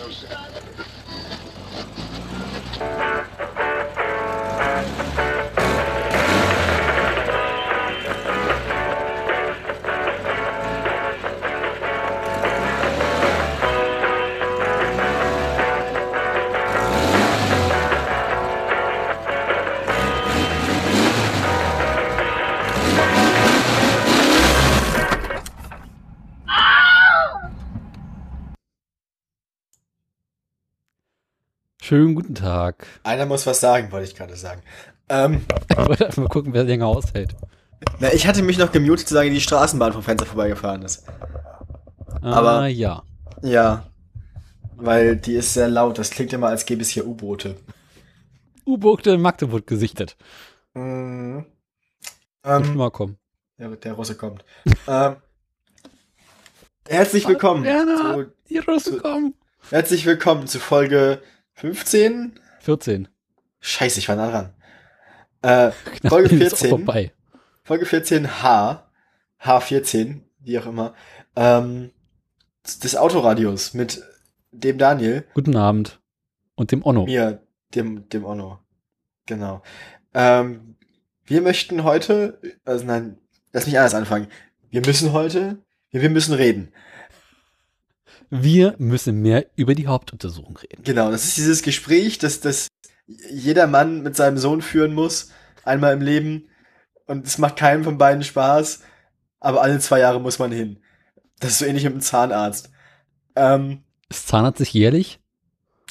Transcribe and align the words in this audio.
house. 0.00 0.24
Schönen 31.90 32.14
guten 32.14 32.36
Tag. 32.36 32.86
Einer 33.02 33.26
muss 33.26 33.48
was 33.48 33.58
sagen, 33.58 33.90
wollte 33.90 34.06
ich 34.06 34.14
gerade 34.14 34.36
sagen. 34.36 34.62
Ähm, 35.08 35.44
Ich 35.68 35.76
wollte 35.76 36.06
einfach 36.06 36.22
mal 36.22 36.28
gucken, 36.28 36.52
wer 36.54 36.62
länger 36.62 36.86
aushält. 36.86 37.34
na, 37.98 38.12
ich 38.12 38.28
hatte 38.28 38.42
mich 38.44 38.58
noch 38.58 38.70
gemutet, 38.70 39.08
solange 39.08 39.30
die 39.30 39.40
Straßenbahn 39.40 39.92
vom 39.92 40.04
Fenster 40.04 40.24
vorbeigefahren 40.24 40.82
ist. 40.82 41.02
Aber- 42.22 42.60
ah, 42.60 42.66
ja. 42.68 43.02
Ja. 43.42 43.88
Weil 44.76 45.16
die 45.16 45.34
ist 45.34 45.52
sehr 45.52 45.66
laut. 45.66 45.98
Das 45.98 46.10
klingt 46.10 46.32
immer, 46.32 46.46
als 46.46 46.64
gäbe 46.64 46.80
es 46.80 46.90
hier 46.90 47.04
U-Boote. 47.08 47.56
U-Boote 48.64 49.10
in 49.10 49.20
Magdeburg 49.20 49.66
gesichtet. 49.66 50.16
Mhm. 50.74 51.44
Ähm, 52.44 52.76
mal 52.76 52.92
kommen. 52.92 53.18
der, 53.58 53.68
der 53.70 53.94
Russe 53.94 54.14
kommt. 54.14 54.44
ähm, 54.86 55.16
herzlich 56.88 57.26
willkommen. 57.26 57.64
Werner, 57.64 57.96
Zu, 58.14 58.32
die 58.48 58.58
Russen 58.58 59.02
kommen. 59.02 59.34
herzlich 59.70 60.06
willkommen 60.06 60.46
zu 60.46 60.60
Folge 60.60 61.20
15. 61.60 62.40
14. 62.60 63.08
Scheiße, 63.60 63.98
ich 63.98 64.08
war 64.08 64.16
nah 64.16 64.30
dran. 64.30 64.54
Äh, 65.42 65.72
Knapp 65.98 66.10
Folge 66.10 66.34
ist 66.36 66.54
auch 66.54 66.58
14. 66.58 66.70
vorbei. 66.70 67.12
Folge 67.62 67.84
14 67.84 68.42
H. 68.42 68.90
H14, 69.42 70.20
wie 70.40 70.58
auch 70.58 70.66
immer. 70.66 70.94
Ähm, 71.36 71.90
des 72.82 72.96
Autoradios 72.96 73.74
mit 73.74 74.02
dem 74.52 74.78
Daniel, 74.78 75.26
Guten 75.34 75.56
Abend. 75.56 76.00
Und 76.54 76.72
dem 76.72 76.84
Onno. 76.84 77.04
mir, 77.04 77.42
dem, 77.74 78.08
dem 78.08 78.24
Onno. 78.24 78.60
Genau. 79.26 79.62
Ähm, 80.14 80.76
wir 81.24 81.42
möchten 81.42 81.84
heute, 81.84 82.40
also 82.64 82.86
nein, 82.86 83.18
lass 83.52 83.66
mich 83.66 83.76
anders 83.76 83.94
anfangen. 83.94 84.28
Wir 84.70 84.80
müssen 84.80 85.12
heute, 85.12 85.58
wir 85.90 86.08
müssen 86.08 86.32
reden. 86.34 86.72
Wir 88.30 88.74
müssen 88.78 89.20
mehr 89.20 89.46
über 89.56 89.74
die 89.74 89.88
Hauptuntersuchung 89.88 90.56
reden. 90.58 90.82
Genau, 90.84 91.10
das 91.10 91.24
ist 91.24 91.36
dieses 91.36 91.62
Gespräch, 91.62 92.18
das, 92.18 92.40
das 92.40 92.68
jeder 93.06 93.66
Mann 93.66 94.02
mit 94.02 94.16
seinem 94.16 94.38
Sohn 94.38 94.62
führen 94.62 94.94
muss, 94.94 95.30
einmal 95.64 95.92
im 95.92 96.00
Leben. 96.00 96.48
Und 97.06 97.26
es 97.26 97.38
macht 97.38 97.56
keinem 97.56 97.82
von 97.82 97.98
beiden 97.98 98.22
Spaß, 98.22 98.80
aber 99.40 99.62
alle 99.62 99.80
zwei 99.80 99.98
Jahre 99.98 100.20
muss 100.20 100.38
man 100.38 100.52
hin. 100.52 100.78
Das 101.40 101.52
ist 101.52 101.58
so 101.58 101.64
ähnlich 101.64 101.84
mit 101.84 101.94
dem 101.94 102.00
Zahnarzt. 102.00 102.70
Ähm, 103.34 103.82
Ist 104.08 104.28
Zahnarzt 104.28 104.58
sich 104.58 104.72
jährlich? 104.72 105.18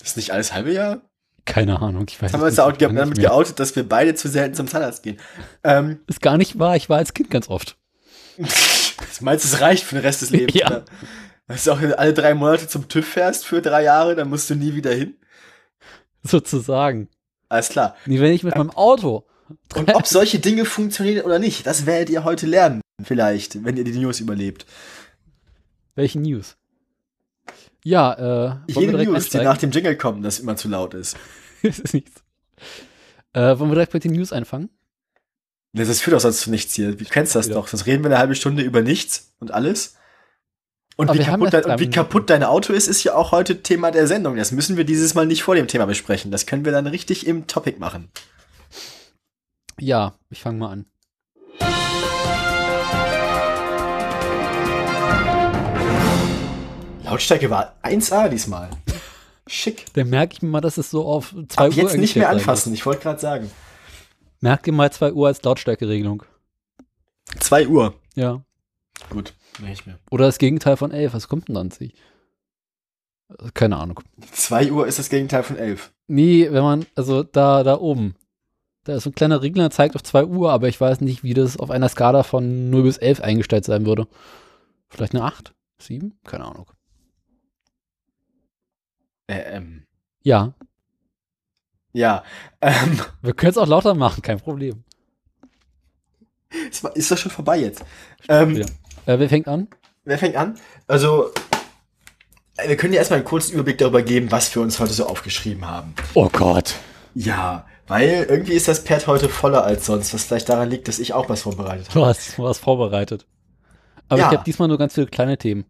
ist 0.01 0.15
nicht 0.15 0.31
alles 0.31 0.53
halbe 0.53 0.71
Jahr? 0.71 1.01
Keine 1.43 1.81
Ahnung, 1.81 2.05
ich 2.07 2.21
weiß 2.21 2.31
haben 2.31 2.41
wir 2.41 2.45
uns 2.45 2.55
nicht, 2.55 2.65
gar 2.65 2.73
ge 2.73 2.87
nicht 2.87 2.99
damit 2.99 3.19
geoutet, 3.19 3.59
dass 3.59 3.75
wir 3.75 3.87
beide 3.87 4.13
zu 4.15 4.29
selten 4.29 4.53
zum 4.55 4.67
Zahnarzt 4.67 5.03
gehen. 5.03 5.19
Ähm, 5.63 5.99
Ist 6.07 6.21
gar 6.21 6.37
nicht 6.37 6.57
wahr, 6.59 6.75
ich 6.77 6.89
war 6.89 6.97
als 6.99 7.13
Kind 7.13 7.29
ganz 7.29 7.49
oft. 7.49 7.77
du 8.37 8.45
meinst, 9.21 9.43
es 9.43 9.59
reicht 9.59 9.83
für 9.83 9.95
den 9.95 10.05
Rest 10.05 10.21
des 10.21 10.29
Lebens? 10.29 10.53
Ja. 10.59 10.67
Oder? 10.67 10.85
Dass 11.49 11.63
du 11.63 11.71
auch 11.71 11.81
alle 11.81 12.13
drei 12.13 12.35
Monate 12.35 12.67
zum 12.67 12.87
TÜV 12.87 13.07
fährst 13.07 13.43
für 13.45 13.61
drei 13.61 13.83
Jahre, 13.83 14.15
dann 14.15 14.29
musst 14.29 14.49
du 14.51 14.55
nie 14.55 14.75
wieder 14.75 14.93
hin? 14.93 15.15
Sozusagen. 16.23 17.09
Alles 17.49 17.69
klar. 17.69 17.95
Nee, 18.05 18.19
wenn 18.19 18.31
ich 18.31 18.43
mit 18.43 18.55
meinem 18.55 18.69
Auto. 18.69 19.25
Und 19.75 19.95
ob 19.95 20.05
solche 20.05 20.37
Dinge 20.37 20.63
funktionieren 20.63 21.25
oder 21.25 21.39
nicht, 21.39 21.65
das 21.65 21.87
werdet 21.87 22.11
ihr 22.11 22.23
heute 22.23 22.45
lernen. 22.45 22.81
Vielleicht, 23.03 23.65
wenn 23.65 23.77
ihr 23.77 23.83
die 23.83 23.97
News 23.97 24.19
überlebt. 24.19 24.67
Welche 25.95 26.19
News? 26.19 26.55
Ja, 27.83 28.13
äh. 28.13 28.55
Jede 28.67 28.91
News, 28.91 29.05
die 29.05 29.15
einsteigen? 29.15 29.47
nach 29.47 29.57
dem 29.57 29.71
Jingle 29.71 29.97
kommen, 29.97 30.21
das 30.21 30.39
immer 30.39 30.55
zu 30.55 30.67
laut 30.67 30.93
ist. 30.93 31.17
das 31.63 31.79
ist 31.79 31.95
nichts. 31.95 32.21
Äh, 33.33 33.57
wollen 33.57 33.71
wir 33.71 33.75
direkt 33.75 33.95
mit 33.95 34.03
den 34.03 34.11
News 34.11 34.31
anfangen? 34.31 34.69
Das 35.73 35.87
das 35.87 35.99
führt 36.01 36.15
auch 36.15 36.19
sonst 36.21 36.41
zu 36.41 36.51
nichts 36.51 36.75
hier. 36.75 36.95
Du 36.95 37.05
kennst 37.05 37.33
das 37.35 37.47
Ja. 37.47 37.55
doch. 37.55 37.67
Sonst 37.67 37.87
reden 37.87 38.03
wir 38.03 38.11
eine 38.11 38.19
halbe 38.19 38.35
Stunde 38.35 38.61
über 38.61 38.81
nichts 38.83 39.33
und 39.39 39.51
alles. 39.51 39.95
Und, 40.99 41.13
wie 41.13 41.19
kaputt, 41.19 41.53
dein, 41.53 41.63
und 41.63 41.79
wie 41.79 41.89
kaputt 41.89 42.29
dein 42.29 42.43
Auto 42.43 42.73
ist, 42.73 42.89
ist 42.89 43.05
ja 43.05 43.15
auch 43.15 43.31
heute 43.31 43.63
Thema 43.63 43.89
der 43.89 44.05
Sendung. 44.05 44.35
Das 44.35 44.51
müssen 44.51 44.75
wir 44.75 44.83
dieses 44.83 45.13
Mal 45.13 45.25
nicht 45.25 45.43
vor 45.43 45.55
dem 45.55 45.65
Thema 45.65 45.85
besprechen. 45.85 46.29
Das 46.29 46.45
können 46.45 46.65
wir 46.65 46.73
dann 46.73 46.87
richtig 46.87 47.25
im 47.25 47.47
Topic 47.47 47.79
machen. 47.79 48.09
Ja, 49.79 50.15
ich 50.29 50.41
fange 50.41 50.57
mal 50.57 50.71
an. 50.71 50.85
Lautstärke 57.05 57.49
war 57.49 57.77
1A 57.81 58.27
diesmal. 58.27 58.69
Schick. 59.47 59.85
Dann 59.93 60.09
merke 60.09 60.33
ich 60.33 60.41
mir 60.41 60.49
mal, 60.49 60.59
dass 60.59 60.77
es 60.77 60.91
so 60.91 61.05
auf 61.05 61.33
2 61.47 61.63
Ab 61.63 61.69
Uhr 61.69 61.75
jetzt 61.77 61.95
nicht 61.95 62.17
mehr 62.17 62.29
anfassen. 62.29 62.73
Ich 62.73 62.85
wollte 62.85 63.03
gerade 63.03 63.21
sagen. 63.21 63.49
Merk 64.41 64.63
dir 64.63 64.73
mal 64.73 64.91
2 64.91 65.13
Uhr 65.13 65.27
als 65.27 65.41
Lautstärkeregelung. 65.43 66.23
2 67.39 67.69
Uhr. 67.69 67.93
Ja. 68.15 68.41
Gut. 69.09 69.33
Nee, 69.61 69.73
ich 69.73 69.85
mehr. 69.85 69.99
Oder 70.09 70.25
das 70.25 70.37
Gegenteil 70.37 70.77
von 70.77 70.91
11. 70.91 71.13
Was 71.13 71.27
kommt 71.27 71.47
denn 71.47 71.55
dann 71.55 71.71
sich? 71.71 71.93
Keine 73.53 73.77
Ahnung. 73.77 74.01
2 74.31 74.71
Uhr 74.71 74.87
ist 74.87 74.97
das 74.99 75.09
Gegenteil 75.09 75.43
von 75.43 75.57
11. 75.57 75.91
Nee, 76.07 76.47
wenn 76.51 76.63
man, 76.63 76.85
also 76.95 77.23
da, 77.23 77.63
da 77.63 77.77
oben. 77.79 78.15
Da 78.85 78.95
ist 78.95 79.03
so 79.03 79.11
ein 79.11 79.15
kleiner 79.15 79.41
Regler, 79.41 79.63
der 79.63 79.71
zeigt 79.71 79.95
auf 79.95 80.03
2 80.03 80.25
Uhr, 80.25 80.51
aber 80.51 80.67
ich 80.67 80.79
weiß 80.81 81.01
nicht, 81.01 81.23
wie 81.23 81.33
das 81.33 81.57
auf 81.57 81.69
einer 81.69 81.89
Skala 81.89 82.23
von 82.23 82.69
0 82.69 82.83
bis 82.83 82.97
11 82.97 83.21
eingestellt 83.21 83.65
sein 83.65 83.85
würde. 83.85 84.07
Vielleicht 84.89 85.13
eine 85.13 85.23
8? 85.23 85.53
7? 85.79 86.17
Keine 86.23 86.45
Ahnung. 86.45 86.71
Äh, 89.27 89.57
ähm. 89.57 89.83
Ja, 90.23 90.53
Ja. 91.93 92.23
Ähm. 92.61 92.99
wir 93.21 93.33
können 93.33 93.51
es 93.51 93.57
auch 93.57 93.67
lauter 93.67 93.93
machen, 93.93 94.21
kein 94.21 94.39
Problem. 94.39 94.83
Ist 96.69 96.83
ist 96.83 97.11
das 97.11 97.19
schon 97.19 97.31
vorbei 97.31 97.59
jetzt? 97.59 97.85
Ähm, 98.27 98.55
Wieder. 98.55 98.65
Äh, 99.05 99.19
wer 99.19 99.29
fängt 99.29 99.47
an? 99.47 99.67
Wer 100.05 100.17
fängt 100.17 100.35
an? 100.35 100.55
Also, 100.87 101.31
äh, 102.57 102.67
wir 102.69 102.77
können 102.77 102.91
dir 102.93 102.97
erstmal 102.99 103.19
einen 103.19 103.27
kurzen 103.27 103.53
Überblick 103.53 103.77
darüber 103.77 104.01
geben, 104.01 104.31
was 104.31 104.53
wir 104.55 104.61
uns 104.61 104.79
heute 104.79 104.93
so 104.93 105.05
aufgeschrieben 105.07 105.65
haben. 105.67 105.93
Oh 106.13 106.29
Gott. 106.31 106.75
Ja, 107.15 107.65
weil 107.87 108.25
irgendwie 108.29 108.53
ist 108.53 108.67
das 108.67 108.83
Pad 108.83 109.07
heute 109.07 109.29
voller 109.29 109.63
als 109.63 109.85
sonst, 109.85 110.13
was 110.13 110.23
vielleicht 110.25 110.49
daran 110.49 110.69
liegt, 110.69 110.87
dass 110.87 110.99
ich 110.99 111.13
auch 111.13 111.27
was 111.29 111.41
vorbereitet 111.41 111.89
habe. 111.89 111.99
Du 111.99 112.05
hast 112.05 112.37
was 112.37 112.59
vorbereitet. 112.59 113.25
Aber 114.07 114.19
Ja. 114.21 114.27
ich 114.27 114.33
habe 114.37 114.43
diesmal 114.45 114.67
nur 114.67 114.77
ganz 114.77 114.93
viele 114.93 115.07
kleine 115.07 115.37
Themen. 115.37 115.65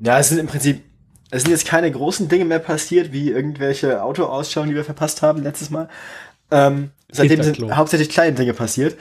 Ja, 0.00 0.18
es 0.18 0.28
sind 0.28 0.38
im 0.38 0.46
Prinzip, 0.46 0.82
es 1.30 1.42
sind 1.42 1.50
jetzt 1.50 1.66
keine 1.66 1.90
großen 1.90 2.28
Dinge 2.28 2.44
mehr 2.44 2.58
passiert, 2.58 3.12
wie 3.12 3.30
irgendwelche 3.30 4.02
Autoausschau, 4.02 4.64
die 4.64 4.74
wir 4.74 4.84
verpasst 4.84 5.22
haben 5.22 5.42
letztes 5.42 5.70
Mal. 5.70 5.88
Ähm, 6.50 6.90
seitdem 7.10 7.42
sind 7.42 7.74
hauptsächlich 7.76 8.08
kleine 8.08 8.34
Dinge 8.36 8.52
passiert. 8.54 8.96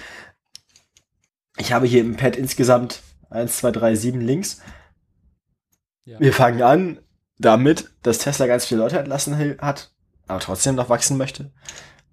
Ich 1.57 1.73
habe 1.73 1.85
hier 1.87 2.01
im 2.01 2.15
Pad 2.17 2.35
insgesamt 2.35 3.01
1, 3.31 3.57
2, 3.57 3.71
3, 3.71 3.95
7 3.95 4.21
Links. 4.21 4.61
Ja. 6.05 6.19
Wir 6.19 6.33
fangen 6.33 6.61
an 6.61 6.99
damit, 7.37 7.89
dass 8.03 8.19
Tesla 8.19 8.45
ganz 8.45 8.65
viele 8.65 8.81
Leute 8.81 8.99
entlassen 8.99 9.57
hat, 9.59 9.91
aber 10.27 10.39
trotzdem 10.39 10.75
noch 10.75 10.89
wachsen 10.89 11.17
möchte. 11.17 11.51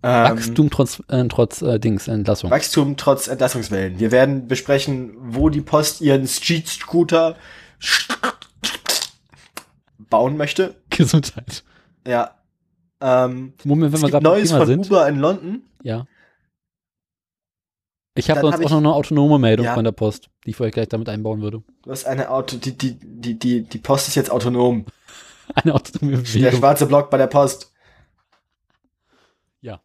Ähm, 0.02 0.36
Wachstum 0.36 0.70
trotz, 0.70 1.02
äh, 1.08 1.26
trotz 1.28 1.60
äh, 1.60 1.80
Dings, 1.80 2.06
Entlassung. 2.06 2.50
Wachstum 2.50 2.96
trotz 2.96 3.26
Entlassungswellen. 3.26 3.98
Wir 3.98 4.12
werden 4.12 4.46
besprechen, 4.46 5.14
wo 5.18 5.48
die 5.48 5.60
Post 5.60 6.00
ihren 6.00 6.26
Street-Scooter 6.26 7.36
bauen 9.98 10.36
möchte. 10.36 10.76
Gesundheit. 10.90 11.64
Ja. 12.06 12.36
Ähm, 13.00 13.54
Moment, 13.64 13.92
wenn 13.92 13.96
es 13.96 14.02
wir 14.02 14.10
gibt 14.10 14.12
gerade 14.12 14.24
Neues 14.24 14.52
von 14.52 14.66
sind. 14.66 14.86
Uber 14.86 15.08
in 15.08 15.16
London. 15.16 15.62
Ja. 15.82 16.06
Ich 18.18 18.30
habe 18.30 18.40
sonst 18.40 18.54
hab 18.56 18.64
auch 18.66 18.70
noch 18.70 18.78
eine 18.78 18.92
autonome 18.92 19.38
Meldung 19.38 19.66
Ja. 19.66 19.74
von 19.74 19.84
der 19.84 19.92
Post, 19.92 20.28
die 20.44 20.50
ich 20.50 20.56
vielleicht 20.56 20.74
gleich 20.74 20.88
damit 20.88 21.08
einbauen 21.08 21.40
würde. 21.40 21.62
Du 21.82 21.90
hast 21.90 22.04
eine 22.06 22.30
Auto, 22.30 22.56
die, 22.56 22.76
die, 22.76 22.98
die, 23.00 23.38
die, 23.38 23.62
die 23.62 23.78
Post 23.78 24.08
ist 24.08 24.14
jetzt 24.14 24.30
autonom. 24.30 24.86
Eine 25.54 25.74
autonome 25.74 26.18
Der 26.18 26.22
Bewegung. 26.22 26.58
schwarze 26.60 26.84
Block 26.86 27.08
bei 27.10 27.16
der 27.16 27.26
Post. 27.26 27.72
Ja. 29.62 29.80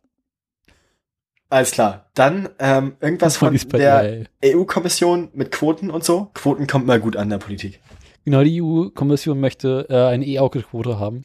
Alles 1.49 1.71
klar. 1.71 2.09
Dann 2.15 2.49
ähm, 2.59 2.97
irgendwas 2.99 3.37
von 3.37 3.57
bei 3.69 3.77
der 3.77 4.25
der- 4.41 4.57
EU-Kommission 4.57 5.29
mit 5.33 5.51
Quoten 5.51 5.89
und 5.89 6.03
so. 6.03 6.29
Quoten 6.33 6.67
kommt 6.67 6.85
mal 6.85 6.99
gut 6.99 7.15
an 7.15 7.29
der 7.29 7.37
Politik. 7.37 7.79
Genau, 8.25 8.43
die 8.43 8.61
EU-Kommission 8.61 9.39
möchte 9.39 9.85
äh, 9.89 9.95
eine 10.13 10.25
E-Auto-Quote 10.25 10.99
haben. 10.99 11.23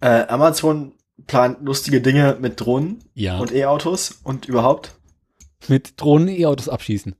Äh, 0.00 0.26
Amazon 0.28 0.92
plant 1.26 1.58
lustige 1.62 2.00
Dinge 2.00 2.36
mit 2.40 2.60
Drohnen 2.60 3.04
Ja. 3.14 3.38
und 3.38 3.52
E-Autos 3.54 4.20
und 4.22 4.46
überhaupt 4.46 4.94
mit 5.68 6.00
Drohnen 6.00 6.28
E-Autos 6.28 6.68
abschießen. 6.68 7.14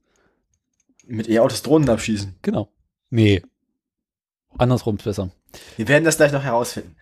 mit 1.06 1.28
E-Autos 1.28 1.62
Drohnen 1.62 1.88
abschießen. 1.88 2.34
Genau. 2.42 2.68
Nee. 3.10 3.42
Andersrum 4.58 4.96
ist 4.96 5.04
besser. 5.04 5.30
Wir 5.76 5.86
werden 5.88 6.04
das 6.04 6.16
gleich 6.16 6.32
noch 6.32 6.42
herausfinden. 6.42 6.96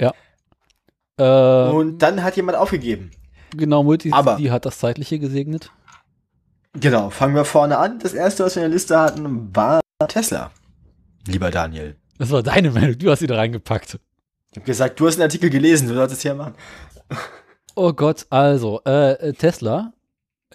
Äh, 1.18 1.22
Und 1.24 1.98
dann 1.98 2.22
hat 2.22 2.36
jemand 2.36 2.56
aufgegeben. 2.58 3.10
genau, 3.54 3.82
Multi 3.82 4.10
aber- 4.12 4.36
die 4.36 4.50
hat 4.50 4.64
das 4.66 4.78
Zeitliche 4.78 5.18
gesegnet. 5.18 5.70
Genau, 6.74 7.10
fangen 7.10 7.34
wir 7.34 7.44
vorne 7.44 7.76
an. 7.78 7.98
Das 7.98 8.14
erste, 8.14 8.44
was 8.44 8.56
wir 8.56 8.62
in 8.64 8.70
der 8.70 8.74
Liste 8.74 8.98
hatten, 8.98 9.54
war 9.54 9.80
Tesla. 10.08 10.50
Lieber 11.26 11.50
Daniel. 11.50 11.96
Das 12.18 12.30
war 12.30 12.42
deine 12.42 12.70
Meinung, 12.70 12.98
du 12.98 13.10
hast 13.10 13.18
sie 13.20 13.26
da 13.26 13.36
reingepackt. 13.36 13.98
Ich 14.50 14.56
habe 14.56 14.66
gesagt, 14.66 14.98
du 14.98 15.06
hast 15.06 15.14
einen 15.16 15.22
Artikel 15.24 15.50
gelesen, 15.50 15.88
du 15.88 15.94
solltest 15.94 16.18
es 16.18 16.22
hier 16.22 16.34
machen. 16.34 16.54
Oh 17.74 17.92
Gott, 17.92 18.26
also, 18.30 18.80
äh, 18.86 19.12
äh, 19.12 19.32
Tesla, 19.34 19.92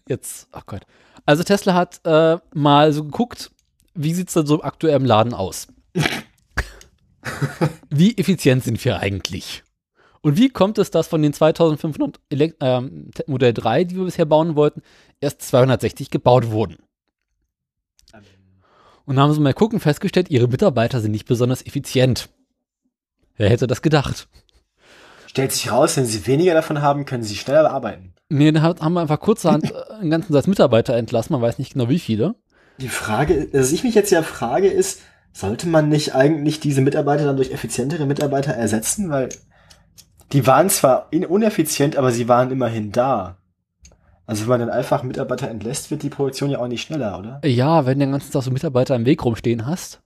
jetzt, 0.09 0.48
ach 0.51 0.65
Gott. 0.65 0.81
Also 1.25 1.44
Tesla 1.44 1.74
hat 1.74 2.01
äh, 2.06 2.38
mal 2.54 2.94
so 2.94 3.04
geguckt, 3.04 3.51
wie 3.94 4.13
sieht's 4.13 4.33
denn 4.33 4.45
so 4.45 4.62
aktuell 4.63 4.95
im 4.95 5.06
Laden 5.06 5.33
aus? 5.33 5.68
wie 7.89 8.18
effizient 8.18 8.63
sind 8.63 8.83
wir 8.86 9.00
eigentlich? 9.00 9.63
Und 10.21 10.38
wie 10.38 10.50
kommt 10.50 10.77
es, 10.77 10.92
dass 10.92 11.07
von 11.07 11.21
den 11.21 11.33
2500 11.33 12.19
Elek 12.30 12.56
ähm, 12.59 13.12
Te- 13.13 13.24
Modell 13.27 13.54
3, 13.54 13.83
die 13.86 13.95
wir 13.95 14.06
bisher 14.06 14.25
bauen 14.25 14.56
wollten, 14.56 14.81
erst 15.19 15.42
260 15.44 16.10
gebaut 16.10 16.50
wurden? 16.50 16.77
Und 19.06 19.15
dann 19.15 19.24
haben 19.24 19.33
sie 19.33 19.39
mal 19.39 19.53
gucken, 19.53 19.80
festgestellt, 19.80 20.30
ihre 20.30 20.48
Mitarbeiter 20.48 21.00
sind 21.00 21.12
nicht 21.12 21.27
besonders 21.27 21.65
effizient. 21.65 22.30
Wer 23.38 23.50
hätte 23.50 23.68
das 23.68 23.81
gedacht? 23.81 24.27
Stellt 25.38 25.51
sich 25.51 25.72
raus, 25.72 25.95
wenn 25.98 26.06
sie 26.07 26.25
weniger 26.25 26.56
davon 26.56 26.81
haben, 26.81 27.06
können 27.06 27.22
sie 27.22 27.36
schneller 27.36 27.69
arbeiten. 27.69 28.12
Nee, 28.30 28.51
da 28.51 28.63
hat- 28.63 28.81
haben 28.81 28.94
wir 28.94 29.01
einfach 29.01 29.19
kurzerhand 29.19 29.72
äh, 29.72 29.94
einen 30.00 30.10
ganzen 30.10 30.34
Satz 30.34 30.48
Mitarbeiter 30.48 30.95
entlassen, 30.95 31.31
man 31.34 31.44
weiß 31.44 31.60
nicht 31.60 31.74
genau 31.74 31.89
wie 31.89 32.00
viele. 32.00 32.34
Die 32.80 32.89
Frage, 32.89 33.45
dass 33.45 33.72
ich 33.72 33.84
mich 33.84 33.94
jetzt 33.94 34.10
ja 34.10 34.24
frage, 34.24 34.68
ist, 34.68 35.01
sollte 35.34 35.68
man 35.68 35.89
nicht 35.89 36.16
eigentlich 36.16 36.60
diese 36.60 36.81
Mitarbeiter 36.81 37.25
dann 37.25 37.36
durch 37.36 37.51
effizientere 37.51 38.07
Mitarbeiter 38.07 38.51
ersetzen? 38.54 39.12
Weil 39.12 39.30
die 40.31 40.48
waren 40.48 40.72
zwar 40.72 41.06
in- 41.12 41.28
uneffizient, 41.28 41.98
aber 41.98 42.12
sie 42.12 42.28
waren 42.28 42.50
immerhin 42.50 42.92
da. 42.92 43.38
Also 44.25 44.42
wenn 44.42 44.50
man 44.50 44.60
dann 44.62 44.69
einfach 44.72 45.04
Mitarbeiter 45.04 45.50
entlässt, 45.51 45.92
wird 45.92 46.01
die 46.01 46.10
Produktion 46.10 46.50
ja 46.50 46.57
auch 46.57 46.68
nicht 46.68 46.81
schneller, 46.81 47.19
oder? 47.19 47.42
Ja, 47.45 47.86
wenn 47.86 48.00
du 48.00 48.06
den 48.07 48.12
ganzen 48.13 48.31
Tag 48.31 48.42
so 48.42 48.50
Mitarbeiter 48.50 48.95
im 48.95 49.06
Weg 49.06 49.24
rumstehen 49.24 49.68
hast, 49.68 50.01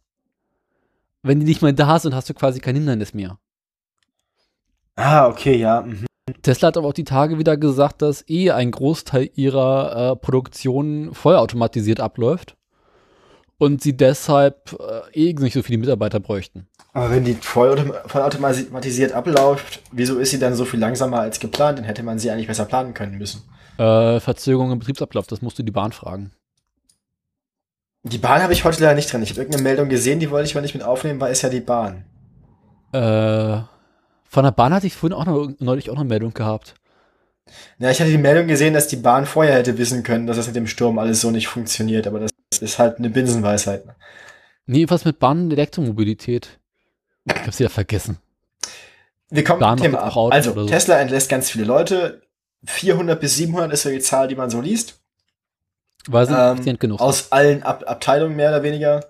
wenn 1.24 1.40
die 1.40 1.46
nicht 1.46 1.62
mehr 1.62 1.72
da 1.72 2.00
sind, 2.00 2.14
hast 2.14 2.30
du 2.30 2.34
quasi 2.34 2.60
kein 2.60 2.76
Hindernis 2.76 3.14
mehr. 3.14 3.38
Ah, 4.96 5.28
okay, 5.28 5.56
ja. 5.56 5.82
Mhm. 5.82 6.06
Tesla 6.44 6.68
hat 6.68 6.78
aber 6.78 6.88
auch 6.88 6.94
die 6.94 7.04
Tage 7.04 7.38
wieder 7.40 7.58
gesagt, 7.58 8.02
dass 8.02 8.28
eh 8.30 8.52
ein 8.52 8.72
Großteil 8.72 9.30
ihrer 9.36 10.12
äh, 10.12 10.16
Produktion 10.16 11.14
vollautomatisiert 11.14 12.00
abläuft 12.00 12.56
und 13.58 13.82
sie 13.82 13.98
deshalb 13.98 14.78
äh, 15.14 15.30
eh 15.30 15.34
nicht 15.34 15.54
so 15.54 15.62
viele 15.62 15.80
Mitarbeiter 15.80 16.20
bräuchten. 16.20 16.68
Aber 16.94 17.12
wenn 17.12 17.26
die 17.26 17.36
vollautom- 17.36 17.94
vollautomatisiert 18.08 19.14
abläuft, 19.14 19.82
wieso 19.92 20.20
ist 20.20 20.32
sie 20.32 20.40
dann 20.40 20.56
so 20.56 20.66
viel 20.66 20.80
langsamer 20.80 21.20
als 21.20 21.40
geplant? 21.40 21.80
Dann 21.80 21.86
hätte 21.86 22.04
man 22.04 22.20
sie 22.20 22.32
eigentlich 22.32 22.48
besser 22.48 22.66
planen 22.66 22.94
können 22.94 23.18
müssen. 23.18 23.44
Äh, 23.78 24.20
Verzögerung 24.20 24.72
im 24.72 24.80
Betriebsablauf, 24.80 25.28
das 25.28 25.42
musst 25.42 25.58
du 25.60 25.64
die 25.64 25.72
Bahn 25.72 25.92
fragen. 25.92 26.32
Die 28.04 28.18
Bahn 28.18 28.42
habe 28.42 28.54
ich 28.54 28.64
heute 28.64 28.82
leider 28.82 28.96
nicht 28.96 29.12
drin. 29.12 29.22
Ich 29.22 29.30
habe 29.30 29.42
irgendeine 29.42 29.64
Meldung 29.64 29.90
gesehen, 29.90 30.20
die 30.20 30.32
wollte 30.32 30.48
ich 30.48 30.56
mal 30.56 30.62
nicht 30.62 30.74
mit 30.74 30.84
aufnehmen, 30.84 31.22
weil 31.22 31.32
es 31.32 31.42
ja 31.42 31.50
die 31.50 31.62
Bahn. 31.62 32.06
Äh, 32.94 33.62
von 34.32 34.46
der 34.46 34.52
Bahn 34.52 34.74
hatte 34.74 34.88
ich 34.88 34.96
vorhin 34.96 35.18
auch 35.18 35.26
noch, 35.26 35.52
neulich 35.60 35.90
auch 35.90 35.96
noch 35.96 36.02
eine 36.02 36.10
Meldung 36.10 36.34
gehabt. 36.34 36.76
Ja, 37.80 37.92
ich 37.92 38.00
hatte 38.00 38.12
die 38.12 38.18
Meldung 38.18 38.48
gesehen, 38.48 38.74
dass 38.74 38.88
die 38.88 38.96
Bahn 38.96 39.26
vorher 39.26 39.56
hätte 39.56 39.78
wissen 39.78 40.04
können, 40.04 40.26
dass 40.26 40.38
das 40.38 40.48
mit 40.48 40.56
dem 40.56 40.68
Sturm 40.68 41.00
alles 41.00 41.20
so 41.20 41.32
nicht 41.32 41.50
funktioniert, 41.50 42.08
aber 42.08 42.22
das 42.22 42.32
ist 42.62 42.80
halt 42.80 42.98
eine 42.98 43.10
Binsenweisheit. 43.10 43.84
Nee, 44.68 44.86
was 44.88 45.04
mit 45.04 45.20
Bahn 45.20 45.44
und 45.44 45.52
Elektromobilität. 45.52 46.60
Ich 47.26 47.36
hab's 47.36 47.60
wieder 47.60 47.70
vergessen. 47.70 48.20
Wir 49.30 49.44
kommen 49.44 49.60
Bahn 49.60 49.78
zum 49.78 49.88
Thema 49.88 50.04
ab. 50.04 50.16
Also, 50.32 50.54
so. 50.54 50.66
Tesla 50.66 50.98
entlässt 51.00 51.30
ganz 51.30 51.50
viele 51.50 51.66
Leute. 51.66 52.22
400 52.66 53.20
bis 53.20 53.36
700 53.36 53.74
ist 53.74 53.82
so 53.82 53.90
die 53.90 54.00
Zahl, 54.00 54.30
die 54.30 54.36
man 54.36 54.50
so 54.50 54.62
liest. 54.62 55.02
Weil 56.08 56.26
sie 56.26 56.34
Ähm, 56.34 56.54
effizient 56.54 56.80
genug. 56.80 57.02
Aus 57.02 57.34
allen 57.34 57.64
Ab 57.64 57.84
Abteilungen 57.86 58.38
mehr 58.38 58.50
oder 58.50 58.64
weniger. 58.64 59.06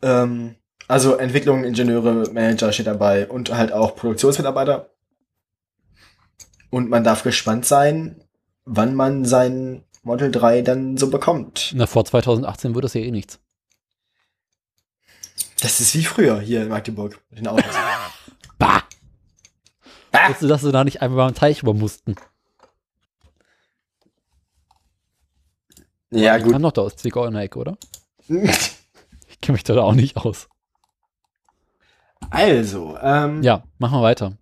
Ähm, 0.00 0.54
also 0.88 1.16
Entwicklung, 1.16 1.64
Ingenieure, 1.64 2.30
Manager 2.32 2.72
steht 2.72 2.86
dabei 2.86 3.28
und 3.28 3.54
halt 3.54 3.72
auch 3.72 3.94
Produktionsmitarbeiter. 3.94 4.90
Und 6.70 6.88
man 6.90 7.04
darf 7.04 7.22
gespannt 7.22 7.64
sein, 7.66 8.24
wann 8.64 8.94
man 8.94 9.24
sein 9.24 9.84
Model 10.02 10.30
3 10.30 10.62
dann 10.62 10.96
so 10.96 11.10
bekommt. 11.10 11.72
Na, 11.74 11.86
vor 11.86 12.04
2018 12.04 12.74
wird 12.74 12.84
das 12.84 12.94
ja 12.94 13.00
eh 13.02 13.10
nichts. 13.10 13.38
Das 15.60 15.80
ist 15.80 15.94
wie 15.94 16.04
früher 16.04 16.40
hier 16.40 16.62
in 16.62 16.68
Magdeburg 16.68 17.20
mit 17.30 17.40
den 17.40 17.48
Autos. 17.48 17.64
Bah! 18.58 18.82
Bah! 20.10 20.20
Wusstest 20.28 20.42
du, 20.42 20.48
dass 20.48 20.62
sie 20.62 20.72
da 20.72 20.82
nicht 20.84 21.00
einmal 21.00 21.26
beim 21.26 21.34
Teich 21.34 21.62
über 21.62 21.74
mussten? 21.74 22.16
ja, 26.10 26.36
Ich 26.36 26.42
gut. 26.44 26.52
kam 26.52 26.62
doch 26.62 26.72
da 26.72 26.82
aus 26.82 26.96
Zwickau 26.96 27.24
in 27.26 27.34
der 27.34 27.42
Ecke, 27.42 27.58
oder? 27.58 27.76
Ich 29.30 29.40
kenne 29.42 29.54
mich 29.54 29.62
da 29.64 29.80
auch 29.80 29.94
nicht 29.94 30.16
aus. 30.16 30.48
Also, 32.30 32.96
ähm, 33.02 33.42
Ja, 33.42 33.62
machen 33.78 33.98
wir 33.98 34.02
weiter. 34.02 34.32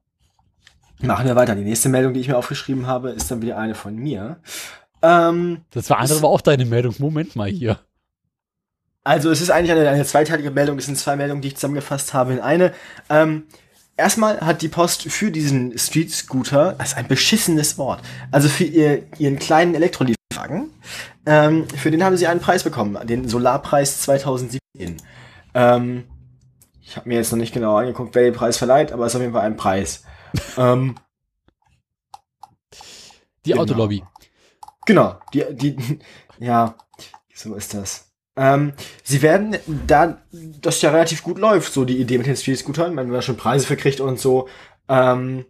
machen 1.00 1.26
wir 1.26 1.36
weiter. 1.36 1.54
Die 1.54 1.62
nächste 1.64 1.88
Meldung, 1.88 2.14
die 2.14 2.20
ich 2.20 2.28
mir 2.28 2.36
aufgeschrieben 2.36 2.86
habe, 2.86 3.10
ist 3.10 3.30
dann 3.30 3.42
wieder 3.42 3.58
eine 3.58 3.74
von 3.74 3.94
mir. 3.96 4.38
Ähm, 5.02 5.60
Das 5.70 5.90
war 5.90 5.98
andere 5.98 6.22
war 6.22 6.30
auch 6.30 6.40
deine 6.40 6.64
Meldung. 6.64 6.94
Moment 6.98 7.36
mal 7.36 7.48
hier. 7.48 7.78
Also 9.04 9.30
es 9.30 9.40
ist 9.40 9.50
eigentlich 9.50 9.70
eine, 9.70 9.88
eine 9.88 10.04
zweiteilige 10.04 10.50
Meldung. 10.50 10.78
Es 10.78 10.86
sind 10.86 10.98
zwei 10.98 11.14
Meldungen, 11.16 11.42
die 11.42 11.48
ich 11.48 11.54
zusammengefasst 11.56 12.12
habe 12.12 12.32
in 12.32 12.40
eine. 12.40 12.72
Ähm, 13.08 13.44
erstmal 13.96 14.40
hat 14.40 14.62
die 14.62 14.68
Post 14.68 15.02
für 15.04 15.30
diesen 15.30 15.78
Street 15.78 16.10
Scooter, 16.12 16.74
das 16.78 16.88
ist 16.88 16.96
ein 16.96 17.06
beschissenes 17.06 17.78
Wort, 17.78 18.00
also 18.32 18.48
für 18.48 18.64
ihr, 18.64 19.04
ihren 19.18 19.38
kleinen 19.38 19.74
Elektrolieferwagen, 19.76 20.70
ähm, 21.24 21.68
für 21.68 21.90
den 21.92 22.02
haben 22.02 22.16
sie 22.16 22.26
einen 22.26 22.40
Preis 22.40 22.64
bekommen, 22.64 22.98
den 23.06 23.28
Solarpreis 23.28 24.02
2017. 24.02 24.96
Ähm, 25.54 26.04
ich 26.86 26.96
habe 26.96 27.08
mir 27.08 27.16
jetzt 27.16 27.32
noch 27.32 27.38
nicht 27.38 27.52
genau 27.52 27.76
angeguckt, 27.76 28.14
wer 28.14 28.22
den 28.22 28.34
Preis 28.34 28.56
verleiht, 28.56 28.92
aber 28.92 29.04
es 29.04 29.12
ist 29.12 29.16
auf 29.16 29.22
jeden 29.22 29.32
Fall 29.32 29.42
ein 29.42 29.56
Preis. 29.56 30.04
ähm, 30.56 30.94
Die 33.44 33.50
Genau. 33.50 33.62
Autolobby. 33.62 34.04
Genau, 34.86 35.18
die, 35.34 35.44
die, 35.50 35.98
ja, 36.38 36.76
so 37.34 37.54
ist 37.54 37.74
das. 37.74 38.12
Ähm, 38.36 38.72
sie 39.02 39.22
werden, 39.22 39.56
da 39.86 40.22
das 40.30 40.82
ja 40.82 40.90
relativ 40.90 41.22
gut 41.22 41.38
läuft, 41.38 41.72
so 41.72 41.84
die 41.84 41.98
Idee 41.98 42.18
mit 42.18 42.26
den 42.26 42.36
Street-Scootern, 42.36 42.96
wenn 42.96 43.06
man 43.06 43.12
da 43.12 43.22
schon 43.22 43.36
Preise 43.36 43.66
für 43.66 43.76
kriegt 43.76 44.00
und 44.00 44.20
so, 44.20 44.48
ähm, 44.88 45.46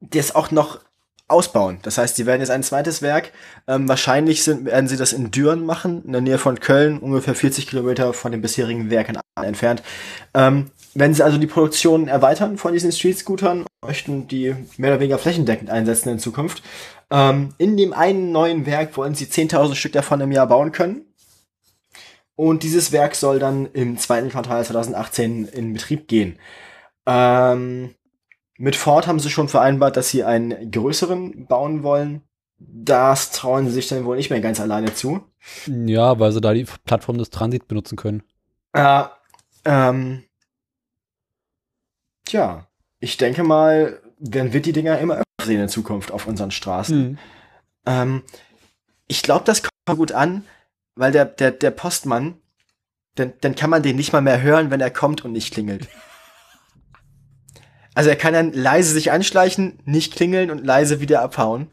das 0.00 0.34
auch 0.34 0.50
noch 0.50 0.80
ausbauen. 1.28 1.78
Das 1.82 1.98
heißt, 1.98 2.16
sie 2.16 2.26
werden 2.26 2.40
jetzt 2.40 2.50
ein 2.50 2.62
zweites 2.62 3.02
Werk, 3.02 3.32
ähm, 3.66 3.88
wahrscheinlich 3.88 4.44
sind, 4.44 4.66
werden 4.66 4.88
sie 4.88 4.96
das 4.96 5.12
in 5.12 5.30
Düren 5.30 5.64
machen, 5.64 6.04
in 6.04 6.12
der 6.12 6.20
Nähe 6.20 6.38
von 6.38 6.60
Köln, 6.60 6.98
ungefähr 6.98 7.34
40 7.34 7.66
Kilometer 7.66 8.12
von 8.12 8.32
dem 8.32 8.42
bisherigen 8.42 8.90
Werk 8.90 9.08
in 9.08 9.16
Aachen 9.16 9.48
entfernt. 9.48 9.82
Ähm, 10.34 10.70
wenn 10.94 11.14
sie 11.14 11.24
also 11.24 11.38
die 11.38 11.46
Produktion 11.46 12.08
erweitern 12.08 12.58
von 12.58 12.72
diesen 12.72 12.92
Street-Scootern, 12.92 13.64
möchten 13.84 14.28
die 14.28 14.54
mehr 14.76 14.90
oder 14.90 15.00
weniger 15.00 15.18
flächendeckend 15.18 15.70
einsetzen 15.70 16.10
in 16.10 16.18
Zukunft, 16.18 16.62
ähm, 17.10 17.54
in 17.58 17.76
dem 17.76 17.92
einen 17.92 18.32
neuen 18.32 18.66
Werk 18.66 18.96
wollen 18.96 19.14
sie 19.14 19.26
10.000 19.26 19.74
Stück 19.74 19.92
davon 19.92 20.20
im 20.20 20.32
Jahr 20.32 20.46
bauen 20.46 20.72
können. 20.72 21.06
Und 22.36 22.62
dieses 22.62 22.92
Werk 22.92 23.14
soll 23.14 23.38
dann 23.38 23.66
im 23.72 23.98
zweiten 23.98 24.30
Quartal 24.30 24.64
2018 24.64 25.46
in 25.48 25.74
Betrieb 25.74 26.08
gehen. 26.08 26.38
Ähm, 27.06 27.94
mit 28.58 28.76
Ford 28.76 29.06
haben 29.06 29.20
sie 29.20 29.30
schon 29.30 29.48
vereinbart, 29.48 29.96
dass 29.96 30.10
sie 30.10 30.24
einen 30.24 30.70
größeren 30.70 31.46
bauen 31.46 31.82
wollen. 31.82 32.22
Das 32.58 33.32
trauen 33.32 33.66
sie 33.66 33.72
sich 33.72 33.88
dann 33.88 34.04
wohl 34.04 34.16
nicht 34.16 34.30
mehr 34.30 34.40
ganz 34.40 34.60
alleine 34.60 34.94
zu. 34.94 35.20
Ja, 35.66 36.18
weil 36.18 36.32
sie 36.32 36.40
da 36.40 36.52
die 36.52 36.66
Plattform 36.84 37.18
des 37.18 37.30
Transit 37.30 37.66
benutzen 37.66 37.96
können. 37.96 38.22
Äh, 38.72 39.04
ähm, 39.64 40.24
tja, 42.24 42.68
ich 43.00 43.16
denke 43.16 43.42
mal, 43.42 44.00
werden 44.18 44.52
wir 44.52 44.62
die 44.62 44.72
Dinger 44.72 44.98
immer 44.98 45.14
öfter 45.14 45.44
sehen 45.44 45.60
in 45.60 45.68
Zukunft 45.68 46.12
auf 46.12 46.26
unseren 46.26 46.52
Straßen. 46.52 47.18
Ähm, 47.86 48.22
ich 49.08 49.22
glaube, 49.22 49.44
das 49.44 49.62
kommt 49.62 49.98
gut 49.98 50.12
an, 50.12 50.44
weil 50.94 51.10
der, 51.10 51.24
der, 51.24 51.50
der 51.50 51.70
Postmann, 51.70 52.38
dann, 53.16 53.32
dann 53.40 53.54
kann 53.54 53.70
man 53.70 53.82
den 53.82 53.96
nicht 53.96 54.12
mal 54.12 54.22
mehr 54.22 54.40
hören, 54.40 54.70
wenn 54.70 54.80
er 54.80 54.90
kommt 54.90 55.24
und 55.24 55.32
nicht 55.32 55.52
klingelt. 55.52 55.88
Also 57.94 58.10
er 58.10 58.16
kann 58.16 58.32
dann 58.32 58.52
leise 58.52 58.92
sich 58.92 59.12
anschleichen, 59.12 59.78
nicht 59.84 60.14
klingeln 60.14 60.50
und 60.50 60.64
leise 60.64 61.00
wieder 61.00 61.22
abhauen. 61.22 61.70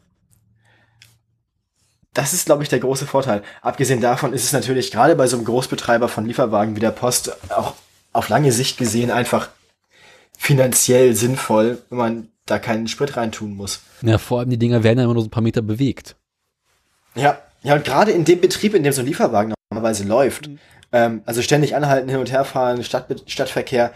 Das 2.13 2.33
ist, 2.33 2.45
glaube 2.45 2.63
ich, 2.63 2.69
der 2.69 2.79
große 2.79 3.05
Vorteil. 3.05 3.43
Abgesehen 3.61 4.01
davon 4.01 4.33
ist 4.33 4.43
es 4.43 4.51
natürlich 4.51 4.91
gerade 4.91 5.15
bei 5.15 5.27
so 5.27 5.37
einem 5.37 5.45
Großbetreiber 5.45 6.09
von 6.09 6.25
Lieferwagen 6.25 6.75
wie 6.75 6.79
der 6.81 6.91
Post 6.91 7.31
auch 7.51 7.75
auf 8.11 8.29
lange 8.29 8.51
Sicht 8.51 8.77
gesehen 8.77 9.11
einfach 9.11 9.49
finanziell 10.37 11.15
sinnvoll, 11.15 11.81
wenn 11.89 11.97
man 11.97 12.27
da 12.45 12.57
keinen 12.59 12.87
Sprit 12.87 13.15
reintun 13.15 13.55
muss. 13.55 13.81
Ja, 14.01 14.17
vor 14.17 14.39
allem 14.39 14.49
die 14.49 14.57
Dinger 14.57 14.83
werden 14.83 14.97
ja 14.97 15.05
immer 15.05 15.13
nur 15.13 15.21
so 15.21 15.27
ein 15.27 15.31
paar 15.31 15.43
Meter 15.43 15.61
bewegt. 15.61 16.15
Ja, 17.15 17.39
ja, 17.61 17.75
und 17.75 17.85
gerade 17.85 18.11
in 18.11 18.25
dem 18.25 18.41
Betrieb, 18.41 18.73
in 18.73 18.83
dem 18.83 18.93
so 18.93 19.01
ein 19.01 19.07
Lieferwagen 19.07 19.53
normalerweise 19.71 20.03
läuft, 20.05 20.49
Ähm, 20.91 21.21
also 21.25 21.43
ständig 21.43 21.75
anhalten, 21.75 22.09
hin 22.09 22.17
und 22.17 22.31
her 22.31 22.45
fahren, 22.45 22.83
Stadt, 22.83 23.23
Stadtverkehr. 23.27 23.93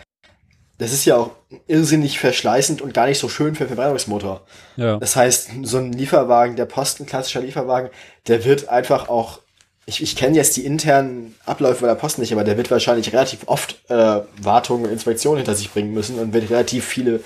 Das 0.84 0.92
ist 0.92 1.06
ja 1.06 1.16
auch 1.16 1.32
irrsinnig 1.68 2.20
verschleißend 2.20 2.82
und 2.82 2.94
gar 2.94 3.08
nicht 3.08 3.18
so 3.18 3.30
schön 3.30 3.56
für 3.56 3.64
den 3.64 3.68
Verbrennungsmotor. 3.68 4.42
Ja. 4.76 4.98
Das 4.98 5.16
heißt, 5.16 5.52
so 5.64 5.78
ein 5.78 5.94
Lieferwagen, 5.94 6.58
der 6.58 6.66
Posten, 6.66 7.06
klassischer 7.06 7.40
Lieferwagen, 7.40 7.90
der 8.28 8.44
wird 8.44 8.68
einfach 8.68 9.08
auch, 9.08 9.40
ich, 9.86 10.04
ich 10.04 10.18
kenne 10.18 10.36
jetzt 10.36 10.58
die 10.58 10.66
internen 10.66 11.36
Abläufe 11.46 11.80
bei 11.80 11.88
der 11.88 11.96
Post 11.96 12.20
nicht, 12.20 12.34
aber 12.34 12.44
der 12.44 12.58
wird 12.58 12.70
wahrscheinlich 12.70 13.14
relativ 13.14 13.44
oft 13.46 13.78
äh, 13.90 14.24
Wartungen 14.42 14.84
und 14.84 14.92
Inspektionen 14.92 15.38
hinter 15.38 15.56
sich 15.56 15.72
bringen 15.72 15.94
müssen 15.94 16.20
und 16.20 16.34
wird 16.34 16.50
relativ 16.50 16.84
viele 16.84 17.22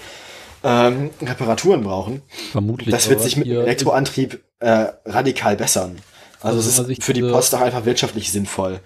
ähm, 0.63 1.09
Reparaturen 1.19 1.83
brauchen. 1.83 2.21
Vermutlich. 2.51 2.91
Das 2.91 3.09
wird 3.09 3.21
sich 3.21 3.37
mit 3.37 3.47
Elektroantrieb 3.47 4.39
äh, 4.59 4.85
radikal 5.03 5.55
bessern. 5.55 5.97
Also, 6.41 6.59
Also 6.59 6.83
es 6.83 6.89
ist 6.89 7.03
für 7.03 7.13
die 7.13 7.23
Post 7.23 7.55
auch 7.55 7.61
einfach 7.61 7.85
wirtschaftlich 7.85 8.31
sinnvoll. 8.31 8.81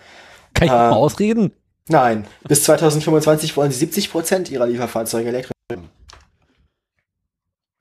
Kann 0.54 0.68
ich 0.68 0.74
äh, 0.74 0.78
mal 0.78 0.94
ausreden? 0.94 1.52
Nein, 1.88 2.26
bis 2.48 2.64
2025 2.64 3.58
wollen 3.58 3.72
sie 3.72 3.86
70% 3.86 4.52
ihrer 4.52 4.68
Lieferfahrzeuge 4.68 5.30
elektrisch 5.30 5.52
haben. 5.72 5.90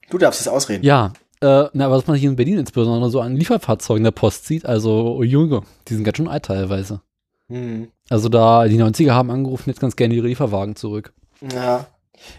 Du 0.09 0.19
darfst 0.19 0.41
es 0.41 0.49
ausreden. 0.49 0.85
Ja, 0.85 1.13
äh, 1.41 1.69
na, 1.73 1.87
aber 1.87 1.97
was 1.97 2.07
man 2.07 2.17
hier 2.17 2.29
in 2.29 2.37
Berlin 2.37 2.59
insbesondere 2.59 3.11
so 3.11 3.21
an 3.21 3.37
Lieferfahrzeugen 3.37 4.05
der 4.05 4.11
Post 4.11 4.47
sieht, 4.47 4.67
also 4.67 5.17
oh 5.17 5.23
Junge, 5.23 5.63
die 5.89 5.95
sind 5.95 6.05
ganz 6.05 6.17
schön 6.17 6.29
alt 6.29 6.45
teilweise. 6.45 7.01
Hm. 7.49 7.89
Also 8.09 8.29
da, 8.29 8.67
die 8.67 8.81
90er 8.81 9.13
haben 9.13 9.31
angerufen, 9.31 9.71
jetzt 9.71 9.81
ganz 9.81 9.97
gerne 9.97 10.15
ihre 10.15 10.27
Lieferwagen 10.27 10.77
zurück. 10.77 11.13
Ja, 11.41 11.87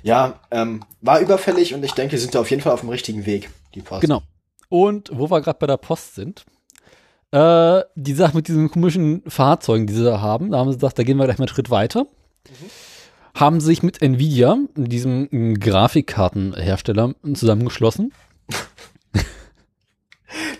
ja 0.03 0.39
ähm, 0.51 0.83
war 1.01 1.19
überfällig 1.19 1.73
und 1.73 1.83
ich 1.83 1.93
denke, 1.93 2.17
sind 2.17 2.35
da 2.35 2.41
auf 2.41 2.49
jeden 2.51 2.61
Fall 2.61 2.73
auf 2.73 2.81
dem 2.81 2.89
richtigen 2.89 3.25
Weg, 3.25 3.49
die 3.73 3.81
Post. 3.81 4.01
Genau. 4.01 4.21
Und 4.69 5.09
wo 5.11 5.29
wir 5.29 5.41
gerade 5.41 5.59
bei 5.59 5.67
der 5.67 5.77
Post 5.77 6.15
sind, 6.15 6.45
äh, 7.31 7.81
die 7.95 8.13
Sache 8.13 8.35
mit 8.35 8.47
diesen 8.47 8.69
komischen 8.69 9.23
Fahrzeugen, 9.27 9.87
die 9.87 9.93
sie 9.93 10.03
da 10.03 10.21
haben, 10.21 10.51
da 10.51 10.59
haben 10.59 10.71
sie 10.71 10.77
gesagt, 10.77 10.99
da 10.99 11.03
gehen 11.03 11.17
wir 11.17 11.25
gleich 11.25 11.37
mal 11.37 11.45
einen 11.45 11.53
Schritt 11.53 11.69
weiter. 11.69 12.05
Haben 13.33 13.61
sich 13.61 13.83
mit 13.83 14.01
Nvidia, 14.01 14.57
diesem 14.75 15.59
Grafikkartenhersteller, 15.59 17.15
zusammengeschlossen. 17.33 18.13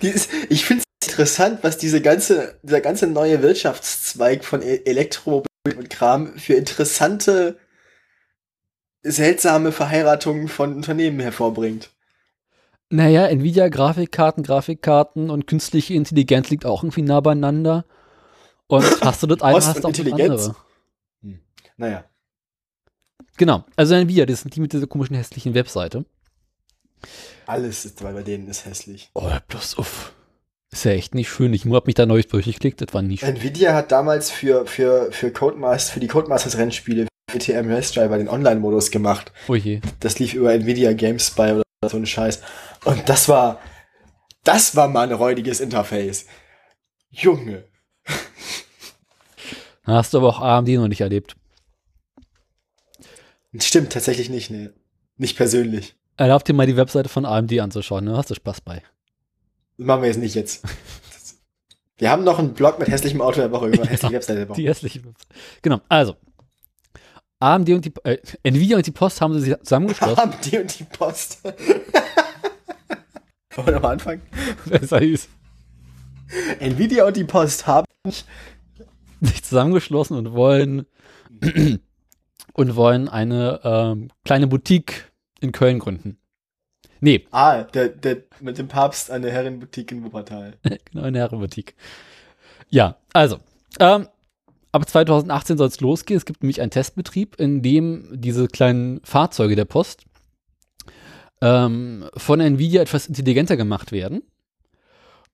Die 0.01 0.07
ist, 0.07 0.29
ich 0.49 0.65
finde 0.65 0.83
es 1.01 1.09
interessant, 1.09 1.59
was 1.61 1.77
diese 1.77 2.01
ganze, 2.01 2.59
dieser 2.63 2.81
ganze 2.81 3.07
neue 3.07 3.41
Wirtschaftszweig 3.41 4.43
von 4.43 4.61
E- 4.61 4.81
Elektromobil 4.85 5.47
und 5.77 5.89
Kram 5.89 6.37
für 6.37 6.53
interessante, 6.53 7.57
seltsame 9.03 9.71
Verheiratungen 9.71 10.47
von 10.47 10.75
Unternehmen 10.75 11.19
hervorbringt. 11.19 11.89
Naja, 12.91 13.27
Nvidia, 13.27 13.69
Grafikkarten, 13.69 14.43
Grafikkarten 14.43 15.29
und 15.29 15.48
künstliche 15.48 15.93
Intelligenz 15.93 16.50
liegt 16.50 16.65
auch 16.65 16.83
irgendwie 16.83 17.03
nah 17.03 17.21
beieinander. 17.21 17.86
Und 18.67 18.83
hast 19.01 19.24
du 19.24 19.27
das 19.27 19.41
eine, 19.41 19.55
hast 19.55 19.81
du 19.81 19.88
auch 19.88 19.91
das 19.91 20.12
andere. 20.12 20.55
Naja. 21.77 22.03
Genau, 23.38 23.63
also 23.77 23.95
Nvidia, 23.95 24.25
das 24.25 24.41
sind 24.41 24.55
die 24.55 24.60
mit 24.60 24.74
dieser 24.74 24.88
komischen 24.88 25.15
hässlichen 25.15 25.53
Webseite. 25.53 26.05
Alles 27.48 27.86
ist 27.86 28.03
bei 28.03 28.21
denen 28.24 28.48
ist 28.50 28.65
hässlich. 28.65 29.10
Oh, 29.13 29.31
bloß 29.48 29.77
uff. 29.77 30.13
Ist 30.69 30.83
ja 30.83 30.91
echt 30.91 31.15
nicht 31.15 31.29
schön. 31.29 31.53
Ich 31.53 31.65
habe 31.65 31.86
mich 31.86 31.95
da 31.95 32.05
neulich 32.05 32.27
durchgeklickt, 32.27 32.81
das 32.81 32.93
war 32.93 33.01
nicht 33.01 33.21
schön. 33.21 33.38
Nvidia 33.38 33.74
hat 33.74 33.91
damals 33.91 34.29
für, 34.29 34.65
für, 34.67 35.12
für 35.13 35.31
Codemasters, 35.31 35.91
für 35.91 36.00
die 36.01 36.07
Codemasters 36.07 36.57
Rennspiele, 36.57 37.07
ETM 37.33 37.71
Race 37.71 37.93
Driver 37.93 38.17
den 38.17 38.27
Online-Modus 38.27 38.91
gemacht. 38.91 39.31
Oh 39.48 39.55
je. 39.55 39.79
Das 40.01 40.19
lief 40.19 40.33
über 40.33 40.53
Nvidia 40.53 40.91
Games 40.91 41.27
Spy 41.27 41.53
oder 41.53 41.89
so 41.89 41.98
ein 41.98 42.05
Scheiß. 42.05 42.41
Und 42.85 43.09
das 43.09 43.29
war, 43.29 43.59
das 44.43 44.75
war 44.75 44.88
mal 44.88 45.07
ein 45.07 45.13
räudiges 45.13 45.59
Interface. 45.59 46.25
Junge. 47.09 47.65
Da 49.85 49.93
hast 49.93 50.13
du 50.13 50.19
aber 50.19 50.29
auch 50.29 50.41
AMD 50.41 50.69
noch 50.69 50.88
nicht 50.88 51.01
erlebt. 51.01 51.35
Stimmt, 53.59 53.91
tatsächlich 53.91 54.29
nicht, 54.29 54.50
ne. 54.50 54.73
Nicht 55.17 55.35
persönlich. 55.35 55.95
Erlaub 56.17 56.45
dir 56.45 56.53
mal 56.53 56.67
die 56.67 56.77
Webseite 56.77 57.09
von 57.09 57.25
AMD 57.25 57.59
anzuschauen, 57.59 58.05
da 58.05 58.17
hast 58.17 58.29
du 58.29 58.35
Spaß 58.35 58.61
bei. 58.61 58.81
Das 59.77 59.85
machen 59.85 60.01
wir 60.01 60.07
jetzt 60.07 60.19
nicht 60.19 60.35
jetzt. 60.35 60.63
Wir 61.97 62.09
haben 62.09 62.23
noch 62.23 62.39
einen 62.39 62.53
Blog 62.53 62.79
mit 62.79 62.88
hässlichem 62.88 63.21
Auto 63.21 63.41
der 63.41 63.51
Woche 63.51 63.67
über 63.67 63.85
hässliche 63.85 64.13
Webseite 64.13 64.39
der 64.39 64.50
Woche. 64.50 64.59
Die 64.59 64.67
hässliche 64.67 65.03
Webseite. 65.03 65.35
Genau, 65.61 65.81
also. 65.89 66.15
AMD 67.39 67.69
und 67.69 67.85
die, 67.85 67.93
äh, 68.03 68.17
Nvidia 68.43 68.77
und 68.77 68.85
die 68.85 68.91
Post 68.91 69.19
haben 69.21 69.39
sie 69.39 69.55
zusammengeschlossen. 69.63 70.33
Die 70.45 70.57
und 70.59 70.79
die 70.79 70.83
Post. 70.83 71.39
Wollen 73.55 73.67
wir 73.67 73.74
nochmal 73.74 73.93
anfangen? 73.93 74.22
das 74.70 74.91
heißt, 74.91 75.29
Nvidia 76.60 77.05
und 77.05 77.17
die 77.17 77.24
Post 77.24 77.67
haben 77.67 77.86
sich 79.22 79.43
zusammengeschlossen 79.43 80.17
und 80.17 80.34
wollen 80.34 80.86
und 82.53 82.75
wollen 82.75 83.10
eine 83.10 83.60
ähm, 83.63 84.10
kleine 84.25 84.48
Boutique 84.48 85.12
in 85.39 85.51
Köln 85.51 85.79
gründen. 85.79 86.17
Nee, 87.00 87.25
Ah, 87.31 87.63
der, 87.63 87.89
der 87.89 88.17
mit 88.39 88.58
dem 88.60 88.67
Papst 88.67 89.10
eine 89.10 89.31
Herrenboutique 89.31 89.91
in 89.91 90.03
Wuppertal. 90.03 90.53
genau, 90.91 91.03
eine 91.03 91.17
Herrenboutique. 91.17 91.75
Ja, 92.70 92.98
also, 93.12 93.39
ähm, 93.79 94.08
ab 94.72 94.88
2018 94.88 95.58
soll 95.58 95.67
es 95.67 95.81
losgehen. 95.81 96.17
Es 96.17 96.25
gibt 96.25 96.43
nämlich 96.43 96.62
einen 96.62 96.72
Testbetrieb, 96.72 97.36
in 97.39 97.63
dem 97.63 98.08
diese 98.12 98.48
kleinen 98.48 99.01
Fahrzeuge 99.03 99.55
der 99.55 99.65
Post 99.65 100.03
ähm, 101.41 102.05
von 102.15 102.39
Nvidia 102.39 102.81
etwas 102.81 103.07
intelligenter 103.07 103.57
gemacht 103.57 103.91
werden 103.91 104.24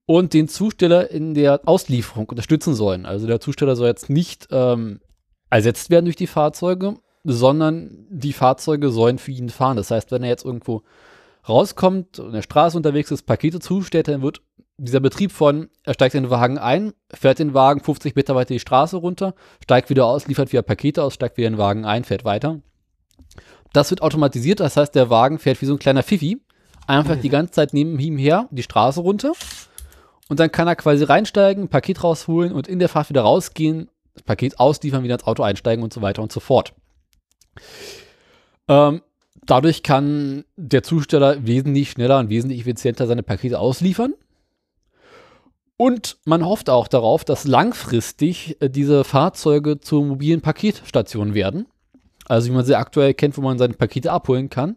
und 0.06 0.32
den 0.32 0.48
Zusteller 0.48 1.10
in 1.10 1.34
der 1.34 1.60
Auslieferung 1.66 2.26
unterstützen 2.26 2.74
sollen. 2.74 3.06
Also 3.06 3.26
der 3.26 3.40
Zusteller 3.40 3.76
soll 3.76 3.88
jetzt 3.88 4.08
nicht 4.08 4.48
ähm, 4.50 5.00
ersetzt 5.50 5.90
werden 5.90 6.06
durch 6.06 6.16
die 6.16 6.26
Fahrzeuge, 6.26 6.96
sondern 7.24 8.06
die 8.08 8.32
Fahrzeuge 8.32 8.90
sollen 8.90 9.18
für 9.18 9.32
ihn 9.32 9.50
fahren. 9.50 9.76
Das 9.76 9.90
heißt, 9.90 10.10
wenn 10.10 10.22
er 10.22 10.30
jetzt 10.30 10.44
irgendwo 10.44 10.82
rauskommt 11.46 12.18
und 12.18 12.28
in 12.28 12.32
der 12.32 12.42
Straße 12.42 12.76
unterwegs 12.76 13.10
ist, 13.10 13.24
Pakete 13.24 13.60
zustellt, 13.60 14.08
dann 14.08 14.22
wird 14.22 14.40
dieser 14.78 15.00
Betrieb 15.00 15.32
von, 15.32 15.68
er 15.84 15.94
steigt 15.94 16.14
in 16.14 16.24
den 16.24 16.30
Wagen 16.30 16.56
ein, 16.56 16.92
fährt 17.12 17.40
den 17.40 17.52
Wagen 17.52 17.80
50 17.80 18.14
Meter 18.14 18.34
weiter 18.34 18.54
die 18.54 18.60
Straße 18.60 18.96
runter, 18.96 19.34
steigt 19.62 19.90
wieder 19.90 20.06
aus, 20.06 20.26
liefert 20.26 20.52
wieder 20.52 20.62
Pakete 20.62 21.02
aus, 21.02 21.14
steigt 21.14 21.36
wieder 21.36 21.48
in 21.48 21.54
den 21.54 21.58
Wagen 21.58 21.84
ein, 21.84 22.04
fährt 22.04 22.24
weiter. 22.24 22.60
Das 23.72 23.90
wird 23.90 24.02
automatisiert, 24.02 24.60
das 24.60 24.76
heißt, 24.76 24.94
der 24.94 25.10
Wagen 25.10 25.38
fährt 25.38 25.60
wie 25.60 25.66
so 25.66 25.74
ein 25.74 25.78
kleiner 25.78 26.02
Pfiffi, 26.02 26.40
einfach 26.86 27.16
die 27.16 27.28
ganze 27.28 27.52
Zeit 27.52 27.74
neben 27.74 27.98
ihm 27.98 28.16
her 28.16 28.48
die 28.50 28.62
Straße 28.62 29.00
runter 29.00 29.32
und 30.28 30.40
dann 30.40 30.52
kann 30.52 30.68
er 30.68 30.76
quasi 30.76 31.04
reinsteigen, 31.04 31.64
ein 31.64 31.68
Paket 31.68 32.04
rausholen 32.04 32.52
und 32.52 32.68
in 32.68 32.78
der 32.78 32.88
Fahrt 32.88 33.08
wieder 33.08 33.22
rausgehen, 33.22 33.88
das 34.14 34.22
Paket 34.22 34.60
ausliefern, 34.60 35.02
wieder 35.02 35.14
ins 35.14 35.26
Auto 35.26 35.42
einsteigen 35.42 35.82
und 35.82 35.92
so 35.92 36.02
weiter 36.02 36.22
und 36.22 36.32
so 36.32 36.40
fort. 36.40 36.74
Ähm, 38.68 39.02
dadurch 39.44 39.82
kann 39.82 40.44
der 40.56 40.82
Zusteller 40.82 41.46
wesentlich 41.46 41.90
schneller 41.90 42.18
und 42.18 42.28
wesentlich 42.28 42.60
effizienter 42.60 43.06
seine 43.06 43.22
Pakete 43.22 43.58
ausliefern. 43.58 44.14
Und 45.76 46.18
man 46.24 46.44
hofft 46.44 46.70
auch 46.70 46.88
darauf, 46.88 47.24
dass 47.24 47.46
langfristig 47.46 48.60
äh, 48.60 48.68
diese 48.68 49.04
Fahrzeuge 49.04 49.80
zu 49.80 50.02
mobilen 50.02 50.40
Paketstationen 50.40 51.34
werden. 51.34 51.66
Also 52.28 52.48
wie 52.48 52.54
man 52.54 52.64
sie 52.64 52.76
aktuell 52.76 53.14
kennt, 53.14 53.36
wo 53.36 53.42
man 53.42 53.58
seine 53.58 53.74
Pakete 53.74 54.12
abholen 54.12 54.50
kann, 54.50 54.76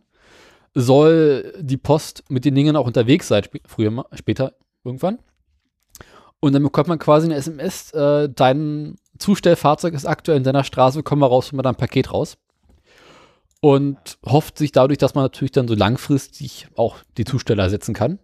soll 0.73 1.53
die 1.59 1.77
Post 1.77 2.23
mit 2.29 2.45
den 2.45 2.55
Dingen 2.55 2.75
auch 2.75 2.87
unterwegs 2.87 3.27
sein, 3.27 3.43
sp 3.43 3.59
früher 3.65 3.91
mal, 3.91 4.05
später 4.13 4.53
irgendwann. 4.83 5.19
Und 6.39 6.53
dann 6.53 6.63
bekommt 6.63 6.87
man 6.87 6.97
quasi 6.97 7.27
eine 7.27 7.35
SMS, 7.35 7.91
äh, 7.91 8.29
dein 8.29 8.95
Zustellfahrzeug 9.19 9.93
ist 9.93 10.05
aktuell 10.05 10.37
in 10.37 10.43
deiner 10.43 10.63
Straße, 10.63 11.03
komm 11.03 11.19
mal 11.19 11.27
raus, 11.27 11.51
hol 11.51 11.57
mal 11.57 11.63
dein 11.63 11.75
Paket 11.75 12.11
raus. 12.11 12.37
Und 13.59 14.17
hofft 14.25 14.57
sich 14.57 14.71
dadurch, 14.71 14.97
dass 14.97 15.13
man 15.13 15.23
natürlich 15.23 15.51
dann 15.51 15.67
so 15.67 15.75
langfristig 15.75 16.67
auch 16.75 16.97
die 17.17 17.25
Zusteller 17.25 17.63
ersetzen 17.63 17.93
kann. 17.93 18.19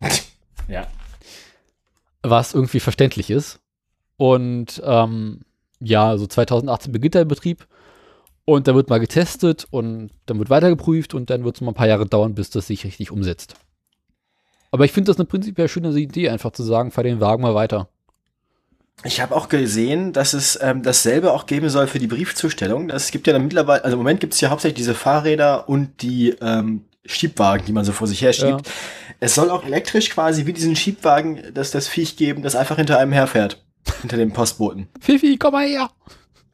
Ja. 0.66 0.86
was 2.22 2.54
irgendwie 2.54 2.80
verständlich 2.80 3.28
ist. 3.28 3.60
Und 4.16 4.80
ähm, 4.82 5.42
ja, 5.78 6.16
so 6.16 6.26
2018 6.26 6.90
beginnt 6.90 7.14
der 7.14 7.26
Betrieb 7.26 7.66
und 8.44 8.68
da 8.68 8.74
wird 8.74 8.90
mal 8.90 9.00
getestet 9.00 9.66
und 9.70 10.10
dann 10.26 10.38
wird 10.38 10.50
weiter 10.50 10.68
geprüft 10.68 11.14
und 11.14 11.30
dann 11.30 11.44
wird 11.44 11.56
es 11.56 11.60
mal 11.60 11.70
ein 11.72 11.74
paar 11.74 11.88
Jahre 11.88 12.06
dauern, 12.06 12.34
bis 12.34 12.50
das 12.50 12.66
sich 12.66 12.84
richtig 12.84 13.10
umsetzt. 13.10 13.54
Aber 14.70 14.84
ich 14.84 14.92
finde 14.92 15.10
das 15.10 15.18
eine 15.18 15.26
prinzipiell 15.26 15.68
schöne 15.68 15.90
Idee, 15.90 16.28
einfach 16.28 16.52
zu 16.52 16.62
sagen, 16.62 16.90
fahr 16.90 17.04
den 17.04 17.20
Wagen 17.20 17.42
mal 17.42 17.54
weiter. 17.54 17.88
Ich 19.02 19.20
habe 19.20 19.34
auch 19.34 19.48
gesehen, 19.48 20.12
dass 20.12 20.34
es 20.34 20.58
ähm, 20.62 20.82
dasselbe 20.82 21.32
auch 21.32 21.46
geben 21.46 21.68
soll 21.68 21.86
für 21.86 21.98
die 21.98 22.06
Briefzustellung. 22.06 22.90
Es 22.90 23.10
gibt 23.10 23.26
ja 23.26 23.32
dann 23.32 23.42
mittlerweile, 23.42 23.84
also 23.84 23.94
im 23.94 23.98
Moment 23.98 24.20
gibt 24.20 24.34
es 24.34 24.40
ja 24.40 24.50
hauptsächlich 24.50 24.76
diese 24.76 24.94
Fahrräder 24.94 25.68
und 25.68 26.02
die 26.02 26.30
ähm, 26.40 26.84
Schiebwagen, 27.04 27.66
die 27.66 27.72
man 27.72 27.84
so 27.84 27.92
vor 27.92 28.06
sich 28.06 28.22
her 28.22 28.32
schiebt. 28.32 28.66
Ja. 28.66 28.72
Es 29.20 29.34
soll 29.34 29.50
auch 29.50 29.64
elektrisch 29.64 30.10
quasi 30.10 30.46
wie 30.46 30.52
diesen 30.52 30.76
Schiebwagen, 30.76 31.54
dass 31.54 31.70
das 31.70 31.88
Viech 31.88 32.16
geben, 32.16 32.42
das 32.42 32.56
einfach 32.56 32.76
hinter 32.76 32.98
einem 32.98 33.12
herfährt. 33.12 33.64
hinter 34.00 34.16
dem 34.16 34.32
Postboten. 34.32 34.88
Fifi, 35.00 35.36
komm 35.36 35.52
mal 35.52 35.66
her! 35.66 35.90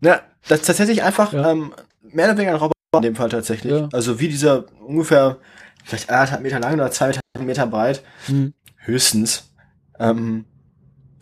Ja, 0.01 0.23
das 0.49 0.61
ist 0.61 0.67
tatsächlich 0.67 1.03
einfach 1.03 1.33
Ja. 1.33 1.51
ähm, 1.51 1.73
mehr 2.03 2.27
oder 2.27 2.37
weniger 2.37 2.53
ein 2.53 2.57
Roboter 2.59 2.75
in 2.97 3.03
dem 3.03 3.15
Fall 3.17 3.29
tatsächlich. 3.29 3.73
Ja. 3.73 3.89
Also 3.93 4.19
wie 4.21 4.29
dieser 4.29 4.65
ungefähr 4.87 5.37
vielleicht 5.85 6.11
anderthalb 6.11 6.43
Meter 6.43 6.59
lang 6.61 6.75
oder 6.75 6.91
zwei 6.91 7.13
Meter 7.39 7.67
breit, 7.67 8.03
Hm. 8.27 8.53
höchstens. 8.77 9.51
Ähm, 9.99 10.45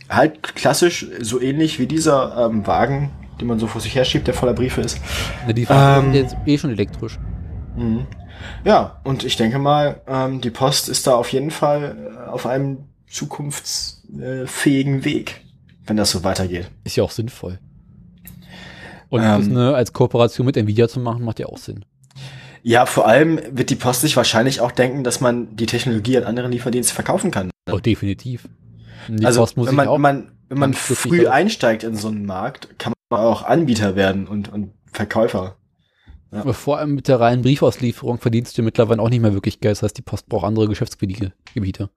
halt 0.09 0.43
klassisch 0.55 1.07
so 1.21 1.41
ähnlich 1.41 1.79
wie 1.79 1.87
dieser 1.87 2.47
ähm, 2.47 2.67
Wagen, 2.67 3.11
den 3.41 3.47
man 3.49 3.59
so 3.59 3.67
vor 3.67 3.81
sich 3.81 3.95
herschiebt, 3.95 4.27
der 4.27 4.35
voller 4.35 4.55
Briefe 4.55 4.81
ist. 4.81 4.99
Na, 5.47 5.53
die 5.53 5.67
fahren 5.67 6.07
Ähm. 6.07 6.15
jetzt 6.15 6.37
eh 6.47 6.57
schon 6.59 6.71
elektrisch. 6.71 7.19
Mhm. 7.77 8.07
Ja, 8.65 9.01
und 9.05 9.25
ich 9.25 9.37
denke 9.37 9.59
mal, 9.59 10.01
ähm, 10.07 10.41
die 10.41 10.51
Post 10.51 10.89
ist 10.89 11.07
da 11.07 11.15
auf 11.15 11.33
jeden 11.33 11.51
Fall 11.51 11.97
äh, 12.27 12.29
auf 12.31 12.47
einem 12.47 12.85
zukunftsfähigen 13.09 15.05
Weg, 15.05 15.41
wenn 15.87 15.97
das 15.97 16.11
so 16.11 16.25
weitergeht. 16.25 16.71
Ist 16.85 16.97
ja 16.97 17.05
auch 17.05 17.11
sinnvoll. 17.11 17.59
Und 19.09 19.23
Ähm. 19.23 19.38
das 19.38 19.47
eine, 19.49 19.75
als 19.75 19.93
Kooperation 19.93 20.47
mit 20.47 20.57
Nvidia 20.57 20.88
zu 20.88 21.00
machen, 21.00 21.25
macht 21.25 21.38
ja 21.38 21.47
auch 21.47 21.59
Sinn. 21.59 21.85
Ja, 22.62 22.87
vor 22.87 23.07
allem 23.07 23.41
wird 23.50 23.71
die 23.71 23.77
Post 23.77 24.03
sich 24.03 24.17
wahrscheinlich 24.17 24.61
auch 24.61 24.73
denken, 24.73 25.05
dass 25.05 25.21
man 25.21 25.55
die 25.57 25.67
Technologie 25.67 26.19
an 26.19 26.25
andere 26.25 26.49
Lieferdienste 26.49 26.95
verkaufen 26.95 27.31
kann. 27.31 27.50
Oh, 27.71 27.79
definitiv. 27.79 28.49
Die 29.09 29.25
also 29.25 29.47
wenn 29.57 29.75
man, 29.75 29.88
wenn 29.88 30.00
man, 30.00 30.33
wenn 30.49 30.59
man 30.59 30.75
früh 30.75 31.29
einsteigt 31.29 31.83
in 31.83 31.97
so 31.97 32.09
einen 32.09 32.27
Markt, 32.27 32.79
kann 32.79 32.93
man 33.11 33.21
auch 33.21 33.43
Anbieter 33.43 33.97
werden 33.97 34.27
und, 34.27 34.53
und 34.53 34.73
Verkäufer. 34.93 35.57
Aber 36.31 36.53
vor 36.53 36.79
allem 36.79 36.95
mit 36.95 37.09
der 37.09 37.21
reinen 37.21 37.43
Briefauslieferung 37.43 38.19
verdienst 38.19 38.59
du 38.59 38.62
mittlerweile 38.62 39.00
auch 39.00 39.09
nicht 39.09 39.21
mehr 39.21 39.33
wirklich 39.33 39.61
Geld. 39.61 39.73
Das 39.73 39.83
heißt, 39.83 39.97
die 39.97 40.03
Post 40.03 40.29
braucht 40.29 40.45
andere 40.45 40.69
Geschäftsgebiete. 40.69 41.33
Gebiete. 41.55 41.88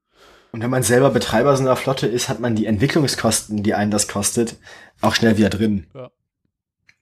Und 0.53 0.61
wenn 0.61 0.69
man 0.69 0.83
selber 0.83 1.09
Betreiber 1.09 1.55
so 1.55 1.63
einer 1.63 1.75
Flotte 1.75 2.07
ist, 2.07 2.29
hat 2.29 2.39
man 2.39 2.55
die 2.55 2.65
Entwicklungskosten, 2.65 3.63
die 3.63 3.73
einen 3.73 3.91
das 3.91 4.07
kostet, 4.07 4.57
auch 5.01 5.15
schnell 5.15 5.37
wieder 5.37 5.49
drin. 5.49 5.87
Ja. 5.93 6.11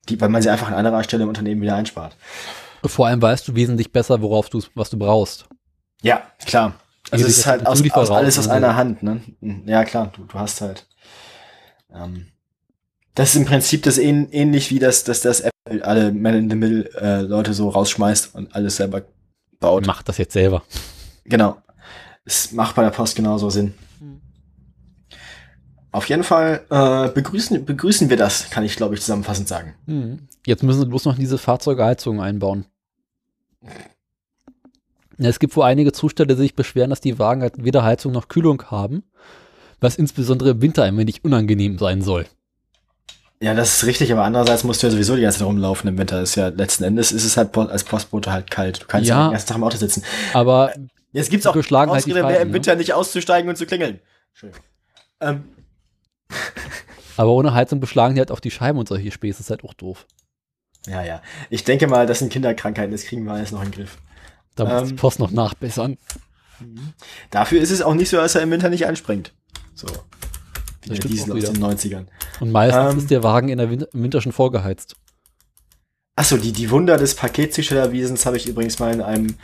Die, 0.10 0.20
weil 0.20 0.30
man 0.30 0.42
sie 0.42 0.50
einfach 0.50 0.68
an 0.68 0.74
anderer 0.74 1.04
Stelle 1.04 1.24
im 1.24 1.30
Unternehmen 1.30 1.62
wieder 1.62 1.76
einspart. 1.76 2.16
Vor 2.84 3.08
allem 3.08 3.22
weißt 3.22 3.48
du 3.48 3.56
wesentlich 3.56 3.92
besser, 3.92 4.22
worauf 4.22 4.50
du 4.50 4.62
was 4.76 4.90
du 4.90 4.98
brauchst. 4.98 5.46
Ja, 6.02 6.24
klar. 6.46 6.74
Also 7.12 7.26
es 7.26 7.40
ist 7.40 7.46
halt 7.46 7.66
aus, 7.66 7.82
aus 7.92 8.12
alles 8.12 8.38
aus 8.38 8.48
einer 8.48 8.76
Hand, 8.76 9.04
ne? 9.04 9.22
Ja, 9.66 9.84
klar, 9.84 10.12
du, 10.16 10.24
du 10.26 10.34
hast 10.34 10.62
halt. 10.62 10.88
Ähm, 11.94 12.28
das 13.16 13.30
ist 13.30 13.36
im 13.36 13.46
Prinzip 13.46 13.84
das 13.84 13.98
ähn, 13.98 14.30
ähnlich 14.32 14.70
wie 14.70 14.80
das, 14.80 15.04
dass 15.04 15.22
das 15.22 15.42
Apple 15.42 15.84
alle 15.84 16.12
Man-in-the-Middle-Leute 16.12 17.54
so 17.54 17.70
rausschmeißt 17.70 18.36
und 18.36 18.56
alles 18.56 18.78
selber 18.78 19.02
baut. 19.60 19.86
Mach 19.88 20.04
das 20.04 20.18
jetzt 20.18 20.34
selber. 20.34 20.64
Genau. 21.26 21.58
Es 22.24 22.52
macht 22.52 22.76
bei 22.76 22.84
der 22.84 22.92
Post 22.92 23.16
genauso 23.16 23.50
Sinn. 23.50 23.74
Auf 25.92 26.08
jeden 26.08 26.24
Fall 26.24 26.62
äh, 26.70 27.10
begrüßen, 27.10 27.66
begrüßen 27.66 28.10
wir 28.10 28.18
das, 28.18 28.50
kann 28.50 28.64
ich, 28.64 28.76
glaube 28.76 28.96
ich, 28.96 29.02
zusammenfassend 29.02 29.48
sagen. 29.48 29.74
Hm. 29.86 30.28
Jetzt 30.46 30.64
müssen 30.64 30.82
sie 30.82 30.86
bloß 30.86 31.06
noch 31.06 31.16
diese 31.16 31.38
Fahrzeugeheizungen 31.38 32.22
einbauen. 32.22 32.66
Es 35.18 35.40
gibt 35.40 35.56
wohl 35.56 35.66
einige 35.66 35.92
Zusteller, 35.92 36.28
die 36.28 36.36
sich 36.36 36.56
beschweren, 36.56 36.90
dass 36.90 37.02
die 37.02 37.20
Wagen 37.20 37.42
halt 37.42 37.64
weder 37.64 37.84
Heizung 37.84 38.14
noch 38.14 38.28
Kühlung 38.28 38.64
haben, 38.72 39.04
was 39.82 39.96
insbesondere 39.96 40.52
im 40.52 40.62
Winter 40.62 40.84
ein 40.84 40.98
wenig 40.98 41.24
unangenehm 41.26 41.78
sein 41.78 42.02
soll. 42.02 42.26
Ja, 43.42 43.54
das 43.54 43.76
ist 43.78 43.86
richtig, 43.86 44.12
aber 44.12 44.24
andererseits 44.24 44.64
musst 44.64 44.84
du 44.84 44.88
ja 44.88 44.92
sowieso 44.92 45.16
die 45.16 45.22
ganze 45.22 45.40
Zeit 45.40 45.48
rumlaufen 45.48 45.90
im 45.90 45.98
Winter. 45.98 46.22
Ist 46.22 46.36
ja 46.36 46.50
letzten 46.50 46.84
Endes 46.84 47.12
ist 47.12 47.24
es 47.24 47.38
halt 47.38 47.58
als 47.58 47.84
Postbote 47.86 48.32
halt 48.32 48.52
kalt. 48.52 48.84
Du 48.84 48.86
kannst 48.88 49.08
ja, 49.10 49.16
Ja. 49.18 49.28
den 49.28 49.32
ganzen 49.32 49.48
Tag 49.48 49.58
im 49.58 49.64
Auto 49.64 49.78
sitzen. 49.78 50.04
Aber 50.34 50.74
Jetzt 51.12 51.32
gibt's 51.32 51.48
auch 51.48 51.56
halt 51.56 51.72
Ausrede 51.90 52.16
mehr 52.16 52.24
Falten, 52.24 52.42
im 52.42 52.48
ne? 52.50 52.54
Winter 52.54 52.76
nicht 52.76 52.94
auszusteigen 52.94 53.50
und 53.50 53.56
zu 53.56 53.66
klingeln. 53.66 54.00
Entschuldigung. 54.32 54.64
Ähm, 55.22 55.44
Aber 57.18 57.32
ohne 57.32 57.54
Heizung 57.54 57.80
beschlagen 57.80 58.16
die 58.16 58.22
halt 58.22 58.32
auch 58.32 58.40
die 58.40 58.52
Scheiben 58.52 58.80
und 58.80 58.88
solche 58.88 59.12
Späße, 59.12 59.42
ist 59.42 59.50
halt 59.50 59.64
auch 59.64 59.74
doof. 59.74 60.06
ja, 60.88 61.04
ja. 61.04 61.22
Ich 61.50 61.64
denke 61.64 61.88
mal, 61.88 62.06
das 62.08 62.20
sind 62.20 62.32
Kinderkrankheiten, 62.32 62.92
das 62.92 63.04
kriegen 63.04 63.24
wir 63.26 63.34
alles 63.34 63.52
noch 63.52 63.60
in 63.62 63.72
den 63.72 63.74
Griff. 63.74 63.98
Da 64.56 64.66
muss 64.66 64.84
Ähm. 64.84 64.88
die 64.90 64.94
Post 64.96 65.20
noch 65.20 65.32
nachbessern. 65.32 65.98
Dafür 67.30 67.62
ist 67.62 67.72
es 67.72 67.82
auch 67.82 67.94
nicht 67.94 68.10
so, 68.10 68.18
dass 68.18 68.36
er 68.36 68.42
im 68.42 68.52
Winter 68.52 68.70
nicht 68.70 68.86
anspringt. 68.88 69.34
So. 69.74 69.88
Wie 70.84 70.90
der 70.90 71.00
Diesel 71.00 71.32
aus 71.34 71.52
den 71.52 71.64
90ern. 71.64 72.08
Und 72.40 72.52
meistens 72.52 72.94
Ähm. 72.94 72.98
ist 73.00 73.12
der 73.12 73.24
Wagen 73.24 73.50
in 73.50 73.58
der 73.58 73.70
Win 73.70 73.86
im 73.94 74.04
Winter 74.04 74.22
schon 74.22 74.32
vorgeheizt. 74.32 74.96
Achso, 76.16 76.36
die, 76.38 76.52
die 76.52 76.70
Wunder 76.70 76.98
des 76.98 77.16
Paketzustellerwesens 77.16 78.26
habe 78.26 78.36
ich 78.38 78.48
übrigens 78.48 78.80
mal 78.80 78.94
in 78.94 79.02
einem 79.02 79.36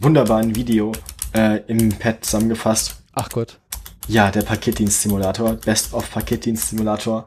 wunderbaren 0.00 0.54
Video 0.54 0.92
äh, 1.34 1.58
im 1.66 1.90
Pad 1.90 2.24
zusammengefasst. 2.24 3.02
Ach 3.12 3.28
Gott. 3.28 3.58
Ja, 4.08 4.30
der 4.30 4.42
Paketdienst-Simulator, 4.42 5.54
Best 5.54 5.94
of 5.94 6.10
Paketdienst-Simulator. 6.10 7.26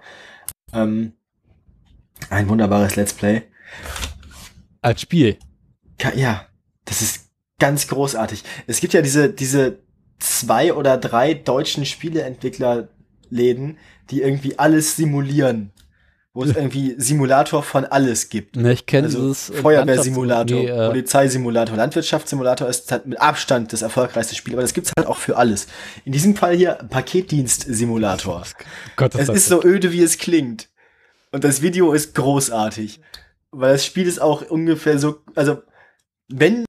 Ähm, 0.74 1.14
ein 2.30 2.50
wunderbares 2.50 2.96
Let's 2.96 3.14
Play. 3.14 3.44
Als 4.82 5.02
Spiel. 5.02 5.38
Ja, 6.16 6.46
das 6.86 7.02
ist 7.02 7.30
ganz 7.60 7.88
großartig. 7.88 8.44
Es 8.68 8.80
gibt 8.80 8.94
ja 8.94 9.02
diese, 9.02 9.30
diese 9.30 9.80
zwei 10.20 10.74
oder 10.74 10.98
drei 10.98 11.34
deutschen 11.34 11.86
Spieleentwicklerläden, 11.86 13.78
die 14.10 14.22
irgendwie 14.22 14.60
alles 14.60 14.96
simulieren. 14.96 15.72
Wo 16.36 16.44
es 16.44 16.54
irgendwie 16.54 16.96
Simulator 16.98 17.64
von 17.64 17.86
alles 17.86 18.28
gibt. 18.28 18.58
Ne, 18.58 18.74
ich 18.74 18.86
kenne 18.86 19.08
Also 19.08 19.22
dieses 19.22 19.52
äh, 19.52 19.54
Feuerwehrsimulator, 19.54 20.60
nee, 20.60 20.68
äh, 20.68 20.88
Polizeisimulator, 20.90 21.78
Landwirtschaftssimulator 21.78 22.68
ist 22.68 22.92
halt 22.92 23.08
mit 23.08 23.22
Abstand 23.22 23.72
das 23.72 23.82
erfolgreichste 23.82 24.36
Spiel, 24.36 24.54
aber 24.54 24.62
das 24.62 24.74
gibt's 24.74 24.92
halt 24.98 25.08
auch 25.08 25.18
für 25.18 25.38
alles. 25.38 25.68
In 26.04 26.12
diesem 26.12 26.36
Fall 26.36 26.54
hier 26.54 26.74
Paketdienst-Simulator. 26.90 28.44
Gott, 28.98 29.16
Es 29.16 29.30
ist 29.30 29.48
so 29.48 29.64
öde, 29.64 29.94
wie 29.94 30.04
es 30.04 30.18
klingt. 30.18 30.68
Und 31.32 31.46
das 31.46 31.62
Video 31.62 31.94
ist 31.94 32.16
großartig. 32.16 33.00
Weil 33.52 33.72
das 33.72 33.86
Spiel 33.86 34.06
ist 34.06 34.22
auch 34.22 34.42
ungefähr 34.42 35.00
so, 35.00 35.22
also, 35.36 35.64
wenn, 36.28 36.66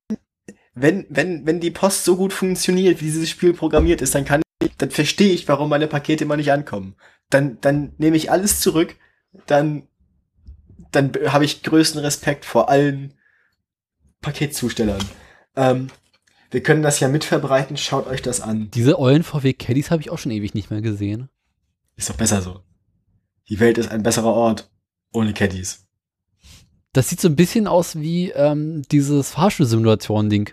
wenn, 0.75 1.07
wenn, 1.09 1.45
wenn 1.45 1.59
die 1.59 1.73
Post 1.73 2.05
so 2.05 2.17
gut 2.17 2.33
funktioniert, 2.33 3.01
wie 3.01 3.07
dieses 3.07 3.29
Spiel 3.29 3.53
programmiert 3.53 4.01
ist, 4.01 4.15
dann 4.15 4.25
kann 4.25 4.43
ich, 4.63 4.77
dann 4.79 4.93
verstehe 4.93 5.33
ich, 5.33 5.49
warum 5.49 5.69
meine 5.69 5.89
Pakete 5.89 6.23
immer 6.23 6.37
nicht 6.37 6.53
ankommen. 6.53 6.95
Dann, 7.31 7.59
dann 7.61 7.95
nehme 7.99 8.17
ich 8.17 8.31
alles 8.31 8.61
zurück, 8.61 8.95
dann, 9.47 9.89
dann 10.93 11.13
habe 11.29 11.45
ich 11.45 11.63
größten 11.63 12.01
Respekt 12.01 12.45
vor 12.45 12.69
allen 12.69 13.15
Paketzustellern. 14.21 15.03
Ähm, 15.57 15.89
wir 16.51 16.63
können 16.63 16.83
das 16.83 17.01
ja 17.01 17.09
mitverbreiten, 17.09 17.77
schaut 17.77 18.07
euch 18.07 18.23
das 18.23 18.41
an. 18.41 18.71
Diese 18.73 18.99
ollen 18.99 19.23
VW 19.23 19.53
Caddies 19.53 19.91
habe 19.91 20.03
ich 20.03 20.11
auch 20.11 20.19
schon 20.19 20.33
ewig 20.33 20.55
nicht 20.55 20.71
mehr 20.71 20.81
gesehen. 20.81 21.29
Ist 21.97 22.09
doch 22.09 22.17
besser 22.17 22.43
so. 22.43 22.61
Die 23.49 23.61
Welt 23.61 23.79
ist 23.79 23.91
ein 23.91 24.03
besserer 24.03 24.33
Ort 24.33 24.71
ohne 25.13 25.33
Caddies. 25.33 25.87
Das 26.93 27.09
sieht 27.09 27.21
so 27.21 27.29
ein 27.29 27.37
bisschen 27.37 27.67
aus 27.67 27.97
wie 27.97 28.31
ähm, 28.31 28.83
dieses 28.91 29.31
Fahrstuhlsimulation-Ding. 29.31 30.51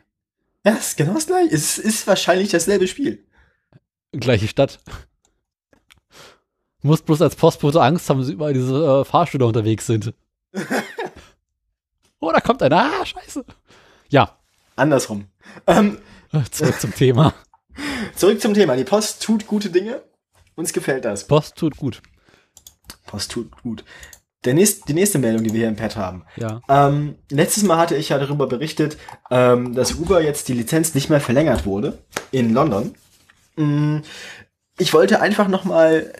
Ja, 0.65 0.73
ist 0.73 0.97
genau 0.97 1.13
das 1.13 1.27
gleiche. 1.27 1.53
Es 1.53 1.77
ist 1.77 2.05
wahrscheinlich 2.07 2.49
dasselbe 2.49 2.87
Spiel. 2.87 3.25
Gleiche 4.11 4.47
Stadt. 4.47 4.79
Du 6.83 6.89
musst 6.89 7.05
bloß 7.05 7.21
als 7.23 7.35
Postbote 7.35 7.81
Angst 7.81 8.09
haben, 8.09 8.19
dass 8.19 8.29
überall 8.29 8.53
diese 8.53 8.75
äh, 8.75 9.05
Fahrstühle 9.05 9.45
unterwegs 9.45 9.87
sind. 9.87 10.13
oh, 12.19 12.31
da 12.31 12.39
kommt 12.39 12.61
einer. 12.61 12.83
Ah, 12.83 13.05
scheiße. 13.05 13.43
Ja, 14.09 14.37
Andersrum. 14.75 15.25
Ähm, 15.67 15.97
zurück 16.51 16.79
zum 16.79 16.93
Thema. 16.93 17.33
zurück 18.15 18.41
zum 18.41 18.53
Thema. 18.53 18.75
Die 18.75 18.83
Post 18.83 19.21
tut 19.23 19.47
gute 19.47 19.69
Dinge. 19.69 20.01
Uns 20.55 20.73
gefällt 20.73 21.05
das. 21.05 21.27
Post 21.27 21.55
tut 21.55 21.77
gut. 21.77 22.01
Post 23.05 23.31
tut 23.31 23.51
gut. 23.61 23.83
Der 24.45 24.53
nächst, 24.53 24.89
die 24.89 24.93
nächste 24.93 25.19
Meldung, 25.19 25.43
die 25.43 25.53
wir 25.53 25.59
hier 25.59 25.69
im 25.69 25.75
Pad 25.75 25.95
haben. 25.95 26.25
Ja. 26.35 26.61
Ähm, 26.67 27.15
letztes 27.29 27.63
Mal 27.63 27.77
hatte 27.77 27.95
ich 27.95 28.09
ja 28.09 28.19
darüber 28.19 28.47
berichtet, 28.47 28.97
ähm, 29.31 29.73
dass 29.73 29.93
Uber 29.93 30.21
jetzt 30.21 30.49
die 30.49 30.53
Lizenz 30.53 30.93
nicht 30.95 31.09
mehr 31.09 31.21
verlängert 31.21 31.65
wurde 31.65 31.99
in 32.31 32.53
London. 32.53 32.93
Mm, 33.55 33.99
Ich 34.77 34.93
wollte 34.93 35.21
einfach 35.21 35.47
nochmal 35.47 36.13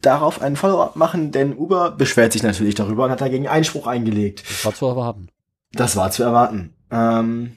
darauf 0.00 0.42
einen 0.42 0.56
Follow-up 0.56 0.96
machen, 0.96 1.30
denn 1.30 1.56
Uber 1.56 1.92
beschwert 1.92 2.32
sich 2.32 2.42
natürlich 2.42 2.74
darüber 2.74 3.04
und 3.04 3.10
hat 3.10 3.20
dagegen 3.20 3.46
Einspruch 3.46 3.86
eingelegt. 3.86 4.42
Das 4.48 4.64
war 4.64 4.74
zu 4.74 4.86
erwarten. 4.86 5.28
Das 5.72 5.96
war 5.96 6.10
zu 6.10 6.24
erwarten. 6.24 6.74
Ähm, 6.90 7.56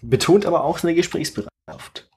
betont 0.00 0.46
aber 0.46 0.64
auch 0.64 0.78
seine 0.78 0.94
Gesprächsbereitschaft. 0.94 2.08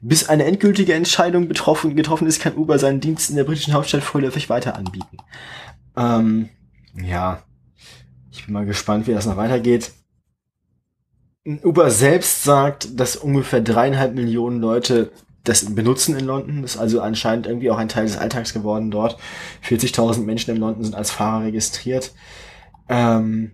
Bis 0.00 0.28
eine 0.28 0.44
endgültige 0.44 0.94
Entscheidung 0.94 1.48
betroffen, 1.48 1.94
getroffen 1.96 2.26
ist, 2.26 2.40
kann 2.40 2.56
Uber 2.56 2.78
seinen 2.78 3.00
Dienst 3.00 3.30
in 3.30 3.36
der 3.36 3.44
britischen 3.44 3.74
Hauptstadt 3.74 4.02
vorläufig 4.02 4.48
weiter 4.48 4.76
anbieten. 4.76 5.18
Ähm, 5.96 6.48
ja, 6.94 7.42
ich 8.30 8.44
bin 8.44 8.54
mal 8.54 8.66
gespannt, 8.66 9.06
wie 9.06 9.12
das 9.12 9.26
noch 9.26 9.36
weitergeht. 9.36 9.92
Uber 11.44 11.90
selbst 11.90 12.42
sagt, 12.42 12.98
dass 12.98 13.16
ungefähr 13.16 13.60
dreieinhalb 13.60 14.14
Millionen 14.14 14.60
Leute 14.60 15.12
das 15.44 15.74
benutzen 15.74 16.16
in 16.16 16.26
London. 16.26 16.62
Das 16.62 16.74
ist 16.74 16.80
also 16.80 17.00
anscheinend 17.00 17.46
irgendwie 17.46 17.70
auch 17.70 17.78
ein 17.78 17.88
Teil 17.88 18.04
des 18.04 18.18
Alltags 18.18 18.52
geworden 18.52 18.90
dort. 18.90 19.18
40.000 19.66 20.20
Menschen 20.20 20.54
in 20.54 20.60
London 20.60 20.84
sind 20.84 20.94
als 20.94 21.10
Fahrer 21.10 21.44
registriert. 21.46 22.12
Ähm, 22.88 23.52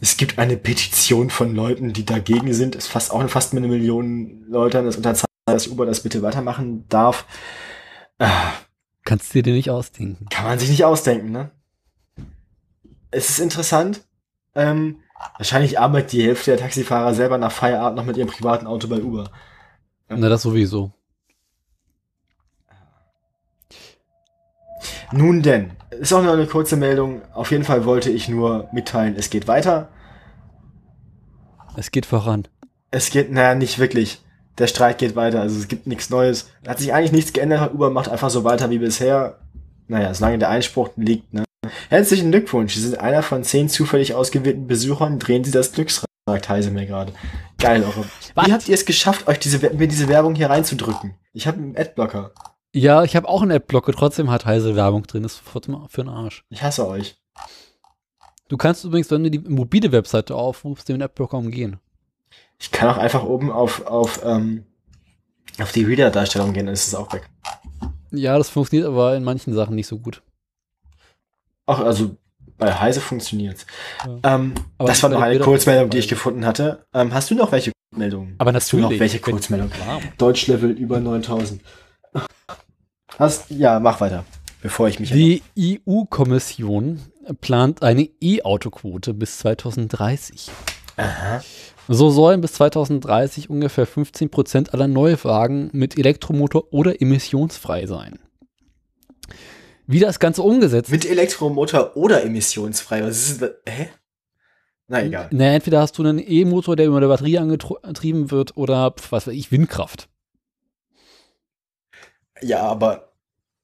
es 0.00 0.16
gibt 0.16 0.38
eine 0.38 0.56
Petition 0.56 1.30
von 1.30 1.54
Leuten, 1.54 1.92
die 1.92 2.04
dagegen 2.04 2.52
sind. 2.52 2.76
Es 2.76 2.86
fast 2.86 3.10
auch 3.10 3.26
fast 3.28 3.52
mit 3.52 3.62
einer 3.62 3.72
Million 3.72 4.44
Leute 4.48 4.82
das 4.82 4.96
unterzeichnet, 4.96 5.28
dass 5.46 5.68
Uber 5.68 5.86
das 5.86 6.00
bitte 6.00 6.22
weitermachen 6.22 6.84
darf. 6.88 7.26
Äh, 8.18 8.28
Kannst 9.04 9.34
du 9.34 9.42
dir 9.42 9.54
nicht 9.54 9.70
ausdenken. 9.70 10.26
kann 10.30 10.44
man 10.44 10.58
sich 10.58 10.68
nicht 10.70 10.84
ausdenken, 10.84 11.32
ne? 11.32 11.50
Es 13.10 13.30
ist 13.30 13.38
interessant. 13.38 14.02
Ähm, 14.54 14.96
wahrscheinlich 15.38 15.78
arbeitet 15.78 16.12
die 16.12 16.24
Hälfte 16.26 16.50
der 16.52 16.60
Taxifahrer 16.60 17.14
selber 17.14 17.38
nach 17.38 17.52
Feierabend 17.52 17.96
noch 17.96 18.04
mit 18.04 18.16
ihrem 18.16 18.28
privaten 18.28 18.66
Auto 18.66 18.86
bei 18.88 19.00
Uber. 19.00 19.30
Na, 20.08 20.28
das 20.28 20.42
sowieso. 20.42 20.92
Nun 25.12 25.42
denn, 25.42 25.72
ist 25.90 26.12
auch 26.12 26.22
nur 26.22 26.32
eine 26.32 26.46
kurze 26.46 26.76
Meldung. 26.76 27.22
Auf 27.32 27.50
jeden 27.50 27.64
Fall 27.64 27.84
wollte 27.84 28.10
ich 28.10 28.28
nur 28.28 28.68
mitteilen, 28.72 29.16
es 29.16 29.30
geht 29.30 29.48
weiter. 29.48 29.88
Es 31.76 31.90
geht 31.90 32.06
voran. 32.06 32.46
Es 32.90 33.10
geht, 33.10 33.30
naja, 33.30 33.54
nicht 33.54 33.78
wirklich. 33.78 34.22
Der 34.58 34.66
Streit 34.66 34.98
geht 34.98 35.14
weiter, 35.14 35.40
also 35.40 35.58
es 35.58 35.68
gibt 35.68 35.86
nichts 35.86 36.10
Neues. 36.10 36.50
Hat 36.66 36.78
sich 36.78 36.92
eigentlich 36.92 37.12
nichts 37.12 37.32
geändert, 37.32 37.72
Uber 37.72 37.90
macht 37.90 38.08
einfach 38.08 38.30
so 38.30 38.44
weiter 38.44 38.70
wie 38.70 38.78
bisher. 38.78 39.38
Naja, 39.86 40.12
solange 40.12 40.38
der 40.38 40.50
Einspruch 40.50 40.90
liegt, 40.96 41.32
ne? 41.32 41.44
Herzlichen 41.88 42.30
Glückwunsch, 42.30 42.74
Sie 42.74 42.80
sind 42.80 42.98
einer 42.98 43.22
von 43.22 43.44
zehn 43.44 43.68
zufällig 43.68 44.14
ausgewählten 44.14 44.66
Besuchern, 44.66 45.18
drehen 45.18 45.44
Sie 45.44 45.50
das 45.50 45.72
Glücksrad, 45.72 46.08
sagt 46.26 46.48
Heise 46.48 46.70
mir 46.70 46.86
gerade. 46.86 47.12
Geil, 47.58 47.82
eure. 47.82 48.04
Wie 48.46 48.52
habt 48.52 48.68
ihr 48.68 48.74
es 48.74 48.84
geschafft, 48.84 49.26
euch 49.28 49.38
diese, 49.38 49.58
mir 49.70 49.88
diese 49.88 50.08
Werbung 50.08 50.34
hier 50.34 50.50
reinzudrücken? 50.50 51.14
Ich 51.32 51.46
habe 51.46 51.58
einen 51.58 51.76
Adblocker. 51.76 52.32
Ja, 52.74 53.02
ich 53.02 53.16
habe 53.16 53.28
auch 53.28 53.42
einen 53.42 53.52
Adblocker, 53.52 53.92
trotzdem 53.92 54.30
hat 54.30 54.46
Heise 54.46 54.76
Werbung 54.76 55.04
drin. 55.04 55.22
Das 55.22 55.34
ist 55.34 55.42
für 55.42 55.60
den 56.02 56.08
Arsch. 56.08 56.44
Ich 56.50 56.62
hasse 56.62 56.86
euch. 56.86 57.16
Du 58.48 58.56
kannst 58.56 58.84
übrigens, 58.84 59.10
wenn 59.10 59.24
du 59.24 59.30
die 59.30 59.38
mobile 59.38 59.92
Webseite 59.92 60.34
aufrufst, 60.34 60.88
den 60.88 61.02
Adblocker 61.02 61.36
umgehen. 61.36 61.78
Ich 62.58 62.70
kann 62.70 62.88
auch 62.88 62.96
einfach 62.96 63.22
oben 63.22 63.50
auf, 63.50 63.86
auf, 63.86 64.20
ähm, 64.24 64.64
auf 65.60 65.72
die 65.72 65.84
Reader-Darstellung 65.84 66.52
gehen, 66.52 66.66
dann 66.66 66.72
ist 66.72 66.88
es 66.88 66.94
auch 66.94 67.12
weg. 67.12 67.28
Ja, 68.10 68.38
das 68.38 68.48
funktioniert 68.48 68.88
aber 68.88 69.16
in 69.16 69.24
manchen 69.24 69.54
Sachen 69.54 69.74
nicht 69.74 69.86
so 69.86 69.98
gut. 69.98 70.22
Ach, 71.68 71.80
also 71.80 72.16
bei 72.56 72.72
Heise 72.74 73.00
funktioniert's. 73.00 73.66
Ähm, 74.24 74.54
Aber 74.78 74.88
das 74.88 75.02
war 75.02 75.10
noch 75.10 75.20
eine 75.20 75.38
Kurzmeldung, 75.38 75.90
die 75.90 75.98
ich 75.98 76.08
gefunden 76.08 76.44
hatte. 76.46 76.86
Ähm, 76.94 77.12
hast 77.14 77.30
du 77.30 77.34
noch 77.34 77.52
welche 77.52 77.70
Meldungen? 77.94 78.34
Aber 78.38 78.52
Hast 78.52 78.72
du 78.72 78.76
noch 78.78 78.84
natürlich. 78.84 79.00
welche 79.00 79.16
wenn- 79.26 79.32
Kurzmeldung? 79.32 79.70
Klar. 79.70 80.00
Deutschlevel 80.16 80.70
über 80.70 80.98
9000. 80.98 81.60
Hast, 83.18 83.50
ja, 83.50 83.80
mach 83.80 84.00
weiter, 84.00 84.24
bevor 84.62 84.88
ich 84.88 84.98
mich. 85.00 85.10
Die 85.12 85.42
EU-Kommission 85.58 87.00
plant 87.40 87.82
eine 87.82 88.08
E-Auto-Quote 88.20 89.14
bis 89.14 89.38
2030. 89.38 90.50
Aha. 90.96 91.42
So 91.88 92.10
sollen 92.10 92.40
bis 92.40 92.52
2030 92.54 93.50
ungefähr 93.50 93.86
15 93.86 94.30
Prozent 94.30 94.74
aller 94.74 94.88
Neuwagen 94.88 95.70
mit 95.72 95.98
Elektromotor 95.98 96.64
oder 96.72 97.00
emissionsfrei 97.00 97.86
sein. 97.86 98.18
Wie 99.90 100.00
das 100.00 100.18
Ganze 100.18 100.42
umgesetzt 100.42 100.90
Mit 100.90 101.06
Elektromotor 101.06 101.96
oder 101.96 102.22
emissionsfrei. 102.22 103.02
Was 103.02 103.30
ist 103.30 103.42
das? 103.42 103.52
Hä? 103.66 103.88
Na 104.86 105.02
egal. 105.02 105.28
Na, 105.32 105.46
entweder 105.46 105.80
hast 105.80 105.96
du 105.96 106.02
einen 106.02 106.18
E-Motor, 106.18 106.76
der 106.76 106.86
über 106.86 106.98
eine 106.98 107.08
Batterie 107.08 107.38
angetrieben 107.38 108.30
wird, 108.30 108.56
oder 108.58 108.94
was 109.10 109.26
weiß 109.26 109.34
ich, 109.34 109.50
Windkraft. 109.50 110.10
Ja, 112.42 112.60
aber. 112.60 113.12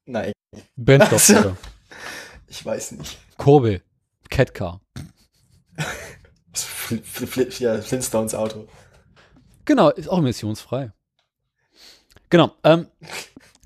Nein, 0.07 0.33
Brennstoff, 0.77 1.21
Ach 1.21 1.27
so. 1.27 1.39
oder 1.39 1.57
ich 2.49 2.65
weiß 2.65 2.93
nicht. 2.93 3.19
Kurbel, 3.37 3.83
Catcar. 4.31 4.81
Fl 6.53 7.49
ja, 7.59 7.81
Flintstones 7.81 8.35
Auto. 8.35 8.67
Genau, 9.65 9.91
ist 9.91 10.09
auch 10.09 10.19
emissionsfrei. 10.19 10.93
Genau. 12.31 12.53
Ähm, 12.63 12.89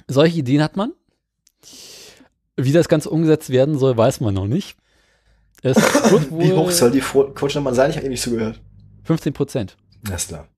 solche 0.07 0.39
Ideen 0.39 0.63
hat 0.63 0.77
man. 0.77 0.93
Wie 2.61 2.73
das 2.73 2.89
Ganze 2.89 3.09
umgesetzt 3.09 3.51
werden 3.51 3.79
soll, 3.79 3.97
weiß 3.97 4.21
man 4.21 4.35
noch 4.35 4.49
nicht. 4.49 4.77
Wie 5.63 6.53
hoch 6.53 6.71
soll 6.71 6.91
die 6.91 7.03
nochmal 7.55 7.75
sein? 7.75 7.91
Ich 7.91 7.97
habe 7.97 8.05
eben 8.05 8.13
nicht 8.13 8.23
zugehört. 8.23 8.61
15 9.05 9.33
Prozent. 9.33 9.77
Ist 10.13 10.29
klar. 10.29 10.49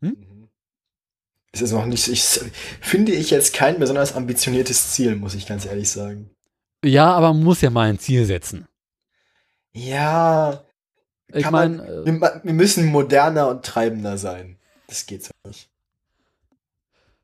Hm? 0.00 0.10
Mhm. 0.10 0.48
Es 1.50 1.62
ist 1.62 1.72
noch 1.72 1.86
nicht, 1.86 2.06
ich, 2.08 2.22
finde 2.80 3.12
ich 3.12 3.30
jetzt 3.30 3.52
kein 3.52 3.78
besonders 3.80 4.14
ambitioniertes 4.14 4.92
Ziel, 4.92 5.16
muss 5.16 5.34
ich 5.34 5.46
ganz 5.46 5.66
ehrlich 5.66 5.90
sagen. 5.90 6.30
Ja, 6.84 7.12
aber 7.12 7.32
man 7.32 7.42
muss 7.42 7.60
ja 7.60 7.70
mal 7.70 7.88
ein 7.88 7.98
Ziel 7.98 8.24
setzen. 8.24 8.66
Ja, 9.72 10.62
Ich 11.32 11.50
meine, 11.50 11.82
äh, 11.84 12.06
wir, 12.06 12.40
wir 12.42 12.52
müssen 12.52 12.86
moderner 12.86 13.48
und 13.48 13.64
treibender 13.64 14.18
sein. 14.18 14.56
Das 14.86 15.06
geht 15.06 15.24
so 15.24 15.30
nicht. 15.46 15.68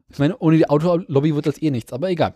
ich 0.09 0.18
meine, 0.18 0.37
ohne 0.38 0.57
die 0.57 0.68
Autolobby 0.68 1.35
wird 1.35 1.46
das 1.46 1.62
eh 1.62 1.70
nichts, 1.70 1.92
aber 1.92 2.11
egal. 2.11 2.35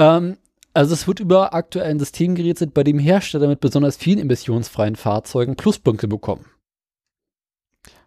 Ähm, 0.00 0.38
also 0.72 0.94
es 0.94 1.06
wird 1.06 1.20
über 1.20 1.52
aktuell 1.52 1.90
ein 1.90 1.98
System 1.98 2.34
gerätselt, 2.34 2.72
bei 2.74 2.82
dem 2.82 2.98
Hersteller 2.98 3.48
mit 3.48 3.60
besonders 3.60 3.98
vielen 3.98 4.18
emissionsfreien 4.18 4.96
Fahrzeugen 4.96 5.56
Pluspunkte 5.56 6.08
bekommen. 6.08 6.46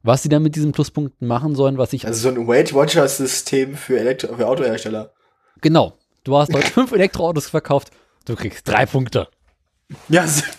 Was 0.01 0.23
sie 0.23 0.29
dann 0.29 0.43
mit 0.43 0.55
diesen 0.55 0.71
Pluspunkten 0.71 1.27
machen 1.27 1.55
sollen, 1.55 1.77
was 1.77 1.93
ich 1.93 2.05
Also 2.05 2.29
so 2.29 2.35
ein 2.35 2.47
Weight 2.47 2.73
Watchers 2.73 3.17
System 3.17 3.75
für, 3.75 3.99
Elektro 3.99 4.35
für 4.35 4.47
Autohersteller. 4.47 5.13
Genau. 5.61 5.93
Du 6.23 6.35
hast 6.35 6.53
heute 6.53 6.67
fünf 6.71 6.91
Elektroautos 6.93 7.49
verkauft, 7.49 7.91
du 8.25 8.35
kriegst 8.35 8.67
drei 8.67 8.85
Punkte. 8.85 9.27
Ja, 10.09 10.25
so, 10.25 10.41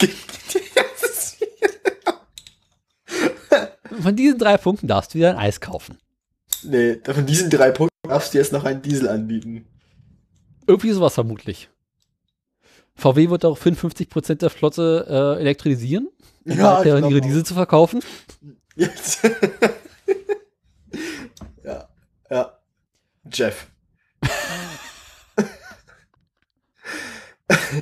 von 4.02 4.14
diesen 4.14 4.38
drei 4.38 4.58
Punkten 4.58 4.86
darfst 4.86 5.14
du 5.14 5.18
wieder 5.18 5.30
ein 5.30 5.38
Eis 5.38 5.60
kaufen. 5.60 5.98
nee, 6.62 7.00
von 7.04 7.26
diesen 7.26 7.50
drei 7.50 7.72
Punkten 7.72 8.08
darfst 8.08 8.34
du 8.34 8.38
jetzt 8.38 8.52
noch 8.52 8.64
einen 8.64 8.82
Diesel 8.82 9.08
anbieten. 9.08 9.66
Irgendwie 10.66 10.92
sowas 10.92 11.14
vermutlich. 11.14 11.68
VW 12.96 13.30
wird 13.30 13.44
daraufhin 13.44 13.76
50% 13.76 14.36
der 14.36 14.50
Flotte 14.50 15.06
äh, 15.08 15.40
elektrisieren, 15.40 16.08
um 16.44 16.56
Ja, 16.56 16.80
ich 16.80 16.86
ihre 16.86 17.00
glaub 17.00 17.22
Diesel 17.22 17.44
zu 17.44 17.54
verkaufen. 17.54 18.00
Jetzt. 18.76 19.22
ja, 21.64 21.88
ja. 22.30 22.58
Jeff. 23.32 23.66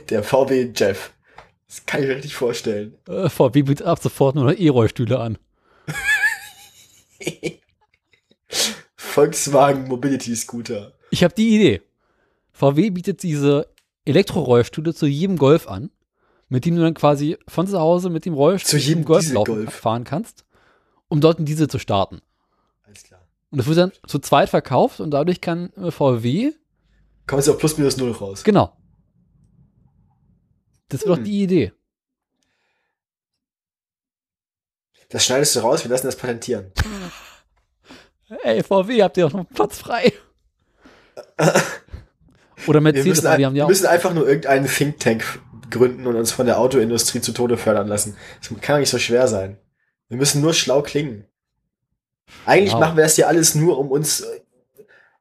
Der 0.08 0.22
VW 0.22 0.72
Jeff. 0.74 1.12
Das 1.66 1.84
kann 1.86 2.02
ich 2.02 2.08
mir 2.08 2.16
richtig 2.16 2.34
vorstellen. 2.34 2.98
Äh, 3.08 3.28
VW 3.28 3.62
bietet 3.62 3.86
ab 3.86 4.00
sofort 4.02 4.34
nur 4.34 4.44
noch 4.44 4.52
E-Rollstühle 4.52 5.18
an. 5.18 5.38
Volkswagen 8.96 9.88
Mobility 9.88 10.34
Scooter. 10.36 10.92
Ich 11.10 11.24
habe 11.24 11.34
die 11.34 11.56
Idee. 11.56 11.82
VW 12.52 12.90
bietet 12.90 13.22
diese 13.22 13.68
Elektrorollstühle 14.04 14.94
zu 14.94 15.06
jedem 15.06 15.36
Golf 15.38 15.68
an, 15.68 15.90
mit 16.48 16.64
dem 16.64 16.76
du 16.76 16.82
dann 16.82 16.94
quasi 16.94 17.38
von 17.48 17.66
zu 17.66 17.78
Hause 17.80 18.10
mit 18.10 18.24
dem 18.26 18.34
Rollstuhl 18.34 18.78
Zu 18.80 18.86
jedem 18.86 19.04
Golf 19.04 19.22
Dieselgolf. 19.22 19.72
fahren 19.74 20.04
kannst, 20.04 20.44
um 21.08 21.20
dort 21.20 21.38
einen 21.38 21.46
Diesel 21.46 21.68
zu 21.68 21.78
starten. 21.78 22.20
Alles 22.84 23.04
klar. 23.04 23.20
Und 23.50 23.58
das 23.58 23.66
wird 23.66 23.78
dann 23.78 23.92
zu 24.06 24.18
zweit 24.18 24.48
verkauft 24.50 25.00
und 25.00 25.10
dadurch 25.10 25.40
kann 25.40 25.72
äh, 25.74 25.90
VW, 25.90 26.52
Kommst 27.26 27.46
du 27.48 27.52
auf 27.52 27.58
plus 27.58 27.78
minus 27.78 27.96
null 27.96 28.10
raus. 28.12 28.42
genau. 28.44 28.76
Das 30.88 31.00
wird 31.06 31.10
Hm. 31.10 31.16
doch 31.16 31.24
die 31.24 31.42
Idee. 31.42 31.72
Das 35.08 35.24
schneidest 35.24 35.56
du 35.56 35.60
raus, 35.60 35.84
wir 35.84 35.90
lassen 35.90 36.06
das 36.06 36.16
patentieren. 36.16 36.72
Ey, 38.44 38.62
VW, 38.62 39.02
habt 39.02 39.16
ihr 39.18 39.26
auch 39.26 39.32
noch 39.32 39.48
Platz 39.48 39.78
frei? 39.78 40.12
Oder 42.66 42.78
Wir 42.80 42.92
Mercedes, 42.92 43.06
müssen, 43.06 43.26
aber 43.26 43.36
die 43.38 43.46
haben 43.46 43.54
wir 43.54 43.58
ja 43.60 43.64
auch. 43.64 43.68
müssen 43.68 43.86
einfach 43.86 44.14
nur 44.14 44.26
irgendeinen 44.26 44.66
Think 44.66 44.98
Tank 45.00 45.40
gründen 45.70 46.06
und 46.06 46.16
uns 46.16 46.32
von 46.32 46.46
der 46.46 46.58
Autoindustrie 46.58 47.20
zu 47.20 47.32
Tode 47.32 47.56
fördern 47.56 47.88
lassen. 47.88 48.16
Das 48.40 48.60
kann 48.60 48.80
nicht 48.80 48.90
so 48.90 48.98
schwer 48.98 49.26
sein. 49.28 49.58
Wir 50.08 50.18
müssen 50.18 50.40
nur 50.42 50.52
schlau 50.54 50.82
klingen. 50.82 51.24
Eigentlich 52.46 52.72
Wow. 52.74 52.80
machen 52.80 52.96
wir 52.96 53.04
das 53.04 53.16
ja 53.16 53.26
alles 53.26 53.54
nur, 53.54 53.78
um 53.78 53.90
uns, 53.90 54.24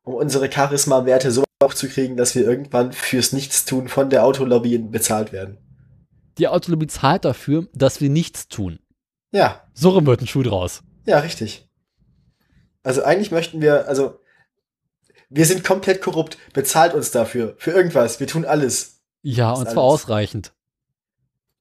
um 0.03 0.13
unsere 0.13 0.51
Charisma-Werte 0.51 1.31
so 1.31 1.43
hochzukriegen, 1.63 2.17
dass 2.17 2.35
wir 2.35 2.43
irgendwann 2.43 2.91
fürs 2.91 3.33
Nichtstun 3.33 3.87
von 3.87 4.09
der 4.09 4.25
Autolobby 4.25 4.77
bezahlt 4.77 5.31
werden. 5.31 5.57
Die 6.37 6.47
Autolobby 6.47 6.87
zahlt 6.87 7.23
dafür, 7.25 7.67
dass 7.73 8.01
wir 8.01 8.09
nichts 8.09 8.47
tun. 8.47 8.79
Ja, 9.31 9.63
So 9.73 9.89
rum 9.91 10.05
wird 10.05 10.21
ein 10.21 10.27
Schuh 10.27 10.43
draus. 10.43 10.81
ja, 11.05 11.19
richtig. 11.19 11.67
Also 12.83 13.03
eigentlich 13.03 13.29
möchten 13.31 13.61
wir, 13.61 13.87
also 13.87 14.19
wir 15.31 15.45
sind 15.45 15.63
komplett 15.63 16.01
korrupt. 16.01 16.37
Bezahlt 16.53 16.93
uns 16.93 17.09
dafür. 17.11 17.55
Für 17.57 17.71
irgendwas. 17.71 18.19
Wir 18.19 18.27
tun 18.27 18.45
alles. 18.45 19.01
Ja, 19.23 19.51
und 19.53 19.65
ist 19.65 19.71
zwar 19.73 19.83
alles. 19.83 19.93
ausreichend. 20.01 20.53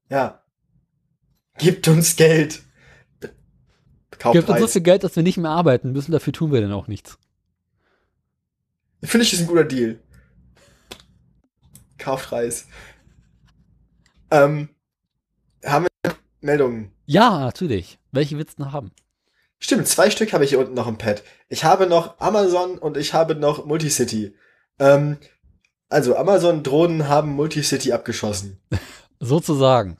Ja. 0.08 0.42
Gibt 1.58 1.86
uns 1.88 2.16
Geld. 2.16 2.62
Be- 3.20 3.32
Gibt 4.32 4.48
uns 4.48 4.60
so 4.60 4.66
viel 4.66 4.82
Geld, 4.82 5.04
dass 5.04 5.14
wir 5.16 5.22
nicht 5.22 5.38
mehr 5.38 5.50
arbeiten 5.50 5.92
müssen, 5.92 6.12
dafür 6.12 6.32
tun 6.32 6.52
wir 6.52 6.60
dann 6.60 6.72
auch 6.72 6.88
nichts. 6.88 7.18
Finde 9.02 9.24
ich, 9.24 9.32
ist 9.32 9.40
ein 9.40 9.46
guter 9.46 9.64
Deal. 9.64 9.98
Kaufpreis. 11.96 12.66
Ähm, 14.30 14.68
haben 15.64 15.86
wir 16.02 16.16
Meldungen? 16.40 16.92
Ja, 17.06 17.40
natürlich. 17.40 17.98
Welche 18.12 18.36
willst 18.38 18.58
du 18.58 18.62
noch 18.64 18.72
haben? 18.72 18.90
Stimmt, 19.60 19.86
zwei 19.86 20.10
Stück 20.10 20.32
habe 20.32 20.42
ich 20.44 20.50
hier 20.50 20.58
unten 20.58 20.74
noch 20.74 20.88
im 20.88 20.96
Pad. 20.98 21.22
Ich 21.48 21.64
habe 21.64 21.86
noch 21.86 22.18
Amazon 22.18 22.78
und 22.78 22.96
ich 22.96 23.12
habe 23.14 23.34
noch 23.34 23.66
Multicity. 23.66 24.34
Ähm, 24.78 25.18
also 25.90 26.16
Amazon-Drohnen 26.16 27.08
haben 27.08 27.30
Multicity 27.32 27.92
abgeschossen. 27.92 28.58
Sozusagen. 29.20 29.98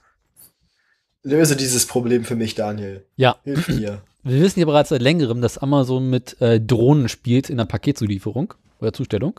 Löse 1.23 1.57
dieses 1.57 1.87
Problem 1.87 2.25
für 2.25 2.37
mich, 2.37 2.55
Daniel. 2.55 3.05
Ja, 3.16 3.37
Hilf 3.44 3.68
mir. 3.68 4.03
wir 4.23 4.40
wissen 4.40 4.61
ja 4.61 4.66
bereits 4.66 4.88
seit 4.88 5.03
längerem, 5.03 5.42
dass 5.42 5.59
Amazon 5.59 6.09
mit 6.09 6.40
äh, 6.40 6.59
Drohnen 6.59 7.09
spielt 7.11 7.51
in 7.51 7.59
der 7.59 7.66
Paketzulieferung 7.66 8.55
oder 8.81 8.94
Zustellung. 8.94 9.38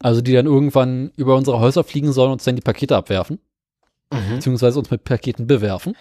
Also 0.00 0.20
die 0.22 0.32
dann 0.32 0.46
irgendwann 0.46 1.12
über 1.16 1.36
unsere 1.36 1.60
Häuser 1.60 1.84
fliegen 1.84 2.12
sollen 2.12 2.28
und 2.30 2.34
uns 2.34 2.44
dann 2.44 2.56
die 2.56 2.62
Pakete 2.62 2.96
abwerfen, 2.96 3.38
Mhm. 4.12 4.36
beziehungsweise 4.36 4.78
uns 4.78 4.90
mit 4.90 5.04
Paketen 5.04 5.46
bewerfen. 5.46 5.96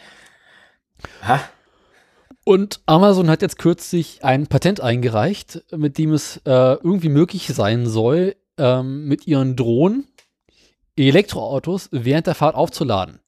Ha? 1.28 1.40
Und 2.44 2.82
Amazon 2.86 3.30
hat 3.30 3.42
jetzt 3.42 3.58
kürzlich 3.58 4.24
ein 4.24 4.48
Patent 4.48 4.82
eingereicht, 4.82 5.64
mit 5.72 5.98
dem 5.98 6.12
es 6.14 6.38
äh, 6.46 6.74
irgendwie 6.74 7.10
möglich 7.10 7.48
sein 7.48 7.88
soll, 7.88 8.36
ähm, 8.58 9.06
mit 9.08 9.28
ihren 9.28 9.56
Drohnen 9.56 10.08
Elektroautos 10.98 11.90
während 11.92 12.28
der 12.28 12.36
Fahrt 12.36 12.56
aufzuladen. 12.56 13.20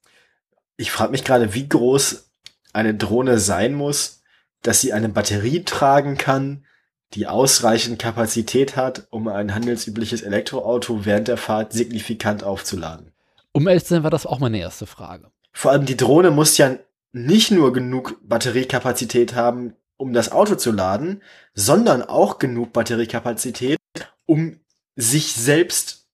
Ich 0.77 0.91
frage 0.91 1.11
mich 1.11 1.23
gerade, 1.23 1.53
wie 1.53 1.67
groß 1.67 2.29
eine 2.73 2.93
Drohne 2.93 3.39
sein 3.39 3.73
muss, 3.73 4.21
dass 4.61 4.81
sie 4.81 4.93
eine 4.93 5.09
Batterie 5.09 5.63
tragen 5.63 6.17
kann, 6.17 6.65
die 7.13 7.27
ausreichend 7.27 7.99
Kapazität 7.99 8.75
hat, 8.75 9.07
um 9.09 9.27
ein 9.27 9.55
handelsübliches 9.55 10.21
Elektroauto 10.21 11.05
während 11.05 11.27
der 11.27 11.37
Fahrt 11.37 11.71
signifikant 11.71 12.43
aufzuladen. 12.43 13.13
Um 13.53 13.67
ehrlich 13.67 13.85
zu 13.85 13.93
sein, 13.93 14.03
war 14.03 14.11
das 14.11 14.25
auch 14.25 14.39
meine 14.39 14.59
erste 14.59 14.85
Frage. 14.85 15.31
Vor 15.53 15.71
allem 15.71 15.85
die 15.85 15.95
Drohne 15.95 16.31
muss 16.31 16.57
ja 16.57 16.75
nicht 17.15 17.49
nur 17.49 17.71
genug 17.71 18.17
Batteriekapazität 18.27 19.35
haben, 19.35 19.73
um 19.95 20.11
das 20.11 20.33
Auto 20.33 20.55
zu 20.55 20.73
laden, 20.73 21.23
sondern 21.53 22.01
auch 22.01 22.39
genug 22.39 22.73
Batteriekapazität, 22.73 23.79
um 24.25 24.59
sich 24.97 25.31
selbst 25.31 26.09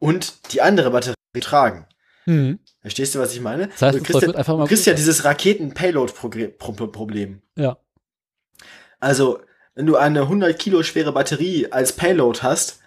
und 0.00 0.52
die 0.52 0.60
andere 0.60 0.90
Batterie 0.90 1.14
zu 1.32 1.40
tragen. 1.40 1.86
Hm. 2.24 2.58
Verstehst 2.80 3.14
du, 3.14 3.20
was 3.20 3.32
ich 3.32 3.40
meine? 3.40 3.68
Das 3.68 3.82
heißt, 3.82 4.00
du 4.00 4.02
kriegst, 4.02 4.22
ja, 4.22 4.34
einfach 4.34 4.56
mal 4.56 4.64
du 4.64 4.68
kriegst 4.68 4.86
ja 4.86 4.94
dieses 4.94 5.24
Raketen-Payload-Problem. 5.24 7.42
Ja. 7.56 7.78
Also, 8.98 9.38
wenn 9.76 9.86
du 9.86 9.94
eine 9.94 10.22
100 10.22 10.58
Kilo 10.58 10.82
schwere 10.82 11.12
Batterie 11.12 11.70
als 11.70 11.92
Payload 11.92 12.40
hast, 12.42 12.80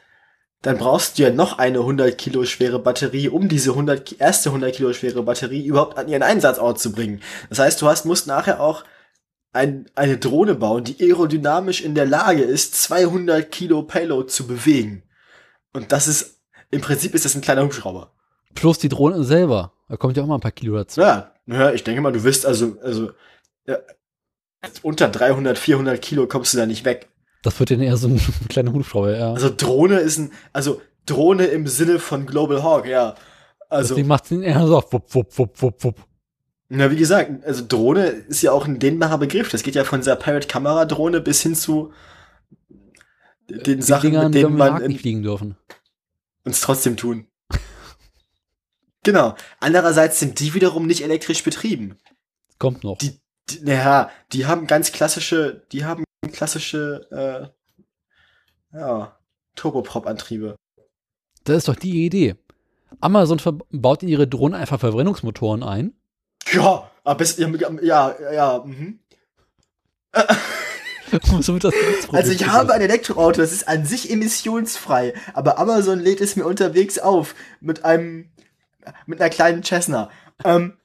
dann 0.61 0.77
brauchst 0.77 1.17
du 1.17 1.23
ja 1.23 1.29
noch 1.29 1.57
eine 1.59 1.79
100 1.79 2.17
Kilo 2.17 2.43
schwere 2.45 2.79
Batterie, 2.79 3.29
um 3.29 3.47
diese 3.49 3.71
100, 3.71 4.05
Ki- 4.05 4.15
erste 4.19 4.49
100 4.49 4.73
Kilo 4.75 4.93
schwere 4.93 5.21
Batterie 5.23 5.63
überhaupt 5.65 5.97
an 5.97 6.07
ihren 6.07 6.23
Einsatzort 6.23 6.79
zu 6.79 6.91
bringen. 6.91 7.21
Das 7.49 7.59
heißt, 7.59 7.81
du 7.81 7.87
hast, 7.87 8.05
musst 8.05 8.25
nachher 8.27 8.59
auch 8.59 8.83
ein, 9.53 9.85
eine 9.95 10.17
Drohne 10.17 10.55
bauen, 10.55 10.83
die 10.83 10.99
aerodynamisch 11.01 11.81
in 11.81 11.93
der 11.95 12.05
Lage 12.05 12.41
ist, 12.41 12.75
200 12.81 13.51
Kilo 13.51 13.83
Payload 13.83 14.27
zu 14.27 14.47
bewegen. 14.47 15.03
Und 15.73 15.91
das 15.91 16.07
ist, 16.07 16.39
im 16.71 16.81
Prinzip 16.81 17.13
ist 17.13 17.25
das 17.25 17.35
ein 17.35 17.41
kleiner 17.41 17.63
Hubschrauber. 17.63 18.11
Plus 18.55 18.79
die 18.79 18.89
Drohne 18.89 19.23
selber. 19.23 19.73
Da 19.87 19.97
kommt 19.97 20.17
ja 20.17 20.23
auch 20.23 20.27
mal 20.27 20.35
ein 20.35 20.41
paar 20.41 20.51
Kilo 20.51 20.75
dazu. 20.75 20.99
Ja, 20.99 21.31
naja, 21.45 21.71
ich 21.73 21.83
denke 21.83 22.01
mal, 22.01 22.11
du 22.11 22.23
wirst 22.23 22.45
also, 22.45 22.75
also, 22.81 23.11
ja, 23.67 23.77
unter 24.81 25.09
300, 25.09 25.57
400 25.59 26.01
Kilo 26.01 26.25
kommst 26.27 26.53
du 26.53 26.57
da 26.57 26.65
nicht 26.65 26.85
weg. 26.85 27.07
Das 27.45 27.59
wird 27.59 27.69
dann 27.69 27.81
eher 27.81 27.95
so 27.95 28.07
ein 28.07 28.19
kleiner 28.49 28.73
Hubschrauber, 28.73 29.15
ja. 29.15 29.31
Also 29.33 29.53
Drohne 29.55 29.99
ist 29.99 30.17
ein, 30.17 30.31
also 30.51 30.81
Drohne 31.05 31.45
im 31.45 31.67
Sinne 31.67 31.99
von 31.99 32.25
Global 32.25 32.63
Hawk, 32.63 32.87
ja. 32.87 33.15
Also, 33.69 33.93
Deswegen 33.93 34.07
macht 34.07 34.25
es 34.25 34.31
eher 34.31 34.65
so 34.65 34.83
wupp, 34.91 35.13
wupp, 35.13 35.37
wupp, 35.37 35.61
wupp, 35.61 35.83
wupp. 35.83 35.95
na, 36.69 36.89
wie 36.89 36.95
gesagt, 36.95 37.45
also 37.45 37.63
Drohne 37.67 38.07
ist 38.07 38.41
ja 38.41 38.51
auch 38.51 38.65
ein 38.65 38.79
dehnbarer 38.79 39.19
Begriff. 39.19 39.49
Das 39.49 39.61
geht 39.61 39.75
ja 39.75 39.83
von 39.83 39.99
dieser 39.99 40.15
Pirate-Kamera-Drohne 40.15 41.21
bis 41.21 41.41
hin 41.43 41.53
zu 41.55 41.93
den 43.47 43.77
Die 43.77 43.81
Sachen, 43.83 44.09
Dinger, 44.09 44.23
mit 44.25 44.33
die 44.35 44.41
denen 44.41 44.57
man 44.57 44.81
nicht 44.87 45.01
fliegen 45.01 45.21
dürfen. 45.21 45.55
uns 46.45 46.61
trotzdem 46.61 46.97
tun. 46.97 47.27
genau. 49.03 49.35
Andererseits 49.59 50.19
sind 50.19 50.39
die 50.39 50.55
wiederum 50.55 50.87
nicht 50.87 51.01
elektrisch 51.03 51.43
betrieben. 51.43 51.97
Kommt 52.57 52.83
noch. 52.83 52.97
Die, 52.97 53.19
die 53.51 53.59
naja, 53.63 54.09
die 54.33 54.47
haben 54.47 54.65
ganz 54.65 54.91
klassische, 54.91 55.63
die 55.71 55.85
haben 55.85 56.04
klassische, 56.31 57.51
äh, 58.73 58.77
ja, 58.77 59.17
Turboprop-Antriebe. 59.55 60.55
Das 61.43 61.57
ist 61.57 61.67
doch 61.67 61.75
die 61.75 62.05
Idee. 62.05 62.35
Amazon 62.99 63.39
baut 63.71 64.03
in 64.03 64.09
ihre 64.09 64.27
Drohnen 64.27 64.59
einfach 64.59 64.79
Verbrennungsmotoren 64.79 65.63
ein. 65.63 65.93
Ja, 66.51 66.89
aber 67.03 67.17
bis, 67.17 67.37
ja, 67.37 67.49
ja, 67.81 68.15
ja, 68.31 68.63
mhm. 68.65 68.99
So 71.41 71.57
Also 72.11 72.31
ich 72.31 72.47
habe 72.47 72.73
ein 72.73 72.81
Elektroauto, 72.81 73.39
das 73.39 73.51
ist 73.51 73.67
an 73.67 73.85
sich 73.85 74.11
emissionsfrei, 74.11 75.13
aber 75.33 75.59
Amazon 75.59 75.99
lädt 75.99 76.19
es 76.19 76.35
mir 76.35 76.45
unterwegs 76.45 76.99
auf 76.99 77.35
mit 77.61 77.85
einem 77.85 78.31
mit 79.05 79.21
einer 79.21 79.29
kleinen 79.29 79.63
Cessna. 79.63 80.09
Ähm, 80.43 80.77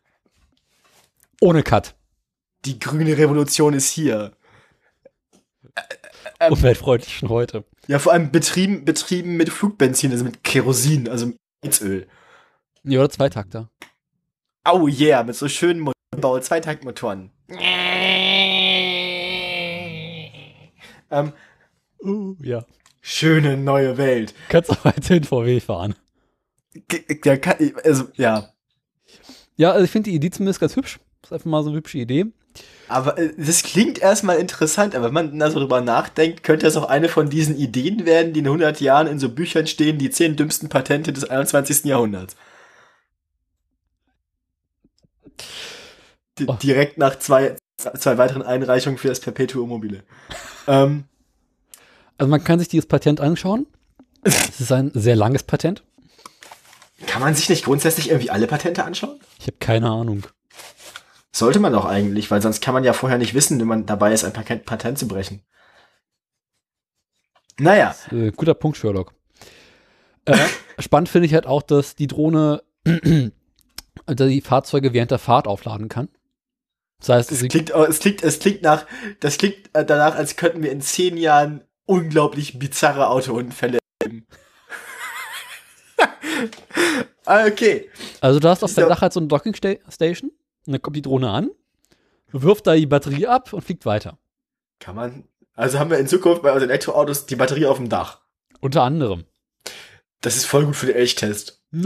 Ohne 1.41 1.63
Cut. 1.63 1.95
die 2.65 2.79
grüne 2.79 3.17
Revolution 3.17 3.75
ist 3.75 3.91
hier. 3.91 4.33
Ähm. 6.41 6.53
Umweltfreundlich 6.55 7.17
schon 7.19 7.29
heute. 7.29 7.65
Ja, 7.87 7.99
vor 7.99 8.13
allem 8.13 8.31
betrieben 8.33 8.85
betrieben 8.85 9.37
mit 9.37 9.51
Flugbenzin, 9.51 10.11
also 10.11 10.25
mit 10.25 10.43
Kerosin, 10.43 11.09
also 11.09 11.27
mit 11.27 11.37
Heizöl. 11.65 12.07
Ja, 12.83 13.01
oder 13.01 13.11
Zweitakter. 13.11 13.69
Oh 14.67 14.89
yeah, 14.89 15.23
mit 15.23 15.35
so 15.37 15.49
schönen 15.49 15.81
Motorbau, 15.81 16.39
Zweitaktmotoren. 16.41 17.31
Ähm, 21.11 21.33
Uh, 22.03 22.35
ja. 22.41 22.65
schöne 23.03 23.57
neue 23.59 23.99
Welt. 23.99 24.33
Kannst 24.49 24.71
auch 24.71 24.85
weiterhin 24.85 25.25
VW 25.25 25.61
fahren. 25.61 25.95
Der 27.25 27.39
kann, 27.39 27.57
also 27.85 28.05
ja, 28.15 28.49
Ja, 29.57 29.73
also 29.73 29.85
ich 29.85 29.91
finde 29.91 30.09
die 30.11 30.17
Idee 30.17 30.31
zumindest 30.31 30.61
ganz 30.61 30.77
hübsch. 30.77 31.01
Ist 31.23 31.33
einfach 31.33 31.47
mal 31.47 31.63
so 31.63 31.69
eine 31.69 31.77
hübsche 31.79 31.99
Idee. 31.99 32.27
Aber 32.91 33.17
äh, 33.19 33.33
das 33.37 33.63
klingt 33.63 33.99
erstmal 34.01 34.39
interessant, 34.39 34.95
aber 34.95 35.07
wenn 35.07 35.15
man 35.15 35.39
da 35.39 35.51
so 35.51 35.61
drüber 35.61 35.81
nachdenkt, 35.81 36.43
könnte 36.43 36.67
das 36.67 36.77
auch 36.77 36.89
eine 36.89 37.09
von 37.09 37.31
diesen 37.31 37.57
Ideen 37.57 38.05
werden, 38.05 38.33
die 38.33 38.41
in 38.41 38.47
100 38.47 38.81
Jahren 38.81 39.07
in 39.07 39.19
so 39.19 39.29
Büchern 39.29 39.67
stehen, 39.67 39.99
die 39.99 40.11
zehn 40.11 40.37
dümmsten 40.37 40.69
Patente 40.69 41.13
des 41.13 41.25
21. 41.25 41.85
Jahrhunderts. 41.85 42.37
D 46.39 46.47
Oh. 46.49 46.55
Direkt 46.55 46.99
nach 46.99 47.19
zwei, 47.19 47.57
zwei 47.77 48.19
weiteren 48.19 48.43
Einreichungen 48.43 48.99
für 48.99 49.09
das 49.09 49.21
Perpetuum 49.21 49.69
mobile. 49.69 50.03
ähm, 50.67 51.05
Also 52.19 52.31
man 52.31 52.43
kann 52.43 52.59
sich 52.59 52.69
dieses 52.69 52.87
Patent 52.87 53.21
anschauen. 53.21 53.67
Es 54.23 54.61
ist 54.61 54.73
ein 54.73 54.91
sehr 54.95 55.17
langes 55.17 55.43
Patent. 55.43 55.83
kann 57.07 57.23
man 57.23 57.35
sich 57.35 57.49
nicht 57.49 57.65
grundsätzlich 57.65 58.11
irgendwie 58.11 58.31
alle 58.31 58.47
Patente 58.47 58.85
anschauen? 58.85 59.19
Ich 59.39 59.47
habe 59.47 59.57
keine 59.61 59.89
Ahnung. 59.91 60.27
Sollte 61.33 61.61
man 61.61 61.73
doch 61.73 61.85
eigentlich, 61.85 62.31
weil 62.31 62.43
sonst 62.43 62.61
kann 62.61 62.75
man 62.75 62.83
ja 62.85 62.93
vorher 62.93 63.19
nicht 63.19 63.35
wissen, 63.35 63.61
wenn 63.61 63.69
man 63.69 63.87
dabei 63.87 64.13
ist, 64.13 64.25
ein 64.25 64.33
Patent, 64.33 64.65
Patent 64.67 64.99
zu 64.99 65.07
brechen. 65.07 65.43
Naja, 67.59 67.95
Äh, 68.11 68.31
guter 68.33 68.55
Punkt, 68.55 68.77
Sherlock. 68.79 69.13
Äh, 70.25 70.37
spannend 70.79 71.09
finde 71.09 71.27
ich 71.27 71.35
halt 71.35 71.47
auch, 71.47 71.63
dass 71.63 71.95
die 71.95 72.07
Drohne 72.09 72.63
die 74.09 74.41
Fahrzeuge 74.41 74.93
während 74.93 75.11
der 75.11 75.19
Fahrt 75.19 75.47
aufladen 75.47 75.89
kann. 75.89 76.09
Das 76.99 77.09
heißt, 77.11 77.33
Es 77.33 77.49
klingt, 77.49 77.75
oh, 77.75 77.85
es 77.85 78.01
klingt, 78.01 78.23
es 78.23 78.39
klingt 78.41 78.63
nach, 78.63 78.87
das 79.21 79.39
klingt 79.39 79.71
äh, 79.75 79.85
danach, 79.85 80.17
als 80.17 80.37
könnten 80.37 80.63
wir 80.63 80.73
in 80.73 80.81
zehn 80.83 81.17
Jahren 81.17 81.63
unglaublich 81.87 82.59
bizarre 82.59 83.09
Autounfälle 83.09 83.79
erleben. 84.03 84.27
Okay. 87.27 87.89
also 88.21 88.41
du 88.41 88.49
hast 88.49 88.65
auf 88.65 88.71
ist 88.71 88.77
ja- 88.79 88.89
Dach 88.89 89.03
halt 89.03 89.13
so 89.13 89.21
eine 89.21 89.29
Docking 89.29 89.55
Sta- 89.55 89.77
Station 89.89 90.33
und 90.71 90.75
dann 90.75 90.83
kommt 90.83 90.95
die 90.95 91.03
Drohne 91.03 91.31
an, 91.31 91.51
wirft 92.31 92.69
da 92.69 92.77
die 92.77 92.87
Batterie 92.87 93.27
ab 93.27 93.53
und 93.53 93.63
fliegt 93.63 93.85
weiter. 93.87 94.19
Kann 94.79 94.95
man, 94.95 95.25
also 95.55 95.81
haben 95.81 95.91
wir 95.91 95.99
in 95.99 96.07
Zukunft 96.07 96.43
bei 96.43 96.53
unseren 96.53 96.71
Elektroautos 96.71 97.27
die 97.27 97.35
Batterie 97.35 97.67
auf 97.67 97.79
dem 97.79 97.89
Dach. 97.89 98.21
Unter 98.61 98.85
anderem. 98.85 99.25
Das 100.21 100.37
ist 100.37 100.47
voll 100.47 100.67
gut 100.67 100.77
für 100.77 100.87
den 100.87 100.95
Elchtest. 100.95 101.61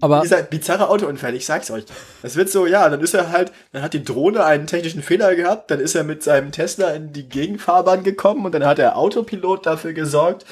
Aber 0.00 0.22
gesagt, 0.22 0.50
bizarre 0.50 0.88
Autounfälle, 0.88 1.36
ich 1.36 1.46
sag's 1.46 1.70
euch. 1.70 1.84
Das 2.22 2.34
wird 2.34 2.50
so, 2.50 2.66
ja, 2.66 2.88
dann 2.88 3.00
ist 3.00 3.14
er 3.14 3.30
halt, 3.30 3.52
dann 3.70 3.82
hat 3.82 3.94
die 3.94 4.02
Drohne 4.02 4.44
einen 4.44 4.66
technischen 4.66 5.02
Fehler 5.02 5.36
gehabt, 5.36 5.70
dann 5.70 5.78
ist 5.78 5.94
er 5.94 6.02
mit 6.02 6.24
seinem 6.24 6.50
Tesla 6.50 6.90
in 6.90 7.12
die 7.12 7.28
Gegenfahrbahn 7.28 8.02
gekommen 8.02 8.44
und 8.44 8.52
dann 8.52 8.66
hat 8.66 8.78
der 8.78 8.96
Autopilot 8.96 9.66
dafür 9.66 9.92
gesorgt, 9.92 10.46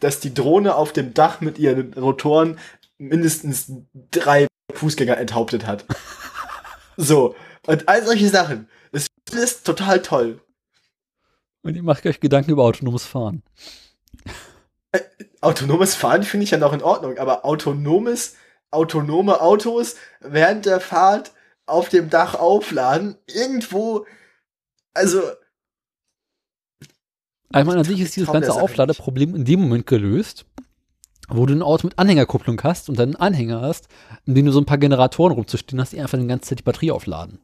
dass 0.00 0.18
die 0.18 0.34
Drohne 0.34 0.74
auf 0.74 0.92
dem 0.92 1.14
Dach 1.14 1.40
mit 1.40 1.58
ihren 1.58 1.92
Rotoren 1.94 2.58
mindestens 2.98 3.72
drei 4.10 4.48
Fußgänger 4.74 5.16
enthauptet 5.18 5.66
hat. 5.66 5.84
so. 6.96 7.34
Und 7.66 7.88
all 7.88 8.04
solche 8.04 8.28
Sachen. 8.28 8.68
Das 8.92 9.06
ist 9.32 9.64
total 9.64 10.02
toll. 10.02 10.40
und 11.62 11.74
ihr 11.74 11.82
macht 11.82 12.04
euch 12.06 12.20
Gedanken 12.20 12.50
über 12.50 12.62
autonomes 12.64 13.04
Fahren. 13.04 13.42
Autonomes 15.40 15.94
Fahren 15.94 16.22
finde 16.22 16.44
ich 16.44 16.50
ja 16.50 16.58
noch 16.58 16.72
in 16.72 16.82
Ordnung, 16.82 17.18
aber 17.18 17.44
autonomes, 17.44 18.36
autonome 18.70 19.40
Autos 19.40 19.96
während 20.20 20.66
der 20.66 20.80
Fahrt 20.80 21.32
auf 21.66 21.88
dem 21.88 22.10
Dach 22.10 22.34
aufladen, 22.34 23.16
irgendwo, 23.26 24.06
also, 24.92 25.22
Ich 27.56 27.64
meine, 27.64 27.78
an 27.78 27.84
sich 27.84 28.00
ist 28.00 28.16
dieses 28.16 28.30
ganze 28.30 28.52
Aufladeproblem 28.52 29.34
in 29.34 29.44
dem 29.44 29.60
Moment 29.62 29.86
gelöst, 29.86 30.46
wo 31.28 31.46
du 31.46 31.54
ein 31.54 31.62
Auto 31.62 31.86
mit 31.86 31.98
Anhängerkupplung 31.98 32.60
hast 32.62 32.88
und 32.88 32.98
dann 32.98 33.14
einen 33.14 33.16
Anhänger 33.16 33.60
hast, 33.60 33.88
in 34.26 34.34
dem 34.34 34.46
du 34.46 34.52
so 34.52 34.60
ein 34.60 34.66
paar 34.66 34.78
Generatoren 34.78 35.32
rumzustehen 35.32 35.80
hast, 35.80 35.92
die 35.92 36.00
einfach 36.00 36.18
die 36.18 36.26
ganze 36.26 36.50
Zeit 36.50 36.60
die 36.60 36.64
Batterie 36.64 36.90
aufladen. 36.90 37.38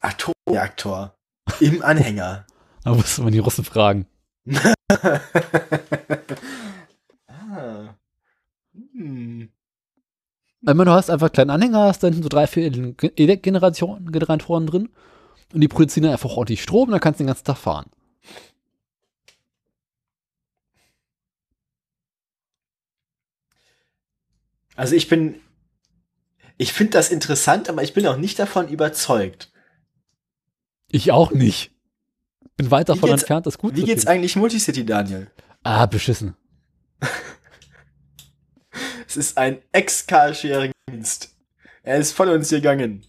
Atomreaktor 0.00 1.14
im 1.60 1.82
Anhänger. 1.82 2.46
Da 2.82 2.94
musste 2.94 3.20
man 3.20 3.30
die 3.30 3.40
Russen 3.40 3.62
fragen. 3.62 4.06
ah. 7.28 7.94
Hm. 8.72 9.50
Meine, 10.62 10.84
du 10.86 10.90
hast 10.90 11.10
einfach 11.10 11.26
einen 11.26 11.32
kleinen 11.32 11.50
Anhänger, 11.50 11.80
hast 11.80 12.02
dann 12.02 12.22
so 12.22 12.28
drei, 12.30 12.46
vier 12.46 12.70
Generatoren 12.70 14.66
drin 14.66 14.88
und 15.52 15.60
die 15.60 15.68
produzieren 15.68 16.04
dann 16.04 16.12
einfach 16.12 16.30
ordentlich 16.30 16.62
Strom 16.62 16.88
und 16.88 16.92
dann 16.92 17.00
kannst 17.00 17.20
du 17.20 17.24
den 17.24 17.28
ganzen 17.28 17.44
Tag 17.44 17.58
fahren. 17.58 17.90
Also 24.80 24.94
ich 24.94 25.08
bin, 25.08 25.34
ich 26.56 26.72
finde 26.72 26.92
das 26.92 27.10
interessant, 27.10 27.68
aber 27.68 27.82
ich 27.82 27.92
bin 27.92 28.06
auch 28.06 28.16
nicht 28.16 28.38
davon 28.38 28.66
überzeugt. 28.66 29.52
Ich 30.90 31.12
auch 31.12 31.32
nicht. 31.32 31.72
Bin 32.56 32.70
weit 32.70 32.88
davon 32.88 33.10
entfernt, 33.10 33.44
das 33.44 33.58
gut 33.58 33.76
Wie 33.76 33.80
zu 33.80 33.84
geht's 33.86 34.04
finden. 34.04 34.14
eigentlich 34.14 34.36
Multicity, 34.36 34.86
Daniel? 34.86 35.30
Ah, 35.62 35.84
beschissen. 35.84 36.34
Es 39.06 39.18
ist 39.18 39.36
ein 39.36 39.58
Ex-Carsharing-Dienst. 39.72 41.34
Er 41.82 41.98
ist 41.98 42.12
von 42.12 42.28
uns 42.30 42.48
gegangen. 42.48 43.04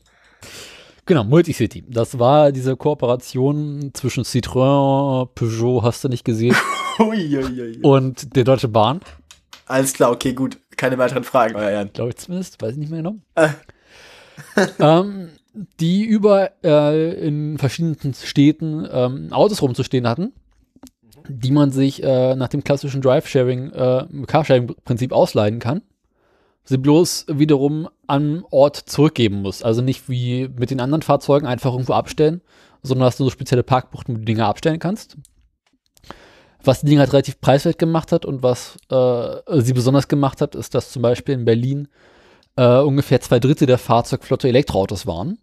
Genau, 1.06 1.24
Multicity. 1.24 1.86
Das 1.88 2.20
war 2.20 2.52
diese 2.52 2.76
Kooperation 2.76 3.92
zwischen 3.94 4.26
Citroën, 4.26 5.28
Peugeot, 5.36 5.84
hast 5.84 6.04
du 6.04 6.10
nicht 6.10 6.26
gesehen, 6.26 6.56
und 7.84 8.36
der 8.36 8.44
Deutsche 8.44 8.68
Bahn. 8.68 9.00
Alles 9.68 9.94
klar, 9.94 10.12
okay, 10.12 10.34
gut. 10.34 10.58
Keine 10.82 10.98
weiteren 10.98 11.24
Fragen, 11.24 11.56
euer 11.56 11.70
Ehren. 11.70 11.94
glaube 11.94 12.10
ich 12.10 12.16
zumindest, 12.16 12.60
weiß 12.60 12.72
ich 12.72 12.78
nicht 12.80 12.90
mehr 12.90 13.04
genau. 13.04 13.18
Äh. 13.36 13.50
ähm, 14.80 15.30
die 15.80 16.06
über 16.06 16.50
äh, 16.64 17.14
in 17.24 17.60
verschiedenen 17.60 18.16
Städten 18.16 18.88
ähm, 18.92 19.32
Autos 19.32 19.62
rumzustehen 19.62 20.08
hatten, 20.08 20.34
die 21.28 21.52
man 21.52 21.70
sich 21.70 22.02
äh, 22.02 22.34
nach 22.34 22.48
dem 22.48 22.64
klassischen 22.64 23.00
Drive-Sharing, 23.00 23.72
äh, 23.74 24.08
Carsharing-Prinzip 24.26 25.12
ausleihen 25.12 25.60
kann. 25.60 25.84
Sie 26.64 26.80
bloß 26.80 27.28
wiederum 27.30 27.88
am 28.08 28.44
Ort 28.50 28.78
zurückgeben 28.78 29.44
muss. 29.44 29.62
Also 29.62 29.84
nicht 29.84 30.10
wie 30.10 30.50
mit 30.58 30.72
den 30.72 30.82
anderen 30.82 31.04
Fahrzeugen 31.04 31.46
einfach 31.46 31.74
irgendwo 31.74 31.94
abstellen, 31.94 32.42
sondern 32.82 33.06
dass 33.06 33.18
du 33.18 33.26
so 33.26 33.30
spezielle 33.30 33.62
Parkbuchten, 33.62 34.16
wo 34.16 34.18
du 34.18 34.26
Dinge 34.26 34.48
abstellen 34.48 34.80
kannst. 34.80 35.16
Was 36.64 36.82
die 36.82 36.88
Dinge 36.88 37.00
halt 37.02 37.14
relativ 37.14 37.42
preiswert 37.42 37.80
gemacht 37.80 38.12
hat 38.12 38.26
und 38.26 38.44
was 38.44 38.78
äh, 38.90 39.62
sie 39.62 39.74
besonders 39.74 40.08
gemacht 40.08 40.42
hat, 40.42 40.56
ist, 40.56 40.76
dass 40.76 40.92
zum 40.92 41.02
Beispiel 41.02 41.36
in 41.36 41.46
Berlin 41.46 41.88
äh, 42.56 42.78
ungefähr 42.80 43.22
zwei 43.22 43.40
Drittel 43.40 43.66
der 43.68 43.78
Fahrzeugflotte 43.78 44.48
Elektroautos 44.48 45.08
waren. 45.08 45.40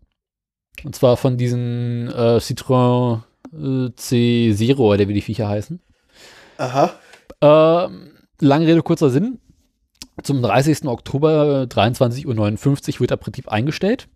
Und 0.85 0.94
zwar 0.94 1.16
von 1.16 1.37
diesen 1.37 2.09
äh, 2.09 2.38
Citroën 2.38 3.22
äh, 3.52 3.90
C0 3.96 4.76
oder 4.76 5.09
wie 5.09 5.14
die 5.14 5.22
Viecher 5.22 5.48
heißen. 5.48 5.81
Aha. 6.59 6.92
Ähm, 7.40 8.12
lange 8.40 8.66
Rede, 8.66 8.83
kurzer 8.83 9.11
Sinn. 9.11 9.40
Zum 10.22 10.42
30. 10.42 10.87
Oktober 10.87 11.66
23.59 11.68 12.26
Uhr 12.94 13.00
wird 13.00 13.11
der 13.11 13.16
Prinzip 13.16 13.48
eingestellt. 13.48 14.09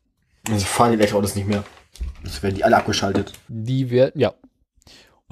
Also 0.49 0.65
fahren 0.65 0.91
die 0.91 0.99
Elektroautos 0.99 1.37
nicht 1.37 1.47
mehr. 1.47 1.63
Jetzt 2.25 2.43
werden 2.43 2.57
die 2.57 2.65
alle 2.65 2.77
abgeschaltet. 2.77 3.33
Die 3.49 3.91
werden, 3.91 4.21
ja. 4.21 4.35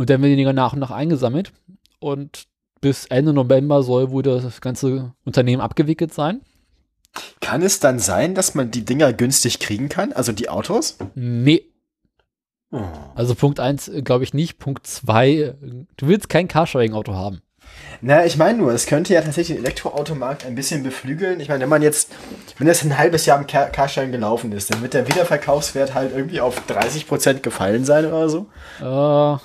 Und 0.01 0.09
dann 0.09 0.23
werden 0.23 0.31
die 0.31 0.37
Dinger 0.37 0.55
nach 0.55 0.73
und 0.73 0.79
nach 0.79 0.91
eingesammelt. 0.93 1.53
Und 1.99 2.45
bis 2.81 3.05
Ende 3.05 3.35
November 3.35 3.83
soll 3.83 4.11
wohl 4.11 4.23
das 4.23 4.63
ganze 4.63 5.13
Unternehmen 5.27 5.61
abgewickelt 5.61 6.15
sein. 6.15 6.41
Kann 7.43 7.61
es 7.61 7.81
dann 7.81 7.99
sein, 7.99 8.35
dass 8.35 8.55
man 8.55 8.71
die 8.71 8.83
Dinger 8.87 9.13
günstig 9.13 9.59
kriegen 9.59 9.91
kann? 9.91 10.15
Also 10.15 10.33
die 10.33 10.49
Autos? 10.49 10.97
Nee, 11.15 11.67
Oh. 12.73 12.81
also 13.15 13.35
Punkt 13.35 13.61
1 13.61 13.91
glaube 14.05 14.25
ich 14.25 14.33
nicht. 14.33 14.59
Punkt 14.59 14.87
2, 14.87 15.55
du 15.99 16.07
willst 16.07 16.31
kein 16.31 16.49
Carsharing-Auto 16.49 17.13
haben. 17.13 17.43
Na, 18.01 18.25
ich 18.25 18.37
meine 18.39 18.57
nur, 18.59 18.73
es 18.73 18.87
könnte 18.87 19.13
ja 19.13 19.21
tatsächlich 19.21 19.59
den 19.59 19.65
Elektroautomarkt 19.67 20.47
ein 20.47 20.55
bisschen 20.55 20.83
beflügeln. 20.83 21.41
Ich 21.41 21.49
meine, 21.49 21.61
wenn 21.63 21.69
man 21.69 21.83
jetzt, 21.83 22.11
wenn 22.59 22.67
das 22.69 22.83
ein 22.85 22.97
halbes 22.97 23.27
Jahr 23.27 23.39
im 23.39 23.47
Car 23.47 23.67
Carsharing 23.71 24.13
gelaufen 24.13 24.53
ist, 24.53 24.73
dann 24.73 24.81
wird 24.83 24.95
der 24.95 25.07
Wiederverkaufswert 25.09 25.93
halt 25.95 26.13
irgendwie 26.15 26.41
auf 26.41 26.63
30% 26.69 27.41
gefallen 27.41 27.85
sein 27.85 28.07
oder 28.07 28.29
so. 28.31 28.47
Äh, 28.81 29.39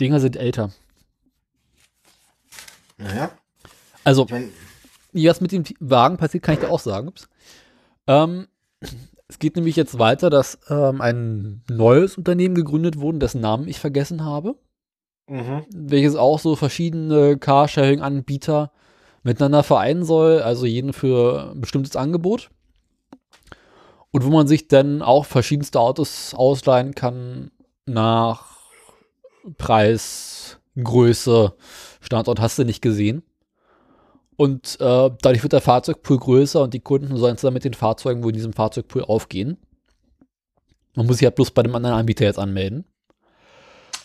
Dinger 0.00 0.20
sind 0.20 0.36
älter. 0.36 0.70
Naja. 2.98 3.30
Also, 4.04 4.24
Ich 4.24 4.30
meine, 4.30 4.50
was 5.12 5.40
mit 5.40 5.52
dem 5.52 5.64
Wagen 5.80 6.16
passiert, 6.16 6.42
kann 6.42 6.54
ich 6.54 6.60
dir 6.60 6.70
auch 6.70 6.80
sagen. 6.80 7.08
Ups. 7.08 7.28
Ähm, 8.06 8.46
es 9.28 9.38
geht 9.38 9.56
nämlich 9.56 9.76
jetzt 9.76 9.98
weiter, 9.98 10.30
dass 10.30 10.58
ähm, 10.68 11.00
ein 11.00 11.62
neues 11.68 12.16
Unternehmen 12.16 12.54
gegründet 12.54 12.98
wurde, 12.98 13.18
dessen 13.18 13.40
Namen 13.40 13.68
ich 13.68 13.78
vergessen 13.78 14.24
habe, 14.24 14.56
mhm. 15.28 15.64
welches 15.72 16.16
auch 16.16 16.38
so 16.38 16.56
verschiedene 16.56 17.38
Carsharing-Anbieter 17.38 18.72
miteinander 19.22 19.62
vereinen 19.62 20.04
soll, 20.04 20.40
also 20.40 20.66
jeden 20.66 20.92
für 20.92 21.52
ein 21.52 21.60
bestimmtes 21.60 21.94
Angebot. 21.94 22.50
Und 24.10 24.24
wo 24.24 24.30
man 24.30 24.48
sich 24.48 24.66
dann 24.66 25.02
auch 25.02 25.24
verschiedenste 25.24 25.78
Autos 25.78 26.34
ausleihen 26.34 26.94
kann 26.94 27.52
nach 27.86 28.59
Preis, 29.58 30.58
Größe, 30.82 31.54
Standort 32.00 32.40
hast 32.40 32.58
du 32.58 32.64
nicht 32.64 32.82
gesehen. 32.82 33.22
Und 34.36 34.80
äh, 34.80 35.10
dadurch 35.20 35.42
wird 35.42 35.52
der 35.52 35.60
Fahrzeugpool 35.60 36.18
größer 36.18 36.62
und 36.62 36.72
die 36.72 36.80
Kunden 36.80 37.14
sollen 37.16 37.36
zusammen 37.36 37.54
mit 37.54 37.64
den 37.64 37.74
Fahrzeugen 37.74 38.22
wohl 38.22 38.30
in 38.30 38.36
diesem 38.36 38.54
Fahrzeugpool 38.54 39.04
aufgehen. 39.04 39.58
Man 40.94 41.06
muss 41.06 41.18
sich 41.18 41.26
halt 41.26 41.34
bloß 41.34 41.50
bei 41.50 41.62
dem 41.62 41.74
anderen 41.74 41.96
Anbieter 41.96 42.24
jetzt 42.24 42.38
anmelden. 42.38 42.84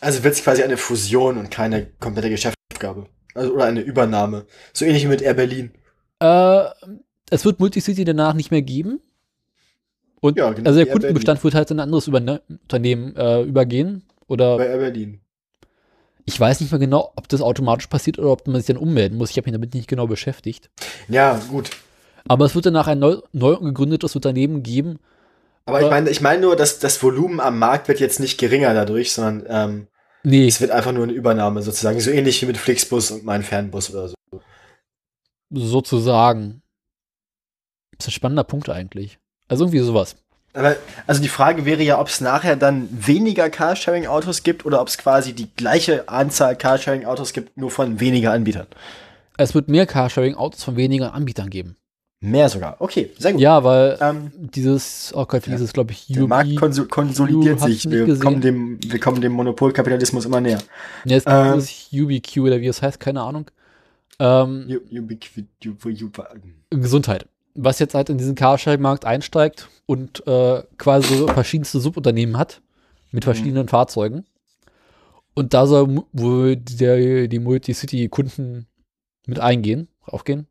Also 0.02 0.24
wird 0.24 0.34
es 0.34 0.44
quasi 0.44 0.62
eine 0.62 0.78
Fusion 0.78 1.38
und 1.38 1.50
keine 1.50 1.88
komplette 2.00 2.30
Geschäftsaufgabe. 2.30 3.08
Also, 3.34 3.54
oder 3.54 3.66
eine 3.66 3.82
Übernahme. 3.82 4.46
So 4.74 4.86
ähnlich 4.86 5.04
wie 5.04 5.08
mit 5.08 5.22
Air 5.22 5.36
Berlin. 5.36 5.72
Äh, 6.20 6.66
es 7.30 7.46
wird 7.46 7.60
Multicity 7.60 8.04
danach 8.04 8.34
nicht 8.34 8.52
mehr 8.52 8.62
geben. 8.62 9.00
Und 10.20 10.38
Ja, 10.38 10.52
genau 10.52 10.68
also 10.68 10.84
der 10.84 10.92
Kundenbestand 10.92 11.44
wird 11.44 11.56
halt 11.56 11.72
in 11.72 11.78
ein 11.78 11.84
anderes 11.84 12.08
Überne 12.08 12.42
Unternehmen 12.50 13.16
äh, 13.16 13.42
übergehen. 13.42 14.04
Oder 14.28 14.58
Bei 14.58 14.68
Air 14.68 14.78
Berlin. 14.80 15.22
Ich 16.26 16.40
weiß 16.40 16.60
nicht 16.62 16.72
mehr 16.72 16.80
genau, 16.80 17.12
ob 17.16 17.28
das 17.30 17.42
automatisch 17.42 17.88
passiert 17.88 18.18
oder 18.20 18.30
ob 18.32 18.48
man 18.48 18.58
sich 18.58 18.66
dann 18.66 18.78
ummelden 18.78 19.18
muss. 19.18 19.30
Ich 19.32 19.38
habe 19.38 19.46
mich 19.48 19.54
damit 19.54 19.74
nicht 19.74 19.88
genau 19.88 20.08
beschäftigt. 20.08 20.70
Ja, 21.08 21.40
gut. 21.50 21.70
Aber 22.28 22.46
es 22.46 22.56
wird 22.56 22.66
danach 22.66 22.88
ein 22.88 23.00
neu, 23.00 23.18
neu 23.34 23.56
gegründetes 23.58 24.16
Unternehmen 24.16 24.64
geben. 24.64 25.00
Aber 25.68 25.80
ich 25.80 25.86
Aber- 25.86 25.96
meine, 25.96 26.10
ich 26.10 26.22
meine 26.22 26.42
nur, 26.42 26.56
dass 26.56 26.80
das 26.80 27.02
Volumen 27.02 27.40
am 27.40 27.60
Markt 27.60 27.88
wird 27.88 28.00
jetzt 28.00 28.20
nicht 28.20 28.40
geringer 28.40 28.74
dadurch, 28.74 29.12
sondern 29.14 29.46
ähm, 29.48 29.88
Nee, 30.24 30.48
es 30.48 30.60
wird 30.60 30.72
einfach 30.72 30.92
nur 30.92 31.04
eine 31.04 31.14
Übernahme 31.14 31.62
sozusagen. 31.62 32.00
So 32.00 32.10
ähnlich 32.10 32.42
wie 32.42 32.48
mit 32.48 32.58
Flixbus 32.58 33.12
und 33.12 33.24
mein 33.26 33.44
Fernbus 33.44 33.92
oder 33.92 34.08
so. 34.10 34.16
sozusagen. 35.52 36.62
Das 37.98 38.06
ist 38.06 38.10
ein 38.10 38.16
spannender 38.16 38.44
Punkt 38.44 38.70
eigentlich. 38.70 39.20
Also 39.48 39.66
irgendwie 39.66 39.80
sowas. 39.80 40.16
Aber, 40.56 40.76
also 41.06 41.22
die 41.22 41.28
Frage 41.28 41.66
wäre 41.66 41.84
ja, 41.84 42.00
ob 42.00 42.08
es 42.08 42.22
nachher 42.22 42.56
dann 42.56 42.88
weniger 42.92 43.50
Carsharing-Autos 43.50 44.44
gibt 44.44 44.66
oder 44.66 44.82
ob 44.82 44.88
es 44.88 44.98
quasi 44.98 45.34
die 45.34 45.50
gleiche 45.56 46.08
Anzahl 46.10 46.56
Carsharing-Autos 46.56 47.34
gibt, 47.34 47.58
nur 47.58 47.70
von 47.72 48.00
weniger 48.00 48.32
Anbietern. 48.32 48.68
Es 49.38 49.54
wird 49.54 49.68
mehr 49.68 49.86
Carsharing-Autos 49.86 50.64
von 50.64 50.78
weniger 50.78 51.14
Anbietern 51.14 51.50
geben. 51.50 51.76
Mehr 52.22 52.48
sogar. 52.50 52.78
Okay, 52.80 53.12
sehr 53.20 53.34
gut. 53.34 53.42
Ja, 53.42 53.64
weil 53.64 53.98
Ähm, 54.02 54.32
dieses, 54.36 55.12
oh 55.14 55.26
Gott, 55.26 55.46
wie 55.46 55.52
Ja. 55.52 55.58
glaube 55.74 55.92
ich, 55.92 56.08
der 56.08 56.26
Markt 56.26 56.90
konsolidiert 56.90 57.60
sich. 57.60 57.88
Wir 57.90 58.18
kommen, 58.18 58.40
dem, 58.42 58.80
wir 58.82 59.00
kommen 59.00 59.22
dem 59.22 59.34
Monopolkapitalismus 59.34 60.26
immer 60.26 60.40
näher. 60.42 60.60
Ja, 61.04 61.18
es 61.18 61.26
gibt 61.26 61.36
Ähm. 61.36 61.54
dieses 61.60 61.88
UbiQ 61.94 62.38
oder 62.40 62.62
wie 62.62 62.68
es 62.68 62.82
heißt, 62.82 63.00
keine 63.00 63.22
Ahnung. 63.22 63.52
Ähm, 64.18 64.66
Ubiqui- 64.92 65.46
Ju- 65.62 65.76
Ju- 65.90 66.10
Gesundheit. 66.70 67.28
Was 67.56 67.80
jetzt 67.80 67.96
halt 67.96 68.10
in 68.10 68.18
diesen 68.18 68.36
Carsharing-Markt 68.36 69.06
einsteigt 69.06 69.70
und 69.86 70.26
äh, 70.28 70.62
quasi 70.78 71.16
so 71.16 71.28
verschiedenste 71.28 71.80
Subunternehmen 71.80 72.38
hat 72.38 72.62
mit 73.12 73.24
verschiedenen 73.24 73.68
Fahrzeugen. 73.70 74.26
Und 75.34 75.54
da 75.54 75.66
soll 75.66 76.04
wohl 76.14 76.56
der, 76.58 77.28
die 77.28 77.40
Multicity-Kunden 77.40 78.68
mit 79.26 79.40
eingehen, 79.40 79.88
aufgehen. 80.04 80.48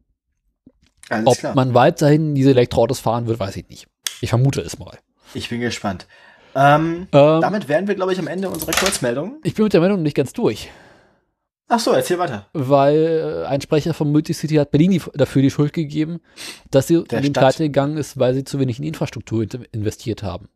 Alles 1.10 1.26
Ob 1.26 1.38
klar. 1.38 1.54
man 1.54 1.74
weiterhin 1.74 2.34
diese 2.34 2.50
Elektroautos 2.50 3.00
fahren 3.00 3.26
wird, 3.26 3.38
weiß 3.38 3.56
ich 3.56 3.68
nicht. 3.68 3.86
Ich 4.20 4.30
vermute 4.30 4.60
es 4.62 4.78
mal. 4.78 4.98
Ich 5.34 5.48
bin 5.48 5.60
gespannt. 5.60 6.06
Ähm, 6.54 7.08
Ähm, 7.12 7.40
damit 7.40 7.68
wären 7.68 7.88
wir, 7.88 7.94
glaube 7.94 8.12
ich, 8.12 8.18
am 8.18 8.28
Ende 8.28 8.48
unserer 8.48 8.72
Kurzmeldung. 8.72 9.40
ich 9.42 9.54
bin 9.54 9.64
mit 9.64 9.72
der 9.72 9.80
Meldung 9.80 10.02
nicht 10.02 10.16
ganz 10.16 10.32
durch, 10.32 10.70
Ach 11.68 11.80
so, 11.80 11.92
erzähl 11.92 12.18
weiter. 12.18 12.46
weil 12.52 13.42
äh, 13.44 13.46
ein 13.46 13.60
Sprecher 13.60 13.94
von 13.94 14.12
Multicity 14.12 14.56
hat 14.56 14.70
Berlin 14.70 14.90
die, 14.92 15.02
dafür 15.14 15.40
die 15.42 15.50
Schuld 15.50 15.72
gegeben, 15.72 16.20
dass 16.70 16.86
sie 16.88 17.02
Der 17.04 17.18
in 17.18 17.24
den. 17.24 17.32
Pleite 17.32 17.62
gegangen 17.64 17.96
ist, 17.96 18.18
weil 18.18 18.34
sie 18.34 18.44
zu 18.44 18.58
wenig 18.58 18.78
in 18.78 18.84
Infrastruktur 18.84 19.42
in- 19.42 19.66
investiert 19.72 20.22
haben. 20.22 20.48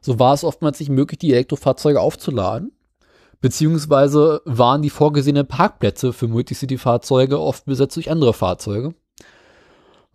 So 0.00 0.18
war 0.18 0.32
es 0.34 0.42
oftmals 0.42 0.80
nicht 0.80 0.88
möglich, 0.88 1.18
die 1.18 1.32
Elektrofahrzeuge 1.32 2.00
aufzuladen, 2.00 2.72
beziehungsweise 3.40 4.40
waren 4.46 4.82
die 4.82 4.90
vorgesehenen 4.90 5.46
Parkplätze 5.46 6.12
für 6.12 6.28
Multicity-Fahrzeuge 6.28 7.38
oft 7.38 7.66
besetzt 7.66 7.96
durch 7.96 8.10
andere 8.10 8.32
Fahrzeuge. 8.32 8.94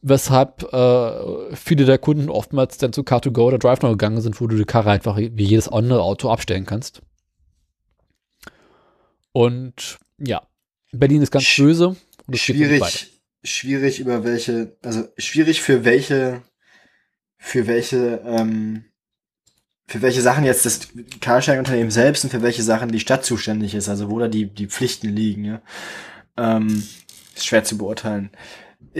Weshalb 0.01 0.72
äh, 0.74 1.55
viele 1.55 1.86
der 1.86 1.99
Kunden 1.99 2.30
oftmals 2.30 2.78
dann 2.78 2.91
zu 2.93 3.01
Car2Go 3.01 3.41
oder 3.41 3.57
DriveNow 3.59 3.91
gegangen 3.91 4.22
sind, 4.22 4.41
wo 4.41 4.47
du 4.47 4.55
die 4.57 4.65
Karre 4.65 4.89
einfach 4.91 5.18
wie 5.18 5.43
jedes 5.43 5.68
andere 5.70 6.01
Auto 6.01 6.30
abstellen 6.30 6.65
kannst. 6.65 7.01
Und 9.32 9.97
ja, 10.20 10.47
Berlin 10.91 11.22
ist 11.22 11.32
ganz 11.32 11.45
Sch 11.45 11.57
böse. 11.57 11.95
Es. 12.32 12.39
Schwierig, 12.39 13.22
schwierig 13.43 13.99
über 13.99 14.24
welche, 14.24 14.78
also 14.84 15.07
schwierig 15.18 15.61
für 15.61 15.86
welche, 15.86 16.41
für 17.38 17.68
welche, 17.68 18.22
ähm, 18.26 18.86
für 19.88 20.01
welche 20.01 20.22
Sachen 20.22 20.43
jetzt 20.43 20.65
das 20.65 20.89
Carsharing-Unternehmen 21.22 21.91
selbst 21.91 22.26
und 22.26 22.32
für 22.32 22.41
welche 22.41 22.63
Sachen 22.63 22.91
die 22.91 22.99
Stadt 22.99 23.24
zuständig 23.24 23.74
ist, 23.74 23.88
also 23.88 24.09
wo 24.09 24.20
da 24.20 24.28
die, 24.28 24.47
die 24.47 24.68
Pflichten 24.68 25.09
liegen, 25.09 25.45
ja. 25.45 25.61
Ähm, 26.36 26.84
ist 27.36 27.45
schwer 27.45 27.63
zu 27.63 27.78
beurteilen. 27.78 28.32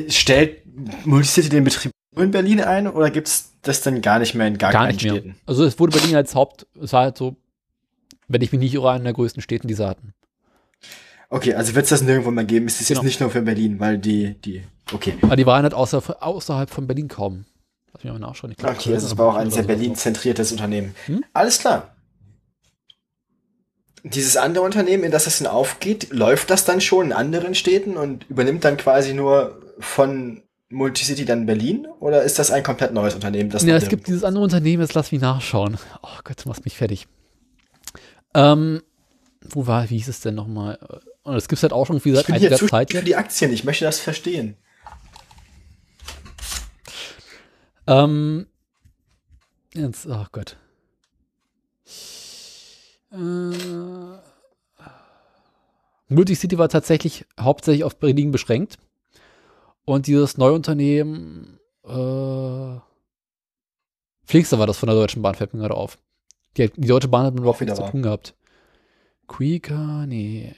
Stellt 0.08 0.64
Multicity 1.06 1.50
den 1.50 1.64
Betrieb 1.64 1.92
nur 2.16 2.24
in 2.24 2.32
Berlin 2.32 2.62
ein 2.62 2.88
oder 2.88 3.12
gibt's 3.12 3.54
das 3.62 3.82
dann 3.82 4.02
gar 4.02 4.20
nicht 4.20 4.34
mehr 4.34 4.48
in 4.48 4.58
gar, 4.58 4.72
Gar 4.72 4.86
keinen 4.86 4.96
nicht 4.96 5.04
mehr. 5.04 5.14
Städten? 5.14 5.36
Also 5.46 5.66
es 5.66 5.78
wurde 5.80 5.98
Berlin 5.98 6.16
als 6.16 6.34
Haupt, 6.34 6.66
es 6.82 6.94
war 6.94 7.04
halt 7.04 7.18
so, 7.18 7.36
wenn 8.28 8.42
ich 8.42 8.52
mich 8.52 8.60
nicht 8.60 8.74
irre, 8.74 8.92
einer 8.92 9.04
der 9.04 9.14
größten 9.14 9.42
Städten, 9.42 9.68
die 9.68 9.74
sie 9.74 9.88
hatten. 9.88 10.14
Okay, 11.30 11.54
also 11.54 11.76
wird 11.76 11.84
es 11.84 11.90
das 11.90 12.02
nirgendwo 12.02 12.32
mehr 12.32 12.46
geben. 12.46 12.68
Es 12.68 12.80
ist 12.80 12.88
Genau. 12.88 13.02
jetzt 13.02 13.06
nicht 13.06 13.20
nur 13.20 13.30
für 13.30 13.42
Berlin, 13.42 13.80
weil 13.80 13.98
die, 13.98 14.36
die, 14.42 14.64
okay. 14.94 15.16
Aber 15.22 15.36
die 15.36 15.46
waren 15.46 15.64
halt 15.64 15.74
außer, 15.74 16.02
außerhalb 16.24 16.70
von 16.70 16.88
Berlin 16.88 17.08
kaum. 17.10 17.46
Lass 17.94 18.04
mich 18.04 18.14
mal 18.14 18.20
nachschauen. 18.20 18.52
Ich 18.52 18.58
glaub, 18.58 18.72
Okay, 18.74 18.94
also 18.94 19.08
es 19.08 19.18
war 19.18 19.28
auch 19.28 19.36
ein 19.36 19.52
sehr 19.52 19.64
Berlin-zentriertes 19.64 20.52
Unternehmen. 20.52 20.96
Hm? 21.08 21.24
Alles 21.34 21.60
klar. 21.60 21.96
Dieses 24.04 24.38
andere 24.38 24.64
Unternehmen, 24.64 25.04
in 25.04 25.12
das 25.12 25.28
es 25.28 25.40
dann 25.40 25.48
aufgeht, 25.48 26.10
läuft 26.12 26.50
das 26.50 26.64
dann 26.64 26.80
schon 26.80 27.08
in 27.08 27.14
anderen 27.14 27.56
Städten 27.56 27.98
und 27.98 28.30
übernimmt 28.30 28.64
dann 28.64 28.78
quasi 28.78 29.14
nur 29.14 29.60
von 29.80 30.44
Multicity 30.70 31.26
dann 31.26 31.46
Berlin? 31.46 31.88
Oder 32.00 32.24
ist 32.24 32.40
das 32.40 32.52
ein 32.52 32.64
komplett 32.64 32.94
neues 32.94 33.16
Unternehmen? 33.16 33.50
Das 33.50 33.64
Ja, 33.64 33.76
es 33.76 33.90
gibt 33.90 34.08
dieses 34.08 34.24
andere 34.24 34.44
Unternehmen, 34.44 34.82
jetzt 34.82 34.94
lass 34.94 35.12
mich 35.12 35.20
nachschauen. 35.22 35.78
Oh 36.04 36.20
Gott, 36.24 36.44
du 36.44 36.50
machst 36.50 36.64
mich 36.64 36.78
fertig. 36.78 37.08
Ähm, 38.34 38.82
wo 39.42 39.68
war, 39.68 39.90
wie 39.90 39.98
hieß 39.98 40.08
es 40.08 40.22
denn 40.22 40.36
nochmal? 40.36 40.78
Und 41.28 41.34
das 41.34 41.50
gibt 41.50 41.58
es 41.58 41.64
halt 41.64 41.74
auch 41.74 41.86
schon 41.86 42.02
wie 42.06 42.12
ich 42.12 42.16
seit 42.16 42.30
einiger 42.32 42.56
zu 42.56 42.68
Zeit 42.68 42.94
jetzt. 42.94 43.06
die 43.06 43.18
Aktien. 43.18 43.52
Ich 43.52 43.66
möchte 43.66 43.84
das 43.84 44.00
verstehen. 44.00 44.56
Ähm, 47.86 48.48
jetzt, 49.74 50.08
oh 50.08 50.26
Gott. 50.32 50.56
Äh, 53.12 53.18
Multicity 56.08 56.58
war 56.58 56.70
tatsächlich 56.70 57.26
hauptsächlich 57.38 57.84
auf 57.84 57.98
Berlin 57.98 58.32
beschränkt. 58.32 58.78
Und 59.84 60.08
dieses 60.08 60.38
neue 60.38 60.54
Unternehmen, 60.54 61.60
äh, 61.84 62.80
Flixer 64.24 64.60
war 64.60 64.68
das 64.68 64.78
von 64.78 64.88
der 64.88 64.96
Deutschen 64.96 65.22
Bahn, 65.22 65.36
fällt 65.36 65.54
mir 65.54 65.60
gerade 65.60 65.76
auf. 65.76 65.98
Die, 66.56 66.70
die 66.70 66.88
Deutsche 66.88 67.10
Bahn 67.10 67.26
hat 67.26 67.34
mit 67.34 67.42
überhaupt 67.42 67.60
nichts 67.60 67.76
zu 67.76 67.86
tun 67.86 68.02
gehabt. 68.02 68.34
Quika, 69.28 70.06
nee. 70.06 70.56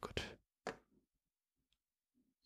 Gut. 0.00 0.22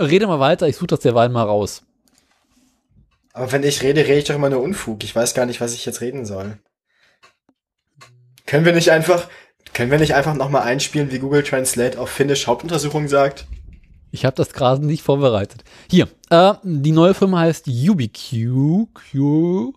Rede 0.00 0.26
mal 0.26 0.40
weiter, 0.40 0.68
ich 0.68 0.76
suche 0.76 0.88
das 0.88 1.00
derweil 1.00 1.28
mal 1.28 1.44
raus. 1.44 1.82
Aber 3.32 3.50
wenn 3.50 3.64
ich 3.64 3.82
rede, 3.82 4.02
rede 4.02 4.18
ich 4.18 4.24
doch 4.24 4.34
immer 4.36 4.50
nur 4.50 4.62
Unfug. 4.62 5.02
Ich 5.02 5.14
weiß 5.14 5.34
gar 5.34 5.46
nicht, 5.46 5.60
was 5.60 5.74
ich 5.74 5.84
jetzt 5.84 6.00
reden 6.00 6.24
soll. 6.24 6.58
Können 8.46 8.64
wir 8.64 8.72
nicht 8.72 8.90
einfach, 8.90 9.28
können 9.72 9.90
wir 9.90 9.98
nicht 9.98 10.14
einfach 10.14 10.34
nochmal 10.34 10.62
einspielen, 10.62 11.10
wie 11.10 11.18
Google 11.18 11.42
Translate 11.42 11.98
auf 11.98 12.10
Finnisch 12.10 12.46
Hauptuntersuchung 12.46 13.08
sagt? 13.08 13.46
Ich 14.12 14.24
habe 14.24 14.36
das 14.36 14.52
gerade 14.52 14.86
nicht 14.86 15.02
vorbereitet. 15.02 15.64
Hier, 15.90 16.06
äh, 16.30 16.54
die 16.62 16.92
neue 16.92 17.14
Firma 17.14 17.40
heißt 17.40 17.66
UbiQ. 17.66 18.86
Q. 18.94 19.72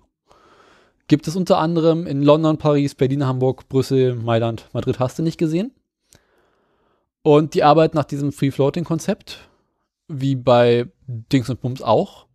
Gibt 1.08 1.28
es 1.28 1.36
unter 1.36 1.58
anderem 1.58 2.06
in 2.06 2.22
London, 2.22 2.58
Paris, 2.60 2.94
Berlin, 2.94 3.26
Hamburg, 3.26 3.68
Brüssel, 3.70 4.14
Mailand, 4.14 4.68
Madrid. 4.74 5.00
Hast 5.00 5.18
du 5.18 5.24
nicht 5.24 5.40
gesehen? 5.40 5.72
Und 7.28 7.56
die 7.56 7.64
arbeiten 7.64 7.98
nach 7.98 8.06
diesem 8.06 8.32
Free-Floating-Konzept, 8.32 9.50
wie 10.08 10.38
bei 10.38 10.88
Dings 11.08 11.50
und 11.50 11.60
Bums 11.60 11.82
auch. 11.82 12.26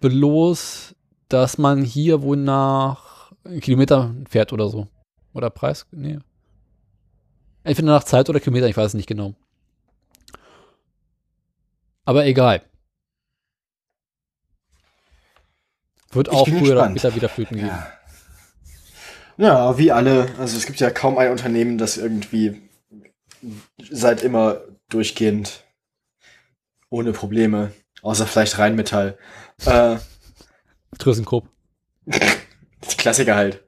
Bloß, 0.00 0.96
dass 1.28 1.56
man 1.56 1.84
hier 1.84 2.22
wohl 2.22 2.36
nach 2.36 3.30
Kilometer 3.60 4.12
fährt 4.28 4.52
oder 4.52 4.68
so. 4.68 4.88
Oder 5.32 5.48
Preis? 5.48 5.86
Nee. 5.92 6.18
Entweder 7.62 7.92
nach 7.92 8.02
Zeit 8.02 8.28
oder 8.28 8.40
Kilometer, 8.40 8.66
ich 8.66 8.76
weiß 8.76 8.86
es 8.88 8.94
nicht 8.94 9.06
genau. 9.06 9.36
Aber 12.04 12.26
egal. 12.26 12.62
Wird 16.10 16.26
Ich 16.26 16.34
auch 16.34 16.48
früher 16.48 16.62
oder 16.62 16.70
gespannt. 16.72 16.98
später 16.98 17.14
wieder 17.14 17.28
Flöten 17.28 17.56
geben. 17.58 17.68
Ja. 17.68 17.92
Ja, 19.36 19.78
wie 19.78 19.92
alle. 19.92 20.34
Also 20.36 20.56
es 20.56 20.66
gibt 20.66 20.80
ja 20.80 20.90
kaum 20.90 21.16
ein 21.16 21.30
Unternehmen, 21.30 21.78
das 21.78 21.96
irgendwie 21.96 22.60
seit 23.90 24.22
immer 24.22 24.60
durchgehend 24.88 25.64
ohne 26.88 27.12
Probleme, 27.12 27.72
außer 28.02 28.26
vielleicht 28.26 28.58
Rheinmetall. 28.58 29.18
Äh, 29.64 29.96
die 32.06 32.96
Klassiker 32.96 33.36
halt. 33.36 33.64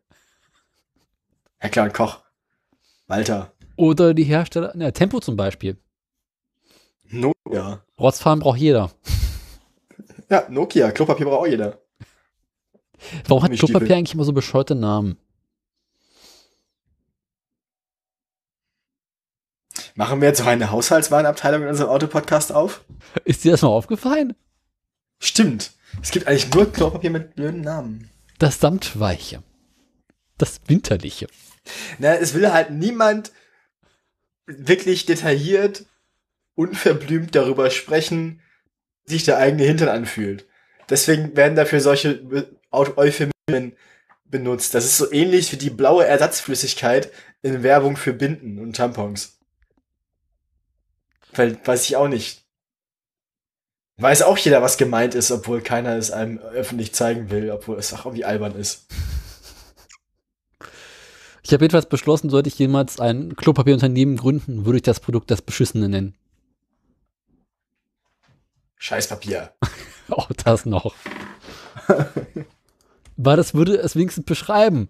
Heckler 1.58 1.84
und 1.84 1.94
Koch. 1.94 2.22
Walter. 3.06 3.52
Oder 3.76 4.14
die 4.14 4.24
Hersteller, 4.24 4.76
ne, 4.76 4.92
Tempo 4.92 5.20
zum 5.20 5.36
Beispiel. 5.36 5.76
Nokia. 7.04 7.84
Rotzfahren 7.98 8.40
braucht 8.40 8.58
jeder. 8.58 8.90
Ja, 10.30 10.46
Nokia. 10.48 10.90
Klopapier 10.92 11.26
braucht 11.26 11.40
auch 11.40 11.46
jeder. 11.46 11.78
Warum 13.28 13.42
hat. 13.42 13.52
Klopapier 13.52 13.96
eigentlich 13.96 14.14
immer 14.14 14.24
so 14.24 14.32
bescheuerte 14.32 14.74
Namen? 14.74 15.18
Machen 19.94 20.20
wir 20.20 20.28
jetzt 20.28 20.40
noch 20.40 20.46
eine 20.46 20.70
Haushaltswarenabteilung 20.70 21.62
in 21.62 21.68
unserem 21.68 21.90
Autopodcast 21.90 22.52
auf? 22.52 22.82
Ist 23.24 23.44
dir 23.44 23.52
das 23.52 23.62
mal 23.62 23.68
aufgefallen? 23.68 24.34
Stimmt. 25.18 25.72
Es 26.02 26.10
gibt 26.10 26.26
eigentlich 26.26 26.52
nur 26.54 26.72
Klopapier 26.72 27.10
mit 27.10 27.34
blöden 27.34 27.60
Namen. 27.60 28.08
Das 28.38 28.58
Samtweiche. 28.60 29.42
Das 30.38 30.60
Winterliche. 30.66 31.26
Na, 31.98 32.14
es 32.14 32.34
will 32.34 32.50
halt 32.52 32.70
niemand 32.70 33.32
wirklich 34.46 35.06
detailliert, 35.06 35.84
unverblümt 36.54 37.34
darüber 37.34 37.70
sprechen, 37.70 38.40
wie 39.04 39.12
sich 39.12 39.24
der 39.24 39.38
eigene 39.38 39.64
Hintern 39.64 39.88
anfühlt. 39.88 40.46
Deswegen 40.88 41.36
werden 41.36 41.54
dafür 41.56 41.80
solche 41.80 42.22
Eu- 42.72 42.96
Euphemismen 42.96 43.76
benutzt. 44.24 44.74
Das 44.74 44.84
ist 44.84 44.96
so 44.96 45.12
ähnlich 45.12 45.52
wie 45.52 45.56
die 45.56 45.70
blaue 45.70 46.06
Ersatzflüssigkeit 46.06 47.10
in 47.42 47.62
Werbung 47.62 47.96
für 47.96 48.12
Binden 48.12 48.58
und 48.58 48.74
Tampons. 48.76 49.38
Weil, 51.34 51.58
weiß 51.64 51.84
ich 51.84 51.96
auch 51.96 52.08
nicht. 52.08 52.42
Weiß 53.96 54.22
auch 54.22 54.38
jeder, 54.38 54.62
was 54.62 54.78
gemeint 54.78 55.14
ist, 55.14 55.30
obwohl 55.30 55.60
keiner 55.60 55.96
es 55.96 56.10
einem 56.10 56.38
öffentlich 56.38 56.94
zeigen 56.94 57.30
will, 57.30 57.50
obwohl 57.50 57.78
es 57.78 57.92
auch 57.92 58.06
irgendwie 58.06 58.24
albern 58.24 58.54
ist. 58.56 58.86
Ich 61.42 61.52
habe 61.52 61.64
jedenfalls 61.64 61.88
beschlossen, 61.88 62.30
sollte 62.30 62.48
ich 62.48 62.58
jemals 62.58 63.00
ein 63.00 63.36
Klopapierunternehmen 63.36 64.16
gründen, 64.16 64.64
würde 64.64 64.76
ich 64.76 64.82
das 64.82 65.00
Produkt 65.00 65.30
das 65.30 65.42
Beschissene 65.42 65.88
nennen. 65.88 66.14
Scheißpapier. 68.76 69.52
Auch 70.08 70.30
das 70.32 70.66
noch. 70.66 70.94
Weil 73.16 73.36
das 73.36 73.54
würde 73.54 73.76
es 73.76 73.94
wenigstens 73.94 74.24
beschreiben. 74.24 74.88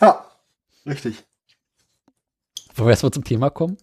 Ja, 0.00 0.24
richtig. 0.86 1.24
Wollen 2.74 2.88
wir 2.88 2.92
erstmal 2.92 3.12
zum 3.12 3.24
Thema 3.24 3.50
kommen? 3.50 3.76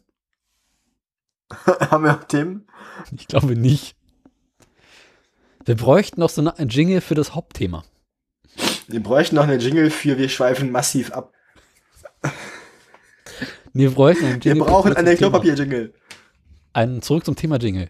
Haben 1.91 2.03
wir 2.03 2.13
noch 2.13 2.23
Themen? 2.25 2.67
Ich 3.15 3.27
glaube 3.27 3.55
nicht. 3.55 3.95
Wir 5.65 5.75
bräuchten 5.75 6.19
noch 6.19 6.29
so 6.29 6.41
eine, 6.41 6.57
ein 6.57 6.69
Jingle 6.69 7.01
für 7.01 7.15
das 7.15 7.35
Hauptthema. 7.35 7.83
Wir 8.87 9.01
bräuchten 9.03 9.35
noch 9.35 9.43
eine 9.43 9.57
Jingle 9.57 9.89
für 9.91 10.17
Wir 10.17 10.29
schweifen 10.29 10.71
massiv 10.71 11.11
ab. 11.11 11.33
Wir 13.73 13.91
bräuchten 13.91 14.25
einen 14.25 14.43
Wir 14.43 14.51
Jingle. 14.51 14.63
für 14.65 14.69
brauchen 14.71 14.83
zurück 14.93 14.97
eine 14.97 15.09
zum 15.11 15.17
Thema. 15.17 15.29
Klopapier-Jingle. 15.31 15.93
Einen 16.73 17.01
zurück 17.01 17.25
zum 17.25 17.35
Thema 17.35 17.57
Jingle. 17.57 17.89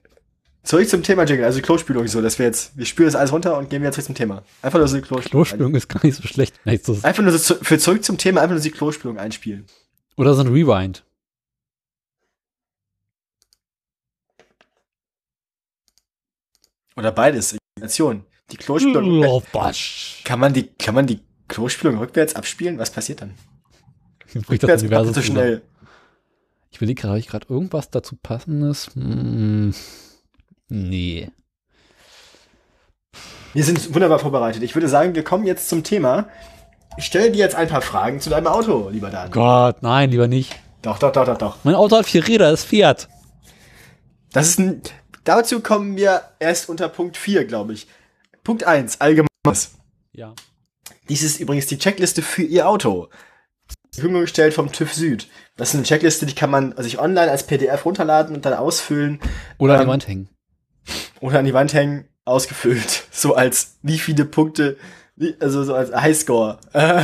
Zurück 0.64 0.90
zum 0.90 1.04
Thema 1.04 1.24
Jingle, 1.24 1.46
also 1.46 1.62
Klospülung 1.62 2.08
so, 2.08 2.22
dass 2.22 2.38
wir 2.38 2.46
jetzt, 2.46 2.78
wir 2.78 2.86
spülen 2.86 3.08
das 3.08 3.16
alles 3.16 3.32
runter 3.32 3.58
und 3.58 3.70
gehen 3.70 3.82
wieder 3.82 3.92
zurück 3.94 4.06
zum 4.08 4.16
Thema. 4.16 4.44
Einfach 4.62 4.78
nur 4.78 4.88
so 4.90 4.98
die 4.98 5.02
Klospülung. 5.02 5.30
Klospülung 5.46 5.76
ist 5.76 5.88
gar 5.88 6.06
nicht 6.06 6.16
so 6.22 6.28
schlecht. 6.28 6.60
Nein, 6.66 6.80
so- 6.84 7.00
Einfach 7.02 7.24
nur 7.24 7.32
so 7.38 7.56
für 7.56 7.80
zurück 7.80 8.04
zum 8.04 8.18
Thema, 8.18 8.42
einfach 8.42 8.56
nur 8.56 8.62
die 8.62 8.72
Klospülung 8.72 9.18
einspielen. 9.18 9.66
Oder 10.18 10.34
so 10.34 10.42
ein 10.42 10.48
Rewind. 10.50 11.06
Oder 17.00 17.12
beides. 17.12 17.56
Kombination. 17.76 18.26
Die 18.52 18.58
Klospülung. 18.58 19.26
Oh, 19.26 19.42
basch. 19.54 20.22
Kann 20.26 20.40
man 20.40 20.54
die, 20.54 20.68
kann 20.68 20.96
man 20.96 21.08
die 21.08 21.22
Klospülung 21.48 21.98
rückwärts 21.98 22.36
abspielen? 22.36 22.78
Was 22.78 22.92
passiert 22.92 23.22
dann? 23.22 23.36
Bricht 24.46 24.64
das 24.64 24.82
Universum 24.82 25.14
zu 25.14 25.22
zusammen. 25.22 25.38
schnell. 25.38 25.62
Ich 26.72 26.78
überlege 26.78 27.02
gerade, 27.02 27.12
habe 27.12 27.20
ich 27.20 27.28
gerade 27.28 27.48
irgendwas 27.50 27.90
dazu 27.90 28.16
passendes? 28.22 28.92
Hm, 28.94 29.74
nee. 30.68 31.32
Wir 33.54 33.64
sind 33.64 33.94
wunderbar 33.96 34.20
vorbereitet. 34.20 34.62
Ich 34.62 34.76
würde 34.76 34.88
sagen, 34.88 35.16
wir 35.16 35.24
kommen 35.24 35.46
jetzt 35.48 35.70
zum 35.70 35.84
Thema, 35.84 36.28
Ich 36.98 37.06
stelle 37.06 37.32
dir 37.32 37.38
jetzt 37.38 37.56
ein 37.56 37.70
paar 37.70 37.82
Fragen 37.82 38.20
zu 38.20 38.30
deinem 38.30 38.48
Auto, 38.48 38.90
lieber 38.90 39.10
Dan. 39.10 39.32
Gott, 39.32 39.82
nein, 39.82 40.12
lieber 40.12 40.28
nicht. 40.28 40.54
Doch, 40.82 41.00
doch, 41.00 41.12
doch, 41.12 41.26
doch, 41.26 41.38
doch. 41.38 41.58
Mein 41.64 41.76
Auto 41.76 41.96
hat 41.96 42.06
vier 42.06 42.28
Räder, 42.28 42.52
das 42.52 42.64
Fiat. 42.64 43.08
Das 44.34 44.50
ist 44.50 44.60
ein. 44.60 44.82
Dazu 45.24 45.60
kommen 45.62 45.96
wir 45.98 46.24
erst 46.40 46.70
unter 46.70 46.90
Punkt 46.90 47.18
4, 47.18 47.46
glaube 47.46 47.74
ich. 47.74 47.88
Punkt 48.44 48.64
1, 48.64 49.02
allgemeines. 49.02 49.72
Ja. 50.14 50.34
Dies 51.08 51.24
ist 51.24 51.40
übrigens 51.40 51.68
die 51.68 51.78
Checkliste 51.78 52.22
für 52.22 52.44
Ihr 52.44 52.68
Auto. 52.68 53.10
Verfügung 53.92 54.22
gestellt 54.22 54.54
vom 54.54 54.72
TÜV 54.72 54.94
Süd. 54.94 55.28
Das 55.58 55.70
ist 55.70 55.76
eine 55.76 55.84
Checkliste, 55.84 56.26
die 56.26 56.36
kann 56.36 56.50
man 56.52 56.76
sich 56.82 57.00
online 57.00 57.30
als 57.30 57.46
PDF 57.46 57.86
runterladen 57.86 58.36
und 58.36 58.46
dann 58.46 58.54
ausfüllen 58.54 59.20
Oder 59.58 59.74
an 59.74 59.80
Ähm, 59.82 59.86
die 59.86 59.92
Wand 59.92 60.08
hängen. 60.08 60.30
oder 61.22 61.40
an 61.40 61.46
die 61.46 61.54
Wand 61.54 61.74
hängen, 61.74 62.08
ausgefüllt. 62.26 63.06
So 63.12 63.36
als 63.36 63.78
wie 63.82 64.00
viele 64.00 64.26
Punkte, 64.26 64.78
also 65.40 65.64
so 65.64 65.74
als 65.76 65.92
Highscore. 65.92 66.60
Äh, 66.74 67.04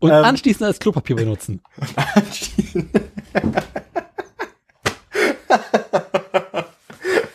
Und 0.00 0.10
ähm, 0.10 0.24
anschließend 0.24 0.64
als 0.64 0.78
Klopapier 0.80 1.16
benutzen. 1.16 1.62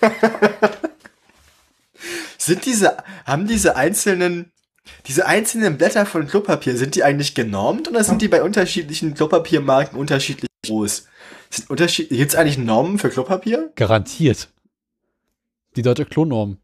sind 2.37 2.65
diese, 2.65 2.97
haben 3.25 3.47
diese 3.47 3.75
einzelnen, 3.75 4.51
diese 5.07 5.25
einzelnen 5.25 5.77
Blätter 5.77 6.05
von 6.05 6.27
Klopapier, 6.27 6.77
sind 6.77 6.95
die 6.95 7.03
eigentlich 7.03 7.35
genormt 7.35 7.87
oder 7.87 8.03
sind 8.03 8.21
die 8.21 8.27
bei 8.27 8.43
unterschiedlichen 8.43 9.13
Klopapiermarken 9.13 9.97
unterschiedlich 9.97 10.49
groß? 10.65 11.07
Sind 11.49 11.69
Unterschied, 11.69 12.09
gibt's 12.09 12.35
eigentlich 12.35 12.57
Normen 12.57 12.99
für 12.99 13.09
Klopapier? 13.09 13.71
Garantiert. 13.75 14.49
Die 15.75 15.81
deutsche 15.81 16.05
Klonorm. 16.05 16.57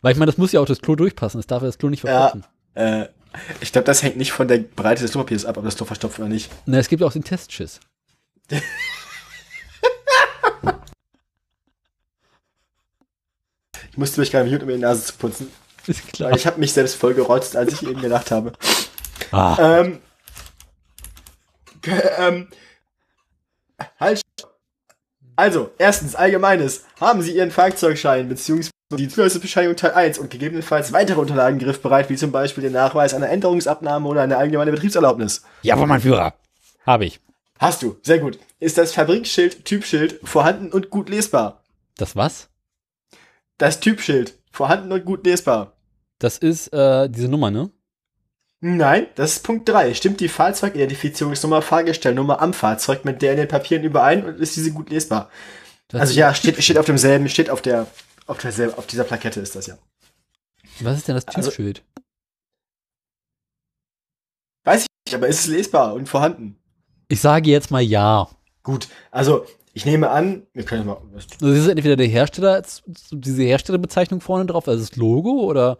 Weil 0.00 0.12
ich 0.12 0.18
meine, 0.18 0.30
das 0.30 0.38
muss 0.38 0.52
ja 0.52 0.60
auch 0.60 0.66
das 0.66 0.80
Klo 0.80 0.96
durchpassen. 0.96 1.38
Das 1.38 1.46
darf 1.46 1.62
ja 1.62 1.66
das 1.66 1.78
Klo 1.78 1.88
nicht 1.88 2.02
Ja. 2.02 2.28
verpassen. 2.28 2.44
Äh, 2.74 3.06
ich 3.60 3.72
glaube, 3.72 3.84
das 3.86 4.02
hängt 4.02 4.16
nicht 4.16 4.32
von 4.32 4.48
der 4.48 4.58
Breite 4.58 5.02
des 5.02 5.12
Klopapiers 5.12 5.44
ab, 5.44 5.56
ob 5.56 5.64
das 5.64 5.76
Klo 5.76 5.86
verstopft 5.86 6.18
oder 6.18 6.28
nicht. 6.28 6.50
Na, 6.66 6.78
es 6.78 6.88
gibt 6.88 7.02
auch 7.02 7.12
den 7.12 7.24
Testschiss. 7.24 7.80
Ich 13.90 13.98
musste 13.98 14.20
mich 14.20 14.30
gerade 14.30 14.48
mute, 14.48 14.62
um 14.62 14.66
mir 14.66 14.74
die 14.76 14.80
Nase 14.82 15.04
zu 15.04 15.14
putzen. 15.14 15.50
Ist 15.86 16.12
klar. 16.12 16.30
Weil 16.30 16.38
ich 16.38 16.46
habe 16.46 16.60
mich 16.60 16.72
selbst 16.72 16.94
voll 16.96 17.14
gerotzt, 17.14 17.56
als 17.56 17.74
ich 17.74 17.82
eben 17.82 18.00
gelacht 18.00 18.30
habe. 18.30 18.52
Ah, 19.32 19.80
Ähm, 19.80 20.00
ähm, 22.18 22.48
halt. 23.98 24.20
Also, 25.34 25.72
erstens, 25.78 26.14
allgemeines. 26.14 26.84
Haben 27.00 27.22
Sie 27.22 27.34
Ihren 27.34 27.50
Fahrzeugschein 27.50 28.28
bzw. 28.28 28.70
die 28.96 29.08
Zulassungsbescheinigung 29.08 29.76
Teil 29.76 29.92
1 29.92 30.18
und 30.18 30.30
gegebenenfalls 30.30 30.92
weitere 30.92 31.20
Unterlagen 31.20 31.58
griffbereit, 31.58 32.10
wie 32.10 32.16
zum 32.16 32.32
Beispiel 32.32 32.62
den 32.62 32.72
Nachweis 32.72 33.14
einer 33.14 33.28
Änderungsabnahme 33.28 34.08
oder 34.08 34.22
eine 34.22 34.36
allgemeine 34.36 34.72
Betriebserlaubnis? 34.72 35.42
ja, 35.62 35.74
aber 35.74 35.86
mein 35.86 36.00
Führer. 36.00 36.34
Habe 36.86 37.04
ich. 37.04 37.20
Hast 37.58 37.82
du, 37.82 37.96
sehr 38.02 38.18
gut. 38.18 38.38
Ist 38.58 38.78
das 38.78 38.92
Fabrikschild, 38.92 39.64
Typschild 39.64 40.18
vorhanden 40.24 40.72
und 40.72 40.90
gut 40.90 41.08
lesbar? 41.08 41.62
Das 41.96 42.16
was? 42.16 42.48
Das 43.58 43.78
Typschild 43.80 44.34
vorhanden 44.50 44.90
und 44.90 45.04
gut 45.04 45.24
lesbar? 45.24 45.72
Das 46.18 46.38
ist 46.38 46.72
äh, 46.72 47.08
diese 47.08 47.28
Nummer, 47.28 47.50
ne? 47.50 47.70
Nein, 48.60 49.08
das 49.16 49.32
ist 49.32 49.42
Punkt 49.44 49.68
3. 49.68 49.94
Stimmt 49.94 50.20
die 50.20 50.28
Fahrzeugidentifizierungsnummer, 50.28 51.62
Fahrgestellnummer 51.62 52.40
am 52.40 52.52
Fahrzeug 52.52 53.04
mit 53.04 53.20
der 53.20 53.32
in 53.32 53.38
den 53.38 53.48
Papieren 53.48 53.82
überein 53.82 54.24
und 54.24 54.38
ist 54.38 54.54
diese 54.54 54.72
gut 54.72 54.90
lesbar? 54.90 55.30
Das 55.88 56.00
Also 56.00 56.14
ja, 56.14 56.32
steht, 56.32 56.62
steht 56.62 56.78
auf 56.78 56.86
demselben, 56.86 57.28
steht 57.28 57.50
auf 57.50 57.60
der, 57.60 57.88
auf 58.32 58.38
derselben, 58.38 58.74
auf 58.74 58.86
dieser 58.86 59.04
Plakette 59.04 59.40
ist 59.40 59.54
das 59.54 59.66
ja. 59.66 59.78
Was 60.80 60.98
ist 60.98 61.08
denn 61.08 61.14
das 61.14 61.26
Also- 61.28 61.50
Typschild? 61.50 61.84
Weiß 64.64 64.82
ich 64.82 64.86
nicht, 65.06 65.14
aber 65.14 65.28
ist 65.28 65.40
es 65.40 65.46
lesbar 65.46 65.94
und 65.94 66.08
vorhanden? 66.08 66.56
ich 67.08 67.20
sage 67.20 67.50
jetzt 67.50 67.70
mal 67.70 67.80
ja. 67.82 68.28
Gut, 68.62 68.88
also 69.10 69.44
ich 69.74 69.84
nehme 69.84 70.08
an, 70.10 70.46
wir 70.54 70.64
können 70.64 70.86
mal, 70.86 70.96
Also 71.14 71.28
das 71.40 71.58
ist 71.58 71.68
entweder 71.68 71.96
der 71.96 72.06
Hersteller, 72.06 72.62
diese 73.10 73.42
Herstellerbezeichnung 73.42 74.20
vorne 74.20 74.46
drauf, 74.46 74.66
also 74.68 74.82
das 74.84 74.96
Logo 74.96 75.30
oder 75.42 75.76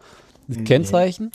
das 0.47 0.57
Nee. 0.57 0.63
Kennzeichen. 0.63 1.31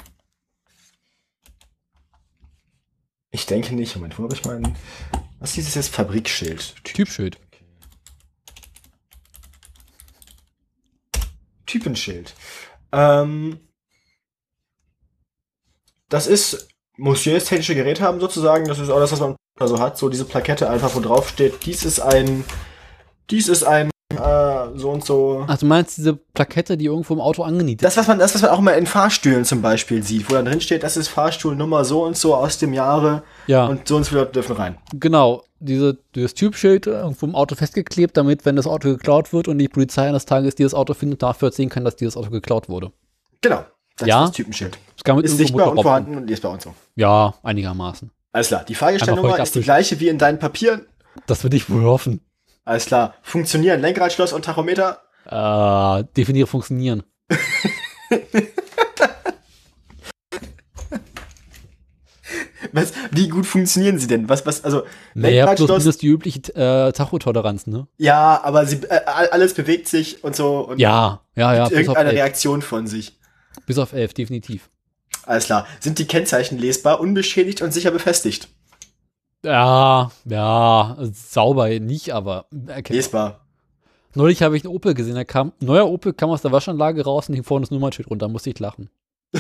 ich 3.31 3.47
denke 3.47 3.75
nicht, 3.75 3.95
Moment, 3.97 4.19
wo 4.19 4.25
habe 4.25 4.35
ich 4.35 4.45
meinen, 4.45 4.75
was 5.39 5.51
ist 5.51 5.57
dieses 5.57 5.75
jetzt 5.75 5.89
Fabrikschild? 5.95 6.75
Typschild. 6.85 7.39
Typenschild. 11.69 12.35
Ähm, 12.91 13.61
das 16.09 16.27
ist, 16.27 16.69
muss 16.97 17.25
jedes 17.25 17.45
technische 17.45 17.75
Gerät 17.75 18.01
haben 18.01 18.19
sozusagen, 18.21 18.67
das 18.67 18.79
ist 18.79 18.91
auch 18.91 18.99
das, 18.99 19.13
was 19.13 19.21
man 19.21 19.37
so 19.61 19.79
hat, 19.79 19.99
so 19.99 20.09
diese 20.09 20.25
Plakette 20.25 20.69
einfach, 20.71 20.95
wo 20.95 21.01
drauf 21.01 21.29
steht, 21.29 21.65
dies 21.67 21.85
ist 21.85 22.01
ein, 22.01 22.45
dies 23.31 23.49
ist 23.49 23.65
ein, 23.65 23.91
äh, 24.15 24.67
so 24.75 24.91
und 24.91 25.05
so. 25.05 25.45
Ach, 25.47 25.59
du 25.59 25.67
meinst 25.67 25.99
diese 25.99 26.15
Plakette, 26.15 26.77
die 26.77 26.87
irgendwo 26.87 27.13
im 27.15 27.21
Auto 27.21 27.43
angenietet 27.43 27.85
Das, 27.85 27.97
was 27.97 28.07
man, 28.09 28.19
das, 28.19 28.35
was 28.35 28.43
man 28.43 28.51
auch 28.53 28.61
mal 28.61 28.73
in 28.73 28.87
Fahrstühlen 28.87 29.45
zum 29.45 29.61
Beispiel 29.61 30.03
sieht, 30.03 30.31
wo 30.31 30.35
dann 30.35 30.45
drin 30.47 30.61
steht, 30.61 30.83
das 30.83 30.97
ist 30.97 31.09
Fahrstuhlnummer 31.09 31.85
so 31.85 32.05
und 32.05 32.17
so 32.17 32.35
aus 32.35 32.59
dem 32.59 32.73
Jahre 32.73 33.23
Ja, 33.47 33.67
und 33.67 33.87
so 33.87 33.97
und 33.97 34.05
so 34.05 34.11
viele 34.11 34.21
Leute 34.23 34.33
dürfen 34.33 34.57
rein. 34.57 34.79
genau. 34.95 35.43
Diese, 35.61 35.99
dieses 36.15 36.35
Typschild 36.35 36.87
irgendwo 36.87 37.27
im 37.27 37.35
Auto 37.35 37.55
festgeklebt, 37.57 38.17
damit, 38.17 38.45
wenn 38.45 38.55
das 38.57 38.67
Auto 38.67 38.91
geklaut 38.91 39.33
wird 39.33 39.49
und 39.49 39.59
die 39.59 39.69
Polizei 39.69 40.09
eines 40.09 40.25
Tages 40.25 40.55
dieses 40.55 40.73
Auto 40.75 40.95
findet, 40.95 41.23
dafür 41.23 41.51
sehen 41.51 41.69
kann, 41.69 41.85
dass 41.85 41.97
dieses 41.97 42.17
Auto 42.17 42.31
geklaut 42.31 42.69
wurde. 42.69 42.93
Genau. 43.41 43.65
Das 43.97 44.07
Ja. 44.09 44.25
ist 44.25 44.29
das 44.31 44.37
Typenschild. 44.37 44.79
Das 44.95 45.03
kann 45.05 45.17
man 45.17 45.25
Ist 45.25 45.37
sichtbar 45.37 45.73
und 45.73 45.83
vorhanden 45.83 46.17
und 46.17 46.29
lesbar 46.29 46.53
und 46.53 46.63
so. 46.63 46.75
Ja, 46.95 47.35
einigermaßen. 47.43 48.11
Alles 48.33 48.49
klar. 48.49 48.65
Die 48.65 48.75
Fahrgestellnummer 48.77 49.39
ist 49.41 49.55
die 49.57 49.63
gleiche 49.63 49.99
wie 49.99 50.09
in 50.09 50.19
deinen 50.19 50.39
Papieren. 50.39 50.87
Das 51.27 51.43
würde 51.43 51.57
ich 51.57 51.69
wohl 51.69 51.83
hoffen. 51.83 52.21
Alles 52.65 52.87
klar. 52.87 53.15
Funktionieren 53.23 53.81
Lenkradschloss 53.81 54.33
und 54.33 54.45
Tachometer? 54.45 55.01
Äh, 55.27 56.05
definiere 56.17 56.47
funktionieren. 56.47 57.03
Was, 62.73 62.93
wie 63.11 63.29
gut 63.29 63.47
funktionieren 63.47 63.99
sie 63.99 64.07
denn? 64.07 64.29
Was, 64.29 64.45
was, 64.47 64.65
also, 64.65 64.83
Naja, 65.15 65.45
bloß 65.47 65.59
Lenkradschloss, 65.59 65.83
minus 65.85 65.99
die 65.99 66.07
übliche 66.09 66.41
äh, 66.55 66.93
Tachotoleranz, 66.93 67.67
ne? 67.67 67.87
ja, 67.99 68.41
aber 68.43 68.67
sie, 68.67 68.77
äh, 68.89 69.01
alles 69.07 69.55
bewegt 69.55 69.89
sich 69.89 70.23
und 70.25 70.35
so 70.37 70.69
und 70.69 70.79
Ja, 70.79 71.21
ja, 71.35 71.55
ja. 71.55 71.65
gibt 71.69 71.77
irgendeine 71.81 72.13
Reaktion 72.13 72.63
von 72.63 72.87
sich. 72.87 73.19
bis 73.67 73.79
auf 73.79 73.93
elf, 73.93 74.15
definitiv. 74.15 74.71
Alles 75.27 75.45
klar. 75.45 75.67
Sind 75.81 75.99
die 75.99 76.07
Kennzeichen 76.07 76.59
lesbar, 76.59 77.01
unbeschädigt 77.01 77.61
und 77.63 77.73
sicher 77.73 77.91
befestigt? 77.91 78.49
Ja, 79.45 80.11
ja, 80.25 80.97
sauber 81.13 81.69
nicht, 81.79 82.13
aber 82.13 82.47
erkennbar. 82.67 82.97
Lesbar. 82.97 83.41
Neulich 84.15 84.43
habe 84.43 84.57
ich 84.57 84.65
einen 84.65 84.75
Opel 84.75 84.95
gesehen, 84.95 85.15
da 85.15 85.25
kam, 85.25 85.53
ein 85.61 85.67
neuer 85.67 85.87
Opel 85.89 86.13
kam 86.13 86.31
aus 86.31 86.43
der 86.43 86.51
Waschanlage 86.51 87.05
raus 87.05 87.29
und 87.29 87.35
hing 87.35 87.45
vorne 87.45 87.65
das 87.65 87.71
Nummernschild 87.71 88.11
runter, 88.11 88.27
musste 88.29 88.51
ich 88.51 88.59
lachen. 88.59 88.91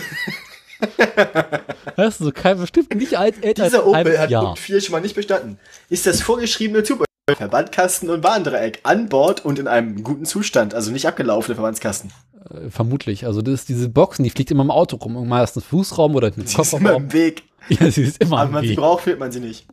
das 1.96 2.14
ist 2.14 2.18
so 2.18 2.32
kein 2.32 2.58
bestimmt 2.58 2.94
nicht 2.94 3.18
alt, 3.18 3.44
älter 3.44 3.64
Dieser 3.64 3.86
Opel 3.86 4.18
hat 4.18 4.30
Jahr. 4.30 4.44
Punkt 4.44 4.58
4 4.58 4.80
schon 4.80 4.92
mal 4.92 5.00
nicht 5.00 5.14
bestanden. 5.14 5.58
Ist 5.88 6.06
das 6.06 6.20
vorgeschriebene 6.22 6.82
Typ 6.82 7.04
Verbandkasten 7.36 8.08
und 8.10 8.24
Warndreieck 8.24 8.80
an 8.84 9.08
Bord 9.08 9.44
und 9.44 9.58
in 9.58 9.68
einem 9.68 10.02
guten 10.02 10.24
Zustand, 10.24 10.74
also 10.74 10.90
nicht 10.90 11.06
abgelaufene 11.06 11.56
Verbandskasten. 11.56 12.10
Äh, 12.50 12.70
vermutlich. 12.70 13.26
Also 13.26 13.42
das 13.42 13.54
ist 13.54 13.68
diese 13.68 13.88
Boxen, 13.88 14.22
die 14.22 14.30
fliegt 14.30 14.50
immer 14.50 14.62
im 14.64 14.70
Auto 14.70 14.96
rum, 14.96 15.28
meistens 15.28 15.64
Fußraum 15.64 16.14
oder 16.14 16.28
im 16.28 16.34
Sie 16.34 16.40
ist 16.42 16.54
immer 16.54 16.62
Kofferraum. 16.62 17.02
im 17.04 17.12
Weg. 17.12 17.42
Ja, 17.68 17.90
sie 17.90 18.04
ist 18.04 18.22
immer 18.22 18.38
Aber 18.38 18.46
wenn 18.46 18.54
man 18.54 18.62
sie 18.64 18.70
Weg. 18.70 18.78
braucht, 18.78 19.02
findet 19.02 19.20
man 19.20 19.30
sie 19.30 19.40
nicht. 19.40 19.66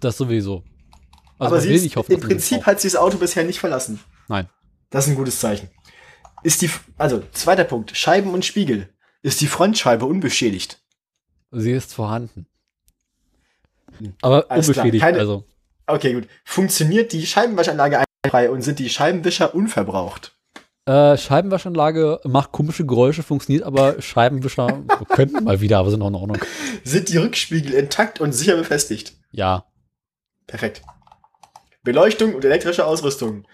Das 0.00 0.16
sowieso. 0.16 0.62
Also 1.38 1.54
Aber 1.54 1.60
sie 1.60 1.74
ist, 1.74 1.82
nicht 1.82 1.96
hoffen, 1.96 2.10
im 2.12 2.20
sie 2.22 2.26
Prinzip 2.26 2.64
hat 2.64 2.80
sie 2.80 2.88
das 2.88 2.96
Auto 2.96 3.18
bisher 3.18 3.44
nicht 3.44 3.58
verlassen. 3.60 4.00
Nein. 4.28 4.48
Das 4.88 5.04
ist 5.04 5.10
ein 5.10 5.16
gutes 5.16 5.38
Zeichen. 5.38 5.68
Ist 6.42 6.62
die, 6.62 6.70
also, 6.96 7.22
zweiter 7.32 7.64
Punkt. 7.64 7.94
Scheiben 7.94 8.32
und 8.32 8.46
Spiegel. 8.46 8.88
Ist 9.26 9.40
die 9.40 9.48
Frontscheibe 9.48 10.04
unbeschädigt? 10.06 10.80
Sie 11.50 11.72
ist 11.72 11.92
vorhanden. 11.92 12.46
Aber 14.22 14.42
Hm. 14.42 14.44
Alles 14.50 14.66
klar, 14.70 14.84
unbeschädigt, 14.84 15.02
keine- 15.02 15.18
also. 15.18 15.44
Okay, 15.88 16.12
gut. 16.14 16.28
Funktioniert 16.44 17.12
die 17.12 17.26
Scheibenwaschanlage 17.26 17.98
einwandfrei 18.04 18.50
und 18.50 18.62
sind 18.62 18.78
die 18.78 18.88
Scheibenwischer 18.88 19.52
unverbraucht? 19.52 20.36
Äh, 20.84 21.16
Scheibenwaschanlage 21.16 22.20
macht 22.22 22.52
komische 22.52 22.86
Geräusche, 22.86 23.24
funktioniert 23.24 23.64
aber 23.64 24.00
Scheibenwischer 24.00 24.84
könnten 25.08 25.42
mal 25.42 25.60
wieder, 25.60 25.78
aber 25.78 25.90
sind 25.90 26.02
auch 26.02 26.08
in 26.08 26.14
Ordnung. 26.14 26.38
Sind 26.84 27.08
die 27.08 27.16
Rückspiegel 27.16 27.72
intakt 27.74 28.20
und 28.20 28.30
sicher 28.30 28.54
befestigt? 28.56 29.14
Ja. 29.32 29.64
Perfekt. 30.46 30.82
Beleuchtung 31.82 32.32
und 32.36 32.44
elektrische 32.44 32.86
Ausrüstung. 32.86 33.44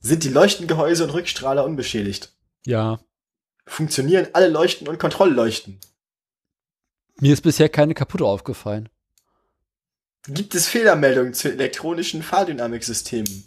Sind 0.00 0.24
die 0.24 0.30
Leuchtengehäuse 0.30 1.04
und 1.04 1.10
Rückstrahler 1.10 1.66
unbeschädigt? 1.66 2.32
Ja. 2.64 3.00
Funktionieren 3.66 4.28
alle 4.32 4.48
Leuchten 4.48 4.88
und 4.88 4.98
Kontrollleuchten? 4.98 5.80
Mir 7.20 7.32
ist 7.32 7.42
bisher 7.42 7.68
keine 7.68 7.94
kaputte 7.94 8.24
aufgefallen. 8.24 8.88
Gibt 10.26 10.54
es 10.54 10.68
Fehlermeldungen 10.68 11.34
zu 11.34 11.50
elektronischen 11.50 12.22
Fahrdynamiksystemen? 12.22 13.44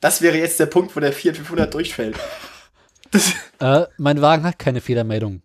Das 0.00 0.22
wäre 0.22 0.36
jetzt 0.38 0.58
der 0.60 0.66
Punkt, 0.66 0.94
wo 0.96 1.00
der 1.00 1.12
Fiat 1.12 1.36
500 1.36 1.72
durchfällt. 1.72 2.16
Äh, 3.58 3.86
mein 3.96 4.20
Wagen 4.20 4.42
hat 4.42 4.58
keine 4.58 4.80
Fehlermeldung. 4.80 5.42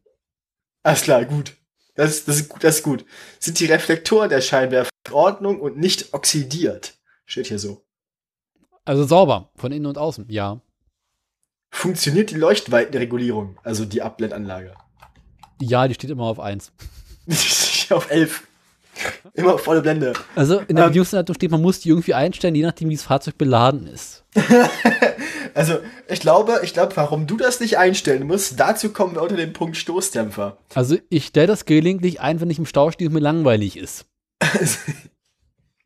Alles 0.82 1.02
klar, 1.04 1.24
gut. 1.26 1.56
Das, 1.94 2.10
ist- 2.12 2.28
das, 2.28 2.38
ist, 2.38 2.50
gut, 2.50 2.64
das 2.64 2.78
ist 2.78 2.84
gut. 2.84 3.06
Sind 3.40 3.60
die 3.60 3.66
Reflektoren 3.66 4.30
der 4.30 4.42
Scheinwerfer 4.42 4.90
in 5.06 5.14
Ordnung 5.14 5.60
und 5.62 5.78
nicht 5.78 6.14
oxidiert? 6.16 6.98
Steht 7.26 7.46
hier 7.48 7.60
so. 7.60 7.86
Also 8.86 9.04
sauber, 9.04 9.52
von 9.56 9.72
innen 9.72 9.86
und 9.86 10.00
außen, 10.00 10.30
ja. 10.30 10.62
Funktioniert 11.78 12.32
die 12.32 12.36
Leuchtweitenregulierung, 12.36 13.58
also 13.64 13.86
die 13.86 14.02
Abblendanlage? 14.02 14.74
Ja, 15.62 15.88
die 15.88 15.94
steht 15.94 16.10
immer 16.10 16.24
auf 16.24 16.40
1. 16.40 16.72
auf 17.92 18.10
11. 18.10 18.44
Immer 19.36 19.54
auf 19.54 19.62
volle 19.62 19.84
Blende. 19.84 20.14
Also 20.36 20.58
in 20.58 20.76
der 20.76 20.86
Ähm. 20.86 20.90
Bedienungsanleitung 20.90 21.36
steht, 21.36 21.52
man 21.52 21.62
muss 21.62 21.80
die 21.80 21.90
irgendwie 21.90 22.16
einstellen, 22.16 22.56
je 22.56 22.64
nachdem, 22.64 22.90
wie 22.90 22.96
das 22.96 23.04
Fahrzeug 23.04 23.38
beladen 23.38 23.86
ist. 23.88 24.24
Also, 25.54 25.80
ich 26.08 26.20
glaube, 26.20 26.60
ich 26.62 26.74
glaube, 26.74 26.96
warum 26.98 27.26
du 27.26 27.36
das 27.36 27.60
nicht 27.60 27.80
einstellen 27.80 28.28
musst, 28.28 28.60
dazu 28.60 28.92
kommen 28.94 29.16
wir 29.16 29.24
unter 29.24 29.38
den 29.38 29.54
Punkt 29.54 29.76
Stoßdämpfer. 29.76 30.58
Also 30.76 30.98
ich 31.10 31.26
stelle 31.26 31.48
das 31.48 31.66
gelegentlich 31.66 32.22
ein, 32.22 32.40
wenn 32.40 32.52
ich 32.52 32.60
im 32.60 32.68
Stau 32.68 32.92
stehe 32.92 33.08
und 33.10 33.16
mir 33.16 33.22
langweilig 33.22 33.76
ist. 33.76 34.06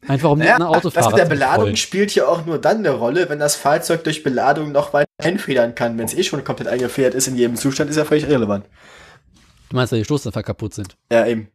Einfach 0.07 0.31
um 0.31 0.39
Naja, 0.39 0.57
den 0.57 0.63
Autofahrer 0.63 1.05
das 1.05 1.13
mit 1.13 1.19
der 1.19 1.25
Beladung 1.25 1.57
betreuen. 1.65 1.77
spielt 1.77 2.11
hier 2.11 2.27
auch 2.27 2.45
nur 2.45 2.59
dann 2.59 2.77
eine 2.77 2.89
Rolle, 2.91 3.29
wenn 3.29 3.39
das 3.39 3.55
Fahrzeug 3.55 4.03
durch 4.03 4.23
Beladung 4.23 4.71
noch 4.71 4.93
weiter 4.93 5.09
einfedern 5.19 5.75
kann. 5.75 5.97
Wenn 5.97 6.05
es 6.05 6.13
eh 6.15 6.23
schon 6.23 6.43
komplett 6.43 6.67
eingefedert 6.67 7.13
ist 7.13 7.27
in 7.27 7.35
jedem 7.35 7.55
Zustand, 7.55 7.89
ist 7.89 7.97
ja 7.97 8.05
völlig 8.05 8.23
irrelevant. 8.23 8.65
Du 9.69 9.75
meinst, 9.75 9.91
weil 9.91 9.99
die 9.99 10.05
Stoßdämpfer 10.05 10.43
kaputt 10.43 10.73
sind. 10.73 10.97
Ja, 11.11 11.25
eben. 11.25 11.49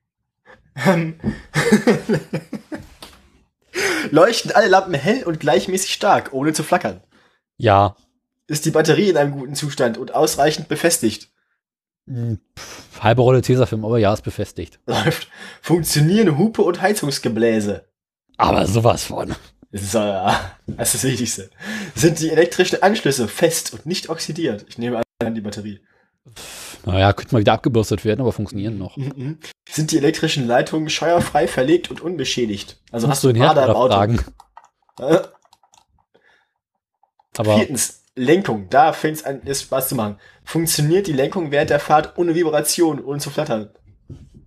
Ähm. 0.87 1.17
Leuchten 4.11 4.53
alle 4.53 4.69
Lampen 4.69 4.95
hell 4.95 5.25
und 5.25 5.41
gleichmäßig 5.41 5.93
stark, 5.93 6.33
ohne 6.33 6.53
zu 6.53 6.63
flackern. 6.63 7.01
Ja. 7.59 7.97
Ist 8.47 8.65
die 8.65 8.71
Batterie 8.71 9.11
in 9.11 9.17
einem 9.17 9.33
guten 9.33 9.55
Zustand 9.55 9.99
und 9.99 10.15
ausreichend 10.15 10.69
befestigt? 10.69 11.31
Hm, 12.07 12.39
Pff, 12.57 13.03
halbe 13.03 13.23
Rolle 13.23 13.43
Tesafilm, 13.43 13.85
aber 13.85 13.99
ja, 13.99 14.13
ist 14.15 14.23
befestigt. 14.23 14.79
Läuft. 14.87 15.29
Funktionieren 15.61 16.39
Hupe 16.39 16.63
und 16.63 16.81
Heizungsgebläse? 16.81 17.87
Aber 18.37 18.67
sowas 18.67 19.05
von. 19.05 19.35
Das 19.73 19.83
ist, 19.83 19.95
äh, 19.95 19.99
das 20.67 20.95
ist 20.95 21.05
das 21.05 21.11
Wichtigste. 21.11 21.51
Sind 21.95 22.21
die 22.21 22.31
elektrischen 22.31 22.83
Anschlüsse 22.83 23.29
fest 23.29 23.73
und 23.73 23.87
nicht 23.87 24.09
oxidiert? 24.09 24.65
Ich 24.69 24.79
nehme 24.79 25.03
an 25.25 25.35
die 25.35 25.41
Batterie. 25.41 25.81
Naja, 26.85 27.13
könnte 27.13 27.35
mal 27.35 27.41
wieder 27.41 27.53
abgebürstet 27.53 28.05
werden, 28.05 28.21
aber 28.21 28.33
funktionieren 28.33 28.79
noch. 28.79 28.97
Mhm. 28.97 29.39
Sind 29.69 29.93
die 29.93 29.99
elektrischen 29.99 30.47
Leitungen 30.47 30.91
scheuerfrei 30.91 31.49
verlegt 31.49 31.91
und 31.91 32.01
unbeschädigt? 32.01 32.81
Also 32.91 33.07
Musst 33.07 33.19
hast 33.19 33.25
du 33.25 33.33
den 33.33 33.43
Auto? 33.43 33.89
fragen. 33.89 34.21
Äh, 35.01 35.19
Aber 37.37 37.57
Viertens, 37.57 38.03
Lenkung. 38.15 38.69
Da 38.71 38.93
fängt 38.93 39.19
es 39.19 39.25
an, 39.25 39.43
ist 39.43 39.63
Spaß 39.63 39.89
zu 39.89 39.95
machen. 39.95 40.19
Funktioniert 40.45 41.07
die 41.07 41.13
Lenkung 41.13 41.51
während 41.51 41.71
der 41.71 41.81
Fahrt 41.81 42.17
ohne 42.19 42.35
Vibration, 42.35 43.05
ohne 43.05 43.19
zu 43.21 43.31
flattern? 43.31 43.71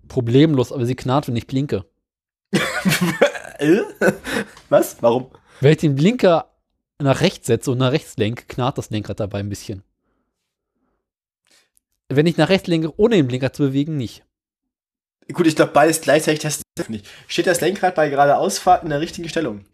problemlos, 0.10 0.72
aber 0.74 0.86
sie 0.86 0.96
knarrt, 0.96 1.28
wenn 1.28 1.36
ich 1.38 1.48
blinke. 1.48 1.86
Äh? 3.60 3.82
Was? 4.70 5.01
Warum? 5.01 5.32
Wenn 5.62 5.72
ich 5.72 5.78
den 5.78 5.95
Blinker 5.95 6.49
nach 6.99 7.22
rechts 7.22 7.47
setze 7.47 7.72
und 7.72 7.78
nach 7.78 7.91
rechts 7.91 8.18
lenke, 8.18 8.45
knarrt 8.47 8.78
das 8.78 8.89
Lenkrad 8.89 9.20
dabei 9.20 9.39
ein 9.39 9.49
bisschen. 9.49 9.84
Wenn 12.07 12.26
ich 12.26 12.38
nach 12.38 12.49
rechts 12.49 12.68
lenke, 12.68 12.97
ohne 12.97 13.16
den 13.16 13.28
Blinker 13.28 13.53
zu 13.53 13.64
bewegen, 13.64 13.97
nicht. 13.97 14.24
Gut, 15.32 15.45
ich 15.45 15.55
glaube, 15.55 15.74
beides 15.74 16.01
gleichzeitig 16.01 16.41
hilft 16.41 16.89
nicht. 16.89 17.07
Steht 17.28 17.45
das 17.45 17.62
Lenkrad 17.62 17.93
bei 17.95 18.10
geradeausfahrt 18.10 18.84
in 18.84 18.89
der 18.89 18.99
richtigen 18.99 19.30
Stellung? 19.30 19.66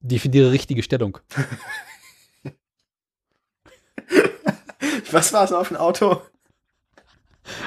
Definiere 0.00 0.52
richtige 0.52 0.82
Stellung. 0.82 1.18
Was 5.10 5.32
war 5.32 5.44
es 5.44 5.52
auf 5.52 5.68
dem 5.68 5.76
Auto? 5.76 6.22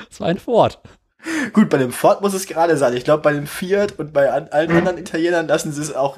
Das 0.09 0.19
war 0.19 0.27
ein 0.27 0.39
Ford. 0.39 0.81
Gut, 1.53 1.69
bei 1.69 1.77
dem 1.77 1.91
Ford 1.91 2.21
muss 2.21 2.33
es 2.33 2.47
gerade 2.47 2.77
sein. 2.77 2.95
Ich 2.95 3.03
glaube, 3.03 3.23
bei 3.23 3.33
dem 3.33 3.47
Fiat 3.47 3.99
und 3.99 4.13
bei 4.13 4.31
an, 4.31 4.47
allen 4.49 4.71
anderen 4.71 4.97
Italienern 4.97 5.47
lassen 5.47 5.71
sie 5.71 5.81
es 5.81 5.93
auch. 5.93 6.17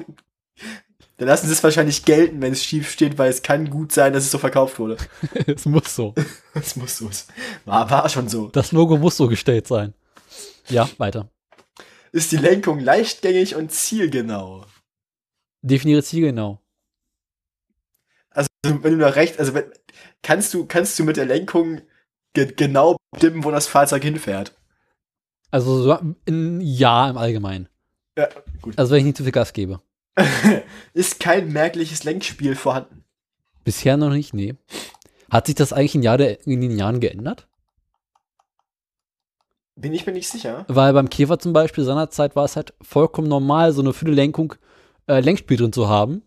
Da 1.18 1.26
lassen 1.26 1.46
sie 1.46 1.52
es 1.52 1.62
wahrscheinlich 1.62 2.04
gelten, 2.04 2.40
wenn 2.40 2.52
es 2.52 2.64
schief 2.64 2.90
steht, 2.90 3.18
weil 3.18 3.30
es 3.30 3.42
kann 3.42 3.70
gut 3.70 3.92
sein, 3.92 4.12
dass 4.12 4.24
es 4.24 4.30
so 4.30 4.38
verkauft 4.38 4.78
wurde. 4.78 4.96
Es 5.46 5.66
muss 5.66 5.94
so. 5.94 6.14
Das 6.54 6.76
muss 6.76 6.98
so. 6.98 7.10
War, 7.64 7.88
war 7.90 8.08
schon 8.08 8.28
so. 8.28 8.48
Das 8.48 8.72
Logo 8.72 8.98
muss 8.98 9.16
so 9.16 9.28
gestellt 9.28 9.66
sein. 9.66 9.94
Ja, 10.68 10.88
weiter. 10.98 11.30
Ist 12.12 12.30
die 12.32 12.36
Lenkung 12.36 12.78
leichtgängig 12.78 13.54
und 13.54 13.72
zielgenau? 13.72 14.66
Definiere 15.62 16.02
Ziel 16.02 16.22
genau. 16.22 16.60
Also, 18.30 18.48
wenn 18.64 18.98
du 18.98 18.98
nach 18.98 19.16
rechts, 19.16 19.38
also 19.38 19.54
wenn, 19.54 19.64
kannst 20.22 20.52
du, 20.52 20.66
kannst 20.66 20.98
du 20.98 21.04
mit 21.04 21.16
der 21.16 21.24
Lenkung 21.24 21.80
ge 22.34 22.52
genau 22.54 22.96
bestimmen, 23.12 23.44
wo 23.44 23.50
das 23.50 23.66
Fahrzeug 23.66 24.02
hinfährt? 24.02 24.54
Also 25.52 25.82
so 25.82 25.98
ein 26.26 26.60
Ja 26.62 27.08
im 27.08 27.18
Allgemeinen. 27.18 27.68
Ja, 28.18 28.28
gut. 28.60 28.76
Also 28.78 28.92
wenn 28.92 28.98
ich 29.00 29.04
nicht 29.04 29.16
zu 29.18 29.22
viel 29.22 29.32
Gas 29.32 29.52
gebe. 29.52 29.80
Ist 30.94 31.20
kein 31.20 31.52
merkliches 31.52 32.04
Lenkspiel 32.04 32.56
vorhanden. 32.56 33.04
Bisher 33.62 33.96
noch 33.96 34.10
nicht, 34.10 34.34
nee. 34.34 34.54
Hat 35.30 35.46
sich 35.46 35.54
das 35.54 35.72
eigentlich 35.72 35.94
in, 35.94 36.02
Jahr 36.02 36.18
der, 36.18 36.44
in 36.46 36.60
den 36.60 36.76
Jahren 36.76 37.00
geändert? 37.00 37.46
Bin 39.76 39.92
ich 39.94 40.04
mir 40.06 40.12
nicht 40.12 40.28
sicher. 40.28 40.64
Weil 40.68 40.92
beim 40.92 41.08
Käfer 41.08 41.38
zum 41.38 41.52
Beispiel 41.52 41.84
seinerzeit 41.84 42.34
war 42.34 42.44
es 42.44 42.56
halt 42.56 42.74
vollkommen 42.82 43.28
normal, 43.28 43.72
so 43.72 43.80
eine 43.82 43.92
Viertellenkung 43.92 44.54
äh, 45.06 45.20
Lenkspiel 45.20 45.56
drin 45.56 45.72
zu 45.72 45.88
haben. 45.88 46.22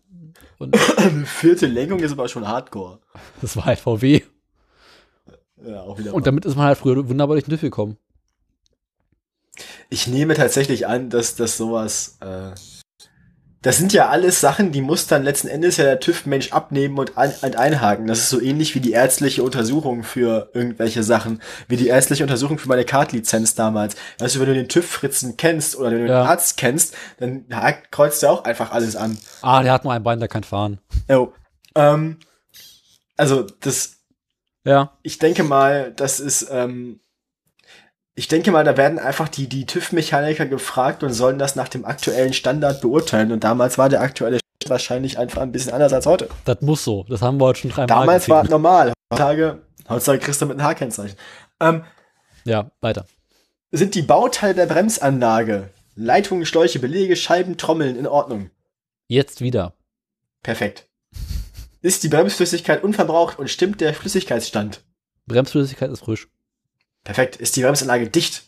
Und 0.58 0.76
Eine 0.98 1.26
vierte 1.26 1.66
Lenkung 1.66 1.98
ist 2.00 2.12
aber 2.12 2.28
schon 2.28 2.46
Hardcore. 2.46 3.00
das 3.40 3.56
war 3.56 3.66
halt 3.66 3.78
VW. 3.78 4.22
Ja, 5.64 5.82
auch 5.82 5.98
wieder. 5.98 6.14
Und 6.14 6.26
damit 6.26 6.44
ist 6.44 6.56
man 6.56 6.66
halt 6.66 6.78
früher 6.78 7.08
wunderbar 7.08 7.34
durch 7.34 7.44
den 7.44 7.50
TÜV 7.50 7.62
gekommen. 7.62 7.96
Ich 9.88 10.06
nehme 10.06 10.34
tatsächlich 10.34 10.86
an, 10.86 11.10
dass 11.10 11.34
das 11.36 11.56
sowas. 11.56 12.18
Äh, 12.20 12.52
das 13.62 13.78
sind 13.78 13.92
ja 13.92 14.08
alles 14.10 14.40
Sachen, 14.40 14.70
die 14.70 14.80
muss 14.80 15.08
dann 15.08 15.24
letzten 15.24 15.48
Endes 15.48 15.76
ja 15.76 15.82
der 15.84 15.98
TÜV-Mensch 15.98 16.52
abnehmen 16.52 16.96
und, 16.98 17.18
ein, 17.18 17.32
und 17.42 17.56
einhaken. 17.56 18.06
Das 18.06 18.18
ist 18.20 18.28
so 18.28 18.40
ähnlich 18.40 18.76
wie 18.76 18.80
die 18.80 18.92
ärztliche 18.92 19.42
Untersuchung 19.42 20.04
für 20.04 20.50
irgendwelche 20.54 21.02
Sachen. 21.02 21.42
Wie 21.66 21.76
die 21.76 21.88
ärztliche 21.88 22.22
Untersuchung 22.22 22.58
für 22.60 22.68
meine 22.68 22.84
Kartlizenz 22.84 23.56
damals. 23.56 23.96
Weißt 24.20 24.36
du, 24.36 24.40
wenn 24.40 24.46
du 24.48 24.54
den 24.54 24.68
TÜV-Fritzen 24.68 25.36
kennst 25.36 25.74
oder 25.74 25.90
den 25.90 26.06
Ja. 26.06 26.24
Arzt 26.26 26.58
kennst, 26.58 26.94
dann 27.18 27.46
hakt- 27.50 27.90
kreuzt 27.90 28.22
er 28.22 28.30
auch 28.30 28.44
einfach 28.44 28.70
alles 28.70 28.94
an. 28.94 29.18
Ah, 29.42 29.62
der 29.64 29.72
hat 29.72 29.82
nur 29.82 29.92
ein 29.92 30.02
Bein, 30.04 30.20
der 30.20 30.28
kann 30.28 30.44
fahren. 30.44 30.78
Jo. 31.10 31.32
Ähm, 31.74 32.18
also, 33.16 33.42
das, 33.60 33.96
Ja. 34.64 34.96
ich 35.02 35.18
denke 35.18 35.42
mal, 35.42 35.92
das 35.92 36.20
ist, 36.20 36.46
ähm, 36.52 37.00
ich 38.18 38.28
denke 38.28 38.50
mal, 38.50 38.64
da 38.64 38.76
werden 38.76 38.98
einfach 38.98 39.28
die, 39.28 39.46
die 39.48 39.66
TÜV-Mechaniker 39.66 40.46
gefragt 40.46 41.02
und 41.02 41.12
sollen 41.12 41.38
das 41.38 41.54
nach 41.54 41.68
dem 41.68 41.84
aktuellen 41.84 42.32
Standard 42.32 42.80
beurteilen. 42.80 43.30
Und 43.30 43.44
damals 43.44 43.76
war 43.78 43.88
der 43.88 44.00
aktuelle 44.00 44.38
Standard 44.38 44.70
wahrscheinlich 44.70 45.18
einfach 45.18 45.42
ein 45.42 45.52
bisschen 45.52 45.72
anders 45.72 45.92
als 45.92 46.06
heute. 46.06 46.28
Das 46.44 46.60
muss 46.62 46.82
so. 46.82 47.04
Das 47.08 47.22
haben 47.22 47.38
wir 47.38 47.44
heute 47.44 47.60
schon 47.60 47.70
dreimal 47.70 47.86
Damals 47.86 48.28
war 48.28 48.38
es 48.38 48.42
gesehen. 48.44 48.50
normal. 48.52 48.92
Heutzutage, 49.12 49.62
heutzutage 49.88 50.18
kriegst 50.18 50.42
du 50.42 50.46
mit 50.46 50.58
einem 50.58 50.66
H-Kennzeichen. 50.66 51.16
Ähm, 51.60 51.84
Ja, 52.44 52.70
weiter. 52.80 53.06
sind 53.70 53.94
die 53.94 54.02
Bauteile 54.02 54.54
der 54.54 54.66
Bremsanlage, 54.66 55.70
Leitungen, 55.94 56.46
Schläuche, 56.46 56.78
Belege, 56.80 57.14
Scheiben, 57.16 57.56
Trommeln 57.58 57.96
in 57.96 58.06
Ordnung? 58.08 58.50
Jetzt 59.08 59.40
wieder. 59.40 59.74
Perfekt. 60.42 60.88
Ist 61.82 62.02
die 62.02 62.08
Bremsflüssigkeit 62.08 62.82
unverbraucht 62.82 63.38
und 63.38 63.48
stimmt 63.50 63.80
der 63.80 63.94
Flüssigkeitsstand? 63.94 64.82
Bremsflüssigkeit 65.26 65.90
ist 65.90 66.00
frisch. 66.00 66.28
Perfekt. 67.06 67.36
Ist 67.36 67.54
die 67.54 67.62
Bremsanlage 67.62 68.10
dicht? 68.10 68.42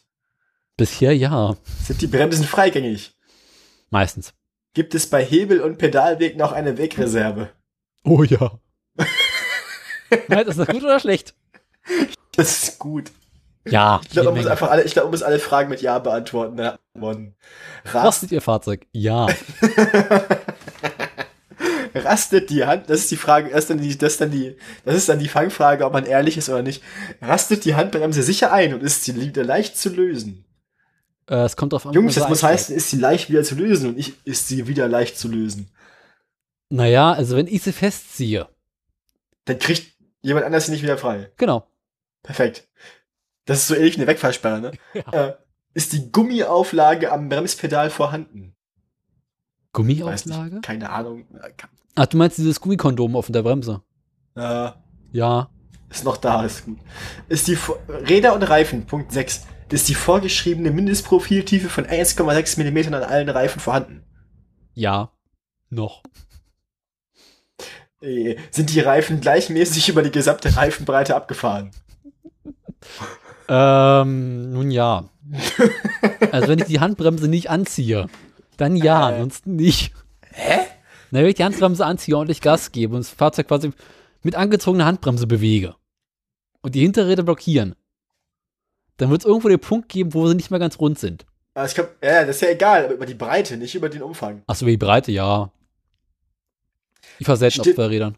Bisher 0.76 1.16
ja. 1.16 1.56
Sind 1.84 2.02
die 2.02 2.09
Bremsen 2.09 2.44
freigängig? 2.44 3.12
Meistens. 3.90 4.34
Gibt 4.74 4.96
es 4.96 5.09
bei 5.09 5.24
Hebel 5.24 5.61
und 5.61 5.78
Pedalweg 5.78 6.36
noch 6.36 6.50
eine 6.50 6.76
Wegreserve? 6.76 7.50
Oh 8.02 8.24
ja. 8.24 8.59
Nein, 10.28 10.46
ist 10.48 10.59
das 10.59 10.66
gut 10.66 10.82
oder 10.82 10.98
schlecht? 10.98 11.36
Das 12.34 12.64
ist 12.64 12.78
gut. 12.80 13.12
Ja. 13.64 14.00
Ich 14.02 14.11
glaube, 14.11 14.30
man 14.30 14.38
muss 14.38 14.46
einfach 14.46 14.70
alle, 14.70 14.82
ich 14.82 14.92
glaube, 14.92 15.06
man 15.06 15.12
muss 15.12 15.22
alle 15.22 15.38
Fragen 15.38 15.70
mit 15.70 15.80
Ja 15.80 16.00
beantworten. 16.00 16.59
Rast, 16.59 17.92
Kostet 17.92 18.32
Ihr 18.32 18.42
Fahrzeug? 18.42 18.86
Ja. 18.92 19.28
rastet 21.99 22.51
die 22.51 22.64
Hand, 22.64 22.88
das 22.88 23.01
ist 23.01 23.11
die 23.11 23.16
Frage, 23.16 23.51
das 23.51 23.61
ist 23.61 23.70
dann 23.70 23.78
die, 23.78 23.96
das 23.96 24.12
ist 24.12 24.20
dann 24.20 24.30
die, 24.30 24.57
das 24.84 24.94
ist 24.96 25.09
dann 25.09 25.18
die 25.18 25.28
Fangfrage, 25.28 25.84
ob 25.84 25.92
man 25.92 26.07
ehrlich 26.07 26.36
ist 26.36 26.49
oder 26.49 26.62
nicht. 26.62 26.82
Rastet 27.20 27.64
die 27.64 27.74
Handbremse 27.74 28.22
sicher 28.22 28.53
ein 28.53 28.74
und 28.74 28.82
ist 28.82 29.05
sie 29.05 29.20
wieder 29.20 29.44
leicht 29.44 29.76
zu 29.76 29.90
lösen? 29.90 30.44
Äh, 31.28 31.36
es 31.44 31.57
kommt 31.57 31.72
drauf 31.72 31.86
an. 31.86 31.92
Jungs, 31.92 32.14
das 32.14 32.28
muss 32.28 32.42
heißen, 32.42 32.74
ist 32.74 32.90
sie 32.90 32.99
leicht 32.99 33.30
wieder 33.30 33.44
zu 33.44 33.55
lösen 33.55 33.90
und 33.90 33.96
nicht, 33.96 34.14
ist 34.24 34.49
sie 34.49 34.66
wieder 34.66 34.88
leicht 34.88 35.18
zu 35.18 35.28
lösen. 35.28 35.70
Naja, 36.70 37.12
also 37.12 37.36
wenn 37.36 37.46
ich 37.46 37.62
sie 37.62 37.72
festziehe. 37.72 38.49
Dann 39.44 39.59
kriegt 39.59 39.94
jemand 40.22 40.46
anders 40.46 40.66
sie 40.66 40.72
nicht 40.72 40.82
wieder 40.82 40.99
frei. 40.99 41.30
Genau. 41.36 41.66
Perfekt. 42.22 42.68
Das 43.46 43.59
ist 43.59 43.68
so 43.68 43.74
ähnlich 43.74 43.96
wie 43.96 44.03
eine 44.03 44.07
Wegfahrsperre, 44.09 44.61
ne? 44.61 44.72
Ja. 44.94 45.28
Äh, 45.28 45.34
ist 45.74 45.92
die 45.92 46.11
Gummiauflage 46.11 47.12
am 47.12 47.28
Bremspedal 47.28 47.90
vorhanden? 47.90 48.55
Gummiauflage? 49.72 50.57
nicht, 50.57 50.62
keine 50.64 50.90
Ahnung. 50.90 51.26
Ach, 52.01 52.07
du 52.07 52.16
meinst 52.16 52.38
dieses 52.38 52.61
Gummikondom 52.61 53.16
auf 53.16 53.26
der 53.28 53.42
Bremse? 53.42 53.82
Äh, 54.36 54.70
Ja. 55.11 55.51
Ist 55.90 56.05
noch 56.05 56.16
da, 56.18 56.44
ist 56.44 56.64
gut. 56.66 56.78
Ist 57.28 57.49
die 57.49 57.59
Räder 57.88 58.34
und 58.34 58.42
Reifen, 58.42 58.86
Punkt 58.86 59.11
6. 59.11 59.46
Ist 59.72 59.88
die 59.88 59.94
vorgeschriebene 59.94 60.70
Mindestprofiltiefe 60.70 61.68
von 61.68 61.86
1,6 61.86 62.59
mm 62.62 62.94
an 62.94 63.03
allen 63.03 63.28
Reifen 63.28 63.59
vorhanden? 63.59 64.05
Ja. 64.74 65.11
Noch. 65.70 66.03
Äh, 68.01 68.36
Sind 68.53 68.72
die 68.72 68.80
Reifen 68.80 69.20
gleichmäßig 69.20 69.88
über 69.88 70.03
die 70.03 70.12
gesamte 70.12 70.55
Reifenbreite 70.57 71.16
abgefahren? 71.16 71.72
Ähm, 73.49 74.53
nun 74.53 74.70
ja. 74.70 75.09
Also 76.30 76.49
wenn 76.49 76.61
ich 76.61 76.66
die 76.66 76.78
Handbremse 76.80 77.26
nicht 77.28 77.51
anziehe, 77.51 78.07
dann 78.57 78.76
ja, 78.76 79.11
Äh. 79.11 79.14
ansonsten 79.14 79.57
nicht. 79.57 79.92
Hä? 80.30 80.61
Na, 81.11 81.20
wenn 81.20 81.28
ich 81.28 81.36
die 81.36 81.44
Handbremse 81.44 81.84
anziehe 81.84 82.14
und 82.14 82.20
ordentlich 82.20 82.40
Gas 82.40 82.72
gebe 82.72 82.94
und 82.94 83.00
das 83.04 83.11
Fahrzeug 83.11 83.48
quasi 83.48 83.70
mit 84.22 84.34
angezogener 84.34 84.84
Handbremse 84.84 85.26
bewege 85.26 85.74
und 86.61 86.74
die 86.74 86.80
Hinterräder 86.80 87.22
blockieren, 87.22 87.74
dann 88.98 89.11
wird 89.11 89.22
es 89.22 89.26
irgendwo 89.26 89.48
den 89.48 89.61
Punkt 89.61 89.88
geben, 89.88 90.12
wo 90.12 90.26
sie 90.28 90.34
nicht 90.34 90.50
mehr 90.50 90.61
ganz 90.61 90.78
rund 90.78 90.98
sind. 90.98 91.24
Aber 91.54 91.66
ich 91.66 91.74
glaub, 91.74 91.90
ja, 92.02 92.24
das 92.24 92.36
ist 92.36 92.42
ja 92.42 92.50
egal, 92.50 92.84
aber 92.84 92.94
über 92.94 93.06
die 93.06 93.14
Breite, 93.14 93.56
nicht 93.56 93.74
über 93.74 93.88
den 93.88 94.02
Umfang. 94.02 94.42
Achso, 94.46 94.66
wie 94.66 94.72
die 94.72 94.76
Breite, 94.76 95.11
ja. 95.12 95.50
Ich 97.18 97.26
fahr 97.26 97.36
selten 97.36 97.61
auf 97.61 97.66
zwei 97.66 97.86
Rädern. 97.86 98.16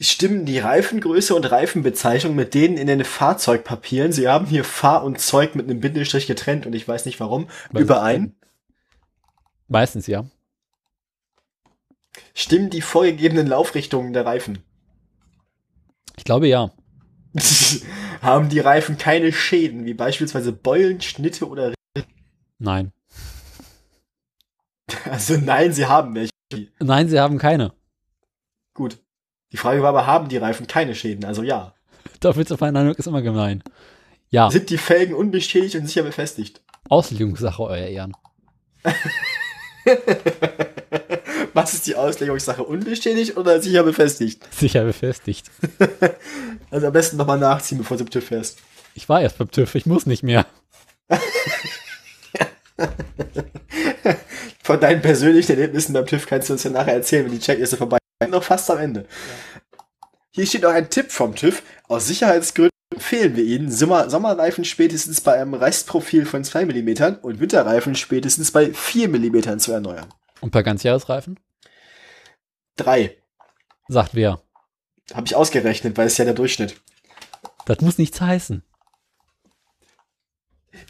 Stimmen 0.00 0.46
die 0.46 0.58
Reifengröße 0.58 1.34
und 1.34 1.50
Reifenbezeichnung 1.50 2.34
mit 2.34 2.54
denen 2.54 2.76
in 2.76 2.88
den 2.88 3.04
Fahrzeugpapieren, 3.04 4.12
sie 4.12 4.28
haben 4.28 4.46
hier 4.46 4.64
Fahr 4.64 5.04
und 5.04 5.20
Zeug 5.20 5.54
mit 5.54 5.68
einem 5.68 5.80
Bindestrich 5.80 6.26
getrennt 6.26 6.66
und 6.66 6.74
ich 6.74 6.86
weiß 6.86 7.06
nicht 7.06 7.20
warum, 7.20 7.48
Weiß 7.70 7.82
überein? 7.82 8.34
Meistens, 9.68 10.08
ja. 10.08 10.24
Stimmen 12.34 12.70
die 12.70 12.80
vorgegebenen 12.80 13.46
Laufrichtungen 13.46 14.12
der 14.12 14.24
Reifen? 14.26 14.58
Ich 16.16 16.24
glaube 16.24 16.48
ja. 16.48 16.70
haben 18.22 18.48
die 18.48 18.60
Reifen 18.60 18.98
keine 18.98 19.32
Schäden, 19.32 19.84
wie 19.84 19.94
beispielsweise 19.94 20.52
Beulen, 20.52 21.00
Schnitte 21.00 21.48
oder... 21.48 21.72
Nein. 22.58 22.92
Also 25.10 25.36
nein, 25.36 25.72
sie 25.72 25.86
haben 25.86 26.14
welche. 26.14 26.30
Nein, 26.78 27.08
sie 27.08 27.18
haben 27.18 27.38
keine. 27.38 27.72
Gut. 28.74 28.98
Die 29.52 29.56
Frage 29.56 29.82
war 29.82 29.90
aber, 29.90 30.06
haben 30.06 30.28
die 30.28 30.36
Reifen 30.36 30.66
keine 30.66 30.94
Schäden? 30.94 31.24
Also 31.24 31.42
ja. 31.42 31.74
Doppelzueinander 32.20 32.98
ist 32.98 33.06
immer 33.06 33.22
gemein. 33.22 33.62
Ja, 34.30 34.50
Sind 34.50 34.70
die 34.70 34.78
Felgen 34.78 35.14
unbeschädigt 35.14 35.74
und 35.74 35.86
sicher 35.86 36.02
befestigt? 36.02 36.62
Auslegungssache, 36.88 37.62
euer 37.62 37.86
Ehren. 37.86 38.14
Was 41.54 41.74
ist 41.74 41.86
die 41.86 41.96
Auslegungssache? 41.96 42.62
Unbeschädigt 42.62 43.36
oder 43.36 43.60
sicher 43.60 43.82
befestigt? 43.82 44.42
Sicher 44.58 44.84
befestigt. 44.84 45.50
Also 46.70 46.86
am 46.86 46.92
besten 46.92 47.16
nochmal 47.18 47.38
nachziehen, 47.38 47.78
bevor 47.78 47.96
du 47.98 48.04
TÜV 48.04 48.24
fährst. 48.24 48.58
Ich 48.94 49.08
war 49.08 49.20
erst 49.20 49.38
beim 49.38 49.50
TÜV, 49.50 49.74
ich 49.74 49.86
muss 49.86 50.06
nicht 50.06 50.22
mehr. 50.22 50.46
Von 54.62 54.80
deinen 54.80 55.02
persönlichen 55.02 55.52
Erlebnissen 55.52 55.92
beim 55.92 56.06
TÜV 56.06 56.26
kannst 56.26 56.48
du 56.48 56.54
uns 56.54 56.62
ja 56.62 56.70
nachher 56.70 56.94
erzählen, 56.94 57.26
wenn 57.26 57.32
die 57.32 57.40
Checkliste 57.40 57.76
vorbei 57.76 57.98
ist. 58.20 58.30
Noch 58.30 58.42
fast 58.42 58.70
am 58.70 58.78
Ende. 58.78 59.06
Hier 60.30 60.46
steht 60.46 60.62
noch 60.62 60.70
ein 60.70 60.88
Tipp 60.88 61.12
vom 61.12 61.34
TÜV. 61.34 61.62
Aus 61.88 62.06
Sicherheitsgründen 62.06 62.70
empfehlen 62.90 63.36
wir 63.36 63.44
Ihnen, 63.44 63.70
Sommer 63.70 64.08
Sommerreifen 64.08 64.64
spätestens 64.64 65.20
bei 65.20 65.34
einem 65.34 65.54
Restprofil 65.54 66.24
von 66.24 66.44
2 66.44 66.64
mm 66.66 67.16
und 67.22 67.40
Winterreifen 67.40 67.94
spätestens 67.94 68.50
bei 68.50 68.72
4 68.72 69.08
mm 69.08 69.58
zu 69.58 69.72
erneuern. 69.72 70.06
Und 70.42 70.50
bei 70.50 70.62
Ganzjahresreifen? 70.62 71.40
Drei. 72.76 73.16
Sagt 73.88 74.14
wer? 74.14 74.42
Habe 75.14 75.26
ich 75.26 75.36
ausgerechnet, 75.36 75.96
weil 75.96 76.08
es 76.08 76.18
ja 76.18 76.24
der 76.24 76.34
Durchschnitt. 76.34 76.80
Das 77.64 77.80
muss 77.80 77.96
nichts 77.96 78.20
heißen. 78.20 78.62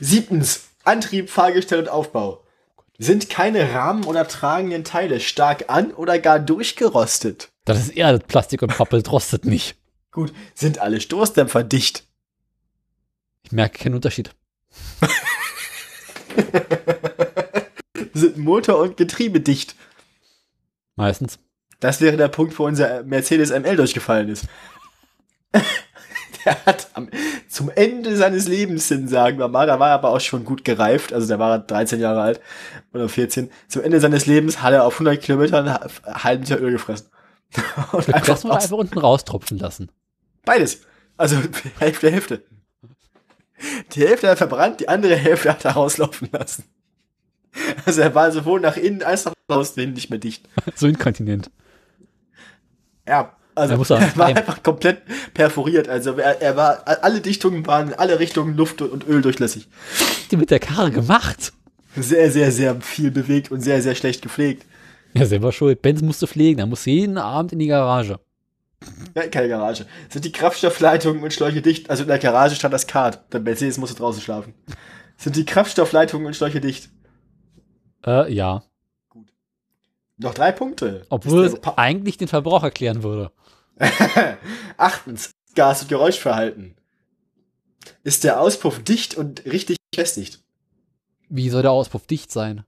Siebtens. 0.00 0.68
Antrieb, 0.84 1.30
Fahrgestell 1.30 1.80
und 1.80 1.88
Aufbau. 1.88 2.44
Sind 2.98 3.30
keine 3.30 3.72
Rahmen 3.72 4.04
oder 4.04 4.26
tragenden 4.26 4.84
Teile 4.84 5.20
stark 5.20 5.68
an 5.68 5.92
oder 5.92 6.18
gar 6.18 6.40
durchgerostet? 6.40 7.52
Das 7.64 7.78
ist 7.78 7.90
eher 7.90 8.18
Plastik 8.18 8.62
und 8.62 8.76
Pappel, 8.76 9.02
rostet 9.06 9.44
nicht. 9.44 9.76
Gut. 10.10 10.32
Sind 10.54 10.78
alle 10.78 11.00
Stoßdämpfer 11.00 11.62
dicht? 11.62 12.06
Ich 13.44 13.52
merke 13.52 13.78
keinen 13.78 13.96
Unterschied. 13.96 14.34
Sind 18.14 18.36
Motor 18.36 18.78
und 18.78 18.96
Getriebe 18.96 19.40
dicht? 19.40 19.74
Meistens. 20.96 21.38
Das 21.80 22.00
wäre 22.00 22.16
der 22.16 22.28
Punkt, 22.28 22.58
wo 22.58 22.66
unser 22.66 23.02
Mercedes 23.02 23.50
ML 23.50 23.76
durchgefallen 23.76 24.28
ist. 24.28 24.46
der 26.44 26.64
hat 26.64 26.88
am, 26.94 27.08
zum 27.48 27.70
Ende 27.70 28.16
seines 28.16 28.46
Lebens 28.48 28.88
hin, 28.88 29.08
sagen 29.08 29.38
wir 29.38 29.48
mal, 29.48 29.66
da 29.66 29.78
war 29.80 29.88
er 29.88 29.94
aber 29.94 30.10
auch 30.10 30.20
schon 30.20 30.44
gut 30.44 30.64
gereift, 30.64 31.12
also 31.12 31.26
der 31.26 31.38
war 31.38 31.58
13 31.58 32.00
Jahre 32.00 32.22
alt 32.22 32.40
oder 32.92 33.08
14. 33.08 33.50
Zum 33.68 33.82
Ende 33.82 34.00
seines 34.00 34.26
Lebens 34.26 34.62
hat 34.62 34.72
er 34.72 34.84
auf 34.84 34.94
100 34.94 35.20
Kilometern 35.20 35.68
einen 35.68 35.90
halben 36.04 36.44
Liter 36.44 36.60
Öl 36.60 36.72
gefressen. 36.72 37.08
Und 37.92 38.08
Das 38.08 38.14
einfach 38.14 38.44
einfach 38.50 38.76
unten 38.76 38.98
raustropfen 38.98 39.58
lassen. 39.58 39.90
beides. 40.44 40.82
Also 41.16 41.36
Hälfte, 41.78 42.10
Hälfte. 42.10 42.42
Die 43.92 44.00
Hälfte 44.00 44.28
hat 44.28 44.34
er 44.34 44.36
verbrannt, 44.48 44.80
die 44.80 44.88
andere 44.88 45.14
Hälfte 45.14 45.50
hat 45.50 45.64
er 45.64 45.72
rauslaufen 45.72 46.28
lassen. 46.32 46.64
Also 47.84 48.00
er 48.00 48.14
war 48.14 48.30
sowohl 48.32 48.60
nach 48.60 48.76
innen 48.76 49.02
als 49.02 49.26
auch 49.26 49.34
nach 49.48 49.56
außen 49.56 49.92
nicht 49.92 50.10
mehr 50.10 50.18
dicht. 50.18 50.48
So 50.74 50.86
inkontinent. 50.86 51.50
Ja, 53.06 53.36
also 53.54 53.74
Er 53.94 54.00
er 54.00 54.16
war 54.16 54.26
einfach 54.26 54.62
komplett 54.62 55.02
perforiert. 55.34 55.88
Also 55.88 56.16
er, 56.16 56.40
er 56.40 56.56
war, 56.56 56.82
alle 56.86 57.20
Dichtungen 57.20 57.66
waren 57.66 57.88
in 57.88 57.94
alle 57.94 58.18
Richtungen 58.18 58.56
Luft 58.56 58.80
und 58.80 59.06
Öl 59.06 59.20
durchlässig. 59.20 59.68
Was 59.98 60.32
ihr 60.32 60.38
mit 60.38 60.50
der 60.50 60.60
Karre 60.60 60.90
gemacht? 60.90 61.52
Sehr, 61.96 62.30
sehr, 62.30 62.50
sehr 62.50 62.80
viel 62.80 63.10
bewegt 63.10 63.50
und 63.50 63.60
sehr, 63.60 63.82
sehr 63.82 63.94
schlecht 63.94 64.22
gepflegt. 64.22 64.64
Ja, 65.14 65.26
selber 65.26 65.52
schuld. 65.52 65.82
Benz 65.82 66.00
musste 66.00 66.26
pflegen, 66.26 66.60
er 66.60 66.66
muss 66.66 66.86
jeden 66.86 67.18
Abend 67.18 67.52
in 67.52 67.58
die 67.58 67.66
Garage. 67.66 68.18
Ja, 69.14 69.26
keine 69.28 69.48
Garage. 69.48 69.86
Sind 70.08 70.24
die 70.24 70.32
Kraftstoffleitungen 70.32 71.22
und 71.22 71.32
Schläuche 71.32 71.60
dicht? 71.60 71.90
Also 71.90 72.02
in 72.02 72.08
der 72.08 72.18
Garage 72.18 72.56
stand 72.56 72.72
das 72.72 72.86
Kart. 72.86 73.20
Der 73.32 73.40
Mercedes 73.40 73.76
musste 73.78 73.96
draußen 73.96 74.22
schlafen. 74.22 74.54
Sind 75.18 75.36
die 75.36 75.44
Kraftstoffleitungen 75.44 76.26
und 76.26 76.34
Schläuche 76.34 76.60
dicht? 76.60 76.88
Äh, 78.06 78.32
ja. 78.32 78.62
Noch 80.18 80.34
drei 80.34 80.52
Punkte. 80.52 81.06
Obwohl 81.08 81.44
es 81.44 81.56
eigentlich 81.76 82.16
den 82.16 82.28
Verbrauch 82.28 82.62
erklären 82.62 83.02
würde. 83.02 83.32
Achtens. 84.76 85.30
Gas- 85.54 85.82
und 85.82 85.88
Geräuschverhalten. 85.88 86.76
Ist 88.04 88.24
der 88.24 88.40
Auspuff 88.40 88.82
dicht 88.82 89.16
und 89.16 89.44
richtig 89.44 89.76
befestigt? 89.90 90.42
Wie 91.28 91.48
soll 91.48 91.62
der 91.62 91.72
Auspuff 91.72 92.06
dicht 92.06 92.30
sein? 92.30 92.64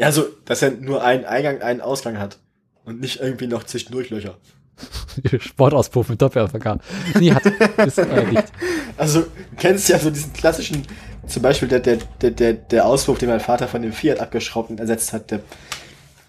Ja, 0.00 0.10
so, 0.10 0.24
dass 0.44 0.62
er 0.62 0.72
nur 0.72 1.04
einen 1.04 1.24
Eingang, 1.24 1.62
einen 1.62 1.80
Ausgang 1.80 2.18
hat. 2.18 2.38
Und 2.84 3.00
nicht 3.00 3.20
irgendwie 3.20 3.46
noch 3.46 3.64
zwischendurch 3.64 4.10
Löcher. 4.10 4.38
Sportauspuff 5.38 6.08
mit 6.08 6.20
Doppel-AFK. 6.20 6.78
Nee, 7.18 7.32
hat, 7.32 7.46
ist 7.86 7.98
äh. 7.98 8.42
Also, 8.96 9.22
du 9.22 9.56
kennst 9.56 9.88
ja 9.88 9.98
so 9.98 10.10
diesen 10.10 10.32
klassischen, 10.32 10.82
zum 11.26 11.42
Beispiel 11.42 11.68
der, 11.68 11.80
der, 11.80 11.98
der, 12.20 12.30
der, 12.30 12.52
der 12.52 12.86
Auspuff, 12.86 13.18
den 13.18 13.28
mein 13.28 13.40
Vater 13.40 13.68
von 13.68 13.82
dem 13.82 13.92
Fiat 13.92 14.20
abgeschraubt 14.20 14.70
und 14.70 14.80
ersetzt 14.80 15.12
hat, 15.12 15.30
der, 15.30 15.40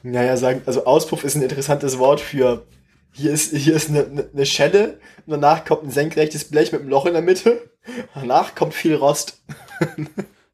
naja, 0.03 0.37
sagen, 0.37 0.61
also 0.65 0.85
Auspuff 0.85 1.23
ist 1.23 1.35
ein 1.35 1.41
interessantes 1.41 1.97
Wort 1.97 2.21
für, 2.21 2.65
hier 3.11 3.31
ist, 3.31 3.55
hier 3.55 3.75
ist 3.75 3.89
eine, 3.89 4.29
eine, 4.33 4.45
Schelle, 4.45 4.99
und 5.25 5.31
danach 5.31 5.65
kommt 5.65 5.83
ein 5.83 5.91
senkrechtes 5.91 6.45
Blech 6.45 6.71
mit 6.71 6.81
einem 6.81 6.89
Loch 6.89 7.05
in 7.05 7.13
der 7.13 7.21
Mitte, 7.21 7.69
danach 8.13 8.55
kommt 8.55 8.73
viel 8.73 8.95
Rost. 8.95 9.41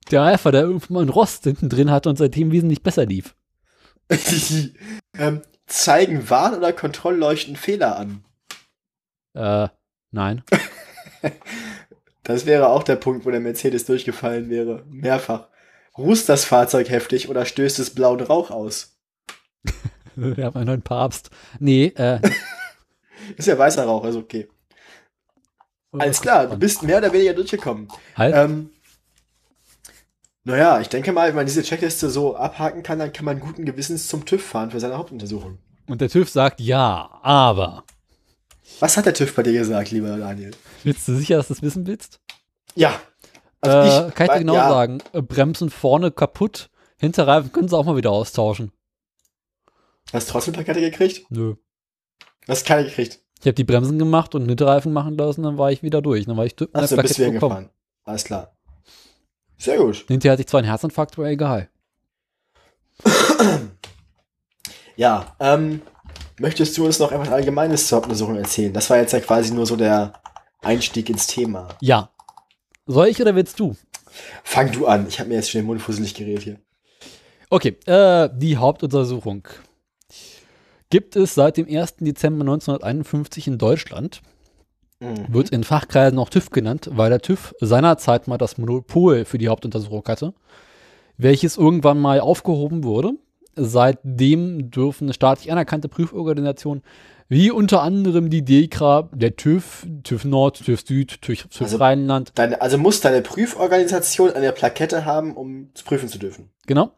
Der 0.09 0.23
Alpha, 0.23 0.51
der 0.51 0.63
irgendwann 0.63 0.93
mal 0.93 0.99
einen 1.01 1.09
Rost 1.09 1.45
hinten 1.45 1.69
drin 1.69 1.89
hatte 1.89 2.09
und 2.09 2.17
seitdem 2.17 2.51
wesentlich 2.51 2.83
besser 2.83 3.05
lief. 3.05 3.33
ähm, 5.17 5.41
zeigen 5.67 6.29
Warn- 6.29 6.55
oder 6.55 6.73
Kontrollleuchten 6.73 7.55
Fehler 7.55 7.95
an. 7.95 8.25
Äh, 9.33 9.69
nein. 10.11 10.43
Das 12.23 12.45
wäre 12.45 12.69
auch 12.69 12.83
der 12.83 12.95
Punkt, 12.97 13.25
wo 13.25 13.31
der 13.31 13.39
Mercedes 13.39 13.85
durchgefallen 13.85 14.49
wäre. 14.49 14.85
Mehrfach. 14.89 15.47
Rußt 15.97 16.29
das 16.29 16.45
Fahrzeug 16.45 16.89
heftig 16.89 17.29
oder 17.29 17.45
stößt 17.45 17.79
es 17.79 17.93
blauen 17.93 18.21
Rauch 18.21 18.51
aus? 18.51 18.97
Wir 20.15 20.45
haben 20.45 20.55
einen 20.55 20.67
neuen 20.67 20.81
Papst. 20.81 21.29
Nee, 21.59 21.87
äh. 21.95 22.19
Ist 23.37 23.47
ja 23.47 23.57
weißer 23.57 23.85
Rauch, 23.85 24.03
also 24.03 24.19
okay. 24.19 24.47
Alles 25.91 26.21
klar, 26.21 26.47
du 26.47 26.57
bist 26.57 26.83
mehr 26.83 26.99
oder 26.99 27.11
weniger 27.11 27.33
durchgekommen. 27.33 27.87
Halt. 28.15 28.33
Ähm, 28.35 28.69
naja, 30.43 30.79
ich 30.79 30.89
denke 30.89 31.11
mal, 31.11 31.27
wenn 31.27 31.35
man 31.35 31.45
diese 31.45 31.63
Checkliste 31.63 32.09
so 32.09 32.35
abhaken 32.35 32.81
kann, 32.81 32.97
dann 32.97 33.13
kann 33.13 33.25
man 33.25 33.39
guten 33.39 33.65
Gewissens 33.65 34.07
zum 34.07 34.25
TÜV 34.25 34.43
fahren 34.43 34.71
für 34.71 34.79
seine 34.79 34.97
Hauptuntersuchung. 34.97 35.59
Und 35.87 36.01
der 36.01 36.09
TÜV 36.09 36.29
sagt 36.29 36.61
ja, 36.61 37.19
aber. 37.21 37.83
Was 38.81 38.97
hat 38.97 39.05
der 39.05 39.13
TÜV 39.13 39.35
bei 39.35 39.43
dir 39.43 39.53
gesagt, 39.53 39.91
lieber 39.91 40.17
Daniel? 40.17 40.51
Willst 40.83 41.07
du 41.07 41.15
sicher, 41.15 41.37
dass 41.37 41.49
du 41.49 41.53
das 41.53 41.61
wissen 41.61 41.85
willst? 41.85 42.19
Ja. 42.73 42.99
äh, 43.61 44.09
kann 44.09 44.25
ich 44.25 44.31
dir 44.31 44.39
genau 44.39 44.55
ja, 44.55 44.69
sagen. 44.69 45.03
Äh, 45.13 45.21
Bremsen 45.21 45.69
vorne 45.69 46.09
kaputt, 46.09 46.71
Hinterreifen 46.97 47.51
können 47.51 47.67
sie 47.67 47.77
auch 47.77 47.85
mal 47.85 47.95
wieder 47.95 48.09
austauschen. 48.09 48.71
Hast 50.11 50.27
du 50.27 50.31
trotzdem 50.31 50.55
Plakette 50.55 50.81
gekriegt? 50.81 51.29
Nö. 51.29 51.55
Du 52.45 52.47
hast 52.47 52.65
keine 52.65 52.85
gekriegt. 52.85 53.21
Ich 53.39 53.45
habe 53.45 53.53
die 53.53 53.63
Bremsen 53.63 53.99
gemacht 53.99 54.33
und 54.33 54.47
Hinterreifen 54.47 54.91
machen 54.91 55.15
lassen, 55.15 55.43
dann 55.43 55.59
war 55.59 55.71
ich 55.71 55.83
wieder 55.83 56.01
durch. 56.01 56.25
Dann 56.25 56.37
war 56.37 56.45
ich 56.47 56.55
durch. 56.55 56.73
Achso, 56.73 56.97
bist 56.97 57.19
du 57.19 57.31
gefahren. 57.31 57.69
Alles 58.03 58.23
klar. 58.23 58.57
Sehr 59.59 59.77
gut. 59.77 60.05
Hinterher 60.07 60.33
hatte 60.33 60.41
ich 60.41 60.47
zwar 60.47 60.57
einen 60.57 60.69
Herzinfarkt, 60.69 61.19
aber 61.19 61.29
egal. 61.29 61.69
Ja, 64.95 65.35
ähm, 65.39 65.81
möchtest 66.41 66.77
du 66.77 66.85
uns 66.85 66.99
noch 66.99 67.11
etwas 67.11 67.29
Allgemeines 67.29 67.87
zur 67.87 67.97
Hauptuntersuchung 67.97 68.35
erzählen? 68.35 68.73
Das 68.73 68.89
war 68.89 68.97
jetzt 68.97 69.13
ja 69.13 69.19
quasi 69.19 69.53
nur 69.53 69.65
so 69.65 69.75
der 69.75 70.13
Einstieg 70.61 71.09
ins 71.09 71.27
Thema. 71.27 71.69
Ja. 71.79 72.09
Soll 72.87 73.07
ich 73.07 73.21
oder 73.21 73.35
willst 73.35 73.59
du? 73.59 73.75
Fang 74.43 74.71
du 74.71 74.87
an. 74.87 75.07
Ich 75.07 75.19
habe 75.19 75.29
mir 75.29 75.35
jetzt 75.35 75.51
schon 75.51 75.61
den 75.61 75.67
Mund 75.67 75.81
fusselig 75.81 76.13
geredet 76.13 76.43
hier. 76.43 76.59
Okay, 77.49 77.77
äh, 77.85 78.29
die 78.33 78.57
Hauptuntersuchung 78.57 79.47
gibt 80.89 81.15
es 81.15 81.35
seit 81.35 81.57
dem 81.57 81.67
1. 81.67 81.97
Dezember 81.99 82.41
1951 82.41 83.47
in 83.47 83.57
Deutschland. 83.57 84.21
Mhm. 84.99 85.25
Wird 85.29 85.49
in 85.49 85.63
Fachkreisen 85.63 86.19
auch 86.19 86.29
TÜV 86.29 86.49
genannt, 86.49 86.89
weil 86.91 87.09
der 87.09 87.21
TÜV 87.21 87.53
seinerzeit 87.59 88.27
mal 88.27 88.37
das 88.37 88.57
Monopol 88.57 89.25
für 89.25 89.37
die 89.37 89.47
Hauptuntersuchung 89.47 90.03
hatte, 90.07 90.33
welches 91.17 91.57
irgendwann 91.57 91.99
mal 91.99 92.19
aufgehoben 92.19 92.83
wurde. 92.83 93.13
Seitdem 93.55 94.71
dürfen 94.71 95.11
staatlich 95.13 95.51
anerkannte 95.51 95.89
Prüforganisationen 95.89 96.83
wie 97.27 97.49
unter 97.49 97.81
anderem 97.81 98.29
die 98.29 98.43
DEKRA, 98.43 99.09
der 99.13 99.37
TÜV, 99.37 99.87
TÜV 100.03 100.25
Nord, 100.25 100.65
TÜV 100.65 100.81
Süd, 100.85 101.21
TÜV, 101.21 101.43
TÜV 101.47 101.61
Also- 101.61 101.77
Rheinland, 101.77 102.31
Deine, 102.35 102.61
also 102.61 102.77
muss 102.77 102.99
deine 102.99 103.21
Prüforganisation 103.21 104.31
eine 104.31 104.51
Plakette 104.51 105.05
haben, 105.05 105.35
um 105.37 105.69
zu 105.73 105.85
prüfen 105.85 106.09
zu 106.09 106.17
dürfen. 106.19 106.49
genau, 106.67 106.91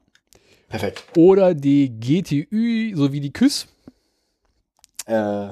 Perfekt. 0.69 1.03
oder 1.15 1.53
die 1.53 1.89
GTÜ 1.99 2.95
sowie 2.95 3.19
die 3.19 3.31
KÜS, 3.31 3.67
Äh, 5.05 5.49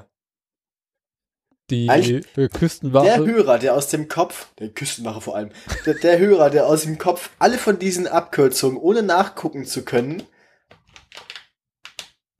die 1.70 1.88
äh, 1.88 2.48
Küstenwache. 2.50 3.06
der 3.06 3.18
Hörer, 3.26 3.60
der 3.60 3.76
aus 3.76 3.88
dem 3.88 4.08
Kopf, 4.08 4.54
der 4.60 4.70
Küstenwache 4.70 5.22
vor 5.22 5.36
allem, 5.36 5.52
der, 5.86 5.94
der 5.94 6.18
Hörer, 6.20 6.50
der 6.50 6.66
aus 6.68 6.84
dem 6.84 6.98
Kopf 6.98 7.30
alle 7.40 7.58
von 7.58 7.80
diesen 7.80 8.08
Abkürzungen, 8.08 8.78
ohne 8.78 9.04
nachgucken 9.04 9.66
zu 9.66 9.84
können, 9.86 10.24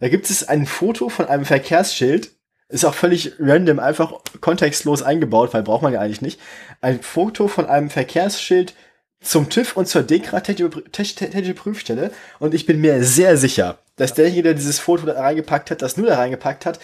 da 0.00 0.08
gibt 0.08 0.30
es 0.30 0.46
ein 0.48 0.66
Foto 0.66 1.08
von 1.08 1.26
einem 1.26 1.44
Verkehrsschild, 1.44 2.30
ist 2.68 2.84
auch 2.84 2.94
völlig 2.94 3.34
random, 3.38 3.78
einfach 3.78 4.12
kontextlos 4.40 5.02
eingebaut, 5.02 5.54
weil 5.54 5.62
braucht 5.62 5.82
man 5.82 5.92
ja 5.92 6.00
eigentlich 6.00 6.22
nicht. 6.22 6.40
Ein 6.80 7.00
Foto 7.02 7.46
von 7.48 7.66
einem 7.66 7.90
Verkehrsschild 7.90 8.74
zum 9.20 9.48
TÜV 9.48 9.76
und 9.76 9.88
zur 9.88 10.02
DEKRA 10.02 10.40
Technische 10.40 11.54
Prüfstelle 11.54 12.12
und 12.38 12.54
ich 12.54 12.66
bin 12.66 12.80
mir 12.80 13.02
sehr 13.02 13.36
sicher, 13.36 13.78
dass 13.96 14.14
derjenige, 14.14 14.42
der 14.44 14.54
dieses 14.54 14.78
Foto 14.78 15.06
da 15.06 15.14
reingepackt 15.20 15.70
hat, 15.70 15.82
das 15.82 15.96
nur 15.96 16.06
da 16.06 16.16
reingepackt 16.16 16.66
hat, 16.66 16.78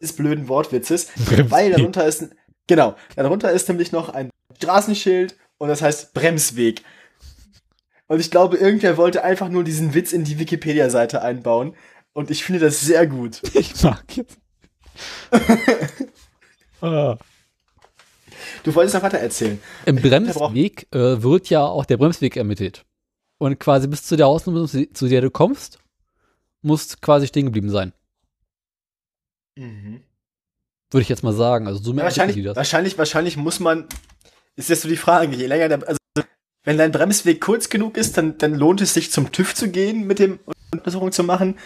des 0.00 0.14
blöden 0.14 0.48
Wortwitzes, 0.48 1.08
weil 1.48 1.70
darunter 1.70 2.06
ist, 2.06 2.22
ein- 2.22 2.34
genau, 2.66 2.96
darunter 3.14 3.50
ist 3.52 3.68
nämlich 3.68 3.92
noch 3.92 4.08
ein 4.10 4.30
Straßenschild 4.58 5.36
und 5.58 5.68
das 5.68 5.80
heißt 5.82 6.12
Bremsweg. 6.12 6.82
Und 8.08 8.20
ich 8.20 8.30
glaube, 8.30 8.56
irgendwer 8.56 8.96
wollte 8.96 9.24
einfach 9.24 9.48
nur 9.48 9.64
diesen 9.64 9.94
Witz 9.94 10.12
in 10.12 10.22
die 10.24 10.38
Wikipedia-Seite 10.38 11.22
einbauen. 11.22 11.74
Und 12.12 12.30
ich 12.30 12.44
finde 12.44 12.60
das 12.60 12.80
sehr 12.80 13.06
gut. 13.06 13.40
Ich 13.54 13.82
mag 13.82 14.04
jetzt. 14.16 14.38
ah. 16.80 17.16
Du 18.64 18.74
wolltest 18.74 18.94
noch 18.94 19.02
weiter 19.02 19.18
erzählen. 19.18 19.60
Im 19.84 19.96
Bremsweg 19.96 20.86
äh, 20.92 21.22
wird 21.22 21.50
ja 21.50 21.64
auch 21.64 21.84
der 21.84 21.96
Bremsweg 21.96 22.36
ermittelt. 22.36 22.84
Und 23.38 23.58
quasi 23.60 23.86
bis 23.86 24.04
zu 24.04 24.16
der 24.16 24.26
Hausnummer, 24.26 24.66
zu 24.66 25.08
der 25.08 25.20
du 25.20 25.30
kommst, 25.30 25.78
musst 26.62 27.02
quasi 27.02 27.26
stehen 27.26 27.46
geblieben 27.46 27.70
sein. 27.70 27.92
Würde 29.56 31.02
ich 31.02 31.08
jetzt 31.08 31.22
mal 31.22 31.32
sagen. 31.32 31.66
Also 31.66 31.82
so 31.82 31.92
Ja, 31.92 32.04
wahrscheinlich, 32.04 32.42
das. 32.44 32.56
wahrscheinlich, 32.56 32.98
wahrscheinlich 32.98 33.36
muss 33.36 33.60
man, 33.60 33.86
ist 34.56 34.68
jetzt 34.68 34.82
so 34.82 34.88
die 34.88 34.96
Frage, 34.96 35.34
je 35.36 35.46
länger 35.46 35.68
der, 35.68 35.86
also, 35.86 35.98
wenn 36.64 36.78
dein 36.78 36.92
Bremsweg 36.92 37.40
kurz 37.40 37.68
genug 37.68 37.96
ist, 37.96 38.16
dann, 38.16 38.38
dann 38.38 38.54
lohnt 38.54 38.80
es 38.80 38.94
sich 38.94 39.10
zum 39.10 39.32
TÜV 39.32 39.54
zu 39.54 39.70
gehen, 39.70 40.06
mit 40.06 40.18
dem 40.18 40.38
Untersuchung 40.72 41.12
zu 41.12 41.22
machen. 41.22 41.58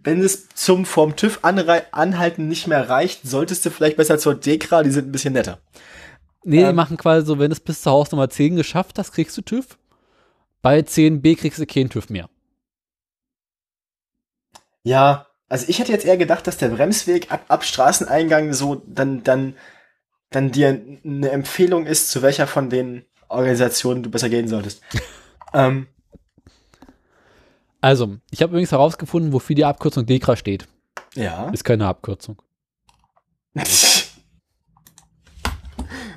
Wenn 0.00 0.20
es 0.20 0.48
zum 0.50 0.86
vom 0.86 1.16
TÜV 1.16 1.40
anhalten 1.42 2.46
nicht 2.46 2.68
mehr 2.68 2.88
reicht, 2.88 3.26
solltest 3.26 3.66
du 3.66 3.70
vielleicht 3.70 3.96
besser 3.96 4.18
zur 4.18 4.34
DEKRA, 4.34 4.82
die 4.82 4.90
sind 4.90 5.08
ein 5.08 5.12
bisschen 5.12 5.32
netter. 5.32 5.60
Nee, 6.44 6.58
die 6.58 6.62
ähm, 6.62 6.76
machen 6.76 6.96
quasi 6.96 7.26
so, 7.26 7.38
wenn 7.38 7.50
du 7.50 7.54
es 7.54 7.60
bis 7.60 7.82
zur 7.82 7.92
Hausnummer 7.92 8.30
10 8.30 8.56
geschafft 8.56 8.98
hast, 8.98 9.12
kriegst 9.12 9.36
du 9.36 9.42
TÜV. 9.42 9.78
Bei 10.62 10.80
10b 10.80 11.36
kriegst 11.36 11.58
du 11.58 11.66
keinen 11.66 11.90
TÜV 11.90 12.08
mehr. 12.10 12.28
Ja, 14.82 15.26
also 15.48 15.66
ich 15.68 15.78
hätte 15.78 15.92
jetzt 15.92 16.04
eher 16.04 16.16
gedacht, 16.16 16.46
dass 16.46 16.58
der 16.58 16.68
Bremsweg 16.68 17.30
ab, 17.32 17.44
ab 17.48 17.64
Straßeneingang 17.64 18.52
so 18.52 18.76
dann, 18.86 19.22
dann, 19.22 19.54
dann 20.30 20.50
dir 20.50 20.80
eine 21.04 21.30
Empfehlung 21.30 21.86
ist, 21.86 22.10
zu 22.10 22.22
welcher 22.22 22.46
von 22.46 22.70
den 22.70 23.04
Organisationen 23.28 24.02
du 24.02 24.10
besser 24.10 24.28
gehen 24.28 24.48
solltest. 24.48 24.82
ähm, 25.54 25.86
Also, 27.80 28.16
ich 28.30 28.42
habe 28.42 28.50
übrigens 28.50 28.72
herausgefunden, 28.72 29.32
wofür 29.32 29.56
die 29.56 29.64
Abkürzung 29.64 30.06
DEKRA 30.06 30.36
steht. 30.36 30.66
ja. 31.14 31.50
Ist 31.50 31.64
keine 31.64 31.86
Abkürzung. 31.86 32.40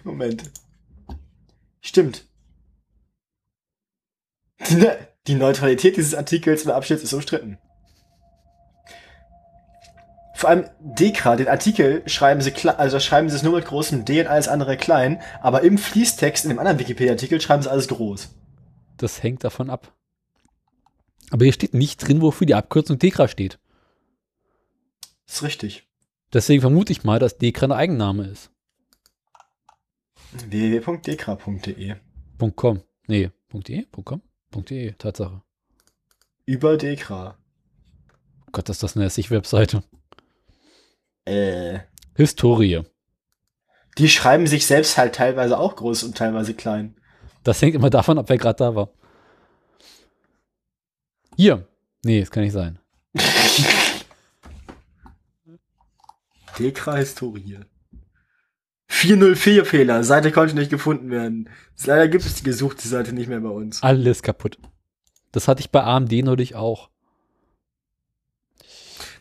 Moment. 0.04 0.52
Stimmt. 1.82 2.26
Die, 4.70 4.76
Ne- 4.78 5.08
die 5.28 5.36
Neutralität 5.36 5.98
dieses 5.98 6.16
Artikels 6.16 6.64
im 6.64 6.72
Abschnitt 6.72 7.02
ist 7.02 7.14
umstritten. 7.14 7.58
Vor 10.36 10.50
allem 10.50 10.70
Dekra, 10.80 11.36
den 11.36 11.48
Artikel 11.48 12.02
schreiben 12.08 12.42
sie 12.42 12.52
also 12.70 13.00
schreiben 13.00 13.30
sie 13.30 13.36
es 13.36 13.44
nur 13.44 13.54
mit 13.54 13.66
großem 13.66 14.06
D 14.06 14.22
und 14.22 14.28
alles 14.28 14.48
andere 14.48 14.76
klein, 14.76 15.22
aber 15.40 15.62
im 15.62 15.78
Fließtext 15.78 16.46
in 16.46 16.50
dem 16.50 16.58
anderen 16.58 16.80
Wikipedia-Artikel 16.80 17.40
schreiben 17.40 17.62
sie 17.62 17.70
alles 17.70 17.88
groß. 17.88 18.30
Das 18.98 19.22
hängt 19.22 19.44
davon 19.44 19.70
ab. 19.70 19.94
Aber 21.30 21.46
hier 21.46 21.54
steht 21.54 21.76
nicht 21.76 21.98
drin, 21.98 22.22
wofür 22.22 22.48
die 22.48 22.56
Abkürzung 22.56 22.98
DEKRA 22.98 23.28
steht. 23.28 23.60
ist 25.28 25.44
richtig. 25.44 25.88
Deswegen 26.34 26.62
vermute 26.62 26.92
ich 26.92 27.04
mal, 27.04 27.20
dass 27.20 27.38
DEKRA 27.38 27.68
ein 27.68 27.72
Eigenname 27.72 28.26
ist. 28.26 28.50
www.dekra.de 30.32 31.96
.com. 32.56 32.84
Nee, 33.08 33.32
.de? 33.54 33.86
.com? 34.04 34.22
.de, 34.52 34.94
Tatsache. 34.94 35.42
Über 36.46 36.78
Dekra. 36.78 37.38
Oh 38.48 38.50
Gott, 38.52 38.70
ist 38.70 38.84
das 38.84 38.96
eine 38.96 39.06
hässliche 39.06 39.30
Webseite. 39.32 39.84
Äh. 41.26 41.80
Historie. 42.16 42.84
Die 43.98 44.10
schreiben 44.10 44.48
sich 44.48 44.66
selbst 44.66 44.98
halt 44.98 45.16
teilweise 45.16 45.58
auch 45.58 45.76
groß 45.76 46.04
und 46.04 46.18
teilweise 46.18 46.54
klein. 46.54 46.96
Das 47.44 47.62
hängt 47.62 47.76
immer 47.76 47.90
davon 47.90 48.18
ab, 48.18 48.30
wer 48.30 48.38
gerade 48.38 48.58
da 48.58 48.76
war. 48.76 48.90
Hier. 51.36 51.68
Nee, 52.04 52.20
das 52.20 52.32
kann 52.32 52.44
nicht 52.44 52.54
sein. 52.54 52.80
Dekra-Historie. 56.60 57.60
404 59.02 59.66
Fehler. 59.66 60.04
Seite 60.04 60.32
konnte 60.32 60.54
nicht 60.54 60.70
gefunden 60.70 61.10
werden. 61.10 61.50
Leider 61.86 62.08
gibt 62.08 62.24
es 62.24 62.36
die 62.36 62.44
gesuchte 62.44 62.88
Seite 62.88 63.14
nicht 63.14 63.28
mehr 63.28 63.40
bei 63.40 63.50
uns. 63.50 63.82
Alles 63.82 64.22
kaputt. 64.22 64.60
Das 65.32 65.48
hatte 65.48 65.62
ich 65.62 65.72
bei 65.72 65.84
AMD 65.84 66.12
neulich 66.24 66.54
auch. 66.54 66.90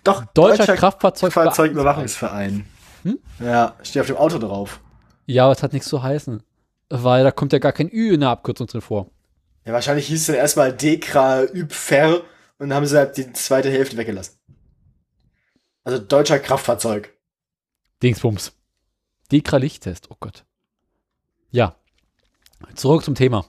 Doch, 0.04 0.26
Deutscher, 0.34 0.76
Kraftfahrzeug. 0.76 1.32
Fahrzeugüberwachungsverein. 1.32 2.66
Hm? 3.04 3.18
Ja, 3.38 3.76
steht 3.82 4.02
auf 4.02 4.06
dem 4.06 4.16
Auto 4.16 4.38
drauf. 4.38 4.80
Ja, 5.24 5.44
aber 5.44 5.52
es 5.52 5.62
hat 5.62 5.72
nichts 5.72 5.88
zu 5.88 6.02
heißen. 6.02 6.42
Weil 6.90 7.24
da 7.24 7.30
kommt 7.30 7.54
ja 7.54 7.58
gar 7.58 7.72
kein 7.72 7.88
Ü 7.90 8.12
in 8.12 8.20
der 8.20 8.30
Abkürzung 8.30 8.66
drin 8.66 8.82
vor. 8.82 9.10
Ja, 9.64 9.72
wahrscheinlich 9.72 10.08
hieß 10.08 10.20
es 10.20 10.26
dann 10.26 10.36
erstmal 10.36 10.74
Dekra 10.74 11.44
Übfer 11.44 12.20
und 12.58 12.74
haben 12.74 12.84
sie 12.84 12.98
halt 12.98 13.16
die 13.16 13.32
zweite 13.32 13.70
Hälfte 13.70 13.96
weggelassen. 13.96 14.38
Also 15.84 15.98
deutscher 15.98 16.38
Kraftfahrzeug. 16.38 17.14
Dingsbums. 18.02 18.52
Dekra-Lichttest. 19.32 20.10
Oh 20.10 20.16
Gott. 20.20 20.44
Ja. 21.50 21.76
Zurück 22.74 23.04
zum 23.04 23.14
Thema. 23.14 23.46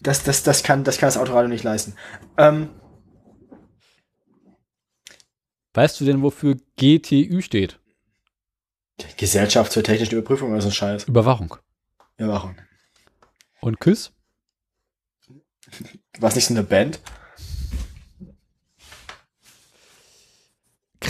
Das, 0.00 0.22
das, 0.22 0.42
das, 0.42 0.62
kann, 0.62 0.84
das 0.84 0.98
kann 0.98 1.08
das 1.08 1.16
Autoradio 1.16 1.48
nicht 1.48 1.64
leisten. 1.64 1.94
Ähm, 2.38 2.70
Weißt 5.74 6.00
du 6.00 6.04
denn, 6.04 6.22
wofür 6.22 6.56
GTÜ 6.76 7.40
steht? 7.40 7.78
Gesellschaft 9.16 9.72
für 9.72 9.82
technische 9.82 10.16
Überprüfung 10.16 10.50
oder 10.52 10.60
so 10.60 10.68
ein 10.68 10.72
Scheiß. 10.72 11.04
Überwachung. 11.04 11.56
Überwachung. 12.18 12.56
Und 13.60 13.80
Küss? 13.80 14.12
War 16.18 16.28
es 16.28 16.34
nicht 16.34 16.46
so 16.46 16.54
eine 16.54 16.62
Band? 16.62 17.00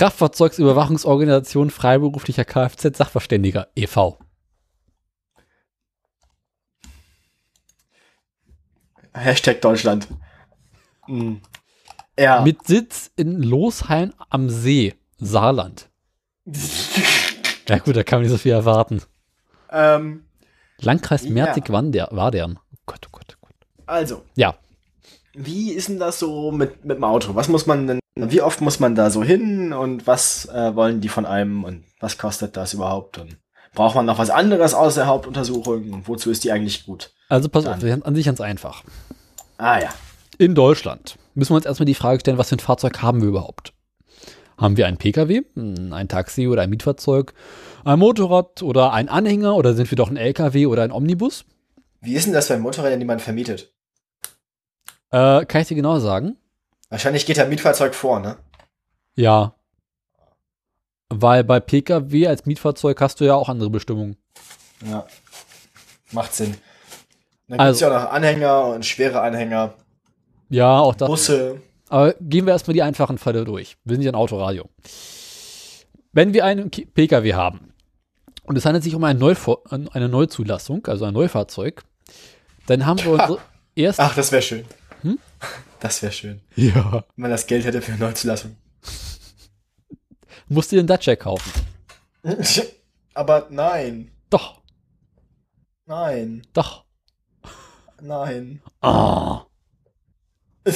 Kraftfahrzeugsüberwachungsorganisation 0.02 1.70
freiberuflicher 1.70 2.42
Kfz-Sachverständiger 2.44 3.68
e.V. 3.76 4.18
Hashtag 9.14 9.60
Deutschland. 9.60 10.08
Hm. 11.06 11.40
Ja. 12.18 12.40
Mit 12.40 12.66
Sitz 12.66 13.12
in 13.14 13.44
Losheim 13.44 14.12
am 14.28 14.50
See, 14.50 14.94
Saarland. 15.18 15.88
Ja 17.68 17.78
gut, 17.78 17.94
da 17.94 18.02
kann 18.02 18.18
man 18.18 18.22
nicht 18.24 18.32
so 18.32 18.38
viel 18.38 18.52
erwarten. 18.52 19.02
ähm, 19.70 20.24
Landkreis 20.78 21.22
Ja. 21.22 21.30
Merzig-Wadern. 21.30 22.58
Oh 22.58 22.76
Gott, 22.86 23.06
oh 23.06 23.10
Gott, 23.12 23.36
oh 23.36 23.46
Gott. 23.46 23.54
also, 23.86 24.24
Ja, 24.34 24.56
wie 25.34 25.70
ist 25.70 25.88
denn 25.88 26.00
das 26.00 26.18
so 26.18 26.50
mit, 26.50 26.84
mit 26.84 26.96
dem 26.96 27.04
Auto? 27.04 27.36
Was 27.36 27.48
muss 27.48 27.66
man 27.66 27.86
denn, 27.86 28.01
wie 28.14 28.42
oft 28.42 28.60
muss 28.60 28.80
man 28.80 28.94
da 28.94 29.10
so 29.10 29.22
hin 29.22 29.72
und 29.72 30.06
was 30.06 30.46
äh, 30.46 30.74
wollen 30.74 31.00
die 31.00 31.08
von 31.08 31.26
einem 31.26 31.64
und 31.64 31.84
was 32.00 32.18
kostet 32.18 32.56
das 32.56 32.74
überhaupt? 32.74 33.18
Und 33.18 33.38
braucht 33.74 33.94
man 33.94 34.06
noch 34.06 34.18
was 34.18 34.30
anderes 34.30 34.74
aus 34.74 34.96
der 34.96 35.06
Hauptuntersuchung? 35.06 35.92
Und 35.92 36.08
wozu 36.08 36.30
ist 36.30 36.44
die 36.44 36.52
eigentlich 36.52 36.84
gut? 36.84 37.12
also 37.28 37.48
pass 37.48 37.64
Dann. 37.64 37.74
auf, 37.74 37.82
wir 37.82 37.90
sind 37.90 38.04
an 38.04 38.14
sich 38.14 38.26
ganz 38.26 38.40
einfach. 38.40 38.84
Ah 39.56 39.80
ja. 39.80 39.88
In 40.38 40.54
Deutschland 40.54 41.16
müssen 41.34 41.52
wir 41.52 41.56
uns 41.56 41.66
erstmal 41.66 41.86
die 41.86 41.94
Frage 41.94 42.20
stellen, 42.20 42.38
was 42.38 42.50
für 42.50 42.56
ein 42.56 42.60
Fahrzeug 42.60 43.00
haben 43.00 43.22
wir 43.22 43.28
überhaupt? 43.28 43.72
Haben 44.58 44.76
wir 44.76 44.86
ein 44.86 44.98
Pkw, 44.98 45.42
hm, 45.54 45.92
ein 45.92 46.08
Taxi 46.08 46.46
oder 46.46 46.62
ein 46.62 46.70
Mietfahrzeug, 46.70 47.32
ein 47.84 47.98
Motorrad 47.98 48.62
oder 48.62 48.92
ein 48.92 49.08
Anhänger 49.08 49.56
oder 49.56 49.74
sind 49.74 49.90
wir 49.90 49.96
doch 49.96 50.10
ein 50.10 50.16
LKW 50.16 50.66
oder 50.66 50.82
ein 50.82 50.92
Omnibus? 50.92 51.44
Wie 52.00 52.14
ist 52.14 52.26
denn 52.26 52.34
das 52.34 52.48
bei 52.48 52.58
Motorrädern, 52.58 53.00
die 53.00 53.06
man 53.06 53.18
vermietet? 53.18 53.72
Äh, 55.10 55.46
kann 55.46 55.62
ich 55.62 55.68
dir 55.68 55.76
genau 55.76 55.98
sagen? 56.00 56.36
Wahrscheinlich 56.92 57.24
geht 57.24 57.38
der 57.38 57.46
Mietfahrzeug 57.46 57.94
vor, 57.94 58.20
ne? 58.20 58.36
Ja. 59.16 59.54
Weil 61.08 61.42
bei 61.42 61.58
Pkw 61.58 62.26
als 62.26 62.44
Mietfahrzeug 62.44 63.00
hast 63.00 63.18
du 63.18 63.24
ja 63.24 63.34
auch 63.34 63.48
andere 63.48 63.70
Bestimmungen. 63.70 64.16
Ja. 64.84 65.06
Macht 66.10 66.34
Sinn. 66.34 66.54
Dann 67.48 67.58
Also- 67.60 67.70
gibt's 67.70 67.80
ja 67.80 67.88
auch 67.98 68.04
noch 68.04 68.10
Anhänger 68.12 68.66
und 68.66 68.84
schwere 68.84 69.22
Anhänger, 69.22 69.72
Ja, 70.50 70.80
auch 70.80 70.94
das. 70.94 71.08
Busse. 71.08 71.62
Aber 71.88 72.12
gehen 72.20 72.44
wir 72.44 72.52
erstmal 72.52 72.74
die 72.74 72.82
einfachen 72.82 73.16
Fälle 73.16 73.44
durch. 73.46 73.78
Wir 73.84 73.96
sind 73.96 74.02
ja 74.04 74.12
ein 74.12 74.14
Autoradio. 74.14 74.68
Wenn 76.12 76.34
wir 76.34 76.44
einen 76.44 76.70
Pkw 76.70 77.32
haben 77.32 77.72
und 78.44 78.56
es 78.58 78.66
handelt 78.66 78.84
sich 78.84 78.94
um 78.94 79.02
eine, 79.04 79.18
Neufo 79.18 79.62
eine 79.70 80.10
Neuzulassung, 80.10 80.86
also 80.88 81.06
ein 81.06 81.14
Neufahrzeug, 81.14 81.84
dann 82.66 82.84
haben 82.84 83.02
wir 83.02 83.12
unsere 83.12 83.38
erste. 83.74 84.02
Ach, 84.02 84.14
das 84.14 84.30
wäre 84.30 84.42
schön. 84.42 84.66
Hm? 85.00 85.18
Das 85.82 86.00
wäre 86.00 86.12
schön. 86.12 86.40
Ja. 86.54 86.92
Wenn 86.92 87.22
man 87.22 87.30
das 87.32 87.48
Geld 87.48 87.64
hätte 87.64 87.82
für 87.82 87.90
eine 87.90 88.00
Neuzulassung. 88.04 88.56
Musst 90.46 90.70
du 90.70 90.76
den 90.76 90.86
Dacia 90.86 91.16
kaufen. 91.16 91.50
Aber 93.14 93.48
nein. 93.50 94.12
Doch, 94.30 94.62
Nein. 95.86 96.42
doch. 96.52 96.84
Nein. 98.00 98.62
Ah. 98.80 99.42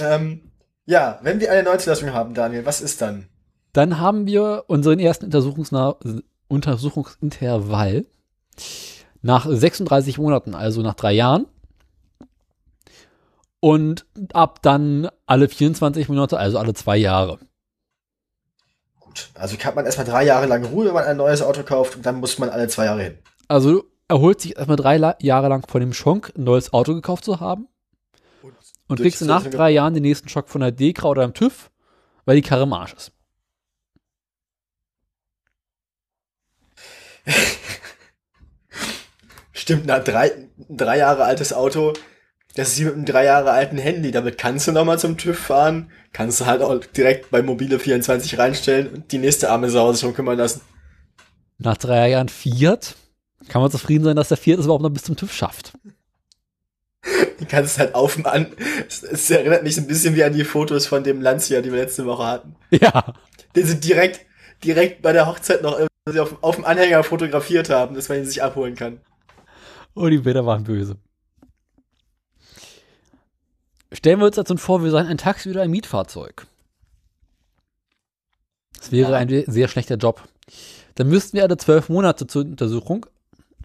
ähm, 0.00 0.50
ja, 0.86 1.18
wenn 1.20 1.40
wir 1.40 1.52
eine 1.52 1.64
Neuzulassung 1.64 2.14
haben, 2.14 2.32
Daniel, 2.32 2.64
was 2.64 2.80
ist 2.80 3.02
dann? 3.02 3.28
Dann 3.74 4.00
haben 4.00 4.26
wir 4.26 4.64
unseren 4.66 4.98
ersten 4.98 5.26
Untersuchungsna 5.26 5.96
Untersuchungsintervall 6.48 8.06
nach 9.20 9.46
36 9.46 10.16
Monaten, 10.16 10.54
also 10.54 10.80
nach 10.80 10.94
drei 10.94 11.12
Jahren. 11.12 11.44
Und 13.64 14.04
ab 14.34 14.60
dann 14.60 15.08
alle 15.24 15.48
24 15.48 16.10
Monate, 16.10 16.36
also 16.36 16.58
alle 16.58 16.74
zwei 16.74 16.98
Jahre. 16.98 17.38
Gut, 19.00 19.30
also 19.32 19.56
hat 19.56 19.74
man 19.74 19.86
erstmal 19.86 20.06
drei 20.06 20.22
Jahre 20.24 20.44
lang 20.44 20.66
Ruhe, 20.66 20.84
wenn 20.84 20.92
man 20.92 21.04
ein 21.04 21.16
neues 21.16 21.40
Auto 21.40 21.62
kauft 21.62 21.96
und 21.96 22.04
dann 22.04 22.16
muss 22.16 22.38
man 22.38 22.50
alle 22.50 22.68
zwei 22.68 22.84
Jahre 22.84 23.02
hin. 23.04 23.18
Also 23.48 23.84
erholt 24.06 24.42
sich 24.42 24.58
erstmal 24.58 24.76
drei 24.76 24.98
La 24.98 25.16
Jahre 25.18 25.48
lang 25.48 25.66
von 25.66 25.80
dem 25.80 25.94
Schock, 25.94 26.30
ein 26.36 26.44
neues 26.44 26.74
Auto 26.74 26.92
gekauft 26.92 27.24
zu 27.24 27.40
haben. 27.40 27.66
Und 28.42 28.98
durch 28.98 29.00
kriegst 29.00 29.22
du 29.22 29.24
nach 29.24 29.46
drei 29.46 29.70
Jahren 29.70 29.94
den 29.94 30.02
nächsten 30.02 30.28
Schock 30.28 30.50
von 30.50 30.60
der 30.60 30.70
Dekra 30.70 31.08
oder 31.08 31.26
dem 31.26 31.32
TÜV, 31.32 31.70
weil 32.26 32.36
die 32.36 32.42
Karre 32.42 32.64
im 32.64 32.72
Arsch 32.74 32.92
ist. 32.92 33.12
Stimmt, 39.54 39.86
na, 39.86 40.00
drei, 40.00 40.50
drei 40.68 40.98
Jahre 40.98 41.24
altes 41.24 41.54
Auto, 41.54 41.94
das 42.54 42.68
ist 42.68 42.80
wie 42.80 42.84
mit 42.84 42.94
einem 42.94 43.04
drei 43.04 43.24
Jahre 43.24 43.50
alten 43.50 43.78
Handy. 43.78 44.10
Damit 44.12 44.38
kannst 44.38 44.68
du 44.68 44.72
nochmal 44.72 44.98
zum 44.98 45.16
TÜV 45.16 45.38
fahren, 45.38 45.90
kannst 46.12 46.40
du 46.40 46.46
halt 46.46 46.62
auch 46.62 46.78
direkt 46.84 47.30
bei 47.30 47.42
Mobile 47.42 47.78
24 47.78 48.38
reinstellen 48.38 48.88
und 48.88 49.12
die 49.12 49.18
nächste 49.18 49.50
arme 49.50 49.70
Sau 49.70 49.92
sich 49.92 50.02
drum 50.02 50.14
kümmern 50.14 50.38
lassen. 50.38 50.60
Nach 51.58 51.76
drei 51.76 52.10
Jahren 52.10 52.28
Fiat 52.28 52.94
kann 53.48 53.60
man 53.60 53.70
zufrieden 53.70 54.04
sein, 54.04 54.16
dass 54.16 54.28
der 54.28 54.36
Fiat 54.36 54.58
es 54.58 54.66
überhaupt 54.66 54.82
noch 54.82 54.90
bis 54.90 55.02
zum 55.02 55.16
TÜV 55.16 55.32
schafft. 55.32 55.72
Du 57.38 57.46
kannst 57.46 57.78
halt 57.78 57.94
auf 57.94 58.14
dem 58.14 58.26
an. 58.26 58.46
Es, 58.88 59.02
es 59.02 59.30
erinnert 59.30 59.64
mich 59.64 59.74
so 59.74 59.80
ein 59.80 59.88
bisschen 59.88 60.14
wie 60.14 60.24
an 60.24 60.32
die 60.32 60.44
Fotos 60.44 60.86
von 60.86 61.02
dem 61.04 61.20
Lancia, 61.20 61.60
die 61.60 61.70
wir 61.70 61.80
letzte 61.80 62.06
Woche 62.06 62.24
hatten. 62.24 62.54
Ja. 62.70 63.12
Den 63.54 63.66
sie 63.66 63.78
direkt, 63.78 64.20
direkt 64.62 65.02
bei 65.02 65.12
der 65.12 65.26
Hochzeit 65.26 65.60
noch 65.60 65.78
auf, 66.06 66.42
auf 66.42 66.54
dem 66.54 66.64
Anhänger 66.64 67.02
fotografiert 67.02 67.68
haben, 67.68 67.96
dass 67.96 68.08
man 68.08 68.18
ihn 68.18 68.24
sich 68.24 68.42
abholen 68.42 68.76
kann. 68.76 69.00
Oh, 69.94 70.08
die 70.08 70.18
Bilder 70.18 70.46
waren 70.46 70.64
böse. 70.64 70.96
Stellen 73.94 74.18
wir 74.18 74.26
uns 74.26 74.36
jetzt 74.36 74.52
vor, 74.60 74.82
wir 74.82 74.90
seien 74.90 75.06
ein 75.06 75.18
Taxi 75.18 75.50
oder 75.50 75.62
ein 75.62 75.70
Mietfahrzeug. 75.70 76.46
Das 78.76 78.90
wäre 78.92 79.12
Ja. 79.12 79.18
ein 79.18 79.44
sehr 79.46 79.68
schlechter 79.68 79.96
Job. 79.96 80.22
Dann 80.96 81.08
müssten 81.08 81.36
wir 81.36 81.44
alle 81.44 81.56
zwölf 81.56 81.88
Monate 81.88 82.26
zur 82.26 82.42
Untersuchung 82.42 83.06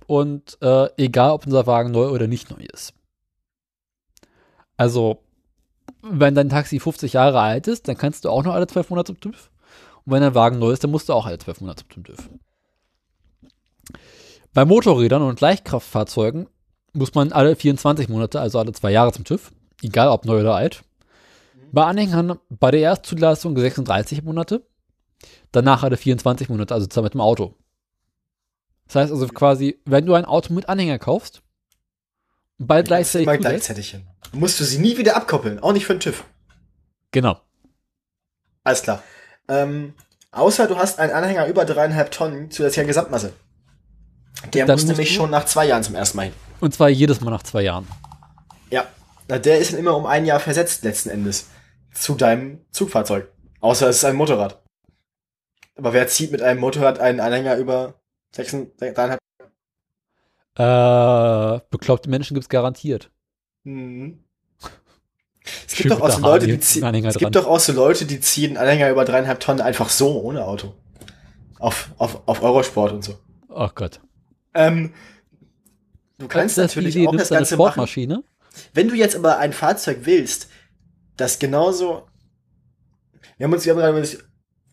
und 0.07 0.57
äh, 0.61 0.87
egal, 0.97 1.31
ob 1.31 1.45
unser 1.45 1.67
Wagen 1.67 1.91
neu 1.91 2.09
oder 2.09 2.27
nicht 2.27 2.49
neu 2.51 2.63
ist. 2.73 2.93
Also, 4.77 5.19
wenn 6.01 6.35
dein 6.35 6.49
Taxi 6.49 6.79
50 6.79 7.13
Jahre 7.13 7.39
alt 7.41 7.67
ist, 7.67 7.87
dann 7.87 7.97
kannst 7.97 8.23
du 8.23 8.29
auch 8.29 8.43
noch 8.43 8.53
alle 8.53 8.67
zwölf 8.67 8.89
Monate 8.89 9.13
zum 9.13 9.19
TÜV. 9.19 9.49
Und 10.05 10.13
wenn 10.13 10.21
dein 10.21 10.35
Wagen 10.35 10.59
neu 10.59 10.71
ist, 10.71 10.83
dann 10.83 10.91
musst 10.91 11.09
du 11.09 11.13
auch 11.13 11.25
alle 11.25 11.37
zwölf 11.39 11.59
Monate 11.59 11.83
zum 11.91 12.03
TÜV. 12.03 12.29
Bei 14.53 14.63
Motorrädern 14.65 15.21
und 15.21 15.41
Leichtkraftfahrzeugen 15.41 16.47
muss 16.93 17.13
man 17.13 17.31
alle 17.31 17.55
24 17.55 18.09
Monate, 18.09 18.39
also 18.39 18.57
alle 18.59 18.71
zwei 18.71 18.91
Jahre 18.91 19.11
zum 19.11 19.25
TÜV, 19.25 19.51
egal 19.81 20.09
ob 20.09 20.25
neu 20.25 20.41
oder 20.41 20.55
alt. 20.55 20.83
Bei 21.71 21.85
Anhängern 21.85 22.39
bei 22.49 22.71
der 22.71 22.81
Erstzulassung 22.81 23.57
36 23.57 24.23
Monate, 24.23 24.65
danach 25.51 25.83
alle 25.83 25.97
24 25.97 26.49
Monate, 26.49 26.73
also 26.73 26.87
zwar 26.87 27.03
mit 27.03 27.13
dem 27.13 27.21
Auto. 27.21 27.55
Das 28.87 28.95
heißt 28.95 29.11
also 29.11 29.27
quasi, 29.27 29.79
wenn 29.85 30.05
du 30.05 30.15
ein 30.15 30.25
Auto 30.25 30.51
mit 30.53 30.67
Anhänger 30.67 30.97
kaufst, 30.97 31.43
bald 32.57 32.87
gleichzeitig 32.87 33.27
Mal 33.27 33.37
gleichzeitig 33.37 33.91
hin. 33.91 34.07
Musst 34.31 34.59
du 34.59 34.63
sie 34.63 34.79
nie 34.79 34.97
wieder 34.97 35.15
abkoppeln, 35.15 35.59
auch 35.59 35.73
nicht 35.73 35.85
für 35.85 35.93
den 35.93 35.99
TÜV. 35.99 36.23
genau, 37.11 37.39
Alles 38.63 38.81
klar. 38.81 39.03
Ähm, 39.47 39.93
außer 40.31 40.67
du 40.67 40.77
hast 40.77 40.99
einen 40.99 41.11
Anhänger 41.13 41.47
über 41.47 41.65
dreieinhalb 41.65 42.11
Tonnen 42.11 42.49
zusätzlicher 42.51 42.85
Gesamtmasse. 42.87 43.33
Der 44.53 44.65
Dann 44.65 44.75
muss 44.75 44.85
nämlich 44.85 45.13
schon 45.13 45.29
nach 45.31 45.45
zwei 45.45 45.65
Jahren 45.67 45.83
zum 45.83 45.95
ersten 45.95 46.17
Mal 46.17 46.23
hin. 46.23 46.33
und 46.59 46.73
zwar 46.73 46.89
jedes 46.89 47.21
Mal 47.21 47.31
nach 47.31 47.43
zwei 47.43 47.61
Jahren. 47.61 47.87
Ja. 48.71 48.85
Na, 49.29 49.37
der 49.37 49.59
ist 49.59 49.71
dann 49.71 49.79
immer 49.79 49.95
um 49.95 50.07
ein 50.07 50.25
Jahr 50.25 50.39
versetzt 50.39 50.83
letzten 50.83 51.09
Endes 51.09 51.49
zu 51.93 52.15
deinem 52.15 52.65
Zugfahrzeug. 52.71 53.31
Außer 53.59 53.87
es 53.87 53.97
ist 53.97 54.05
ein 54.05 54.15
Motorrad. 54.15 54.63
Aber 55.75 55.93
wer 55.93 56.07
zieht 56.07 56.31
mit 56.31 56.41
einem 56.41 56.59
Motorrad 56.59 56.99
einen 56.99 57.19
Anhänger 57.19 57.55
über 57.57 57.93
6,5? 58.35 59.17
Äh, 60.57 61.61
bekloppte 61.69 62.09
Menschen 62.09 62.33
gibt's 62.33 62.49
garantiert. 62.49 63.11
Mhm. 63.63 64.23
Es 65.67 65.75
gibt 65.75 65.91
doch 65.91 66.01
auch 66.01 66.09
so 66.09 66.21
Leute, 66.21 66.47
die 66.47 66.59
ziehen. 66.59 67.05
Es 67.05 67.17
gibt 67.17 67.35
doch 67.35 67.45
auch 67.45 67.59
so 67.59 67.71
Leute, 67.71 68.05
die 68.05 68.19
ziehen 68.19 68.57
Anhänger 68.57 68.89
über 68.89 69.05
dreieinhalb 69.05 69.39
Tonnen 69.39 69.61
einfach 69.61 69.89
so 69.89 70.21
ohne 70.21 70.45
Auto. 70.45 70.73
Auf, 71.59 71.91
auf, 71.97 72.27
auf 72.27 72.41
Eurosport 72.41 72.93
und 72.93 73.03
so. 73.03 73.19
Oh 73.47 73.69
Gott. 73.75 73.99
Ähm, 74.55 74.93
du 76.17 76.27
kannst 76.27 76.57
das 76.57 76.75
natürlich 76.75 77.07
auch 77.07 77.15
das 77.15 77.29
Ganze 77.29 77.57
machen. 77.57 77.85
Wenn 78.73 78.87
du 78.87 78.95
jetzt 78.95 79.15
aber 79.15 79.37
ein 79.37 79.53
Fahrzeug 79.53 79.99
willst, 80.03 80.49
das 81.17 81.39
genauso. 81.39 82.07
Wir 83.37 83.45
haben 83.45 83.53
uns, 83.53 83.65
wir 83.65 83.73
haben 83.73 83.79
gerade 83.79 83.97
überlegt, 83.97 84.25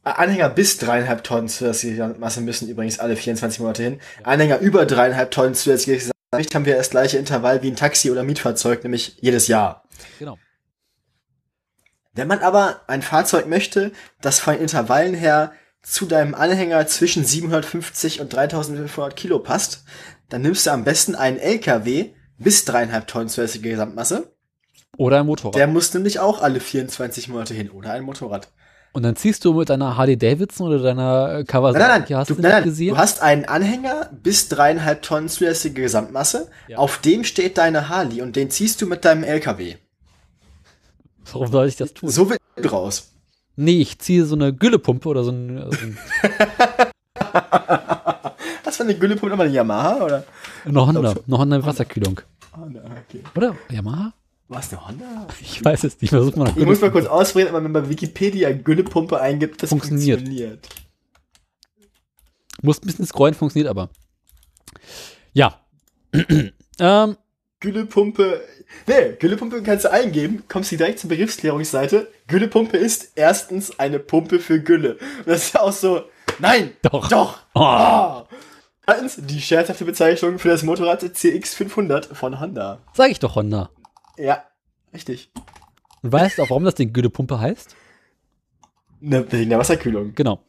Anhänger 0.03 0.51
bis 0.51 0.79
dreieinhalb 0.79 1.25
Tonnen 1.25 1.49
zusätzliche 1.49 2.15
Masse 2.19 2.41
müssen 2.41 2.69
übrigens 2.69 3.01
alle 3.01 3.17
24 3.17 3.61
Monate 3.61 3.83
hin. 3.83 4.01
Anhänger 4.23 4.59
über 4.61 4.87
dreieinhalb 4.87 5.33
Tonnen 5.33 5.55
zusätzliche 5.55 6.13
Gewicht 6.31 6.55
haben 6.55 6.65
wir 6.65 6.77
das 6.77 6.91
gleiche 6.91 7.19
Intervall 7.19 7.63
wie 7.63 7.71
ein 7.71 7.77
Taxi 7.77 8.11
oder 8.11 8.23
Mietfahrzeug, 8.23 8.85
nämlich 8.85 9.17
jedes 9.21 9.49
Jahr. 9.49 9.85
Genau. 10.19 10.39
Wenn 12.13 12.29
man 12.29 12.39
aber 12.39 12.83
ein 12.87 13.03
Fahrzeug 13.03 13.47
möchte, 13.47 13.93
das 14.21 14.39
von 14.39 14.59
Intervallen 14.59 15.15
her 15.15 15.53
zu 15.83 16.07
deinem 16.07 16.35
Anhänger 16.35 16.87
zwischen 16.87 17.25
750 17.25 18.21
und 18.21 18.33
3500 18.33 19.15
Kilo 19.15 19.39
passt, 19.39 19.85
dann 20.29 20.43
nimmst 20.43 20.67
du 20.67 20.71
am 20.71 20.85
besten 20.85 21.15
einen 21.15 21.39
LKW 21.39 22.15
bis 22.39 22.65
dreieinhalb 22.65 23.07
Tonnen 23.07 23.29
zusätzliche 23.29 23.69
Gesamtmasse. 23.71 24.33
Oder 24.97 25.21
ein 25.21 25.27
Motorrad. 25.27 25.55
Der 25.57 25.67
muss 25.67 25.93
nämlich 25.93 26.21
auch 26.21 26.43
alle 26.43 26.61
24 26.61 27.29
Monate 27.29 27.55
hin 27.55 27.71
oder 27.71 27.93
ein 27.93 28.03
Motorrad. 28.03 28.49
Und 28.93 29.03
dann 29.03 29.15
ziehst 29.15 29.45
du 29.45 29.53
mit 29.53 29.69
deiner 29.69 29.99
Harley 29.99 30.17
Davidson 30.17 30.69
oder 30.69 30.79
deiner 30.83 31.41
äh, 31.41 31.45
Kawasaki, 31.45 31.79
Nein, 31.83 31.89
nein, 32.01 32.05
nein. 32.09 32.19
hast 32.19 32.31
Du, 32.31 32.35
nein, 32.35 32.51
nein. 32.51 32.65
gesehen? 32.65 32.95
du 32.95 32.97
hast 32.97 33.21
einen 33.21 33.45
Anhänger 33.45 34.09
bis 34.23 34.49
dreieinhalb 34.49 35.03
Tonnen 35.03 35.29
zulässige 35.29 35.83
Gesamtmasse. 35.83 36.49
Ja. 36.69 36.79
Auf 36.79 36.99
dem 36.99 37.23
steht 37.25 37.59
deine 37.59 37.91
Harley 37.91 38.23
und 38.23 38.37
den 38.37 38.49
ziehst 38.51 38.81
du 38.81 38.87
mit 38.87 39.05
deinem 39.05 39.23
LKW. 39.23 39.75
Warum 41.31 41.51
soll 41.53 41.69
ich 41.69 41.77
das 41.77 41.93
tun? 41.93 42.09
So 42.09 42.31
wird 42.31 42.41
raus. 42.73 43.13
Nee, 43.57 43.81
ich 43.83 43.99
ziehe 43.99 44.25
so 44.25 44.35
eine 44.35 44.55
Güllepumpe 44.55 45.09
oder 45.09 45.25
so 45.25 45.31
ein, 45.33 45.71
so 45.71 45.77
ein 45.79 45.99
Was 48.67 48.79
für 48.79 48.83
eine 48.83 48.97
Güllepumpe 48.97 49.31
nochmal, 49.31 49.47
eine 49.47 49.55
Yamaha 49.55 50.05
oder? 50.05 50.25
eine 50.65 50.87
Honda, 50.87 51.15
eine 51.27 51.39
Honda 51.39 51.65
Wasserkühlung. 51.65 52.21
Honda, 52.57 52.81
okay. 53.09 53.23
Oder? 53.37 53.57
Yamaha? 53.71 54.13
Was, 54.49 54.73
eine 54.73 54.89
Honda? 54.89 55.29
Ich 55.41 55.65
weiß 55.65 55.85
es 55.85 56.01
nicht. 56.01 56.11
Versuch 56.11 56.35
mal 56.35 56.53
Ich 56.57 56.67
muss 56.67 56.81
mal 56.81 56.91
kurz 56.91 57.07
ausprobieren, 57.07 57.51
aber 57.51 57.63
wenn 57.63 57.71
man 57.71 57.85
bei 57.85 57.89
Wikipedia 57.89 58.53
Güllepumpe 58.53 59.21
eingibt, 59.21 59.63
das 59.63 59.71
Funktioniert. 59.71 60.19
funktioniert. 60.19 60.69
Muss 62.61 62.83
ein 62.83 62.87
bisschen 62.87 63.07
scrollen, 63.07 63.35
funktioniert 63.35 63.71
aber. 63.71 63.89
Ja. 65.33 65.61
ähm, 66.81 67.17
Güllepumpe. 67.61 68.43
Nee, 68.89 69.13
Güllepumpe 69.21 69.63
kannst 69.63 69.85
du 69.85 69.93
eingeben, 69.93 70.43
kommst 70.49 70.73
du 70.73 70.77
direkt 70.77 70.99
zur 70.99 71.09
Begriffsklärungsseite. 71.09 72.09
Güllepumpe 72.27 72.77
ist 72.79 73.13
erstens 73.15 73.79
eine 73.79 74.01
Pumpe 74.01 74.41
für 74.41 74.59
Gülle. 74.59 74.95
Und 74.95 75.27
das 75.27 75.45
ist 75.45 75.55
ja 75.55 75.61
auch 75.61 75.73
so. 75.73 76.03
Nein! 76.41 76.73
Doch. 76.83 77.09
Doch! 77.09 77.39
Oh. 77.55 77.61
Ah. 77.61 78.26
Zweitens, 78.89 79.17
die 79.21 79.41
scherzhafte 79.41 79.85
Bezeichnung 79.85 80.39
für 80.39 80.49
das 80.49 80.63
Motorrad 80.63 81.03
CX500 81.03 82.15
von 82.15 82.39
Honda. 82.39 82.79
sag 82.93 83.11
ich 83.11 83.19
doch 83.19 83.35
Honda. 83.35 83.71
Ja, 84.17 84.45
richtig. 84.95 85.33
Und 86.03 86.13
weißt 86.13 86.39
du 86.39 86.43
auch, 86.45 86.51
warum 86.51 86.65
das 86.65 86.77
Ding 86.77 86.93
Güllepumpe 86.93 87.41
heißt? 87.41 87.75
Ne, 89.01 89.27
wegen 89.33 89.51
der 89.51 89.59
Wasserkühlung. 89.59 90.15
Genau. 90.15 90.41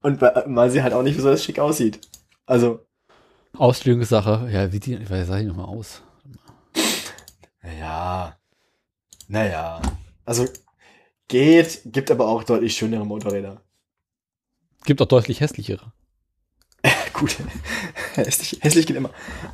Und 0.00 0.22
weil, 0.22 0.70
sie 0.70 0.82
halt 0.82 0.94
auch 0.94 1.02
nicht 1.02 1.16
besonders 1.16 1.44
schick 1.44 1.58
aussieht. 1.58 2.00
Also, 2.46 2.86
Auslegungssache. 3.58 4.48
Ja, 4.50 4.72
wie 4.72 4.80
die, 4.80 5.08
weiß, 5.08 5.26
sag 5.28 5.40
ich 5.42 5.46
nochmal 5.46 5.66
aus. 5.66 6.02
naja. 7.62 8.38
Naja. 9.28 9.82
Also, 10.24 10.46
geht, 11.28 11.82
gibt 11.84 12.10
aber 12.10 12.28
auch 12.28 12.44
deutlich 12.44 12.74
schönere 12.74 13.04
Motorräder. 13.04 13.60
Gibt 14.84 15.02
auch 15.02 15.06
deutlich 15.06 15.40
hässlichere. 15.40 15.92
Gut. 17.14 17.36
hässlich, 18.14 18.58
hässlich 18.60 18.86
geht 18.86 18.96
immer. 18.96 19.10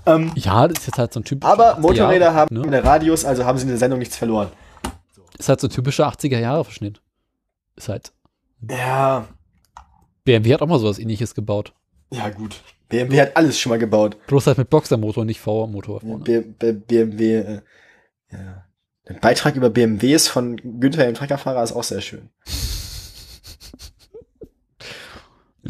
Ähm, 0.06 0.32
Ja, 0.34 0.66
das 0.66 0.80
ist 0.80 0.86
jetzt 0.86 0.98
halt 0.98 1.12
so 1.12 1.20
ein 1.20 1.24
typischer 1.24 1.52
aber 1.52 1.76
80er 1.76 1.80
Motorräder 1.80 2.26
Jahre, 2.26 2.34
haben 2.36 2.54
ne? 2.54 2.62
einen 2.62 2.82
Radius, 2.84 3.24
also 3.24 3.44
haben 3.44 3.58
sie 3.58 3.62
in 3.62 3.68
der 3.68 3.78
Sendung 3.78 3.98
nichts 4.00 4.16
verloren. 4.16 4.48
Ist 5.38 5.48
halt 5.48 5.61
so 5.61 5.68
ein 5.68 5.70
typischer 5.70 6.08
80er 6.08 6.38
Jahre 6.38 6.64
Verschnitt. 6.64 7.00
Ist 7.76 7.88
halt. 7.88 8.12
Ja, 8.68 9.28
BMW 10.24 10.52
hat 10.54 10.62
auch 10.62 10.66
mal 10.66 10.78
sowas 10.78 10.98
ähnliches 10.98 11.34
gebaut. 11.34 11.72
ja 12.11 12.28
gut. 12.30 12.61
BMW 12.88 13.20
hat 13.20 13.36
alles 13.36 13.58
schon 13.58 13.70
mal 13.70 13.78
gebaut. 13.78 14.16
Bloß 14.26 14.48
halt 14.48 14.58
mit 14.58 14.68
Boxermotor, 14.68 15.24
nicht 15.24 15.40
V-Motor 15.40 16.00
BMW, 16.82 17.36
äh, 17.36 17.61
ja. 18.32 18.64
Der 19.08 19.14
Beitrag 19.14 19.54
über 19.56 19.70
BMWs 19.70 20.28
von 20.28 20.56
Günther 20.56 21.04
dem 21.04 21.14
Treckerfahrer 21.14 21.62
ist 21.62 21.72
auch 21.72 21.84
sehr 21.84 22.00
schön. 22.00 22.30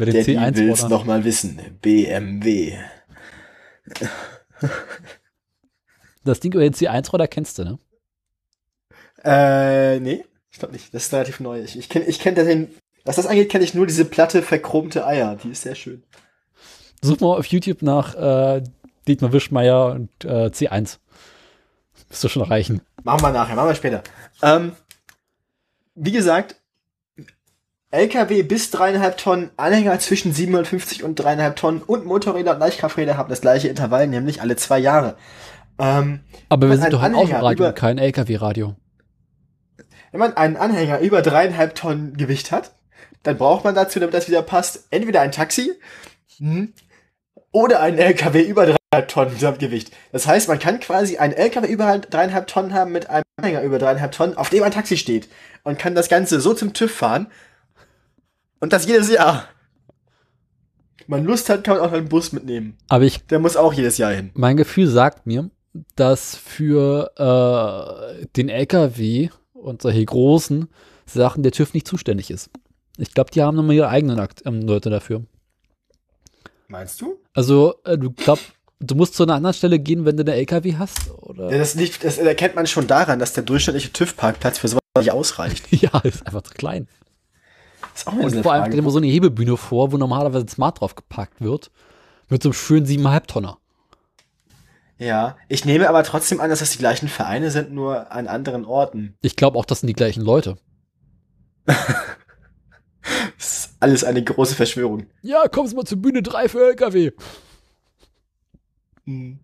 Über 0.01 0.11
den 0.11 0.15
Der 0.15 0.23
die 0.23 0.35
C1 0.35 0.55
will's 0.55 0.83
Roller. 0.83 0.89
noch 0.89 1.05
mal 1.05 1.23
wissen. 1.23 1.59
BMW. 1.79 2.75
Das 6.23 6.39
Ding 6.39 6.53
über 6.53 6.63
den 6.63 6.73
C1-Roller 6.73 7.27
kennst 7.27 7.59
du, 7.59 7.63
ne? 7.63 7.79
Äh, 9.23 9.99
nee, 9.99 10.25
ich 10.49 10.57
glaube 10.57 10.73
nicht. 10.73 10.91
Das 10.91 11.03
ist 11.05 11.13
relativ 11.13 11.39
neu. 11.39 11.61
Ich, 11.61 11.77
ich 11.77 11.87
kenne, 11.87 12.05
ich 12.05 12.19
kenne 12.19 12.43
den, 12.43 12.73
was 13.05 13.17
das 13.17 13.27
angeht, 13.27 13.51
kenne 13.51 13.63
ich 13.63 13.75
nur 13.75 13.85
diese 13.85 14.05
platte, 14.05 14.41
verchromte 14.41 15.05
Eier. 15.05 15.35
Die 15.35 15.51
ist 15.51 15.61
sehr 15.61 15.75
schön. 15.75 16.01
Such 17.03 17.19
mal 17.19 17.37
auf 17.37 17.45
YouTube 17.45 17.83
nach 17.83 18.15
äh, 18.15 18.63
Dietmar 19.07 19.33
Wischmeier 19.33 19.91
und 19.91 20.09
äh, 20.25 20.47
C1. 20.47 20.97
Wirst 22.09 22.23
du 22.23 22.27
schon 22.27 22.41
reichen. 22.41 22.81
Machen 23.03 23.21
wir 23.21 23.31
nachher, 23.31 23.55
machen 23.55 23.69
wir 23.69 23.75
später. 23.75 24.01
Ähm, 24.41 24.71
wie 25.93 26.11
gesagt, 26.11 26.55
LKW 27.91 28.43
bis 28.43 28.71
dreieinhalb 28.71 29.17
Tonnen, 29.17 29.51
Anhänger 29.57 29.99
zwischen 29.99 30.33
750 30.33 31.03
und 31.03 31.15
dreieinhalb 31.15 31.57
Tonnen 31.57 31.81
und 31.81 32.05
Motorräder 32.05 32.53
und 32.53 32.59
Leichtkrafträder 32.59 33.17
haben 33.17 33.29
das 33.29 33.41
gleiche 33.41 33.67
Intervall, 33.67 34.07
nämlich 34.07 34.41
alle 34.41 34.55
zwei 34.55 34.79
Jahre. 34.79 35.17
Ähm, 35.77 36.21
Aber 36.47 36.69
wir 36.69 36.77
sind 36.77 36.93
doch 36.93 37.01
ein 37.01 37.15
Autoradio 37.15 37.73
kein 37.73 37.97
LKW-Radio. 37.97 38.75
wenn 40.11 40.19
man 40.19 40.37
einen 40.37 40.55
Anhänger 40.55 40.99
über 40.99 41.21
dreieinhalb 41.21 41.75
Tonnen 41.75 42.15
Gewicht 42.15 42.51
hat, 42.53 42.71
dann 43.23 43.37
braucht 43.37 43.65
man 43.65 43.75
dazu, 43.75 43.99
damit 43.99 44.13
das 44.13 44.29
wieder 44.29 44.41
passt, 44.41 44.87
entweder 44.89 45.21
ein 45.21 45.33
Taxi 45.33 45.73
mhm, 46.39 46.73
oder 47.51 47.81
einen 47.81 47.97
LKW 47.97 48.41
über 48.41 48.67
dreieinhalb 48.67 49.09
Tonnen 49.09 49.33
Gesamtgewicht. 49.33 49.91
Das 50.13 50.27
heißt, 50.27 50.47
man 50.47 50.59
kann 50.59 50.79
quasi 50.79 51.17
einen 51.17 51.33
LKW 51.33 51.67
über 51.67 51.99
dreieinhalb 51.99 52.47
Tonnen 52.47 52.73
haben 52.73 52.93
mit 52.93 53.09
einem 53.09 53.25
Anhänger 53.35 53.63
über 53.63 53.79
dreieinhalb 53.79 54.13
Tonnen, 54.13 54.37
auf 54.37 54.49
dem 54.49 54.63
ein 54.63 54.71
Taxi 54.71 54.95
steht 54.95 55.27
und 55.63 55.77
kann 55.77 55.93
das 55.93 56.07
Ganze 56.07 56.39
so 56.39 56.53
zum 56.53 56.73
TÜV 56.73 56.95
fahren 56.95 57.27
und 58.61 58.71
das 58.71 58.85
jedes 58.85 59.09
Jahr. 59.11 59.47
Wenn 61.07 61.19
man 61.19 61.25
Lust 61.25 61.49
hat, 61.49 61.63
kann 61.65 61.77
man 61.77 61.85
auch 61.87 61.91
einen 61.91 62.07
Bus 62.07 62.31
mitnehmen. 62.31 62.77
Aber 62.87 63.03
ich, 63.03 63.25
Der 63.27 63.39
muss 63.39 63.57
auch 63.57 63.73
jedes 63.73 63.97
Jahr 63.97 64.13
hin. 64.13 64.29
mein 64.33 64.55
Gefühl 64.55 64.87
sagt 64.87 65.27
mir, 65.27 65.49
dass 65.95 66.35
für 66.37 67.11
äh, 67.17 68.25
den 68.37 68.47
LKW 68.49 69.29
und 69.53 69.81
solche 69.81 70.05
großen 70.05 70.67
Sachen 71.05 71.43
der 71.43 71.51
TÜV 71.51 71.73
nicht 71.73 71.87
zuständig 71.87 72.31
ist. 72.31 72.49
Ich 72.97 73.13
glaube, 73.13 73.31
die 73.31 73.41
haben 73.41 73.55
nochmal 73.57 73.75
ihre 73.75 73.89
eigenen 73.89 74.19
Akt 74.19 74.43
ähm, 74.45 74.61
Leute 74.61 74.89
dafür. 74.89 75.23
Meinst 76.67 77.01
du? 77.01 77.19
Also, 77.33 77.75
äh, 77.83 77.97
du 77.97 78.11
glaub, 78.11 78.39
du 78.79 78.95
musst 78.95 79.15
zu 79.15 79.23
einer 79.23 79.33
anderen 79.35 79.53
Stelle 79.53 79.79
gehen, 79.79 80.05
wenn 80.05 80.17
du 80.17 80.23
eine 80.23 80.35
LKW 80.35 80.75
hast? 80.77 81.09
Oder? 81.21 81.51
Ja, 81.51 81.57
das, 81.57 81.75
liegt, 81.75 82.03
das 82.03 82.17
erkennt 82.17 82.55
man 82.55 82.67
schon 82.67 82.87
daran, 82.87 83.19
dass 83.19 83.33
der 83.33 83.43
durchschnittliche 83.43 83.91
TÜV-Parkplatz 83.91 84.59
für 84.59 84.67
sowas 84.67 84.81
nicht 84.97 85.11
ausreicht. 85.11 85.65
ja, 85.71 85.97
ist 85.99 86.25
einfach 86.25 86.43
zu 86.43 86.53
klein. 86.53 86.87
Das 88.05 88.13
ist 88.13 88.19
auch 88.19 88.23
Und 88.23 88.43
vor 88.43 88.53
allem 88.53 88.71
dir 88.71 88.81
mal 88.81 88.89
so 88.89 88.97
eine 88.97 89.07
Hebebühne 89.07 89.57
vor, 89.57 89.91
wo 89.91 89.97
normalerweise 89.97 90.47
Smart 90.47 90.79
drauf 90.79 90.95
gepackt 90.95 91.41
wird. 91.41 91.71
Mit 92.29 92.41
so 92.41 92.49
einem 92.49 92.53
schönen 92.53 92.85
7,5 92.85 93.27
Tonner. 93.27 93.57
Ja, 94.97 95.35
ich 95.47 95.65
nehme 95.65 95.89
aber 95.89 96.03
trotzdem 96.03 96.39
an, 96.39 96.49
dass 96.49 96.59
das 96.59 96.71
die 96.71 96.77
gleichen 96.77 97.07
Vereine 97.07 97.51
sind, 97.51 97.71
nur 97.71 98.11
an 98.11 98.27
anderen 98.27 98.65
Orten. 98.65 99.15
Ich 99.21 99.35
glaube 99.35 99.57
auch, 99.57 99.65
das 99.65 99.81
sind 99.81 99.87
die 99.87 99.93
gleichen 99.93 100.21
Leute. 100.21 100.57
Das 103.35 103.57
ist 103.57 103.75
alles 103.79 104.03
eine 104.03 104.23
große 104.23 104.53
Verschwörung. 104.53 105.07
Ja, 105.23 105.47
kommst 105.47 105.75
mal 105.75 105.85
zur 105.85 105.99
Bühne 105.99 106.21
3 106.21 106.47
für 106.49 106.67
LKW. 106.67 107.11
Hm. 109.05 109.39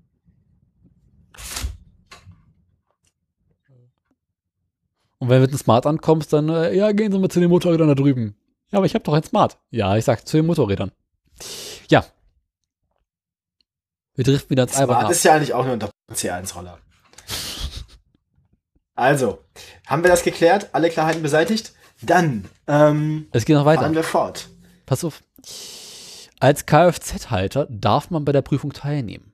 Und 5.18 5.30
wenn 5.30 5.38
du 5.38 5.42
mit 5.42 5.50
einem 5.50 5.58
Smart 5.58 5.88
ankommst, 5.88 6.32
dann, 6.34 6.50
äh, 6.50 6.76
ja, 6.76 6.92
gehen 6.92 7.12
Sie 7.12 7.18
mal 7.18 7.30
zu 7.30 7.40
den 7.40 7.50
Motorrädern 7.50 7.88
da 7.88 7.96
drüben. 7.96 8.36
Ja, 8.72 8.80
aber 8.80 8.86
ich 8.86 8.94
habe 8.94 9.04
doch 9.04 9.14
ein 9.14 9.24
Smart. 9.24 9.58
Ja, 9.72 9.96
ich 9.96 10.06
sag 10.06 10.28
zu 10.28 10.38
den 10.38 10.46
Motorrädern. 10.46 10.92
Ja. 11.90 12.06
Wir 14.16 14.24
driften 14.26 14.50
wieder 14.50 14.64
ins 14.64 14.74
Smart 14.74 14.90
ab. 15.06 15.12
ist 15.12 15.24
ja 15.24 15.34
eigentlich 15.36 15.54
auch 15.54 15.64
nur 15.66 15.74
ein 15.74 15.82
C1-Roller. 16.14 16.80
Also, 18.96 19.44
haben 19.86 20.04
wir 20.04 20.10
das 20.10 20.24
geklärt? 20.24 20.70
Alle 20.74 20.90
Klarheiten 20.90 21.22
beseitigt? 21.22 21.74
Dann, 22.02 22.50
ähm, 22.68 23.28
Es 23.32 23.46
geht 23.46 23.56
noch 23.56 23.64
fahren 23.64 23.78
weiter. 23.80 23.94
wir 23.94 24.04
fort. 24.04 24.50
Pass 24.86 25.04
auf. 25.04 25.22
Als 26.40 26.66
Kfz-Halter 26.66 27.68
darf 27.70 28.10
man 28.10 28.26
bei 28.26 28.32
der 28.32 28.42
Prüfung 28.42 28.74
teilnehmen. 28.74 29.34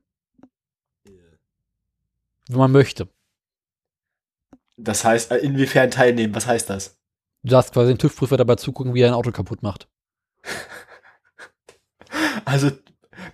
Wenn 2.47 2.57
man 2.57 2.72
möchte. 2.72 3.07
Das 4.77 5.03
heißt, 5.05 5.31
äh, 5.31 5.38
inwiefern 5.38 5.91
teilnehmen? 5.91 6.35
Was 6.35 6.45
heißt 6.45 6.69
das? 6.69 6.97
Du 7.43 7.49
darfst 7.49 7.73
quasi 7.73 7.93
dem 7.93 7.97
TÜV-Prüfer 7.97 8.37
dabei 8.37 8.55
zugucken, 8.55 8.93
wie 8.93 9.01
er 9.01 9.09
ein 9.09 9.13
Auto 9.13 9.31
kaputt 9.31 9.63
macht. 9.63 9.87
Also, 12.45 12.69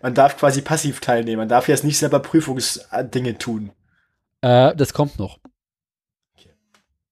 man 0.01 0.13
darf 0.13 0.37
quasi 0.37 0.61
passiv 0.61 1.01
teilnehmen. 1.01 1.39
Man 1.39 1.49
darf 1.49 1.67
jetzt 1.67 1.83
nicht 1.83 1.97
selber 1.97 2.19
Prüfungsdinge 2.19 3.37
tun. 3.37 3.71
Äh, 4.41 4.75
das 4.75 4.93
kommt 4.93 5.19
noch. 5.19 5.39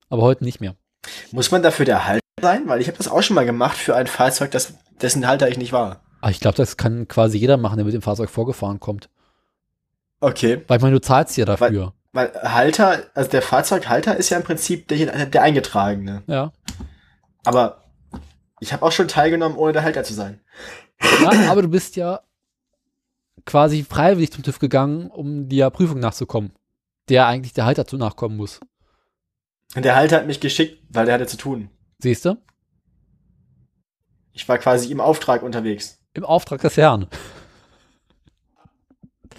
Aber 0.09 0.21
heute 0.21 0.43
nicht 0.43 0.61
mehr. 0.61 0.75
Muss 1.31 1.51
man 1.51 1.63
dafür 1.63 1.85
der 1.85 2.05
Halter 2.05 2.21
sein? 2.41 2.67
Weil 2.67 2.81
ich 2.81 2.87
habe 2.87 2.97
das 2.97 3.07
auch 3.07 3.21
schon 3.21 3.35
mal 3.35 3.45
gemacht 3.45 3.75
für 3.77 3.95
ein 3.95 4.07
Fahrzeug, 4.07 4.51
das, 4.51 4.75
dessen 5.01 5.27
Halter 5.27 5.49
ich 5.49 5.57
nicht 5.57 5.73
war. 5.73 6.01
Ah, 6.21 6.29
ich 6.29 6.39
glaube, 6.39 6.57
das 6.57 6.77
kann 6.77 7.07
quasi 7.07 7.37
jeder 7.37 7.57
machen, 7.57 7.77
der 7.77 7.85
mit 7.85 7.93
dem 7.93 8.01
Fahrzeug 8.01 8.29
vorgefahren 8.29 8.79
kommt. 8.79 9.09
Okay. 10.19 10.63
Weil 10.67 10.77
ich 10.77 10.83
meine, 10.83 10.95
du 10.95 11.01
zahlst 11.01 11.35
ja 11.37 11.45
dafür. 11.45 11.93
Weil 12.17 12.33
Halter, 12.33 13.03
also 13.13 13.29
der 13.29 13.43
Fahrzeughalter 13.43 14.17
ist 14.17 14.31
ja 14.31 14.37
im 14.37 14.43
Prinzip 14.43 14.87
der, 14.87 15.27
der 15.27 15.43
Eingetragene. 15.43 16.23
ja. 16.25 16.51
Aber 17.45 17.83
ich 18.59 18.73
habe 18.73 18.83
auch 18.83 18.91
schon 18.91 19.07
teilgenommen, 19.07 19.55
ohne 19.55 19.71
der 19.71 19.83
Halter 19.83 20.03
zu 20.03 20.15
sein. 20.15 20.41
ja. 21.21 21.51
Aber 21.51 21.61
du 21.61 21.67
bist 21.67 21.95
ja 21.95 22.21
quasi 23.45 23.83
freiwillig 23.83 24.31
zum 24.31 24.41
TÜV 24.43 24.57
gegangen, 24.57 25.11
um 25.11 25.47
der 25.47 25.69
Prüfung 25.69 25.99
nachzukommen. 25.99 26.53
Der 27.07 27.27
eigentlich 27.27 27.53
der 27.53 27.65
Halter 27.65 27.85
zu 27.85 27.97
nachkommen 27.97 28.35
muss. 28.35 28.61
Und 29.75 29.85
der 29.85 29.95
Halter 29.95 30.15
hat 30.15 30.25
mich 30.25 30.39
geschickt, 30.39 30.81
weil 30.89 31.05
der 31.05 31.13
hatte 31.13 31.27
zu 31.27 31.37
tun. 31.37 31.69
Siehst 31.99 32.25
du? 32.25 32.35
Ich 34.33 34.49
war 34.49 34.57
quasi 34.57 34.91
im 34.91 35.01
Auftrag 35.01 35.43
unterwegs. 35.43 35.99
Im 36.15 36.25
Auftrag 36.25 36.61
des 36.61 36.77
Herrn. 36.77 37.05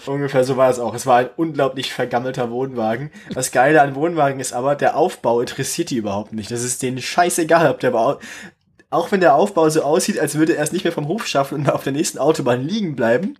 Ungefähr 0.06 0.44
so 0.44 0.56
war 0.56 0.70
es 0.70 0.78
auch. 0.78 0.94
Es 0.94 1.06
war 1.06 1.18
ein 1.18 1.30
unglaublich 1.36 1.92
vergammelter 1.92 2.50
Wohnwagen. 2.50 3.10
Das 3.34 3.52
Geile 3.52 3.82
an 3.82 3.94
Wohnwagen 3.94 4.40
ist 4.40 4.52
aber, 4.52 4.74
der 4.74 4.96
Aufbau 4.96 5.40
interessiert 5.40 5.90
die 5.90 5.96
überhaupt 5.96 6.32
nicht. 6.32 6.50
Das 6.50 6.62
ist 6.62 6.82
denen 6.82 7.00
scheißegal, 7.00 7.70
ob 7.70 7.80
der 7.80 7.90
Bau, 7.90 8.18
auch 8.90 9.12
wenn 9.12 9.20
der 9.20 9.34
Aufbau 9.34 9.68
so 9.68 9.82
aussieht, 9.82 10.18
als 10.18 10.36
würde 10.36 10.56
er 10.56 10.62
es 10.62 10.72
nicht 10.72 10.84
mehr 10.84 10.92
vom 10.92 11.08
Hof 11.08 11.26
schaffen 11.26 11.58
und 11.58 11.70
auf 11.70 11.84
der 11.84 11.92
nächsten 11.92 12.18
Autobahn 12.18 12.66
liegen 12.66 12.96
bleiben. 12.96 13.38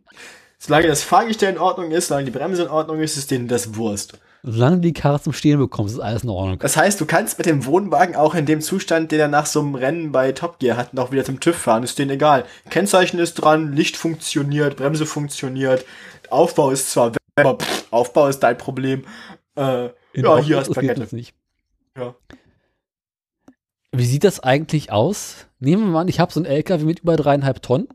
Solange 0.59 0.89
das 0.89 1.03
Fahrgestell 1.03 1.53
in 1.53 1.59
Ordnung 1.59 1.93
ist, 1.93 2.09
solange 2.09 2.27
die 2.27 2.37
Bremse 2.37 2.65
in 2.65 2.69
Ordnung 2.69 3.01
ist, 3.01 3.17
ist 3.17 3.31
denen 3.31 3.49
das 3.49 3.77
Wurst. 3.77 4.19
Solange 4.43 4.77
du 4.77 4.83
die 4.83 4.93
Karre 4.93 5.21
zum 5.21 5.33
Stehen 5.33 5.59
bekommst, 5.59 5.95
ist 5.95 6.01
alles 6.01 6.23
in 6.23 6.31
Ordnung. 6.31 6.59
Das 6.59 6.77
heißt, 6.77 7.01
du 7.01 7.07
kannst 7.07 7.39
mit 7.39 7.47
dem 7.47 7.65
Wohnwagen 7.65 8.15
auch 8.15 8.35
in 8.35 8.47
dem 8.47 8.61
Zustand, 8.61 9.11
den 9.11 9.21
er 9.21 9.29
nach 9.29 9.47
so 9.47 9.61
einem 9.61 9.75
Rennen 9.75 10.13
bei 10.13 10.33
Top 10.33 10.59
Gear 10.59 10.77
hat, 10.77 10.95
noch 10.95 11.11
wieder 11.11 11.25
zum 11.25 11.41
TÜV 11.41 11.57
fahren. 11.57 11.83
Ist 11.83 11.99
denen 11.99 12.13
egal. 12.13 12.45
Kennzeichen 12.71 13.19
ist 13.19 13.35
dran, 13.35 13.73
Licht 13.73 13.97
funktioniert, 13.97 14.77
Bremse 14.77 15.07
funktioniert, 15.07 15.85
Aufbau 16.31 16.71
ist 16.71 16.91
zwar 16.91 17.13
aber 17.39 17.59
pff, 17.59 17.87
Aufbau 17.93 18.29
ist 18.29 18.41
dein 18.41 18.59
Problem. 18.59 19.05
Äh, 19.57 19.87
In 20.13 20.25
ja, 20.25 20.31
Ordnung, 20.31 20.47
hier 20.47 20.59
hast 20.59 20.69
du 20.75 21.17
nicht. 21.17 21.35
Ja. 21.97 22.15
Wie 23.93 24.07
sieht 24.07 24.25
das 24.25 24.41
eigentlich 24.41 24.93
aus? 24.93 25.47
Nehmen 25.59 25.85
wir 25.85 25.91
mal 25.91 26.01
an, 26.03 26.09
ich 26.09 26.21
habe 26.21 26.33
so 26.33 26.41
einen 26.41 26.47
LKW 26.47 26.85
mit 26.85 27.01
über 27.01 27.17
dreieinhalb 27.17 27.63
Tonnen. 27.63 27.89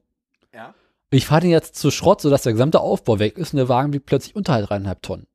Ja. 0.53 0.73
Ich 1.11 1.27
fahre 1.27 1.41
den 1.41 1.51
jetzt 1.51 1.75
zu 1.75 1.91
Schrott, 1.91 2.21
sodass 2.21 2.43
der 2.43 2.53
gesamte 2.53 2.79
Aufbau 2.79 3.19
weg 3.19 3.37
ist 3.37 3.53
und 3.53 3.57
der 3.57 3.69
Wagen 3.69 3.93
wiegt 3.93 4.05
plötzlich 4.05 4.35
unter 4.35 4.61
dreieinhalb 4.61 5.01
Tonnen. 5.01 5.27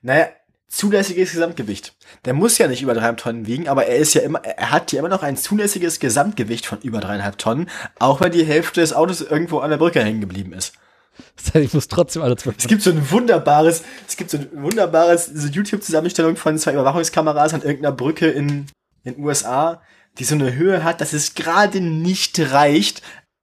Naja, 0.00 0.28
zulässiges 0.68 1.32
Gesamtgewicht. 1.32 1.96
Der 2.24 2.34
muss 2.34 2.58
ja 2.58 2.68
nicht 2.68 2.82
über 2.82 2.94
dreieinhalb 2.94 3.18
Tonnen 3.18 3.46
wiegen, 3.46 3.68
aber 3.68 3.86
er 3.86 3.96
ist 3.96 4.14
ja 4.14 4.22
immer, 4.22 4.42
er 4.44 4.70
hat 4.70 4.92
ja 4.92 5.00
immer 5.00 5.08
noch 5.08 5.22
ein 5.22 5.36
zulässiges 5.36 6.00
Gesamtgewicht 6.00 6.66
von 6.66 6.80
über 6.80 7.00
dreieinhalb 7.00 7.38
Tonnen, 7.38 7.68
auch 7.98 8.20
wenn 8.20 8.32
die 8.32 8.44
Hälfte 8.44 8.80
des 8.80 8.92
Autos 8.92 9.20
irgendwo 9.20 9.58
an 9.58 9.70
der 9.70 9.78
Brücke 9.78 10.02
hängen 10.02 10.20
geblieben 10.20 10.52
ist. 10.52 10.74
Das 11.36 11.54
heißt, 11.54 11.64
ich 11.66 11.74
muss 11.74 11.88
trotzdem 11.88 12.22
alle 12.22 12.36
zwölf. 12.36 12.56
Es 12.58 12.66
gibt 12.66 12.82
so 12.82 12.90
ein 12.90 13.10
wunderbares, 13.10 13.82
es 14.08 14.16
gibt 14.16 14.30
so 14.30 14.38
ein 14.38 14.48
wunderbares 14.52 15.26
so 15.26 15.48
YouTube-Zusammenstellung 15.48 16.36
von 16.36 16.58
zwei 16.58 16.72
Überwachungskameras 16.72 17.54
an 17.54 17.62
irgendeiner 17.62 17.94
Brücke 17.94 18.28
in 18.28 18.66
den 19.04 19.18
USA, 19.18 19.82
die 20.18 20.24
so 20.24 20.34
eine 20.34 20.54
Höhe 20.54 20.82
hat, 20.82 21.00
dass 21.00 21.12
es 21.12 21.34
gerade 21.34 21.80
nicht 21.80 22.38
reicht. 22.40 23.02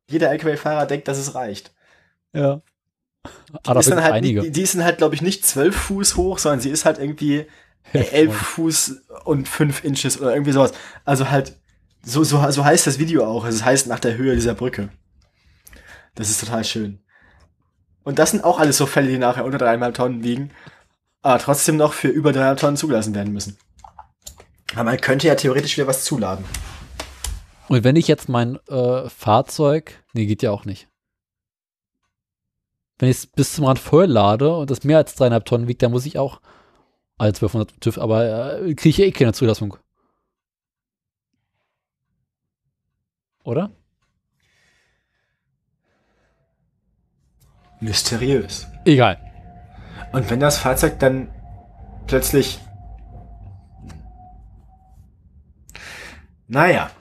Jeder 0.10 0.32
LKW-Fahrer 0.32 0.86
denkt, 0.86 1.08
dass 1.08 1.18
es 1.18 1.36
reicht. 1.36 1.72
Ja. 2.34 2.62
Die 3.26 3.30
Aber 3.70 3.80
ist 3.80 3.90
da 3.90 3.96
dann 3.96 4.00
sind 4.00 4.04
halt, 4.04 4.14
einige. 4.16 4.42
die, 4.42 4.52
die 4.52 4.64
dann 4.66 4.84
halt, 4.84 4.98
glaube 4.98 5.16
ich, 5.16 5.22
nicht 5.22 5.46
zwölf 5.46 5.76
Fuß 5.76 6.18
hoch, 6.18 6.40
sondern 6.40 6.60
sie 6.60 6.70
ist 6.70 6.86
halt 6.86 6.98
irgendwie 6.98 7.46
elf 7.94 8.36
Fuß 8.36 9.04
und 9.26 9.48
fünf 9.48 9.84
Inches 9.84 10.20
oder 10.20 10.34
irgendwie 10.34 10.52
sowas. 10.52 10.74
Also 11.06 11.30
halt, 11.30 11.56
so, 12.04 12.24
so, 12.24 12.50
so 12.52 12.66
heißt 12.66 12.88
das 12.88 13.00
Video 13.00 13.26
auch. 13.26 13.46
Also 13.46 13.58
Es 13.58 13.66
heißt 13.66 13.88
nach 13.88 14.00
der 14.00 14.18
Höhe 14.18 14.36
dieser 14.36 14.56
Brücke. 14.56 14.90
Das 16.16 16.30
ist 16.30 16.42
total 16.42 16.64
schön. 16.64 17.00
Und 18.04 18.20
das 18.20 18.32
sind 18.32 18.44
auch 18.44 18.60
alles 18.60 18.78
so 18.78 18.86
Fälle, 18.86 19.10
die 19.10 19.18
nachher 19.18 19.46
unter 19.46 19.58
dreieinhalb 19.58 19.96
Tonnen 19.96 20.24
wiegen, 20.24 20.52
aber 21.22 21.40
trotzdem 21.40 21.78
noch 21.78 21.94
für 21.94 22.10
über 22.10 22.34
dreieinhalb 22.34 22.60
Tonnen 22.60 22.78
zugelassen 22.78 23.16
werden 23.16 23.34
müssen. 23.34 23.58
Aber 24.74 24.86
man 24.86 25.00
könnte 25.00 25.28
ja 25.28 25.36
theoretisch 25.36 25.78
wieder 25.78 25.88
was 25.88 26.04
zuladen. 26.04 26.46
Und 27.70 27.84
wenn 27.84 27.96
ich 27.96 28.08
jetzt 28.08 28.28
mein 28.28 28.58
äh, 28.68 29.10
Fahrzeug, 29.10 30.04
nee, 30.14 30.26
geht 30.26 30.44
ja 30.44 30.52
auch 30.52 30.66
nicht. 30.66 30.88
Wenn 33.00 33.10
ich 33.10 33.18
es 33.18 33.28
bis 33.28 33.54
zum 33.54 33.66
Rand 33.66 33.80
voll 33.80 34.06
lade 34.06 34.56
und 34.56 34.70
das 34.70 34.84
mehr 34.84 34.98
als 34.98 35.16
dreieinhalb 35.16 35.46
Tonnen 35.46 35.68
wiegt, 35.68 35.82
dann 35.82 35.92
muss 35.92 36.06
ich 36.06 36.18
auch 36.18 36.42
alle 37.18 37.30
1200 37.30 37.80
TÜV, 37.80 37.98
aber 38.00 38.60
äh, 38.62 38.74
kriege 38.76 38.90
ich 38.90 39.00
eh 39.00 39.12
keine 39.12 39.34
Zulassung. 39.34 39.78
Oder? 43.44 43.72
Mysteriös. 47.84 48.68
Egal. 48.86 49.20
Und 50.12 50.30
wenn 50.30 50.40
das 50.40 50.58
Fahrzeug 50.58 51.00
dann 51.00 51.30
plötzlich. 52.08 52.60
Naja. 56.48 56.92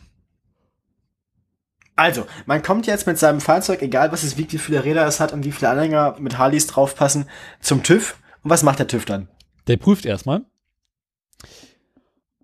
Also, 1.94 2.26
man 2.46 2.62
kommt 2.62 2.86
jetzt 2.86 3.06
mit 3.06 3.18
seinem 3.18 3.40
Fahrzeug, 3.40 3.82
egal 3.82 4.12
was 4.12 4.22
es 4.22 4.38
wiegt, 4.38 4.52
wie 4.52 4.58
viele 4.58 4.82
Räder 4.82 5.06
es 5.06 5.20
hat 5.20 5.32
und 5.32 5.44
wie 5.44 5.52
viele 5.52 5.70
Anhänger 5.70 6.16
mit 6.18 6.38
Harleys 6.38 6.66
draufpassen, 6.66 7.26
zum 7.60 7.82
TÜV. 7.82 8.16
Und 8.42 8.50
was 8.50 8.62
macht 8.62 8.78
der 8.78 8.88
TÜV 8.88 9.04
dann? 9.04 9.28
Der 9.66 9.76
prüft 9.76 10.06
erstmal. 10.06 10.42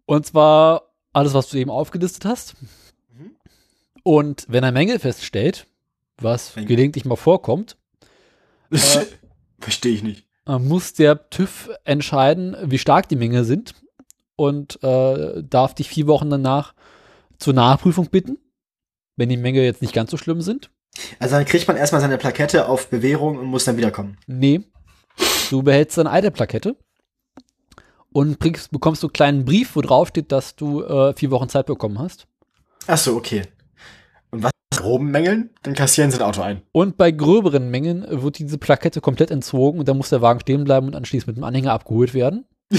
Und 0.05 0.27
zwar 0.27 0.83
alles, 1.13 1.35
was 1.35 1.49
du 1.49 1.57
eben 1.57 1.71
aufgelistet 1.71 2.27
hast. 2.27 2.57
Mhm. 3.11 3.37
Und 4.03 4.45
wenn 4.49 4.65
er 4.65 4.73
Mängel 4.73 4.99
feststellt, 4.99 5.67
was 6.19 6.55
Mängel. 6.55 6.69
gelegentlich 6.69 7.05
mal 7.07 7.17
vorkommt, 7.17 7.78
Verstehe 9.61 9.93
ich 9.93 10.03
nicht. 10.03 10.27
äh, 10.47 10.59
muss 10.59 10.93
der 10.93 11.31
TÜV 11.31 11.71
entscheiden, 11.85 12.57
wie 12.65 12.79
stark 12.79 13.09
die 13.09 13.17
Mängel 13.17 13.45
sind 13.45 13.75
und 14.37 14.83
äh, 14.83 15.43
darf 15.43 15.75
dich 15.75 15.89
vier 15.89 16.07
Wochen 16.07 16.31
danach 16.31 16.75
zur 17.39 17.55
Nachprüfung 17.55 18.07
bitten, 18.11 18.39
wenn 19.17 19.29
die 19.29 19.37
Mängel 19.37 19.65
jetzt 19.65 19.83
nicht 19.83 19.95
ganz 19.95 20.11
so 20.11 20.17
schlimm 20.17 20.41
sind. 20.41 20.71
Also 21.19 21.37
dann 21.37 21.45
kriegt 21.45 21.69
man 21.69 21.77
erstmal 21.77 22.01
seine 22.01 22.19
Plakette 22.19 22.69
auf 22.69 22.89
Bewährung 22.89 23.39
und 23.39 23.47
muss 23.47 23.65
dann 23.65 23.77
wiederkommen. 23.77 24.17
Nee, 24.27 24.63
du 25.51 25.63
behältst 25.63 25.99
deine 25.99 26.11
alte 26.11 26.31
Plakette 26.31 26.77
und 28.11 28.39
bringst, 28.39 28.71
bekommst 28.71 29.03
du 29.03 29.07
einen 29.09 29.13
kleinen 29.13 29.45
Brief, 29.45 29.77
wo 29.77 29.81
drauf 29.81 30.09
steht, 30.09 30.33
dass 30.33 30.57
du 30.57 30.83
äh, 30.83 31.15
vier 31.15 31.31
Wochen 31.31 31.49
Zeit 31.49 31.67
bekommen 31.67 31.99
hast. 31.99 32.27
Ach 32.87 32.99
so, 32.99 33.17
okay. 33.17 33.43
Groben 34.79 35.11
Mängeln? 35.11 35.51
Dann 35.63 35.75
kassieren 35.75 36.11
sie 36.11 36.19
ein 36.19 36.23
Auto 36.23 36.41
ein. 36.41 36.63
Und 36.73 36.97
bei 36.97 37.11
gröberen 37.11 37.69
Mengen 37.71 38.07
wird 38.09 38.39
diese 38.39 38.59
Plakette 38.59 39.01
komplett 39.01 39.31
entzogen 39.31 39.81
und 39.81 39.89
dann 39.89 39.97
muss 39.97 40.11
der 40.11 40.23
Wagen 40.23 40.41
stehen 40.41 40.65
bleiben 40.65 40.87
und 40.87 40.95
anschließend 40.95 41.27
mit 41.29 41.37
dem 41.37 41.45
Anhänger 41.45 41.73
abgeholt 41.73 42.15
werden. 42.15 42.47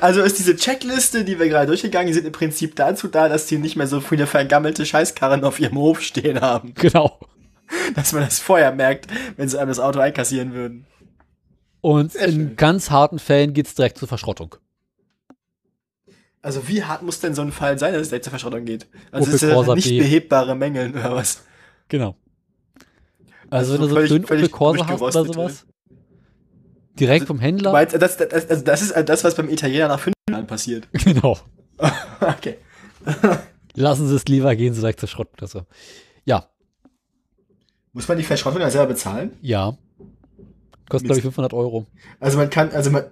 Also 0.00 0.22
ist 0.22 0.38
diese 0.38 0.56
Checkliste, 0.56 1.24
die 1.24 1.38
wir 1.38 1.48
gerade 1.48 1.68
durchgegangen 1.68 2.12
sind, 2.12 2.26
im 2.26 2.32
Prinzip 2.32 2.76
dazu 2.76 3.08
da, 3.08 3.28
dass 3.28 3.46
die 3.46 3.56
nicht 3.56 3.76
mehr 3.76 3.86
so 3.86 4.00
viele 4.00 4.26
vergammelte 4.26 4.84
Scheißkarren 4.84 5.42
auf 5.42 5.58
ihrem 5.58 5.78
Hof 5.78 6.02
stehen 6.02 6.40
haben. 6.40 6.74
Genau. 6.86 7.18
Dass 7.94 8.12
man 8.12 8.22
das 8.22 8.38
vorher 8.38 8.72
merkt, 8.72 9.06
wenn 9.36 9.48
sie 9.48 9.58
einem 9.58 9.70
das 9.70 9.80
Auto 9.80 9.98
einkassieren 9.98 10.52
würden. 10.52 10.86
Und 11.80 12.14
in 12.14 12.54
ganz 12.56 12.90
harten 12.90 13.18
Fällen 13.18 13.54
geht 13.54 13.66
es 13.66 13.74
direkt 13.74 13.98
zur 13.98 14.06
Verschrottung. 14.06 14.56
Also 16.46 16.68
wie 16.68 16.84
hart 16.84 17.02
muss 17.02 17.18
denn 17.18 17.34
so 17.34 17.42
ein 17.42 17.50
Fall 17.50 17.76
sein, 17.76 17.92
dass 17.92 18.12
es 18.12 18.22
zur 18.22 18.30
Verschrottung 18.30 18.64
geht? 18.64 18.86
Also 19.10 19.32
ist 19.32 19.42
ja 19.42 19.74
nicht 19.74 19.88
B. 19.88 19.98
behebbare 19.98 20.54
Mängeln 20.54 20.92
oder 20.92 21.16
was? 21.16 21.42
Genau. 21.88 22.14
Also, 23.50 23.72
Also 23.72 23.74
wenn 23.74 23.80
du 23.80 23.88
so 23.88 23.94
völlig- 23.96 24.08
schön 24.10 24.24
völlig 24.26 24.52
Corsa 24.52 24.86
hast 24.88 25.02
oder 25.02 25.24
sowas, 25.24 25.66
direkt 27.00 27.26
vom 27.26 27.40
Händler. 27.40 27.72
Meinst, 27.72 28.00
das, 28.00 28.16
das, 28.16 28.48
also 28.48 28.62
das 28.64 28.82
ist 28.82 28.94
das, 29.08 29.24
was 29.24 29.34
beim 29.34 29.48
Italiener 29.48 29.88
nach 29.88 29.98
fünf 29.98 30.14
Jahren 30.30 30.46
passiert. 30.46 30.86
Genau. 31.04 31.36
okay. 32.20 32.58
Lassen 33.74 34.06
Sie 34.06 34.14
es 34.14 34.26
lieber, 34.26 34.54
gehen 34.54 34.72
Sie 34.72 34.80
direkt 34.80 35.00
zur 35.00 35.08
Schrottpresse. 35.08 35.66
Ja, 36.26 36.48
Muss 37.92 38.06
man 38.06 38.18
die 38.18 38.24
Verschrottung 38.24 38.60
dann 38.60 38.70
selber 38.70 38.86
bezahlen? 38.92 39.32
ja. 39.42 39.76
Kostet, 40.88 41.06
glaube 41.08 41.18
ich, 41.18 41.22
500 41.24 41.52
Euro. 41.52 41.88
Also 42.20 42.38
man 42.38 42.48
kann, 42.50 42.70
also 42.70 42.92
man, 42.92 43.06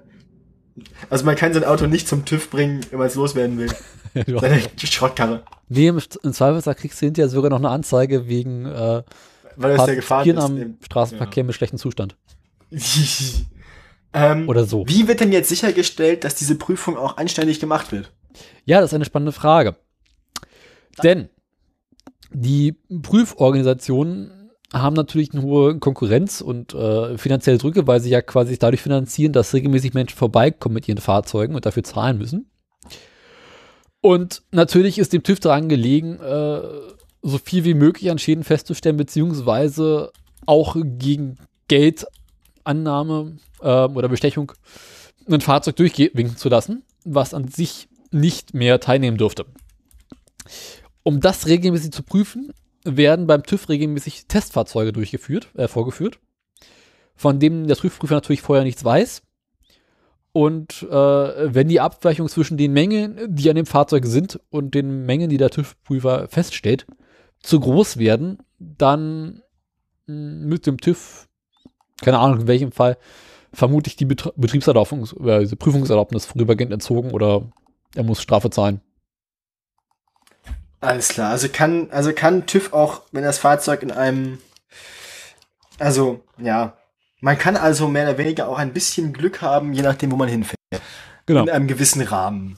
Also 1.10 1.24
man 1.24 1.36
kann 1.36 1.52
sein 1.55 1.64
Auto 1.64 1.86
nicht 1.86 2.09
zum 2.09 2.24
TÜV 2.24 2.51
bringen, 2.51 2.80
wenn 2.90 2.98
man 2.98 3.09
es 3.09 3.14
loswerden 3.14 3.59
will. 3.59 3.70
Du- 4.26 4.38
Seine 4.38 4.60
Schrottkarre. 4.78 5.42
nee, 5.68 5.88
im, 5.88 6.01
im 6.22 6.32
Zweifelsfall 6.32 6.76
kriegst 6.76 7.02
du 7.02 7.06
hinterher 7.06 7.28
sogar 7.28 7.51
noch 7.51 7.59
eine 7.59 7.70
Anzeige 7.70 8.28
wegen 8.28 8.64
äh, 8.64 9.02
Weil 9.56 9.76
das 9.76 9.86
der 9.86 9.96
gefahren 9.96 10.28
ist. 10.30 10.38
am 10.38 10.56
Im- 10.56 10.78
Straßenverkehr 10.84 11.42
mit 11.42 11.56
schlechtem 11.56 11.80
Zustand. 11.80 12.14
ähm, 14.12 14.48
Oder 14.48 14.64
so. 14.66 14.84
Wie 14.86 15.09
wird 15.09 15.20
denn 15.20 15.32
jetzt 15.32 15.48
sichergestellt, 15.48 16.22
dass 16.24 16.34
diese 16.36 16.55
Prüfung 16.55 16.96
auch 16.96 17.16
anständig 17.16 17.59
gemacht 17.60 17.90
wird? 17.92 18.12
Ja, 18.64 18.80
das 18.80 18.90
ist 18.90 18.94
eine 18.94 19.05
spannende 19.05 19.32
Frage. 19.32 19.76
Denn 21.02 21.28
die 22.30 22.76
Prüforganisationen 23.02 24.43
haben 24.72 24.94
natürlich 24.94 25.32
eine 25.32 25.42
hohe 25.42 25.78
Konkurrenz 25.78 26.40
und 26.40 26.74
äh, 26.74 27.16
finanzielle 27.18 27.58
Drücke, 27.58 27.86
weil 27.86 28.00
sie 28.00 28.10
ja 28.10 28.22
quasi 28.22 28.58
dadurch 28.58 28.82
finanzieren, 28.82 29.32
dass 29.32 29.54
regelmäßig 29.54 29.94
Menschen 29.94 30.16
vorbeikommen 30.16 30.74
mit 30.74 30.88
ihren 30.88 30.98
Fahrzeugen 30.98 31.54
und 31.54 31.66
dafür 31.66 31.84
zahlen 31.84 32.18
müssen. 32.18 32.50
Und 34.00 34.42
natürlich 34.50 34.98
ist 34.98 35.12
dem 35.12 35.22
TÜV 35.22 35.40
daran 35.40 35.68
gelegen, 35.68 36.20
äh, 36.20 36.60
so 37.22 37.38
viel 37.42 37.64
wie 37.64 37.74
möglich 37.74 38.10
an 38.10 38.18
Schäden 38.18 38.44
festzustellen, 38.44 38.96
beziehungsweise 38.96 40.12
auch 40.44 40.76
gegen 40.76 41.38
Geldannahme 41.68 43.38
äh, 43.60 43.66
oder 43.66 44.08
Bestechung 44.08 44.52
ein 45.26 45.40
Fahrzeug 45.40 45.76
durchwinken 45.76 46.36
zu 46.36 46.48
lassen, 46.48 46.82
was 47.04 47.32
an 47.32 47.48
sich 47.48 47.88
nicht 48.10 48.52
mehr 48.52 48.78
teilnehmen 48.78 49.16
dürfte. 49.16 49.46
Um 51.02 51.20
das 51.20 51.46
regelmäßig 51.46 51.92
zu 51.92 52.02
prüfen, 52.02 52.52
werden 52.85 53.27
beim 53.27 53.43
TÜV 53.43 53.69
regelmäßig 53.69 54.27
Testfahrzeuge 54.27 54.93
durchgeführt, 54.93 55.48
äh, 55.55 55.69
vorgeführt, 55.69 56.20
von 57.15 57.40
denen 57.40 57.66
der 57.66 57.77
TÜV-Prüfer 57.77 58.15
natürlich 58.15 58.43
vorher 58.43 58.65
nichts 58.65 58.85
weiß. 58.85 59.23
Und 60.32 60.82
äh, 60.82 61.55
wenn 61.55 61.69
die 61.69 61.81
Abweichung 61.81 62.28
zwischen 62.28 62.56
den 62.56 62.73
Mengen, 62.73 63.19
die 63.28 63.48
an 63.48 63.56
dem 63.56 63.66
Fahrzeug 63.66 64.05
sind, 64.05 64.40
und 64.51 64.74
den 64.74 65.06
Mengen, 65.06 65.31
die 65.31 65.36
der 65.36 65.51
TÜV-Prüfer 65.51 66.28
feststellt, 66.28 66.86
zu 67.40 67.61
groß 67.61 67.98
werden, 67.98 68.39
dann 68.59 69.43
mh, 70.06 70.47
mit 70.47 70.66
dem 70.66 70.78
TÜV, 70.78 71.28
keine 72.02 72.19
Ahnung 72.19 72.40
in 72.40 72.47
welchem 72.48 72.73
Fall, 72.73 72.98
vermutlich 73.52 73.97
die 73.97 74.06
Betr 74.06 74.32
Betriebserlaubnis, 74.36 75.12
äh, 75.12 75.47
Prüfungserlaubnis 75.56 76.27
vorübergehend 76.27 76.73
entzogen 76.73 77.12
oder 77.12 77.52
er 77.94 78.02
muss 78.02 78.20
Strafe 78.20 78.51
zahlen. 78.51 78.81
Alles 80.85 81.09
klar. 81.09 81.31
Also 81.31 81.48
kann, 81.51 81.90
also 81.90 82.12
kann 82.12 82.47
TÜV 82.47 82.73
auch, 82.73 83.02
wenn 83.12 83.23
das 83.23 83.39
Fahrzeug 83.39 83.82
in 83.82 83.90
einem, 83.90 84.39
also, 85.78 86.23
ja, 86.39 86.77
man 87.20 87.39
kann 87.39 87.56
also 87.56 87.89
mehr 87.89 88.06
oder 88.06 88.19
weniger 88.19 88.48
auch 88.48 88.59
ein 88.59 88.74
bisschen 88.74 89.15
Glück 89.15 89.40
haben, 89.40 89.73
je 89.73 89.81
nachdem, 89.81 90.12
wo 90.12 90.16
man 90.16 90.28
hinfährt. 90.28 90.59
Genau. 91.24 91.44
In 91.44 91.51
einem 91.51 91.66
gewissen 91.66 92.02
Rahmen. 92.02 92.56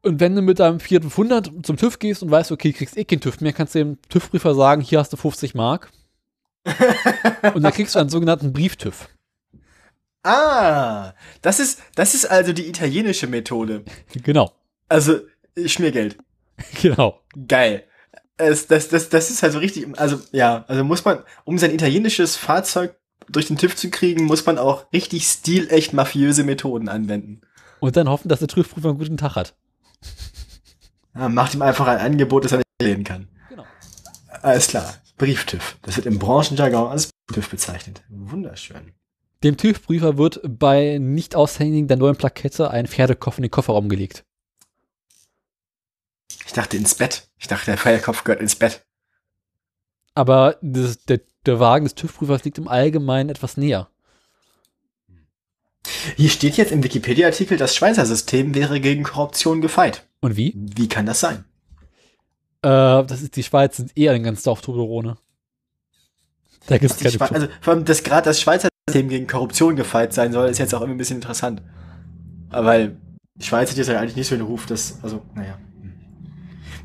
Und 0.00 0.18
wenn 0.18 0.34
du 0.34 0.40
mit 0.40 0.60
deinem 0.60 0.80
Fiat 0.80 1.02
500 1.02 1.50
zum 1.62 1.76
TÜV 1.76 1.98
gehst 1.98 2.22
und 2.22 2.30
weißt, 2.30 2.52
okay, 2.52 2.72
kriegst 2.72 2.96
eh 2.96 3.04
keinen 3.04 3.20
TÜV 3.20 3.42
mehr, 3.42 3.52
kannst 3.52 3.74
du 3.74 3.80
dem 3.80 3.98
TÜV-Prüfer 4.08 4.54
sagen, 4.54 4.80
hier 4.80 4.98
hast 4.98 5.12
du 5.12 5.18
50 5.18 5.54
Mark. 5.54 5.90
und 7.54 7.62
dann 7.62 7.72
kriegst 7.72 7.94
du 7.94 7.98
einen 7.98 8.08
sogenannten 8.08 8.54
Brieftüv. 8.54 9.08
Ah, 10.22 11.12
das 11.42 11.60
ist, 11.60 11.82
das 11.94 12.14
ist 12.14 12.24
also 12.24 12.54
die 12.54 12.66
italienische 12.66 13.26
Methode. 13.26 13.84
Genau, 14.22 14.52
Also, 14.88 15.20
Schmiergeld. 15.66 16.16
genau. 16.82 17.20
Geil. 17.46 17.84
Es, 18.36 18.66
das, 18.68 18.88
das, 18.88 19.08
das 19.08 19.30
ist 19.30 19.42
halt 19.42 19.52
so 19.52 19.58
richtig, 19.58 19.86
also, 19.98 20.20
ja, 20.30 20.64
also 20.68 20.84
muss 20.84 21.04
man, 21.04 21.24
um 21.44 21.58
sein 21.58 21.74
italienisches 21.74 22.36
Fahrzeug 22.36 22.94
durch 23.28 23.48
den 23.48 23.56
TÜV 23.56 23.74
zu 23.76 23.90
kriegen, 23.90 24.24
muss 24.24 24.46
man 24.46 24.58
auch 24.58 24.90
richtig 24.92 25.26
stilecht 25.26 25.92
mafiöse 25.92 26.44
Methoden 26.44 26.88
anwenden. 26.88 27.40
Und 27.80 27.96
dann 27.96 28.08
hoffen, 28.08 28.28
dass 28.28 28.38
der 28.38 28.48
TÜV-Prüfer 28.48 28.90
einen 28.90 28.98
guten 28.98 29.16
Tag 29.16 29.36
hat. 29.36 29.54
Ja, 31.14 31.28
macht 31.28 31.54
ihm 31.54 31.62
einfach 31.62 31.86
ein 31.88 31.98
Angebot, 31.98 32.44
das 32.44 32.52
er 32.52 32.58
nicht 32.58 32.66
lehnen 32.80 33.04
kann. 33.04 33.28
Genau. 33.48 33.64
Alles 34.42 34.68
klar. 34.68 34.94
Brieftüv. 35.16 35.76
Das 35.82 35.96
wird 35.96 36.06
im 36.06 36.18
Branchenjargon 36.18 36.90
als 36.90 37.10
TÜV 37.32 37.50
bezeichnet. 37.50 38.02
Wunderschön. 38.08 38.92
Dem 39.42 39.56
TÜV-Prüfer 39.56 40.16
wird 40.16 40.40
bei 40.44 40.98
Nicht-Aushändigen 40.98 41.88
der 41.88 41.96
neuen 41.96 42.16
Plakette 42.16 42.70
ein 42.70 42.86
Pferdekopf 42.86 43.38
in 43.38 43.42
den 43.42 43.50
Kofferraum 43.50 43.88
gelegt. 43.88 44.24
Ich 46.46 46.52
dachte 46.52 46.76
ins 46.76 46.94
Bett. 46.94 47.28
Ich 47.38 47.46
dachte, 47.46 47.66
der 47.66 47.78
Feierkopf 47.78 48.24
gehört 48.24 48.40
ins 48.40 48.56
Bett. 48.56 48.84
Aber 50.14 50.56
das, 50.62 50.98
der, 51.04 51.20
der 51.46 51.60
Wagen 51.60 51.84
des 51.84 51.94
TÜV-Prüfers 51.94 52.44
liegt 52.44 52.58
im 52.58 52.68
Allgemeinen 52.68 53.30
etwas 53.30 53.56
näher. 53.56 53.88
Hier 56.16 56.30
steht 56.30 56.56
jetzt 56.56 56.72
im 56.72 56.82
Wikipedia-Artikel, 56.82 57.56
das 57.56 57.74
Schweizer 57.74 58.04
System 58.04 58.54
wäre 58.54 58.80
gegen 58.80 59.04
Korruption 59.04 59.60
gefeit. 59.60 60.06
Und 60.20 60.36
wie? 60.36 60.52
Wie 60.54 60.88
kann 60.88 61.06
das 61.06 61.20
sein? 61.20 61.44
Äh, 62.62 63.04
das 63.04 63.22
ist 63.22 63.36
die 63.36 63.42
Schweiz, 63.42 63.76
sind 63.76 63.96
eher 63.96 64.12
ein 64.12 64.22
ganz 64.24 64.42
Dorf 64.42 64.60
Toblerone. 64.60 65.16
Da 66.66 66.78
gibt 66.78 66.92
es 66.92 66.98
keine 66.98 67.10
Schwe- 67.14 67.32
also, 67.34 67.48
vor 67.60 67.74
allem, 67.74 67.84
dass 67.84 68.02
gerade 68.02 68.24
das 68.24 68.40
Schweizer 68.40 68.68
System 68.88 69.08
gegen 69.08 69.26
Korruption 69.26 69.76
gefeit 69.76 70.12
sein 70.12 70.32
soll, 70.32 70.48
ist 70.48 70.58
jetzt 70.58 70.74
auch 70.74 70.80
irgendwie 70.80 70.96
ein 70.96 70.98
bisschen 70.98 71.16
interessant. 71.18 71.62
Aber 72.50 72.66
weil 72.66 72.96
die 73.36 73.46
Schweiz 73.46 73.70
hat 73.70 73.76
jetzt 73.76 73.86
ja 73.88 74.00
eigentlich 74.00 74.16
nicht 74.16 74.28
so 74.28 74.34
den 74.34 74.44
Ruf, 74.44 74.66
dass, 74.66 74.98
also, 75.02 75.22
naja. 75.34 75.58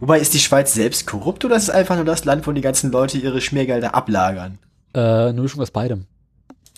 Wobei, 0.04 0.20
ist 0.20 0.34
die 0.34 0.40
Schweiz 0.40 0.74
selbst 0.74 1.08
korrupt 1.08 1.46
oder 1.46 1.56
ist 1.56 1.64
es 1.64 1.70
einfach 1.70 1.96
nur 1.96 2.04
das 2.04 2.26
Land, 2.26 2.46
wo 2.46 2.52
die 2.52 2.60
ganzen 2.60 2.92
Leute 2.92 3.18
ihre 3.18 3.40
Schmiergelder 3.40 3.96
ablagern? 3.96 4.60
Äh, 4.94 5.00
eine 5.00 5.42
Mischung 5.42 5.62
aus 5.62 5.72
beidem. 5.72 6.08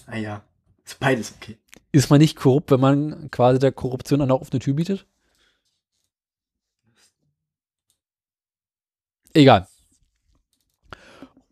Ah 0.06 0.18
ja. 0.18 0.44
Ist 0.86 1.00
beides 1.00 1.34
okay. 1.36 1.58
Ist 1.92 2.12
man 2.12 2.20
nicht 2.22 2.36
korrupt, 2.36 2.70
wenn 2.70 2.80
man 2.80 3.32
quasi 3.32 3.58
der 3.58 3.72
Korruption 3.72 4.22
eine 4.22 4.40
offene 4.40 4.60
Tür 4.60 4.76
bietet? 4.76 5.08
Egal. 9.34 9.66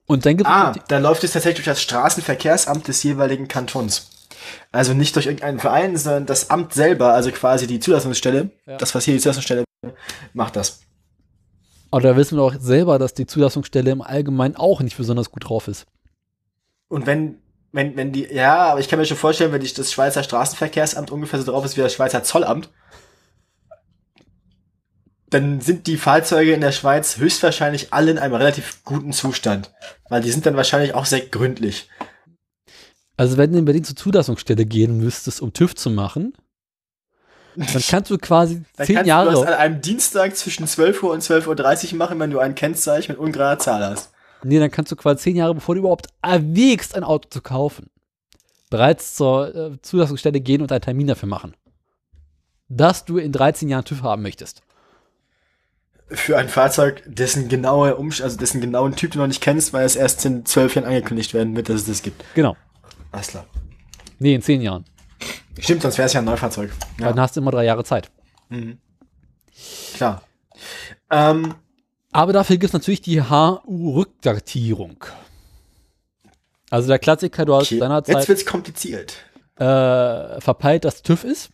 Und 0.06 0.28
dann 0.28 0.38
gibt 0.38 0.48
es 0.48 0.54
Ah, 0.56 0.74
da 0.90 1.00
läuft 1.00 1.24
es 1.24 1.32
tatsächlich 1.32 1.66
durch 1.66 1.74
das 1.76 1.82
Straßenverkehrsamt 1.82 2.88
des 2.88 3.02
jeweiligen 3.02 3.48
Kantons. 3.48 4.28
Also 4.72 4.94
nicht 4.94 5.16
durch 5.16 5.26
irgendeinen 5.26 5.58
Verein, 5.60 5.98
sondern 5.98 6.28
das 6.28 6.52
Amt 6.52 6.76
selber, 6.76 7.16
also 7.16 7.32
quasi 7.32 7.66
die 7.66 7.80
Zulassungsstelle, 7.80 8.52
Ja. 8.68 8.78
das, 8.78 8.94
was 8.94 9.06
hier 9.06 9.16
die 9.16 9.22
Zulassungsstelle 9.22 9.64
macht 10.36 10.56
das. 10.56 10.82
Aber 11.94 12.02
da 12.02 12.16
wissen 12.18 12.40
wir 12.40 12.42
auch 12.42 12.56
selber, 12.60 12.98
dass 12.98 13.14
die 13.14 13.28
Zulassungsstelle 13.28 13.92
im 13.92 14.02
Allgemeinen 14.02 14.56
auch 14.56 14.82
nicht 14.82 14.98
besonders 14.98 15.30
gut 15.30 15.48
drauf 15.48 15.68
ist. 15.68 15.86
Und 16.88 17.06
wenn, 17.06 17.38
wenn, 17.72 17.96
wenn 17.96 18.12
die, 18.12 18.26
ja, 18.34 18.72
aber 18.72 18.80
ich 18.80 18.88
kann 18.90 18.98
mir 18.98 19.06
schon 19.06 19.16
vorstellen, 19.16 19.52
wenn 19.52 19.62
die, 19.62 19.72
das 19.72 19.92
Schweizer 19.92 20.24
Straßenverkehrsamt 20.24 21.12
ungefähr 21.12 21.40
so 21.40 21.52
drauf 21.52 21.64
ist 21.64 21.78
wie 21.78 21.82
das 21.82 21.94
Schweizer 21.94 22.24
Zollamt, 22.24 22.72
dann 25.30 25.62
sind 25.62 25.86
die 25.86 25.98
Fahrzeuge 25.98 26.54
in 26.54 26.62
der 26.62 26.72
Schweiz 26.72 27.18
höchstwahrscheinlich 27.18 27.94
alle 27.94 28.10
in 28.10 28.18
einem 28.18 28.34
relativ 28.34 28.84
guten 28.84 29.14
Zustand. 29.14 29.72
Weil 30.10 30.24
die 30.24 30.32
sind 30.32 30.48
dann 30.48 30.56
wahrscheinlich 30.56 30.96
auch 30.96 31.06
sehr 31.06 31.22
gründlich. 31.22 31.90
Also 33.18 33.38
wenn 33.38 33.52
du 33.52 33.60
in 33.60 33.66
Berlin 33.66 33.84
zur 33.84 33.96
Zulassungsstelle 33.96 34.66
gehen 34.66 34.98
müsstest, 34.98 35.44
um 35.44 35.54
TÜV 35.54 35.76
zu 35.76 35.92
machen, 35.92 36.34
dann 37.56 37.82
kannst 37.88 38.12
du 38.12 38.18
quasi 38.18 38.64
Dann 38.76 38.88
zehn 38.88 38.96
kannst 38.96 39.10
du 39.10 39.16
das 39.16 39.34
Jahre, 39.34 39.48
an 39.48 39.54
einem 39.54 39.82
Dienstag 39.82 40.36
zwischen 40.36 40.68
12 40.68 41.04
Uhr 41.04 41.12
und 41.12 41.24
12.30 41.24 41.92
Uhr 41.92 41.98
machen, 41.98 42.20
wenn 42.20 42.32
du 42.32 42.40
ein 42.40 42.56
Kennzeichen 42.56 43.14
mit 43.14 43.20
ungerader 43.20 43.60
Zahl 43.60 43.86
hast. 43.86 44.12
nee, 44.44 44.60
dann 44.60 44.72
kannst 44.72 44.92
du 44.92 44.96
quasi 44.96 45.24
zehn 45.24 45.36
Jahre, 45.36 45.56
bevor 45.56 45.76
du 45.76 45.80
überhaupt 45.80 46.08
erwägst, 46.22 46.96
ein 46.96 47.04
Auto 47.04 47.30
zu 47.30 47.42
kaufen, 47.42 47.90
bereits 48.70 49.16
zur 49.16 49.56
äh, 49.56 49.82
Zulassungsstelle 49.82 50.42
gehen 50.42 50.62
und 50.62 50.72
einen 50.72 50.82
Termin 50.82 51.08
dafür 51.08 51.30
machen. 51.30 51.56
Dass 52.70 53.06
du 53.06 53.18
in 53.18 53.32
13 53.32 53.70
Jahren 53.70 53.86
TÜV 53.86 54.04
haben 54.04 54.22
möchtest. 54.22 54.62
Für 56.08 56.38
ein 56.38 56.50
Fahrzeug, 56.50 57.04
dessen 57.06 57.50
genaue 57.50 57.96
Umst 57.96 58.22
also 58.22 58.38
dessen 58.38 58.62
genauen 58.62 58.96
Typ 58.96 59.12
du 59.12 59.20
noch 59.20 59.28
nicht 59.28 59.42
kennst, 59.42 59.74
weil 59.74 59.86
es 59.86 59.96
erst 59.96 60.26
in 60.26 60.46
zwölf 60.46 60.76
Jahren 60.76 60.88
angekündigt 60.88 61.34
werden 61.34 61.56
wird, 61.56 61.70
dass 61.70 61.82
es 61.82 61.88
das 61.88 62.02
gibt. 62.02 62.24
Genau. 62.36 62.56
Alles 63.12 63.28
klar. 63.30 63.46
Nee, 64.20 64.36
in 64.36 64.42
zehn 64.42 64.62
Jahren. 64.62 64.86
Stimmt, 65.60 65.82
sonst 65.84 65.98
wäre 65.98 66.06
es 66.08 66.14
ja 66.14 66.20
ein 66.20 66.26
Neufahrzeug. 66.26 66.72
Ja. 67.00 67.10
Dann 67.10 67.20
hast 67.20 67.36
du 67.36 67.42
immer 67.42 67.52
drei 67.52 67.66
Jahre 67.66 67.84
Zeit. 67.84 68.10
Mhm. 68.50 68.78
Klar. 69.96 70.24
Ähm, 71.12 71.54
Aber 72.12 72.34
dafür 72.34 72.56
gibt 72.58 72.70
es 72.70 72.74
natürlich 72.74 73.02
die 73.02 73.22
HU-Rückdatierung. 73.22 75.04
Also 76.70 76.88
der 76.88 77.00
Klassiker, 77.00 77.46
du 77.46 77.54
hast 77.56 77.68
okay. 77.68 77.76
Jetzt 77.76 77.82
seinerzeit 77.82 78.28
wird's 78.28 78.46
kompliziert. 78.46 79.16
äh, 79.58 80.42
verpeilt, 80.42 80.86
dass 80.86 81.04
TÜV 81.04 81.24
ist. 81.24 81.50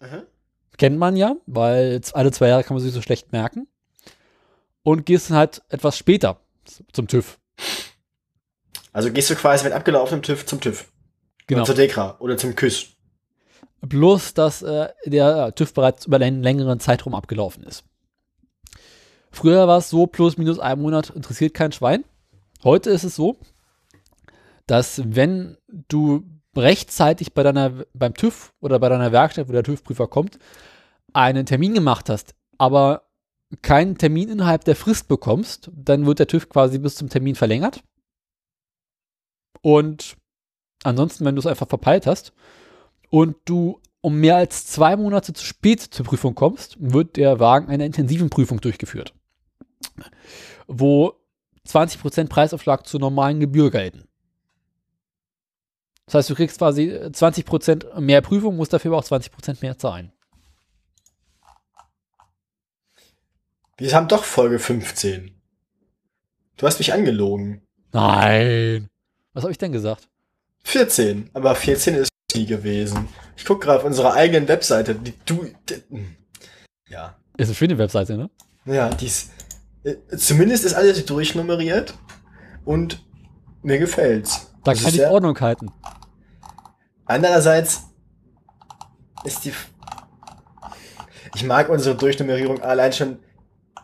Mhm. 0.00 0.22
Kennt 0.76 0.98
man 0.98 1.16
ja, 1.16 1.36
weil 1.46 2.00
alle 2.12 2.32
zwei 2.32 2.48
Jahre 2.48 2.64
kann 2.64 2.74
man 2.76 2.82
sich 2.82 2.92
so 2.92 3.00
schlecht 3.00 3.32
merken. 3.32 3.66
Und 4.82 5.06
gehst 5.06 5.30
dann 5.30 5.38
halt 5.38 5.62
etwas 5.68 5.96
später 5.96 6.40
zum 6.92 7.06
TÜV. 7.06 7.38
Also 8.92 9.10
gehst 9.12 9.30
du 9.30 9.36
quasi 9.36 9.64
mit 9.64 9.72
abgelaufenem 9.72 10.22
TÜV 10.22 10.44
zum 10.44 10.60
TÜV. 10.60 10.86
Genau. 11.46 11.60
Oder 11.60 11.66
zur 11.66 11.74
Dekra 11.76 12.16
oder 12.18 12.36
zum 12.36 12.54
KÜS. 12.56 12.88
Bloß, 13.82 14.34
dass 14.34 14.62
äh, 14.62 14.88
der 15.04 15.54
TÜV 15.54 15.74
bereits 15.74 16.06
über 16.06 16.16
einen 16.16 16.42
längeren 16.42 16.78
Zeitraum 16.78 17.14
abgelaufen 17.14 17.64
ist. 17.64 17.84
Früher 19.32 19.66
war 19.66 19.78
es 19.78 19.90
so, 19.90 20.06
plus 20.06 20.38
minus 20.38 20.60
ein 20.60 20.80
Monat 20.80 21.10
interessiert 21.10 21.54
kein 21.54 21.72
Schwein. 21.72 22.04
Heute 22.62 22.90
ist 22.90 23.02
es 23.02 23.16
so, 23.16 23.36
dass 24.66 25.02
wenn 25.04 25.56
du 25.88 26.22
rechtzeitig 26.56 27.32
bei 27.32 27.42
deiner, 27.42 27.72
beim 27.92 28.14
TÜV 28.14 28.52
oder 28.60 28.78
bei 28.78 28.88
deiner 28.88 29.10
Werkstatt, 29.10 29.48
wo 29.48 29.52
der 29.52 29.64
TÜV-Prüfer 29.64 30.06
kommt, 30.06 30.38
einen 31.12 31.46
Termin 31.46 31.74
gemacht 31.74 32.08
hast, 32.08 32.34
aber 32.58 33.08
keinen 33.62 33.98
Termin 33.98 34.28
innerhalb 34.28 34.64
der 34.64 34.76
Frist 34.76 35.08
bekommst, 35.08 35.70
dann 35.74 36.06
wird 36.06 36.20
der 36.20 36.28
TÜV 36.28 36.48
quasi 36.48 36.78
bis 36.78 36.94
zum 36.94 37.08
Termin 37.08 37.34
verlängert. 37.34 37.82
Und 39.60 40.16
ansonsten, 40.84 41.24
wenn 41.24 41.34
du 41.34 41.40
es 41.40 41.46
einfach 41.46 41.68
verpeilt 41.68 42.06
hast 42.06 42.32
und 43.12 43.36
du 43.44 43.78
um 44.00 44.18
mehr 44.18 44.36
als 44.36 44.66
zwei 44.66 44.96
Monate 44.96 45.32
zu 45.32 45.44
spät 45.44 45.80
zur 45.80 46.04
Prüfung 46.04 46.34
kommst, 46.34 46.76
wird 46.80 47.16
der 47.16 47.38
Wagen 47.38 47.68
einer 47.68 47.84
intensiven 47.84 48.30
Prüfung 48.30 48.60
durchgeführt, 48.60 49.14
wo 50.66 51.12
20% 51.68 52.28
Preisaufschlag 52.28 52.86
zur 52.86 52.98
normalen 52.98 53.38
Gebühr 53.38 53.70
gelten. 53.70 54.08
Das 56.06 56.14
heißt, 56.14 56.30
du 56.30 56.34
kriegst 56.34 56.58
quasi 56.58 56.90
20% 56.90 58.00
mehr 58.00 58.22
Prüfung, 58.22 58.56
musst 58.56 58.72
dafür 58.72 58.90
aber 58.90 58.98
auch 58.98 59.04
20% 59.04 59.58
mehr 59.60 59.78
zahlen. 59.78 60.10
Wir 63.76 63.94
haben 63.94 64.08
doch 64.08 64.24
Folge 64.24 64.58
15. 64.58 65.40
Du 66.56 66.66
hast 66.66 66.78
mich 66.78 66.92
angelogen. 66.92 67.62
Nein. 67.92 68.88
Was 69.32 69.44
habe 69.44 69.52
ich 69.52 69.58
denn 69.58 69.72
gesagt? 69.72 70.08
14. 70.64 71.30
Aber 71.34 71.54
14 71.54 71.94
ist 71.94 72.11
gewesen. 72.34 73.08
Ich 73.36 73.44
gucke 73.44 73.66
gerade 73.66 73.80
auf 73.80 73.84
unserer 73.84 74.14
eigenen 74.14 74.48
Webseite. 74.48 74.94
Die, 74.94 75.14
du. 75.24 75.46
Die, 75.68 75.82
ja. 76.88 77.16
Ist 77.36 77.48
eine 77.48 77.54
schöne 77.54 77.78
Webseite, 77.78 78.16
ne? 78.16 78.30
Ja, 78.64 78.88
die 78.90 79.06
ist. 79.06 79.30
Äh, 79.84 79.96
zumindest 80.16 80.64
ist 80.64 80.74
alles 80.74 81.04
durchnummeriert. 81.04 81.94
Und 82.64 83.04
mir 83.62 83.78
gefällt's. 83.78 84.52
Da 84.64 84.74
kann 84.74 84.88
ich 84.88 84.96
ja, 84.96 85.10
Ordnung 85.10 85.38
halten. 85.40 85.70
Andererseits 87.06 87.82
ist 89.24 89.44
die. 89.44 89.52
Ich 91.34 91.44
mag 91.44 91.68
unsere 91.68 91.96
Durchnummerierung 91.96 92.60
allein 92.62 92.92
schon 92.92 93.18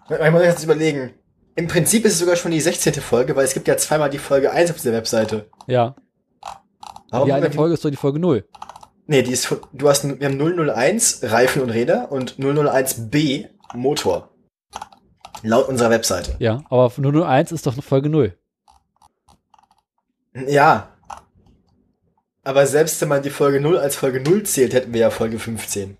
man 0.08 0.32
muss 0.32 0.42
jetzt 0.42 0.64
überlegen. 0.64 1.14
Im 1.54 1.66
Prinzip 1.66 2.04
ist 2.04 2.14
es 2.14 2.18
sogar 2.20 2.36
schon 2.36 2.50
die 2.50 2.60
16. 2.60 2.94
Folge, 2.94 3.34
weil 3.36 3.44
es 3.44 3.54
gibt 3.54 3.68
ja 3.68 3.76
zweimal 3.76 4.10
die 4.10 4.18
Folge 4.18 4.50
1 4.52 4.70
auf 4.70 4.76
dieser 4.76 4.92
Webseite. 4.92 5.50
Ja. 5.66 5.96
Warum 7.10 7.26
die 7.26 7.32
eine 7.32 7.50
Folge 7.50 7.74
ist 7.74 7.84
doch 7.84 7.90
die 7.90 7.96
Folge 7.96 8.18
0. 8.18 8.44
Nee, 9.06 9.22
die 9.22 9.32
ist, 9.32 9.54
du 9.72 9.88
hast, 9.88 10.04
wir 10.04 10.28
haben 10.28 10.38
001 10.38 11.20
Reifen 11.22 11.62
und 11.62 11.70
Räder 11.70 12.12
und 12.12 12.36
001b 12.38 13.48
Motor. 13.74 14.30
Laut 15.42 15.68
unserer 15.68 15.90
Webseite. 15.90 16.36
Ja, 16.38 16.64
aber 16.68 16.90
001 16.90 17.52
ist 17.52 17.66
doch 17.66 17.72
eine 17.72 17.82
Folge 17.82 18.10
0. 18.10 18.36
Ja. 20.46 20.88
Aber 22.44 22.66
selbst 22.66 23.00
wenn 23.00 23.08
man 23.08 23.22
die 23.22 23.30
Folge 23.30 23.60
0 23.60 23.78
als 23.78 23.96
Folge 23.96 24.20
0 24.20 24.42
zählt, 24.44 24.74
hätten 24.74 24.92
wir 24.92 25.00
ja 25.00 25.10
Folge 25.10 25.38
15. 25.38 25.96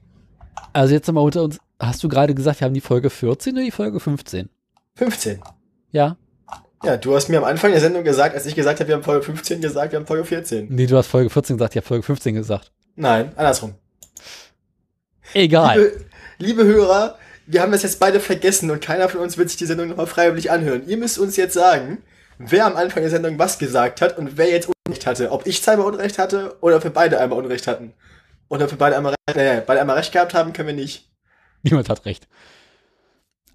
Also 0.72 0.94
jetzt 0.94 1.10
mal 1.10 1.20
unter 1.20 1.42
uns, 1.42 1.58
hast 1.78 2.02
du 2.02 2.08
gerade 2.08 2.34
gesagt, 2.34 2.60
wir 2.60 2.66
haben 2.66 2.74
die 2.74 2.80
Folge 2.80 3.10
14 3.10 3.54
oder 3.54 3.64
die 3.64 3.70
Folge 3.70 4.00
15? 4.00 4.48
15. 4.96 5.40
Ja. 5.90 6.16
Ja, 6.84 6.96
du 6.96 7.14
hast 7.14 7.28
mir 7.28 7.38
am 7.38 7.44
Anfang 7.44 7.72
der 7.72 7.80
Sendung 7.80 8.04
gesagt, 8.04 8.34
als 8.34 8.46
ich 8.46 8.54
gesagt 8.54 8.78
habe, 8.78 8.88
wir 8.88 8.94
haben 8.94 9.02
Folge 9.02 9.24
15 9.24 9.60
gesagt, 9.60 9.92
wir 9.92 9.98
haben 9.98 10.06
Folge 10.06 10.24
14. 10.24 10.68
Nee, 10.70 10.86
du 10.86 10.96
hast 10.96 11.08
Folge 11.08 11.28
14 11.28 11.56
gesagt, 11.56 11.74
ich 11.74 11.78
habe 11.78 11.86
Folge 11.86 12.04
15 12.04 12.34
gesagt. 12.34 12.72
Nein, 12.94 13.32
andersrum. 13.36 13.74
Egal. 15.34 15.78
Liebe, 15.78 16.04
liebe 16.38 16.64
Hörer, 16.64 17.18
wir 17.46 17.62
haben 17.62 17.72
das 17.72 17.82
jetzt 17.82 17.98
beide 17.98 18.20
vergessen 18.20 18.70
und 18.70 18.80
keiner 18.80 19.08
von 19.08 19.20
uns 19.20 19.36
wird 19.36 19.48
sich 19.48 19.58
die 19.58 19.66
Sendung 19.66 19.88
nochmal 19.88 20.06
freiwillig 20.06 20.50
anhören. 20.50 20.86
Ihr 20.86 20.96
müsst 20.98 21.18
uns 21.18 21.36
jetzt 21.36 21.54
sagen, 21.54 22.02
wer 22.38 22.66
am 22.66 22.76
Anfang 22.76 23.02
der 23.02 23.10
Sendung 23.10 23.38
was 23.38 23.58
gesagt 23.58 24.00
hat 24.00 24.16
und 24.16 24.36
wer 24.36 24.48
jetzt 24.48 24.68
Unrecht 24.86 25.06
hatte. 25.06 25.32
Ob 25.32 25.46
ich 25.46 25.62
zweimal 25.62 25.86
Unrecht 25.86 26.18
hatte 26.18 26.56
oder 26.60 26.76
ob 26.76 26.84
wir 26.84 26.92
beide 26.92 27.18
einmal 27.18 27.38
Unrecht 27.38 27.66
hatten. 27.66 27.92
Oder 28.48 28.64
ob 28.64 28.70
wir 28.70 28.78
beide 28.78 28.96
einmal, 28.96 29.14
äh, 29.26 29.62
beide 29.66 29.80
einmal 29.80 29.96
Recht 29.96 30.12
gehabt 30.12 30.32
haben, 30.34 30.52
können 30.52 30.68
wir 30.68 30.74
nicht. 30.74 31.10
Niemand 31.62 31.88
hat 31.88 32.04
recht. 32.06 32.28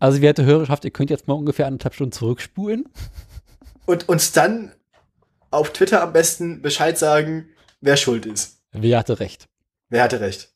Also, 0.04 0.20
werte 0.20 0.44
Hörerschaft, 0.44 0.84
ihr 0.84 0.92
könnt 0.92 1.10
jetzt 1.10 1.30
mal 1.30 1.34
ungefähr 1.34 1.66
anderthalb 1.66 1.94
Stunden 1.94 2.12
zurückspulen. 2.12 2.90
Und 3.86 4.10
uns 4.10 4.34
dann 4.34 4.74
auf 5.50 5.72
Twitter 5.72 6.04
am 6.04 6.12
besten 6.12 6.62
Bescheid 6.62 6.98
sagen, 6.98 7.48
wer 7.80 7.96
schuld 7.96 8.26
ist. 8.26 8.58
Wer 8.74 9.00
hatte 9.00 9.22
recht? 9.22 9.48
Wer 9.88 10.04
hatte 10.04 10.20
recht? 10.20 10.52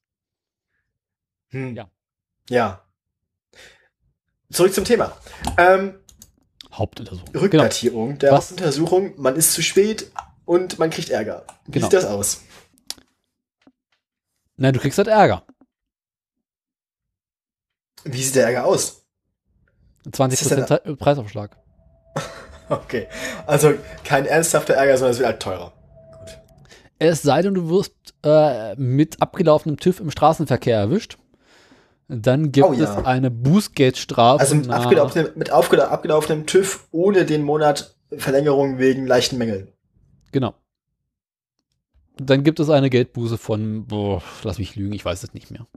Hm. 1.52 1.78
Ja. 1.78 1.90
Ja. 2.50 2.86
Zurück 4.52 4.74
zum 4.74 4.84
Thema. 4.84 5.16
Ähm, 5.58 5.98
Hauptuntersuchung. 6.74 7.34
Rückdatierung 7.34 8.08
genau. 8.08 8.20
der 8.20 8.32
Was? 8.34 8.38
Hauptuntersuchung. 8.40 9.14
Man 9.16 9.38
ist 9.38 9.54
zu 9.54 9.64
spät 9.64 10.12
und 10.44 10.78
man 10.78 10.90
kriegt 10.90 11.10
Ärger. 11.10 11.46
Wie 11.68 11.72
genau. 11.72 11.86
sieht 11.86 11.94
das 11.94 12.04
aus? 12.04 12.42
Nein, 14.58 14.74
du 14.74 14.82
kriegst 14.82 14.98
halt 14.98 15.08
Ärger. 15.08 15.46
Wie 18.04 18.22
sieht 18.22 18.36
der 18.36 18.48
Ärger 18.48 18.66
aus? 18.66 18.97
20% 20.12 20.96
Preisaufschlag. 20.96 21.58
okay. 22.70 23.08
Also 23.46 23.74
kein 24.04 24.26
ernsthafter 24.26 24.74
Ärger, 24.74 24.98
sondern 24.98 25.12
es 25.12 25.20
wird 25.20 25.28
halt 25.28 25.42
teurer. 25.42 25.74
Gut. 26.20 26.38
Es 27.00 27.22
sei 27.22 27.42
denn, 27.42 27.54
du 27.54 27.70
wirst 27.70 27.94
äh, 28.24 28.76
mit 28.76 29.22
abgelaufenem 29.22 29.78
TÜV 29.78 30.00
im 30.00 30.12
Straßenverkehr 30.12 30.78
erwischt. 30.78 31.18
Dann 32.08 32.52
gibt 32.52 32.68
oh, 32.68 32.74
ja. 32.74 33.00
es 33.00 33.06
eine 33.06 33.30
Bußgeldstrafe. 33.30 34.40
Also 34.40 34.56
mit, 34.56 34.70
abgelaufenem, 34.70 35.32
mit 35.36 35.50
abgelaufenem 35.50 36.46
TÜV 36.46 36.88
ohne 36.92 37.26
den 37.26 37.44
Monat 37.44 37.96
Verlängerung 38.16 38.80
wegen 38.80 39.06
leichten 39.06 39.38
Mängeln. 39.38 39.68
Genau. 40.32 40.54
Dann 42.16 42.44
gibt 42.44 42.60
es 42.60 42.70
eine 42.70 42.90
Geldbuße 42.90 43.38
von, 43.38 43.86
boah, 43.86 44.24
lass 44.44 44.58
mich 44.58 44.76
lügen, 44.76 44.94
ich 44.94 45.04
weiß 45.04 45.24
es 45.24 45.34
nicht 45.34 45.52
mehr 45.52 45.68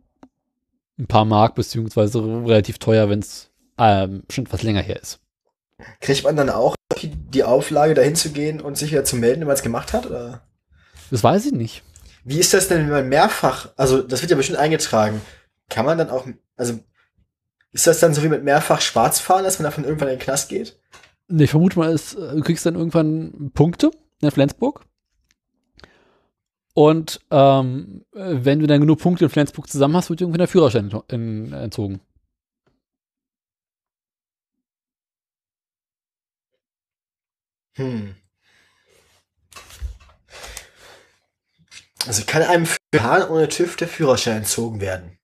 ein 1.00 1.06
paar 1.06 1.24
Mark, 1.24 1.54
beziehungsweise 1.54 2.22
relativ 2.22 2.78
teuer, 2.78 3.08
wenn 3.08 3.20
es 3.20 3.49
ähm, 3.80 4.22
schon 4.30 4.46
etwas 4.46 4.62
länger 4.62 4.82
her 4.82 5.00
ist. 5.00 5.20
Kriegt 6.00 6.24
man 6.24 6.36
dann 6.36 6.50
auch 6.50 6.76
die 7.02 7.44
Auflage, 7.44 7.94
dahin 7.94 8.14
zu 8.14 8.30
gehen 8.30 8.60
und 8.60 8.76
sich 8.76 8.92
wieder 8.92 9.04
zu 9.04 9.16
melden, 9.16 9.40
wenn 9.40 9.46
man 9.46 9.56
es 9.56 9.62
gemacht 9.62 9.92
hat? 9.92 10.06
Oder? 10.06 10.42
Das 11.10 11.24
weiß 11.24 11.46
ich 11.46 11.52
nicht. 11.52 11.82
Wie 12.24 12.38
ist 12.38 12.52
das 12.52 12.68
denn, 12.68 12.82
wenn 12.82 12.90
man 12.90 13.08
mehrfach, 13.08 13.70
also 13.76 14.02
das 14.02 14.20
wird 14.20 14.30
ja 14.30 14.36
bestimmt 14.36 14.58
eingetragen, 14.58 15.22
kann 15.70 15.86
man 15.86 15.96
dann 15.96 16.10
auch, 16.10 16.26
also 16.56 16.78
ist 17.72 17.86
das 17.86 18.00
dann 18.00 18.12
so 18.12 18.22
wie 18.22 18.28
mit 18.28 18.44
mehrfach 18.44 18.80
Schwarzfahren, 18.80 19.44
dass 19.44 19.58
man 19.58 19.64
davon 19.64 19.84
irgendwann 19.84 20.08
in 20.08 20.18
den 20.18 20.22
Knast 20.22 20.50
geht? 20.50 20.78
Nee, 21.28 21.44
ich 21.44 21.50
vermute 21.50 21.78
mal, 21.78 21.92
es, 21.92 22.14
du 22.14 22.40
kriegst 22.42 22.66
dann 22.66 22.74
irgendwann 22.74 23.52
Punkte 23.54 23.90
in 24.20 24.30
Flensburg 24.30 24.84
und 26.74 27.20
ähm, 27.30 28.04
wenn 28.12 28.60
du 28.60 28.66
dann 28.66 28.80
genug 28.80 29.00
Punkte 29.00 29.24
in 29.24 29.30
Flensburg 29.30 29.68
zusammen 29.68 29.96
hast, 29.96 30.10
wird 30.10 30.20
dir 30.20 30.24
irgendwann 30.24 30.40
der 30.40 30.48
Führerschein 30.48 30.92
in, 31.08 31.52
entzogen. 31.52 32.00
Hm. 37.80 38.14
Also 42.06 42.24
kann 42.26 42.42
einem 42.42 42.66
Fahren 42.94 43.30
ohne 43.30 43.48
TÜV 43.48 43.76
der 43.76 43.88
Führerschein 43.88 44.38
entzogen 44.38 44.80
werden? 44.80 45.18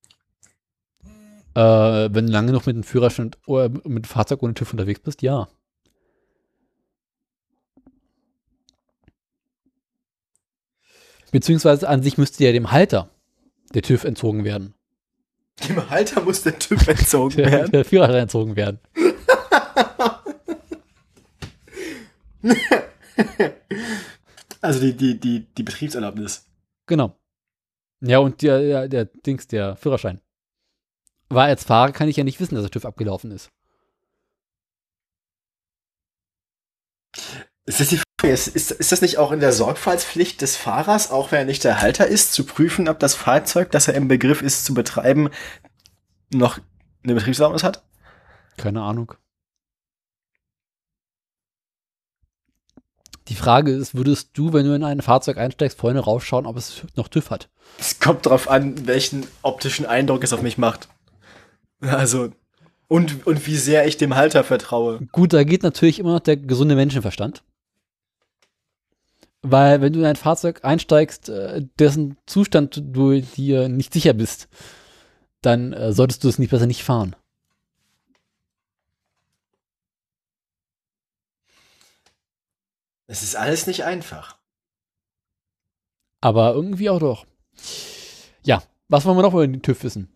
Äh, 1.55 1.61
wenn 1.61 2.27
du 2.27 2.33
lange 2.33 2.53
noch 2.53 2.65
mit 2.67 2.77
dem 2.77 2.83
Führerschein 2.83 3.33
oder 3.47 3.69
mit 3.85 4.07
Fahrzeug 4.07 4.43
ohne 4.43 4.55
TÜV 4.55 4.73
unterwegs 4.73 5.01
bist, 5.01 5.21
ja. 5.23 5.49
Beziehungsweise 11.31 11.89
an 11.89 12.03
sich 12.03 12.17
müsste 12.17 12.45
ja 12.45 12.53
dem 12.53 12.73
Halter 12.73 13.11
der 13.75 13.83
TÜV 13.83 14.05
entzogen 14.05 14.45
werden. 14.45 14.75
Dem 15.69 15.91
Halter 15.91 16.23
muss 16.23 16.43
der 16.43 16.59
TÜV 16.59 16.89
entzogen 16.89 17.37
der, 17.37 17.53
werden? 17.53 17.73
Der 17.73 17.85
Führerschein 17.85 18.23
entzogen 18.23 18.57
werden. 18.57 18.81
also 24.61 24.81
die, 24.81 24.97
die, 24.97 25.19
die, 25.19 25.47
die 25.55 25.63
Betriebserlaubnis. 25.63 26.47
Genau. 26.87 27.19
Ja, 28.01 28.19
und 28.19 28.43
der, 28.43 28.61
der, 28.61 28.89
der 28.89 29.05
Dings, 29.07 29.47
der 29.47 29.77
Führerschein. 29.77 30.21
Weil 31.29 31.51
als 31.51 31.65
Fahrer 31.65 31.93
kann 31.93 32.09
ich 32.09 32.17
ja 32.17 32.25
nicht 32.25 32.41
wissen, 32.41 32.55
dass 32.55 32.65
der 32.65 32.71
TÜV 32.71 32.85
abgelaufen 32.85 33.31
ist. 33.31 33.51
Ist 37.65 37.81
das 37.81 37.89
die 37.89 37.97
Frage? 37.97 38.33
Ist, 38.33 38.49
ist, 38.49 38.71
ist 38.71 38.93
das 38.93 39.01
nicht 39.01 39.19
auch 39.19 39.33
in 39.33 39.41
der 39.41 39.53
Sorgfaltspflicht 39.53 40.41
des 40.41 40.57
Fahrers, 40.57 41.11
auch 41.11 41.33
wenn 41.33 41.41
er 41.41 41.45
nicht 41.47 41.65
der 41.65 41.81
Halter 41.81 42.07
ist, 42.07 42.33
zu 42.33 42.45
prüfen, 42.45 42.89
ob 42.89 42.99
das 43.01 43.15
Fahrzeug, 43.15 43.71
das 43.73 43.89
er 43.89 43.95
im 43.95 44.09
Begriff 44.09 44.41
ist 44.43 44.65
zu 44.65 44.75
betreiben, 44.75 45.31
noch 46.33 46.59
eine 47.03 47.15
Betriebserlaubnis 47.15 47.65
hat? 47.65 47.85
Keine 48.57 48.83
Ahnung. 48.83 49.15
Die 53.29 53.35
Frage 53.35 53.73
ist, 53.73 53.95
würdest 53.97 54.31
du, 54.35 54.53
wenn 54.53 54.67
du 54.67 54.75
in 54.75 54.85
ein 54.85 55.03
Fahrzeug 55.03 55.37
einsteigst, 55.39 55.79
vorne 55.79 55.99
rausschauen, 56.01 56.47
ob 56.47 56.57
es 56.57 56.83
noch 56.95 57.09
TÜV 57.09 57.31
hat? 57.31 57.49
Es 57.79 57.99
kommt 57.99 58.27
darauf 58.27 58.49
an, 58.49 58.87
welchen 58.87 59.27
optischen 59.43 59.85
Eindruck 59.85 60.23
es 60.23 60.33
auf 60.33 60.43
mich 60.43 60.59
macht. 60.59 60.89
Also, 61.81 62.31
und, 62.89 63.27
und 63.27 63.47
wie 63.47 63.57
sehr 63.57 63.87
ich 63.87 63.97
dem 63.97 64.15
Halter 64.15 64.45
vertraue. 64.45 65.01
Gut, 65.13 65.33
da 65.33 65.43
geht 65.45 65.63
natürlich 65.63 65.99
immer 65.99 66.13
noch 66.13 66.21
der 66.21 66.37
gesunde 66.37 66.77
Menschenverstand 66.77 67.43
Weil 69.43 69.81
wenn 69.81 69.93
du 69.93 69.99
in 70.01 70.07
ein 70.07 70.17
Fahrzeug 70.17 70.61
einsteigst, 70.63 71.29
äh, 71.29 71.63
dessen 71.79 72.17
Zustand 72.27 72.81
du 72.85 73.21
dir 73.21 73.69
nicht 73.69 73.93
sicher 73.93 74.13
bist, 74.13 74.49
dann 75.43 75.73
äh, 75.73 75.93
solltest 75.93 76.23
du 76.23 76.29
es 76.29 76.39
nicht 76.39 76.51
besser 76.51 76.67
nicht 76.67 76.85
fahren. 76.85 77.17
Es 83.07 83.23
ist 83.23 83.37
alles 83.37 83.67
nicht 83.67 83.85
einfach. 83.85 84.37
Aber 86.21 86.55
irgendwie 86.55 86.91
auch 86.91 86.99
doch. 86.99 87.27
Ja, 88.43 88.63
was 88.89 89.05
wollen 89.05 89.17
wir 89.17 89.23
noch 89.23 89.33
über 89.33 89.47
den 89.47 89.63
TÜV 89.63 89.85
wissen? 89.85 90.09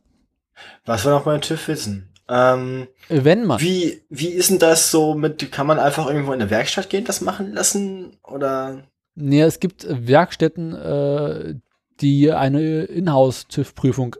Was 0.85 1.05
wir 1.05 1.11
noch 1.11 1.25
mal 1.25 1.39
den 1.39 1.43
TÜV 1.43 1.69
wissen? 1.69 2.13
Ähm, 2.29 2.87
Wenn 3.09 3.45
man. 3.45 3.61
wie, 3.61 4.03
wie 4.09 4.29
ist 4.29 4.51
denn 4.51 4.61
das 4.61 4.91
so 4.91 5.15
mit, 5.15 5.51
kann 5.51 5.67
man 5.67 5.81
einfach 5.81 6.07
irgendwo 6.07 6.33
in 6.33 6.41
eine 6.41 6.51
Werkstatt 6.51 6.89
gehen, 6.89 7.05
das 7.05 7.21
machen 7.21 7.53
lassen? 7.53 8.19
Oder? 8.23 8.85
Nee, 9.17 9.43
es 9.43 9.59
gibt 9.59 9.87
Werkstätten, 9.89 10.75
äh, 10.75 11.55
die 12.01 12.33
eine 12.33 12.85
Inhouse-TÜV-Prüfung 12.85 14.17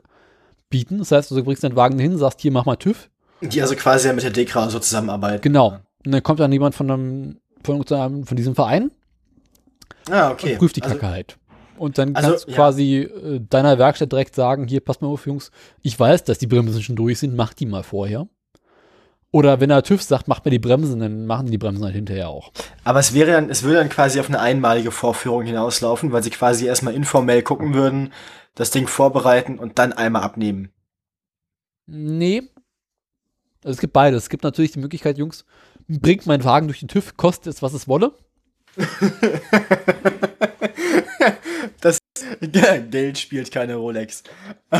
bieten. 0.69 0.99
Das 0.99 1.11
heißt, 1.11 1.31
du 1.31 1.43
bringst 1.43 1.63
deinen 1.63 1.77
Wagen 1.77 1.99
hin, 1.99 2.17
sagst, 2.17 2.41
hier, 2.41 2.51
mach 2.51 2.65
mal 2.65 2.75
TÜV. 2.75 3.09
Die 3.41 3.61
also 3.61 3.75
quasi 3.75 4.07
ja 4.07 4.13
mit 4.13 4.23
der 4.23 4.31
DEKRA 4.31 4.69
so 4.69 4.79
zusammenarbeiten. 4.79 5.41
Genau. 5.41 5.79
Und 6.05 6.11
dann 6.11 6.21
kommt 6.21 6.39
dann 6.39 6.51
jemand 6.51 6.75
von 6.75 6.91
einem, 6.91 7.39
von, 7.63 7.83
von 7.85 8.37
diesem 8.37 8.55
Verein 8.55 8.91
Ah, 10.09 10.31
okay. 10.31 10.53
und 10.53 10.59
prüft 10.59 10.75
die 10.75 10.83
Also- 10.83 10.95
Kacke 10.95 11.07
halt. 11.09 11.37
Und 11.77 11.97
dann 11.97 12.15
Also, 12.15 12.29
kannst 12.29 12.45
du 12.45 12.49
ja. 12.51 12.55
quasi 12.55 12.95
äh, 12.97 13.39
deiner 13.49 13.79
Werkstatt 13.79 14.11
direkt 14.11 14.35
sagen, 14.35 14.67
hier, 14.67 14.81
pass 14.81 15.01
mal 15.01 15.07
auf, 15.07 15.25
Jungs, 15.25 15.49
ich 15.81 15.99
weiß, 15.99 16.23
dass 16.25 16.37
die 16.37 16.45
Bremsen 16.45 16.83
schon 16.83 16.95
durch 16.95 17.17
sind, 17.19 17.35
mach 17.35 17.53
die 17.55 17.65
mal 17.65 17.81
vorher. 17.81 18.27
Oder 19.31 19.59
wenn 19.61 19.69
der 19.69 19.81
TÜV 19.81 20.03
sagt, 20.03 20.27
macht 20.27 20.45
mir 20.45 20.51
die 20.51 20.59
Bremsen, 20.59 20.99
dann 20.99 21.25
machen 21.25 21.47
die 21.47 21.57
Bremsen 21.57 21.83
halt 21.83 21.95
hinterher 21.95 22.29
auch. 22.29 22.51
Aber 22.83 22.99
es 22.99 23.13
wäre 23.15 23.31
dann, 23.31 23.49
es 23.49 23.63
würde 23.63 23.77
dann 23.77 23.89
quasi 23.89 24.19
auf 24.19 24.27
eine 24.27 24.39
einmalige 24.41 24.91
Vorführung 24.91 25.43
hinauslaufen, 25.43 26.11
weil 26.11 26.21
sie 26.21 26.29
quasi 26.29 26.67
erstmal 26.67 26.93
informell 26.93 27.41
gucken 27.41 27.73
würden, 27.73 28.13
das 28.53 28.69
Ding 28.69 28.85
vorbereiten 28.87 29.57
und 29.57 29.79
dann 29.79 29.91
einmal 29.93 30.21
abnehmen. 30.21 30.69
Nee. 31.87 32.43
Also 33.63 33.75
es 33.75 33.79
gibt 33.79 33.93
beides. 33.93 34.23
Es 34.23 34.29
gibt 34.29 34.43
natürlich 34.43 34.71
die 34.73 34.79
Möglichkeit, 34.79 35.17
Jungs, 35.17 35.45
bringt 35.99 36.25
meinen 36.25 36.43
Wagen 36.43 36.67
durch 36.67 36.79
den 36.79 36.87
TÜV, 36.87 37.17
kostet 37.17 37.53
es, 37.53 37.61
was 37.61 37.73
es 37.73 37.87
wolle. 37.87 38.13
Geld 42.91 43.17
spielt 43.17 43.51
keine 43.51 43.75
Rolex. 43.75 44.23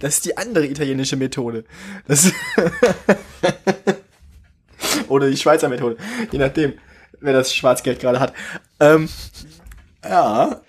Das 0.00 0.16
ist 0.16 0.26
die 0.26 0.36
andere 0.36 0.66
italienische 0.66 1.16
Methode. 1.16 1.64
Das 2.06 2.30
Oder 5.08 5.30
die 5.30 5.36
Schweizer 5.38 5.70
Methode. 5.70 5.96
Je 6.30 6.38
nachdem, 6.38 6.74
wer 7.20 7.32
das 7.32 7.54
Schwarzgeld 7.54 7.98
gerade 7.98 8.20
hat. 8.20 8.34
Ähm, 8.80 9.08
ja. 10.04 10.60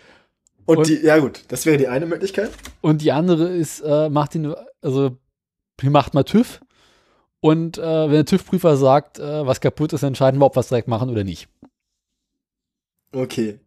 Und, 0.65 0.77
Und- 0.77 0.87
die, 0.87 1.01
ja 1.01 1.17
gut, 1.17 1.43
das 1.49 1.65
wäre 1.65 1.77
die 1.77 1.89
eine 1.89 2.05
Möglichkeit. 2.05 2.51
Und 2.79 3.01
die 3.01 3.11
andere 3.11 3.49
ist, 3.49 3.81
äh, 3.81 4.09
macht 4.09 4.35
den, 4.35 4.53
also 4.81 5.17
macht 5.81 6.13
mal 6.13 6.23
TÜV. 6.23 6.61
Und 7.43 7.77
äh, 7.77 7.81
wenn 7.81 8.11
der 8.11 8.25
TÜV-Prüfer 8.25 8.77
sagt, 8.77 9.19
äh, 9.19 9.45
was 9.45 9.59
kaputt 9.59 9.91
ist, 9.91 10.01
entscheiden 10.01 10.39
wir, 10.39 10.45
ob 10.45 10.55
wir 10.55 10.61
es 10.61 10.69
direkt 10.69 10.87
machen 10.87 11.09
oder 11.09 11.25
nicht. 11.25 11.49
Okay. 13.13 13.59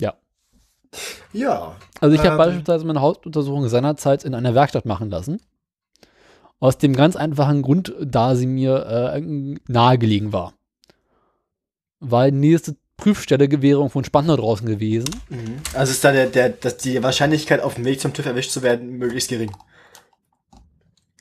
Ja. 0.00 0.14
Ja. 1.32 1.74
Also 2.00 2.14
ich 2.14 2.20
habe 2.20 2.34
Ähm. 2.34 2.38
beispielsweise 2.38 2.86
meine 2.86 3.00
Hautuntersuchung 3.00 3.68
seinerzeit 3.68 4.22
in 4.22 4.36
einer 4.36 4.54
Werkstatt 4.54 4.86
machen 4.86 5.10
lassen. 5.10 5.40
Aus 6.60 6.78
dem 6.78 6.94
ganz 6.94 7.16
einfachen 7.16 7.62
Grund, 7.62 7.92
da 8.00 8.36
sie 8.36 8.46
mir 8.46 8.86
äh, 8.86 9.20
nahegelegen 9.66 10.32
war. 10.32 10.54
Weil 11.98 12.30
die 12.30 12.38
nächste 12.38 12.76
Prüfstelle 12.96 13.48
Gewährung 13.48 13.90
von 13.90 14.04
Spandau 14.04 14.36
draußen 14.36 14.68
gewesen. 14.68 15.10
Mhm. 15.28 15.56
Also 15.74 15.90
ist 15.90 16.04
da 16.04 16.12
der, 16.12 16.26
der, 16.26 16.50
dass 16.50 16.76
die 16.76 17.02
Wahrscheinlichkeit, 17.02 17.60
auf 17.62 17.74
dem 17.74 17.84
Weg 17.84 17.98
zum 17.98 18.12
TÜV 18.12 18.26
erwischt 18.26 18.52
zu 18.52 18.62
werden, 18.62 18.90
möglichst 18.98 19.28
gering. 19.28 19.50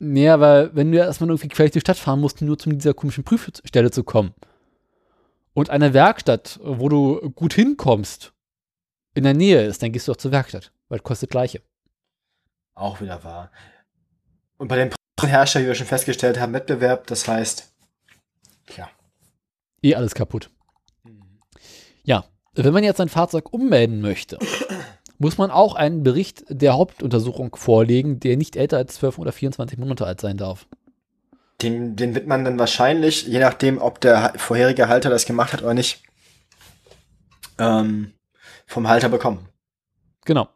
Naja, 0.04 0.40
weil 0.40 0.76
wenn 0.76 0.92
du 0.92 0.98
erstmal 0.98 1.30
irgendwie 1.30 1.48
quer 1.48 1.66
durch 1.66 1.74
die 1.74 1.80
Stadt 1.80 1.98
fahren 1.98 2.22
musst, 2.22 2.42
nur 2.42 2.58
zu 2.58 2.72
dieser 2.72 2.96
komischen 2.96 3.24
Prüfstelle 3.24 3.92
zu 3.92 4.04
kommen. 4.04 4.34
Und 5.54 5.70
eine 5.70 5.94
Werkstatt, 5.94 6.60
wo 6.64 6.90
du 6.90 7.30
gut 7.30 7.54
hinkommst, 7.54 8.34
in 9.14 9.26
der 9.26 9.36
Nähe 9.36 9.64
ist, 9.64 9.84
dann 9.84 9.92
gehst 9.92 10.08
du 10.08 10.14
auch 10.14 10.18
zur 10.18 10.32
Werkstatt, 10.32 10.72
weil 10.90 10.98
es 10.98 11.04
kostet 11.04 11.30
gleiche. 11.30 11.62
Auch 12.74 13.00
wieder 13.00 13.24
wahr. 13.24 13.52
Und 14.58 14.70
bei 14.70 14.76
den 14.76 14.92
Herstellern, 15.24 15.66
wie 15.66 15.70
wir 15.70 15.76
schon 15.76 15.86
festgestellt 15.86 16.40
haben, 16.40 16.54
Wettbewerb, 16.54 17.06
das 17.06 17.28
heißt, 17.28 17.72
ja. 18.76 18.90
Eh 19.84 19.94
alles 19.94 20.16
kaputt. 20.16 20.50
Ja, 22.04 22.26
wenn 22.54 22.74
man 22.74 22.84
jetzt 22.84 22.98
sein 22.98 23.10
Fahrzeug 23.10 23.54
ummelden 23.54 24.02
möchte, 24.02 24.40
muss 25.22 25.38
man 25.38 25.52
auch 25.52 25.76
einen 25.76 26.02
Bericht 26.02 26.46
der 26.50 26.74
Hauptuntersuchung 26.74 27.56
vorlegen, 27.56 28.20
der 28.20 28.38
nicht 28.38 28.56
älter 28.56 28.78
als 28.78 28.96
12 28.96 29.20
oder 29.20 29.32
24 29.32 29.78
Monate 29.78 30.04
alt 30.04 30.20
sein 30.20 30.36
darf. 30.36 30.66
Den, 31.62 31.96
den 31.96 32.16
wird 32.16 32.26
man 32.26 32.44
dann 32.44 32.58
wahrscheinlich, 32.58 33.28
je 33.28 33.38
nachdem, 33.38 33.80
ob 33.80 34.02
der 34.02 34.34
vorherige 34.38 34.88
Halter 34.88 35.12
das 35.12 35.28
gemacht 35.28 35.54
hat 35.54 35.62
oder 35.62 35.76
nicht, 35.76 36.02
ähm, 37.60 38.14
vom 38.66 38.88
Halter 38.88 39.10
bekommen. 39.10 39.48
Genau. 40.26 40.48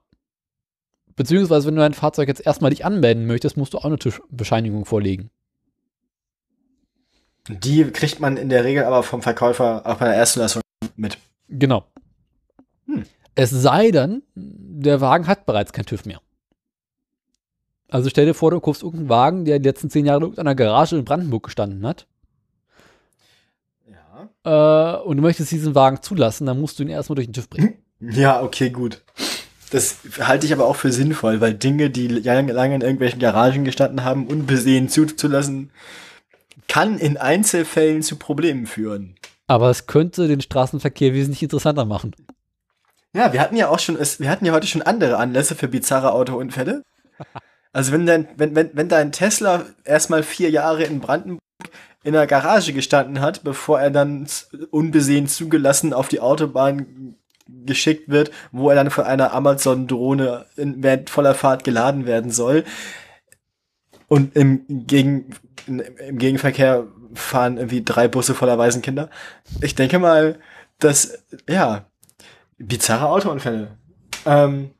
Beziehungsweise, 1.15 1.67
wenn 1.67 1.75
du 1.75 1.81
dein 1.81 1.93
Fahrzeug 1.93 2.27
jetzt 2.27 2.43
erstmal 2.43 2.71
nicht 2.71 2.85
anmelden 2.85 3.27
möchtest, 3.27 3.57
musst 3.57 3.75
du 3.75 3.77
auch 3.77 3.85
eine 3.85 3.99
Tischbescheinigung 3.99 4.85
vorlegen. 4.85 5.29
Die 7.49 7.83
kriegt 7.91 8.19
man 8.19 8.35
in 8.35 8.49
der 8.49 8.63
Regel 8.63 8.83
aber 8.85 9.03
vom 9.03 9.21
Verkäufer 9.21 9.83
auch 9.85 9.97
bei 9.97 10.05
der 10.05 10.15
Erstzulassung 10.15 10.63
mit. 10.95 11.19
Genau. 11.49 11.85
Hm. 13.37 13.43
Es 13.43 13.49
sei 13.49 13.91
denn, 13.91 14.23
der 14.35 15.01
Wagen 15.01 15.27
hat 15.27 15.45
bereits 15.45 15.73
kein 15.73 15.85
TÜV 15.85 16.05
mehr. 16.05 16.19
Also 17.89 18.09
stell 18.09 18.25
dir 18.25 18.33
vor, 18.33 18.51
du 18.51 18.59
kaufst 18.59 18.83
irgendeinen 18.83 19.09
Wagen, 19.09 19.45
der 19.45 19.59
die 19.59 19.69
letzten 19.69 19.89
zehn 19.89 20.05
Jahre 20.05 20.17
in 20.19 20.23
irgendeiner 20.23 20.55
Garage 20.55 20.97
in 20.97 21.05
Brandenburg 21.05 21.43
gestanden 21.43 21.85
hat. 21.85 22.07
Ja. 24.45 24.97
äh, 24.97 25.03
und 25.03 25.17
du 25.17 25.23
möchtest 25.23 25.51
diesen 25.51 25.75
Wagen 25.75 26.01
zulassen, 26.01 26.45
dann 26.45 26.59
musst 26.59 26.79
du 26.79 26.83
ihn 26.83 26.89
erstmal 26.89 27.15
durch 27.15 27.27
den 27.27 27.33
TÜV 27.33 27.49
bringen. 27.49 27.75
Ja, 27.99 28.41
okay, 28.41 28.69
gut. 28.69 29.03
Das 29.71 29.97
halte 30.19 30.45
ich 30.45 30.53
aber 30.53 30.65
auch 30.65 30.75
für 30.75 30.91
sinnvoll, 30.91 31.41
weil 31.41 31.53
Dinge, 31.53 31.89
die 31.89 32.07
lange 32.07 32.75
in 32.75 32.81
irgendwelchen 32.81 33.19
Garagen 33.19 33.65
gestanden 33.65 34.03
haben, 34.03 34.27
unbesehen 34.27 34.89
zuzulassen, 34.89 35.71
kann 36.67 36.97
in 36.97 37.17
Einzelfällen 37.17 38.01
zu 38.01 38.15
Problemen 38.17 38.67
führen. 38.67 39.15
Aber 39.47 39.69
es 39.69 39.85
könnte 39.87 40.27
den 40.27 40.41
Straßenverkehr 40.41 41.13
wesentlich 41.13 41.43
interessanter 41.43 41.85
machen. 41.85 42.15
Ja, 43.15 43.31
wir 43.31 43.39
hatten 43.39 43.55
ja 43.55 43.69
auch 43.69 43.79
schon, 43.79 43.97
wir 43.97 44.29
hatten 44.29 44.45
ja 44.45 44.51
heute 44.51 44.67
schon 44.67 44.81
andere 44.81 45.17
Anlässe 45.17 45.55
für 45.55 45.69
bizarre 45.69 46.11
Autounfälle. 46.11 46.83
Also 47.71 47.93
wenn 47.93 48.05
dein, 48.05 48.27
wenn, 48.35 48.55
wenn, 48.55 48.71
wenn 48.73 48.89
dein 48.89 49.13
Tesla 49.13 49.65
erstmal 49.85 50.21
vier 50.21 50.49
Jahre 50.49 50.83
in 50.83 50.99
Brandenburg 50.99 51.39
in 52.03 52.11
der 52.13 52.27
Garage 52.27 52.73
gestanden 52.73 53.21
hat, 53.21 53.43
bevor 53.43 53.79
er 53.79 53.89
dann 53.89 54.27
unbesehen 54.69 55.27
zugelassen 55.27 55.93
auf 55.93 56.09
die 56.09 56.19
Autobahn 56.19 57.15
geschickt 57.47 58.09
wird, 58.09 58.31
wo 58.51 58.69
er 58.69 58.75
dann 58.75 58.91
von 58.91 59.05
einer 59.05 59.33
Amazon-Drohne 59.33 60.45
in 60.57 60.83
während 60.83 61.09
voller 61.09 61.35
Fahrt 61.35 61.63
geladen 61.63 62.05
werden 62.05 62.31
soll. 62.31 62.65
Und 64.07 64.35
im, 64.35 64.65
Gegen, 64.67 65.29
im 65.67 66.17
Gegenverkehr 66.17 66.87
fahren 67.13 67.57
irgendwie 67.57 67.83
drei 67.83 68.09
Busse 68.09 68.35
voller 68.35 68.57
Waisenkinder. 68.57 69.09
Ich 69.61 69.73
denke 69.73 69.99
mal, 69.99 70.37
dass, 70.79 71.23
ja, 71.49 71.85
bizarre 72.57 73.09
Autounfälle. 73.09 73.77
Ähm, 74.25 74.71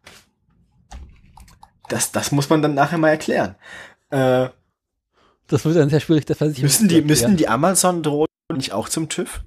das, 1.90 2.12
das 2.12 2.32
muss 2.32 2.50
man 2.50 2.62
dann 2.62 2.74
nachher 2.74 2.98
mal 2.98 3.10
erklären. 3.10 3.56
Äh, 4.10 4.50
Das 5.48 5.66
wird 5.66 5.76
dann 5.76 5.90
sehr 5.90 6.00
schwierig, 6.00 6.26
der 6.26 6.36
Versicherung. 6.36 6.64
müssen 6.66 6.88
die, 6.88 7.02
müssen 7.02 7.38
die 7.38 7.48
Amazon-Drohnen 7.48 8.28
nicht 8.54 8.72
auch 8.74 8.90
zum 8.90 9.10
TÜV? 9.10 9.44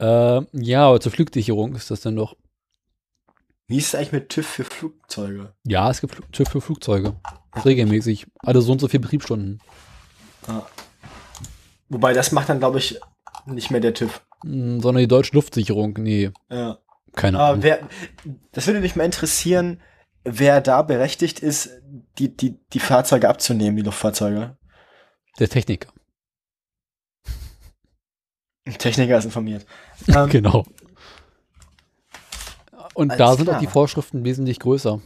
Äh, 0.00 0.40
ja, 0.52 0.86
aber 0.88 1.00
zur 1.00 1.12
Flugsicherung 1.12 1.74
ist 1.74 1.90
das 1.90 2.00
dann 2.02 2.16
doch. 2.16 2.36
Wie 3.66 3.78
ist 3.78 3.88
es 3.88 3.94
eigentlich 3.94 4.12
mit 4.12 4.28
TÜV 4.30 4.46
für 4.46 4.64
Flugzeuge? 4.64 5.52
Ja, 5.64 5.90
es 5.90 6.00
gibt 6.00 6.14
Fl- 6.14 6.30
TÜV 6.32 6.48
für 6.48 6.60
Flugzeuge. 6.60 7.16
Regelmäßig. 7.64 8.26
Alle 8.40 8.62
so 8.62 8.72
und 8.72 8.80
so 8.80 8.88
viele 8.88 9.00
Betriebsstunden. 9.00 9.60
Wobei, 11.88 12.12
das 12.12 12.32
macht 12.32 12.48
dann, 12.48 12.58
glaube 12.60 12.78
ich, 12.78 13.00
nicht 13.46 13.70
mehr 13.70 13.80
der 13.80 13.94
TÜV. 13.94 14.20
Hm, 14.44 14.80
Sondern 14.80 15.00
die 15.02 15.08
deutsche 15.08 15.34
Luftsicherung. 15.34 15.94
Nee, 15.98 16.30
Ja. 16.50 16.78
Keine 17.18 17.40
Ahnung. 17.40 17.62
wer, 17.62 17.80
das 18.52 18.66
würde 18.66 18.80
mich 18.80 18.96
mal 18.96 19.04
interessieren, 19.04 19.82
wer 20.24 20.60
da 20.60 20.82
berechtigt 20.82 21.40
ist, 21.40 21.70
die, 22.18 22.34
die, 22.34 22.58
die 22.72 22.80
Fahrzeuge 22.80 23.28
abzunehmen, 23.28 23.76
die 23.76 23.82
Luftfahrzeuge. 23.82 24.56
Der 25.38 25.48
Techniker. 25.48 25.92
Techniker 28.78 29.18
ist 29.18 29.24
informiert. 29.24 29.66
Ähm, 30.08 30.28
genau. 30.28 30.64
Und 32.94 33.18
da 33.18 33.34
sind 33.34 33.48
auch 33.48 33.52
klar. 33.52 33.60
die 33.60 33.66
Vorschriften 33.66 34.24
wesentlich 34.24 34.58
größer. 34.58 35.00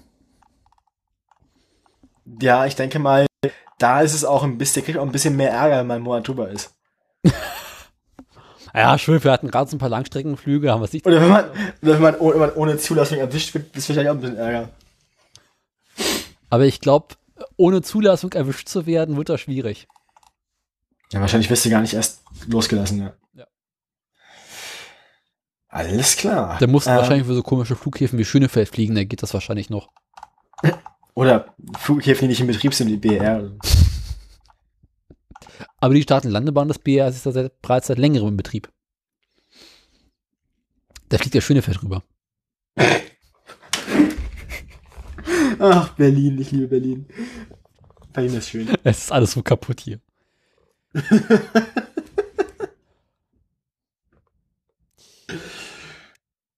Ja, 2.40 2.66
ich 2.66 2.76
denke 2.76 2.98
mal, 2.98 3.26
da 3.78 4.00
ist 4.00 4.14
es 4.14 4.24
auch 4.24 4.44
ein 4.44 4.58
bisschen, 4.58 4.84
kriegt 4.84 4.98
auch 4.98 5.04
ein 5.04 5.12
bisschen 5.12 5.36
mehr 5.36 5.50
Ärger, 5.50 5.86
wenn 5.86 6.02
man 6.02 6.22
drüber 6.22 6.48
ist. 6.48 6.74
Ja, 8.74 8.96
schön, 8.98 9.22
wir 9.22 9.30
hatten 9.30 9.50
gerade 9.50 9.70
so 9.70 9.76
ein 9.76 9.78
paar 9.78 9.88
Langstreckenflüge, 9.90 10.70
haben 10.70 10.80
wir 10.80 10.86
es 10.86 10.92
nicht. 10.92 11.06
Oder 11.06 11.20
wenn 11.20 11.28
man, 11.28 11.44
wenn 11.82 12.00
man, 12.00 12.14
ohne, 12.16 12.34
wenn 12.34 12.40
man 12.40 12.52
ohne 12.54 12.78
Zulassung 12.78 13.18
erwischt 13.18 13.52
wird, 13.54 13.76
ist 13.76 13.88
wahrscheinlich 13.88 14.10
auch 14.10 14.14
ein 14.14 14.20
bisschen 14.20 14.36
Ärger. 14.36 14.70
Aber 16.48 16.64
ich 16.64 16.80
glaube, 16.80 17.14
ohne 17.56 17.82
Zulassung 17.82 18.32
erwischt 18.32 18.68
zu 18.68 18.86
werden, 18.86 19.16
wird 19.16 19.28
das 19.28 19.40
schwierig. 19.42 19.88
Ja, 21.12 21.20
wahrscheinlich 21.20 21.50
wirst 21.50 21.64
du 21.66 21.70
gar 21.70 21.82
nicht 21.82 21.92
erst 21.92 22.22
losgelassen, 22.46 23.00
ja. 23.00 23.12
Ja. 23.34 23.46
Alles 25.68 26.16
klar. 26.16 26.58
Der 26.58 26.68
musste 26.68 26.90
Ähm, 26.90 26.96
wahrscheinlich 26.96 27.26
für 27.26 27.34
so 27.34 27.42
komische 27.42 27.76
Flughäfen 27.76 28.18
wie 28.18 28.24
Schönefeld 28.24 28.68
fliegen, 28.68 28.94
da 28.94 29.04
geht 29.04 29.22
das 29.22 29.34
wahrscheinlich 29.34 29.68
noch. 29.68 29.90
Oder 31.14 31.54
Flughäfen, 31.78 32.22
die 32.22 32.28
nicht 32.28 32.40
in 32.40 32.46
Betrieb 32.46 32.72
sind, 32.72 32.88
wie 32.88 32.96
BR. 32.96 33.50
Aber 35.78 35.94
die 35.94 36.02
Staatenlandebahn 36.02 36.68
des 36.68 36.78
BR 36.78 37.08
ist 37.08 37.26
da 37.26 37.32
seit, 37.32 37.60
bereits 37.62 37.88
seit 37.88 37.98
längerem 37.98 38.28
in 38.28 38.36
Betrieb. 38.36 38.70
Da 41.08 41.18
fliegt 41.18 41.34
der 41.34 41.40
Schönefeld 41.40 41.82
rüber. 41.82 42.02
Ach, 45.58 45.90
Berlin, 45.94 46.40
ich 46.40 46.50
liebe 46.50 46.68
Berlin. 46.68 47.06
Berlin 48.12 48.34
ist 48.38 48.48
schön. 48.48 48.68
Es 48.82 49.04
ist 49.04 49.12
alles 49.12 49.32
so 49.32 49.42
kaputt 49.42 49.80
hier. 49.80 50.00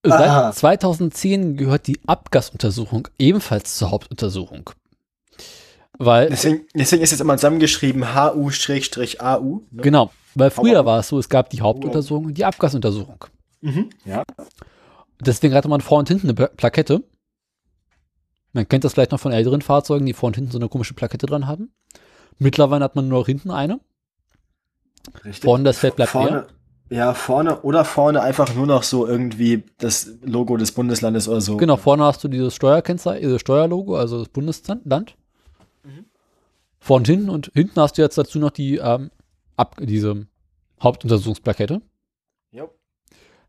Aha. 0.05 0.53
Seit 0.53 0.81
2010 0.83 1.57
gehört 1.57 1.87
die 1.87 1.99
Abgasuntersuchung 2.07 3.09
ebenfalls 3.19 3.77
zur 3.77 3.91
Hauptuntersuchung. 3.91 4.71
Weil, 5.99 6.29
Deswegen, 6.29 6.67
deswegen 6.75 7.03
ist 7.03 7.13
jetzt 7.13 7.21
immer 7.21 7.37
zusammengeschrieben 7.37 8.15
HU-AU. 8.15 9.61
Ne? 9.71 9.83
genau, 9.83 10.11
weil 10.35 10.51
früher 10.51 10.85
war 10.85 10.99
es 11.01 11.09
so, 11.09 11.19
es 11.19 11.29
gab 11.29 11.51
die 11.51 11.61
Hauptuntersuchung 11.61 12.27
und 12.27 12.35
die 12.39 12.45
Abgasuntersuchung. 12.45 13.25
Mhm. 13.61 13.91
Ja. 14.05 14.25
Deswegen 15.21 15.55
hatte 15.55 15.69
man 15.69 15.81
vor 15.81 15.99
und 15.99 16.09
hinten 16.09 16.27
eine 16.27 16.35
Pla- 16.35 16.49
Plakette. 16.49 17.05
Man 18.53 18.69
kennt 18.69 18.85
das 18.85 18.93
vielleicht 18.95 19.13
noch 19.13 19.21
von 19.21 19.33
älteren 19.33 19.63
Fahrzeugen, 19.63 20.05
die 20.07 20.13
vor 20.13 20.27
und 20.29 20.37
hinten 20.37 20.51
so 20.51 20.59
eine 20.59 20.69
komische 20.69 20.95
Plakette 20.95 21.27
dran 21.27 21.47
haben. 21.47 21.73
Mittlerweile 22.39 22.85
hat 22.85 22.97
man 22.97 23.09
nur 23.09 23.21
noch 23.21 23.27
hinten 23.27 23.51
eine. 23.51 23.81
Richtig. 25.25 25.45
Vorne 25.45 25.65
das 25.65 25.79
Feld 25.79 25.97
bleibt 25.97 26.11
vorne, 26.11 26.47
Ja, 26.91 27.15
vorne 27.15 27.61
oder 27.63 27.85
vorne 27.85 28.21
einfach 28.23 28.55
nur 28.55 28.67
noch 28.67 28.83
so 28.83 29.07
irgendwie 29.07 29.65
das 29.79 30.09
Logo 30.23 30.57
des 30.57 30.73
Bundeslandes 30.73 31.29
oder 31.29 31.41
so. 31.41 31.57
Genau, 31.57 31.77
vorne 31.77 32.05
hast 32.05 32.25
du 32.25 32.29
dieses 32.29 32.55
Steuerkennzeichen, 32.55 33.23
dieses 33.23 33.41
Steuerlogo, 33.41 33.97
also 33.97 34.19
das 34.19 34.29
Bundesland. 34.29 35.17
Vorne 36.85 37.01
und 37.01 37.07
hinten 37.07 37.31
und 37.31 37.51
hinten 37.55 37.81
hast 37.81 37.97
du 37.97 38.03
jetzt 38.03 38.19
dazu 38.19 38.39
noch 38.39 38.51
die 38.51 38.77
ähm, 38.77 39.11
ab, 39.57 39.77
diese 39.81 40.27
Hauptuntersuchungsplakette, 40.83 41.81
Jo. 42.51 42.75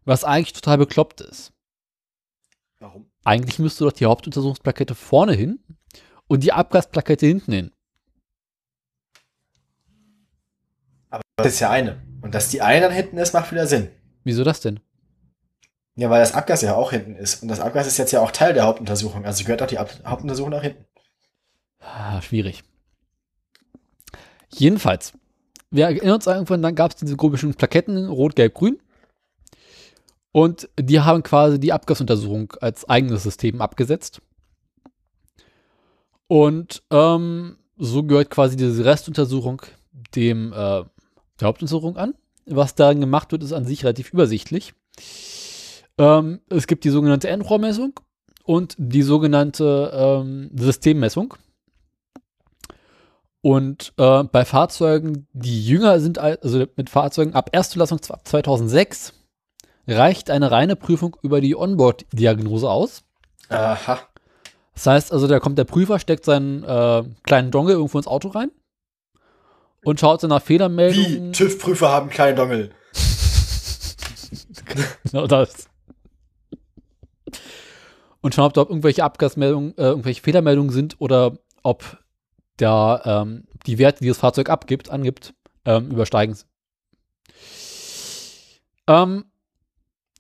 was 0.06 0.24
eigentlich 0.24 0.54
total 0.54 0.78
bekloppt 0.78 1.20
ist. 1.20 1.52
Warum? 2.80 3.12
Eigentlich 3.26 3.60
müsste 3.60 3.84
doch 3.84 3.92
die 3.92 4.06
Hauptuntersuchungsplakette 4.06 4.96
vorne 4.96 5.34
hin 5.34 5.60
und 6.28 6.44
die 6.46 6.54
Abgasplakette 6.54 7.26
hinten 7.26 7.52
hin. 7.52 7.72
Aber 11.10 11.22
das 11.36 11.48
ist 11.48 11.60
ja 11.60 11.70
eine. 11.70 12.02
Und 12.22 12.36
dass 12.36 12.48
die 12.48 12.62
eine 12.62 12.80
dann 12.80 12.94
hinten 12.94 13.18
ist, 13.18 13.34
macht 13.34 13.52
wieder 13.52 13.68
Sinn. 13.68 13.90
Wieso 14.24 14.46
das 14.46 14.62
denn? 14.62 14.80
Ja, 15.98 16.10
weil 16.10 16.22
das 16.22 16.34
Abgas 16.34 16.62
ja 16.62 16.74
auch 16.76 16.92
hinten 16.92 17.18
ist. 17.18 17.42
Und 17.44 17.50
das 17.50 17.60
Abgas 17.60 17.86
ist 17.86 17.98
jetzt 17.98 18.14
ja 18.14 18.22
auch 18.22 18.32
Teil 18.32 18.54
der 18.54 18.64
Hauptuntersuchung. 18.64 19.26
Also 19.26 19.44
gehört 19.44 19.62
auch 19.62 19.68
die 19.68 19.78
Ab 19.78 19.90
Hauptuntersuchung 20.06 20.52
nach 20.52 20.62
hinten. 20.62 20.86
Ah, 21.80 22.22
schwierig. 22.22 22.64
Jedenfalls, 24.58 25.14
wir 25.72 25.86
erinnern 25.86 26.16
uns 26.16 26.28
irgendwann, 26.28 26.62
dann 26.62 26.76
gab 26.76 26.92
es 26.92 26.98
diese 26.98 27.18
komischen 27.18 27.54
Plaketten, 27.54 28.08
rot, 28.08 28.36
gelb, 28.36 28.54
grün. 28.54 28.80
Und 30.32 30.70
die 30.80 31.00
haben 31.00 31.24
quasi 31.24 31.60
die 31.60 31.74
Abgasuntersuchung 31.74 32.54
als 32.62 32.88
eigenes 32.90 33.24
System 33.24 33.62
abgesetzt. 33.62 34.22
Und 36.28 36.84
ähm, 36.92 37.58
so 37.78 38.04
gehört 38.04 38.30
quasi 38.30 38.58
diese 38.58 38.84
Restuntersuchung 38.84 39.62
dem 40.16 40.52
äh, 40.52 40.84
der 41.40 41.48
Hauptuntersuchung 41.48 41.98
an. 41.98 42.16
Was 42.46 42.76
darin 42.76 43.00
gemacht 43.00 43.32
wird, 43.32 43.44
ist 43.44 43.54
an 43.54 43.66
sich 43.66 43.84
relativ 43.84 44.14
übersichtlich. 44.14 44.74
Ähm, 45.98 46.42
es 46.50 46.68
gibt 46.68 46.84
die 46.84 46.90
sogenannte 46.90 47.30
Endrohrmessung 47.30 48.00
und 48.44 48.76
die 48.78 49.02
sogenannte 49.02 49.92
ähm, 49.94 50.52
Systemmessung. 50.56 51.36
Und 53.46 53.94
äh, 53.98 54.24
bei 54.24 54.44
Fahrzeugen, 54.44 55.28
die 55.34 55.64
jünger 55.64 56.00
sind, 56.00 56.18
al- 56.18 56.40
also 56.42 56.66
mit 56.78 56.90
Fahrzeugen 56.90 57.36
ab 57.36 57.52
Erstzulassung 57.52 58.02
z- 58.02 58.10
ab 58.12 58.28
2006, 58.28 59.14
reicht 59.88 60.32
eine 60.32 60.50
reine 60.50 60.76
Prüfung 60.76 61.16
über 61.22 61.42
die 61.42 61.56
Onboard-Diagnose 61.56 62.68
aus. 62.68 63.04
Aha. 63.50 64.00
Das 64.74 64.88
heißt 64.88 65.14
also, 65.14 65.28
da 65.28 65.40
kommt 65.40 65.60
der 65.60 65.66
Prüfer, 65.66 66.00
steckt 66.00 66.26
seinen 66.26 66.64
äh, 66.64 67.04
kleinen 67.22 67.52
Dongle 67.52 67.76
irgendwo 67.76 68.00
ins 68.00 68.08
Auto 68.08 68.30
rein 68.30 68.50
und 69.84 70.00
schaut 70.00 70.22
so 70.22 70.28
nach 70.28 70.42
Wie? 70.42 70.46
Fehlermeldungen. 70.46 71.32
TÜV-Prüfer 71.32 71.90
haben 71.92 72.10
keinen 72.10 72.38
Dongel. 72.38 72.72
genau 75.12 75.28
das. 75.28 75.68
Und 78.22 78.34
schauen, 78.34 78.46
ob 78.48 78.54
da 78.56 78.62
irgendwelche 78.62 79.04
Abgasmeldungen, 79.04 79.78
äh, 79.78 79.84
irgendwelche 79.84 80.24
Fehlermeldungen 80.24 80.72
sind 80.72 80.96
oder 80.98 81.38
ob 81.62 82.00
da 82.58 83.22
ähm, 83.24 83.44
die 83.66 83.78
Werte, 83.78 84.04
die 84.04 84.08
das 84.10 84.18
Fahrzeug 84.18 84.50
abgibt, 84.50 84.90
angibt, 84.90 85.34
ähm, 85.66 85.92
übersteigen. 85.92 86.38
Ähm, 88.88 89.26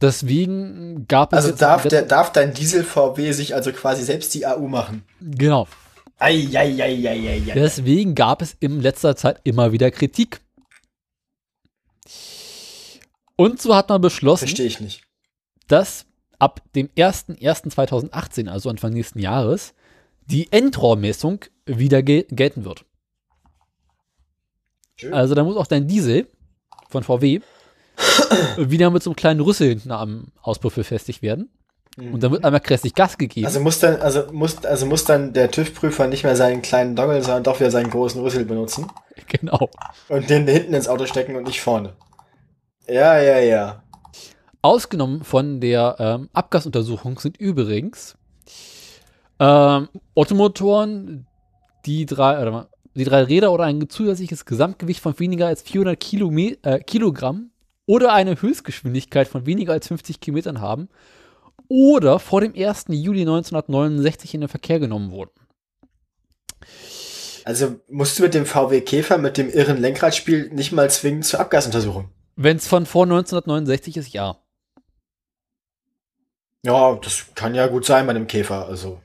deswegen 0.01 1.07
gab 1.07 1.33
es 1.33 1.45
Also 1.45 1.55
darf, 1.55 1.87
der, 1.87 2.01
darf 2.03 2.31
dein 2.31 2.53
Diesel-VW 2.53 3.31
sich 3.31 3.53
also 3.53 3.71
quasi 3.71 4.03
selbst 4.03 4.33
die 4.33 4.45
AU 4.45 4.67
machen? 4.67 5.03
genau. 5.21 5.67
Eieieiei. 6.17 7.41
Deswegen 7.53 8.15
gab 8.15 8.41
es 8.41 8.55
in 8.61 8.79
letzter 8.79 9.17
Zeit 9.17 9.41
immer 9.43 9.73
wieder 9.73 9.91
Kritik. 9.91 10.39
Und 13.35 13.61
so 13.61 13.75
hat 13.75 13.89
man 13.89 13.99
beschlossen, 13.99 14.47
Verstehe 14.47 14.65
ich 14.67 14.79
nicht. 14.79 15.03
dass 15.67 16.05
ab 16.39 16.61
dem 16.73 16.87
01.01.2018, 16.95 18.47
also 18.47 18.69
Anfang 18.69 18.93
nächsten 18.93 19.19
Jahres, 19.19 19.73
die 20.25 20.51
Endrohrmessung 20.53 21.43
wieder 21.65 22.03
gel 22.03 22.25
gelten 22.29 22.65
wird. 22.65 22.85
Schön. 24.97 25.13
Also 25.13 25.35
da 25.35 25.43
muss 25.43 25.57
auch 25.57 25.67
dein 25.67 25.87
Diesel 25.87 26.27
von 26.89 27.03
VW 27.03 27.41
wieder 28.57 28.89
mit 28.91 29.03
so 29.03 29.09
einem 29.11 29.15
kleinen 29.15 29.39
Rüssel 29.41 29.69
hinten 29.69 29.91
am 29.91 30.31
Auspuff 30.41 30.75
befestigt 30.75 31.21
werden. 31.21 31.49
Und 31.97 32.21
dann 32.21 32.31
wird 32.31 32.43
einmal 32.43 32.59
kräftig 32.59 32.93
Gas 32.93 33.17
gegeben. 33.17 33.45
Also 33.45 33.61
muss 33.61 33.79
dann, 33.79 34.01
also 34.01 34.23
muss, 34.33 34.65
also 34.65 34.85
muss 34.85 35.05
dann 35.05 35.31
der 35.31 35.49
TÜV-Prüfer 35.49 36.07
nicht 36.07 36.25
mehr 36.25 36.35
seinen 36.35 36.61
kleinen 36.61 36.93
Dongle, 36.95 37.21
sondern 37.21 37.43
doch 37.43 37.61
wieder 37.61 37.71
seinen 37.71 37.89
großen 37.89 38.21
Rüssel 38.21 38.43
benutzen 38.43 38.87
genau. 39.27 39.69
und 40.09 40.29
den 40.29 40.45
hinten 40.45 40.73
ins 40.73 40.89
Auto 40.89 41.05
stecken 41.05 41.37
und 41.37 41.43
nicht 41.43 41.61
vorne. 41.61 41.93
Ja, 42.87 43.17
ja, 43.19 43.39
ja. 43.39 43.83
Ausgenommen 44.61 45.23
von 45.23 45.61
der 45.61 45.95
ähm, 45.99 46.29
Abgasuntersuchung 46.33 47.17
sind 47.17 47.37
übrigens 47.37 48.17
ähm, 49.39 49.87
Ottomotoren, 50.15 51.27
die 51.85 52.05
drei, 52.05 52.41
oder 52.41 52.51
mal, 52.51 52.67
die 52.95 53.03
drei 53.03 53.23
Räder 53.23 53.51
oder 53.51 53.65
ein 53.65 53.89
zusätzliches 53.89 54.45
Gesamtgewicht 54.45 55.01
von 55.01 55.19
weniger 55.19 55.47
als 55.47 55.61
400 55.61 55.99
Kilome 55.99 56.57
äh, 56.63 56.79
Kilogramm 56.79 57.51
oder 57.85 58.13
eine 58.13 58.41
Höchstgeschwindigkeit 58.41 59.27
von 59.27 59.45
weniger 59.45 59.73
als 59.73 59.87
50 59.87 60.19
Kilometern 60.19 60.61
haben 60.61 60.89
oder 61.67 62.19
vor 62.19 62.41
dem 62.41 62.53
1. 62.55 62.85
Juli 62.89 63.21
1969 63.21 64.33
in 64.33 64.41
den 64.41 64.49
Verkehr 64.49 64.79
genommen 64.79 65.11
wurden. 65.11 65.31
Also 67.43 67.79
musst 67.89 68.17
du 68.17 68.23
mit 68.23 68.33
dem 68.33 68.45
VW 68.45 68.81
Käfer, 68.81 69.17
mit 69.17 69.37
dem 69.37 69.49
irren 69.49 69.77
Lenkradspiel 69.77 70.49
nicht 70.51 70.71
mal 70.71 70.89
zwingen 70.89 71.21
zur 71.21 71.39
Abgasuntersuchung. 71.39 72.09
Wenn 72.35 72.57
es 72.57 72.67
von 72.67 72.85
vor 72.85 73.03
1969 73.03 73.97
ist, 73.97 74.13
ja. 74.13 74.37
Ja, 76.65 76.95
das 76.95 77.27
kann 77.35 77.53
ja 77.53 77.67
gut 77.67 77.85
sein 77.85 78.07
bei 78.07 78.11
einem 78.11 78.25
Käfer, 78.25 78.67
also. 78.67 78.99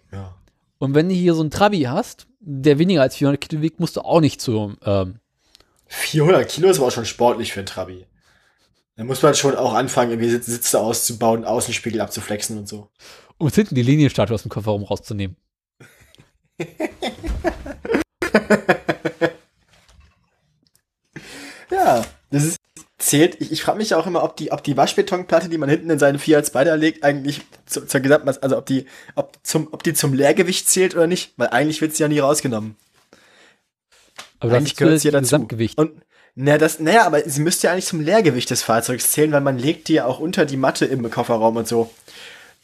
Und 0.81 0.95
wenn 0.95 1.09
du 1.11 1.15
hier 1.15 1.35
so 1.35 1.43
einen 1.43 1.51
Trabi 1.51 1.83
hast, 1.83 2.27
der 2.41 2.79
weniger 2.79 3.03
als 3.03 3.15
400 3.17 3.39
Kilo 3.41 3.61
wiegt, 3.61 3.81
musst 3.81 3.97
du 3.97 4.01
auch 4.01 4.21
nicht 4.21 4.41
zu 4.41 4.75
ähm, 4.83 5.21
400 5.89 6.49
Kilo 6.49 6.71
ist 6.71 6.79
aber 6.79 6.87
auch 6.87 6.91
schon 6.93 7.05
sportlich 7.05 7.53
für 7.53 7.61
einen 7.61 7.67
Trabi. 7.67 8.07
Da 8.97 9.05
muss 9.05 9.21
man 9.23 9.35
schon 9.35 9.57
auch 9.57 9.75
anfangen, 9.75 10.11
irgendwie 10.13 10.31
Sitz- 10.31 10.47
Sitze 10.47 10.81
auszubauen, 10.81 11.45
Außenspiegel 11.45 12.01
abzuflexen 12.01 12.57
und 12.59 12.67
so. 12.67 12.89
um 13.39 13.47
jetzt 13.47 13.57
hinten 13.57 13.75
die 13.75 13.83
Linienstatue 13.83 14.35
aus 14.35 14.43
dem 14.43 14.51
Kofferraum 14.51 14.83
rauszunehmen. 14.85 15.37
Ja, 21.71 22.05
das 22.31 22.45
ist 22.45 22.57
zählt. 23.11 23.41
Ich, 23.41 23.53
ich 23.53 23.63
frage 23.63 23.79
mich 23.79 23.95
auch 23.95 24.07
immer, 24.07 24.23
ob 24.23 24.37
die, 24.37 24.53
ob 24.53 24.63
die 24.63 24.77
Waschbetonplatte, 24.77 25.49
die 25.49 25.59
man 25.59 25.69
hinten 25.69 25.91
in 25.91 25.99
seinen 25.99 26.19
Fiat 26.19 26.47
Spider 26.47 26.77
legt, 26.77 27.05
eigentlich 27.05 27.43
zu, 27.67 27.87
zur 27.87 28.01
Gesamtmasse, 28.01 28.43
also 28.43 28.57
ob 28.57 28.67
die, 28.67 28.87
ob 29.17 29.37
zum, 29.43 29.69
ob 29.73 29.83
die 29.83 29.95
zum 29.95 30.15
Leergewicht 30.15 30.69
zählt 30.69 30.95
oder 30.95 31.07
nicht, 31.07 31.33
weil 31.37 31.49
eigentlich 31.49 31.81
wird 31.81 31.95
sie 31.95 32.03
ja 32.03 32.09
nie 32.09 32.21
rausgenommen. 32.21 32.77
Aber 34.39 34.55
eigentlich 34.55 34.75
das 34.75 34.79
gehört 34.79 35.01
sie 35.01 35.09
ja 35.09 35.13
dazu. 35.13 35.23
Gesamtgewicht. 35.23 35.79
Und 35.79 36.03
Na, 36.35 36.57
das, 36.57 36.79
naja, 36.79 37.05
aber 37.05 37.29
sie 37.29 37.43
müsste 37.43 37.67
ja 37.67 37.73
eigentlich 37.73 37.87
zum 37.87 38.01
Leergewicht 38.01 38.49
des 38.49 38.63
Fahrzeugs 38.63 39.13
zählen, 39.13 39.33
weil 39.33 39.41
man 39.41 39.59
legt 39.59 39.89
die 39.89 39.95
ja 39.95 40.07
auch 40.07 40.21
unter 40.21 40.47
die 40.47 40.57
Matte 40.57 40.87
im 40.87 41.11
Kofferraum 41.11 41.57
und 41.57 41.69
so. 41.69 41.91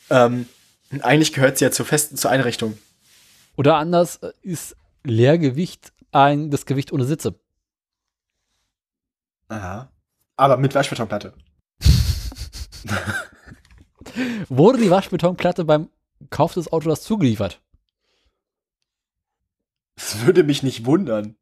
Ähm, 0.09 0.47
und 0.93 1.05
eigentlich 1.05 1.33
gehört 1.33 1.59
sie 1.59 1.65
ja 1.65 1.71
zur 1.73 1.85
festen, 1.85 2.17
zur 2.17 2.31
Einrichtung. 2.31 2.79
Oder 3.57 3.77
anders 3.77 4.17
äh, 4.19 4.31
ist 4.43 4.77
Leergewicht 5.03 5.93
ein, 6.13 6.51
das 6.51 6.65
Gewicht 6.65 6.93
ohne 6.93 7.05
Sitze. 7.05 7.35
Aha. 9.49 9.91
Aber 10.37 10.57
mit 10.57 10.75
Waschbetonplatte. 10.75 11.33
Wurde 14.49 14.79
die 14.79 14.91
Waschbetonplatte 14.91 15.65
beim 15.65 15.89
Kauf 16.31 16.55
des 16.55 16.73
Autos 16.73 17.03
zugeliefert? 17.03 17.61
Das 19.97 20.27
würde 20.27 20.45
mich 20.45 20.63
nicht 20.63 20.85
wundern. 20.85 21.37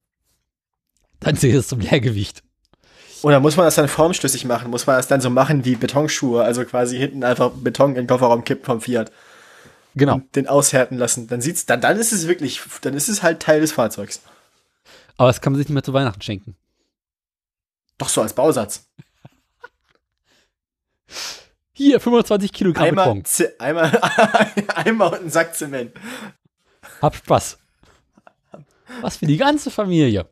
Dann 1.20 1.36
zählt 1.36 1.56
es 1.56 1.68
zum 1.68 1.80
Leergewicht. 1.80 2.42
Oder 3.22 3.40
muss 3.40 3.56
man 3.56 3.64
das 3.64 3.76
dann 3.76 3.88
formstößig 3.88 4.44
machen? 4.44 4.70
Muss 4.70 4.86
man 4.86 4.96
das 4.96 5.08
dann 5.08 5.20
so 5.20 5.30
machen 5.30 5.64
wie 5.64 5.76
Betonschuhe? 5.76 6.44
Also 6.44 6.64
quasi 6.64 6.98
hinten 6.98 7.24
einfach 7.24 7.50
Beton 7.50 7.90
in 7.90 7.96
den 7.96 8.06
Kofferraum 8.06 8.44
kippen 8.44 8.64
vom 8.64 8.80
Fiat. 8.80 9.10
Genau. 9.94 10.16
Und 10.16 10.36
den 10.36 10.46
aushärten 10.46 10.98
lassen. 10.98 11.26
Dann 11.28 11.40
sieht's, 11.40 11.66
dann, 11.66 11.80
dann 11.80 11.98
ist 11.98 12.12
es 12.12 12.28
wirklich, 12.28 12.60
dann 12.82 12.94
ist 12.94 13.08
es 13.08 13.22
halt 13.22 13.40
Teil 13.40 13.60
des 13.60 13.72
Fahrzeugs. 13.72 14.20
Aber 15.16 15.28
das 15.28 15.40
kann 15.40 15.52
man 15.52 15.58
sich 15.58 15.68
nicht 15.68 15.74
mehr 15.74 15.82
zu 15.82 15.92
Weihnachten 15.92 16.20
schenken. 16.20 16.56
Doch 17.98 18.08
so 18.08 18.22
als 18.22 18.32
Bausatz. 18.34 18.88
Hier, 21.72 22.00
25 22.00 22.52
Kilogramm 22.52 22.86
Einmal, 22.88 23.04
Beton. 23.06 23.24
Z- 23.24 23.60
einmal, 23.60 23.90
einmal 24.74 25.08
und 25.08 25.20
einen 25.20 25.30
Sack 25.30 25.54
Zement. 25.56 25.92
Hab 27.02 27.16
Spaß. 27.16 27.58
Was 29.00 29.16
für 29.16 29.26
die 29.26 29.36
ganze 29.36 29.70
Familie. 29.70 30.28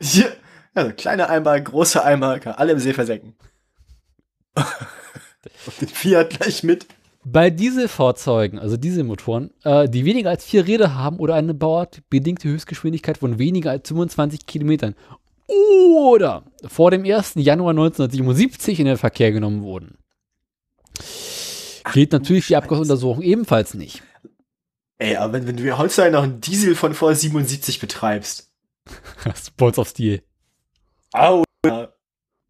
Hier, 0.00 0.34
also 0.74 0.92
kleine 0.94 1.28
Eimer, 1.28 1.60
große 1.60 2.02
Eimer, 2.02 2.38
kann 2.40 2.54
alle 2.54 2.72
im 2.72 2.78
See 2.78 2.94
versenken. 2.94 3.36
und 4.56 5.80
den 5.80 5.88
Fiat 5.88 6.30
gleich 6.30 6.62
mit. 6.62 6.86
Bei 7.24 7.50
Dieselfahrzeugen, 7.50 8.58
also 8.58 8.76
Dieselmotoren, 8.76 9.52
äh, 9.64 9.88
die 9.88 10.04
weniger 10.04 10.30
als 10.30 10.44
vier 10.44 10.66
Räder 10.66 10.94
haben 10.94 11.18
oder 11.18 11.34
eine 11.34 11.54
bauartbedingte 11.54 12.48
Höchstgeschwindigkeit 12.48 13.18
von 13.18 13.38
weniger 13.38 13.72
als 13.72 13.88
25 13.88 14.46
Kilometern 14.46 14.94
oder 15.48 16.44
vor 16.66 16.90
dem 16.90 17.04
1. 17.04 17.34
Januar 17.36 17.70
1977 17.70 18.80
in 18.80 18.86
den 18.86 18.96
Verkehr 18.96 19.32
genommen 19.32 19.62
wurden, 19.62 19.98
gilt 21.92 22.12
natürlich 22.12 22.48
die 22.48 22.56
Abgasuntersuchung 22.56 23.22
ebenfalls 23.22 23.74
nicht. 23.74 24.02
Ey, 24.98 25.16
aber 25.16 25.34
wenn, 25.34 25.46
wenn 25.46 25.56
du 25.56 25.78
heutzutage 25.78 26.10
noch 26.10 26.22
einen 26.22 26.40
Diesel 26.40 26.74
von 26.74 26.94
vor 26.94 27.14
77 27.14 27.80
betreibst. 27.80 28.50
Sports 29.34 29.78
of 29.78 29.88
Steel. 29.88 30.22
Au. 31.12 31.44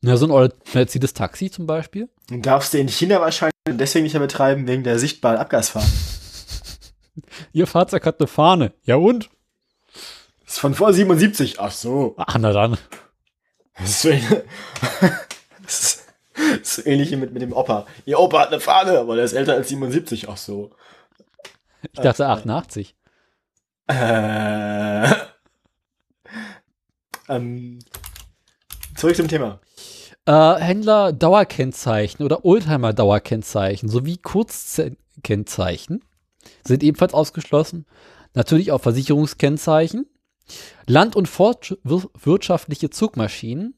Ja, 0.03 0.17
so 0.17 0.37
ein 0.37 0.53
Mercedes 0.73 1.15
Taxi 1.15 1.51
zum 1.51 1.67
Beispiel. 1.67 2.09
Dann 2.29 2.43
darfst 2.43 2.75
du 2.75 2.79
in 2.79 2.89
China 2.89 3.21
wahrscheinlich 3.21 3.55
deswegen 3.67 4.05
nicht 4.05 4.13
mehr 4.13 4.21
betreiben, 4.21 4.67
wegen 4.67 4.85
der 4.85 4.99
sichtbaren 4.99 5.39
Abgasfahne. 5.39 5.87
Ihr 7.53 7.67
Fahrzeug 7.67 8.05
hat 8.07 8.21
eine 8.21 8.27
Fahne. 8.27 8.73
Ja 8.85 8.97
und? 8.97 9.31
Ist 10.47 10.61
von 10.61 10.75
vor 10.75 10.93
77. 10.93 11.61
Ach 11.61 11.71
so. 11.71 12.15
Ach, 12.17 12.37
na 12.39 12.53
dann. 12.53 12.79
Das 13.79 13.91
ist 13.91 14.03
so, 14.03 14.11
das 15.63 16.05
ist 16.63 16.87
ähnlich 16.87 17.11
wie 17.11 17.17
mit, 17.17 17.33
mit 17.33 17.43
dem 17.43 17.53
Opa. 17.53 17.87
Ihr 18.05 18.19
Opa 18.19 18.41
hat 18.41 18.49
eine 18.49 18.61
Fahne, 18.61 18.99
aber 18.99 19.17
der 19.17 19.25
ist 19.25 19.33
älter 19.33 19.55
als 19.55 19.69
77. 19.69 20.29
Ach 20.29 20.37
so. 20.37 20.71
Ich 21.93 22.01
dachte 22.01 22.27
88. 22.27 22.95
Äh, 23.89 25.09
ähm, 27.29 27.79
zurück 28.97 29.17
zum 29.17 29.29
Thema. 29.29 29.61
Äh, 30.27 30.55
Händler 30.57 31.13
Dauerkennzeichen 31.13 32.25
oder 32.25 32.45
Oldtimer 32.45 32.93
Dauerkennzeichen 32.93 33.89
sowie 33.89 34.17
Kurzkennzeichen 34.17 36.05
sind 36.65 36.83
ebenfalls 36.83 37.15
ausgeschlossen. 37.15 37.87
Natürlich 38.35 38.73
auch 38.73 38.81
Versicherungskennzeichen, 38.81 40.07
Land- 40.87 41.17
und 41.17 41.29
fortwirtschaftliche 41.29 42.91
Zugmaschinen 42.91 43.75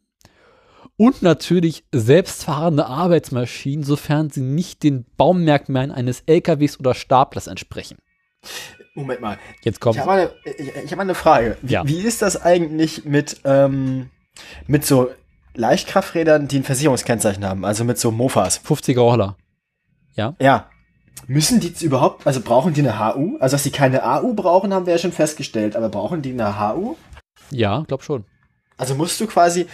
und 0.96 1.22
natürlich 1.22 1.84
selbstfahrende 1.92 2.86
Arbeitsmaschinen, 2.86 3.84
sofern 3.84 4.30
sie 4.30 4.40
nicht 4.40 4.82
den 4.82 5.06
Baumerkmalen 5.16 5.92
eines 5.92 6.22
LKWs 6.26 6.78
oder 6.80 6.94
Staplers 6.94 7.46
entsprechen. 7.46 7.98
Moment 8.94 9.20
mal. 9.20 9.38
Jetzt 9.62 9.80
kommt 9.80 9.96
Ich 9.96 10.02
habe 10.02 10.12
eine, 10.12 10.30
ich, 10.84 10.92
hab 10.92 10.98
eine 10.98 11.14
Frage. 11.14 11.56
Wie, 11.62 11.72
Ja. 11.72 11.86
wie 11.86 12.00
ist 12.00 12.20
das 12.22 12.40
eigentlich 12.40 13.04
mit, 13.04 13.40
ähm, 13.44 14.10
mit 14.66 14.84
so 14.84 15.10
Leichtkrafträdern, 15.54 16.48
die 16.48 16.58
ein 16.58 16.64
Versicherungskennzeichen 16.64 17.44
haben? 17.44 17.64
Also 17.64 17.84
mit 17.84 17.98
so 17.98 18.10
Mofas. 18.10 18.58
50er 18.60 19.00
Roller. 19.00 19.36
Ja. 20.14 20.34
Müssen 21.26 21.60
die 21.60 21.68
jetzt 21.68 21.82
überhaupt, 21.82 22.26
also 22.26 22.40
brauchen 22.40 22.72
die 22.72 22.80
eine 22.80 22.98
HU? 22.98 23.36
Also, 23.38 23.54
dass 23.54 23.62
die 23.62 23.70
keine 23.70 24.04
AU 24.04 24.32
brauchen, 24.34 24.72
haben 24.72 24.86
wir 24.86 24.94
ja 24.94 24.98
schon 24.98 25.12
festgestellt. 25.12 25.76
Aber 25.76 25.88
brauchen 25.88 26.22
die 26.22 26.32
eine 26.32 26.58
HU? 26.58 26.96
Ja, 27.50 27.84
glaub 27.86 28.02
schon. 28.02 28.24
Also 28.76 28.94
musst 28.94 29.20
du 29.20 29.26
quasi, 29.26 29.66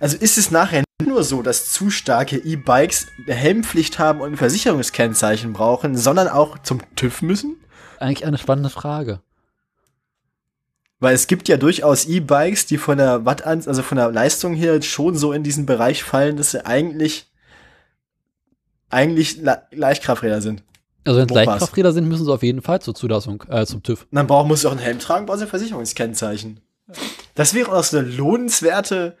also 0.00 0.16
ist 0.16 0.38
es 0.38 0.50
nachher 0.50 0.84
nicht 1.00 1.08
nur 1.08 1.24
so, 1.24 1.42
dass 1.42 1.70
zu 1.72 1.90
starke 1.90 2.36
E-Bikes 2.36 3.08
Helmpflicht 3.26 3.98
haben 3.98 4.20
und 4.20 4.32
ein 4.32 4.36
Versicherungskennzeichen 4.36 5.52
brauchen, 5.52 5.96
sondern 5.96 6.28
auch 6.28 6.58
zum 6.58 6.80
TÜV 6.94 7.22
müssen? 7.22 7.56
Eigentlich 7.98 8.26
eine 8.26 8.38
spannende 8.38 8.70
Frage. 8.70 9.20
Weil 11.00 11.14
es 11.14 11.26
gibt 11.26 11.48
ja 11.48 11.56
durchaus 11.56 12.06
E-Bikes, 12.06 12.66
die 12.66 12.78
von 12.78 12.98
der 12.98 13.24
Watt 13.24 13.44
also 13.44 13.82
von 13.82 13.98
der 13.98 14.10
Leistung 14.10 14.54
her 14.54 14.80
schon 14.82 15.16
so 15.16 15.32
in 15.32 15.42
diesen 15.42 15.66
Bereich 15.66 16.02
fallen, 16.02 16.36
dass 16.36 16.52
sie 16.52 16.64
eigentlich 16.64 17.27
eigentlich 18.90 19.38
Le 19.38 19.62
Leichtkrafträder 19.70 20.40
sind. 20.40 20.62
Also 21.04 21.20
wenn 21.20 21.28
es. 21.28 21.34
Leichtkrafträder 21.34 21.92
sind, 21.92 22.08
müssen 22.08 22.24
sie 22.24 22.32
auf 22.32 22.42
jeden 22.42 22.62
Fall 22.62 22.80
zur 22.80 22.94
Zulassung, 22.94 23.44
äh, 23.48 23.64
zum 23.64 23.82
TÜV. 23.82 24.02
Und 24.02 24.16
dann 24.16 24.26
brauch, 24.26 24.46
musst 24.46 24.64
du 24.64 24.68
auch 24.68 24.72
einen 24.72 24.80
Helm 24.80 24.98
tragen, 24.98 25.26
brauchst 25.26 25.40
du 25.40 25.46
ein 25.46 25.50
Versicherungskennzeichen. 25.50 26.60
Das 27.34 27.54
wäre 27.54 27.72
auch 27.72 27.84
so 27.84 27.98
eine 27.98 28.08
lohnenswerte. 28.08 29.16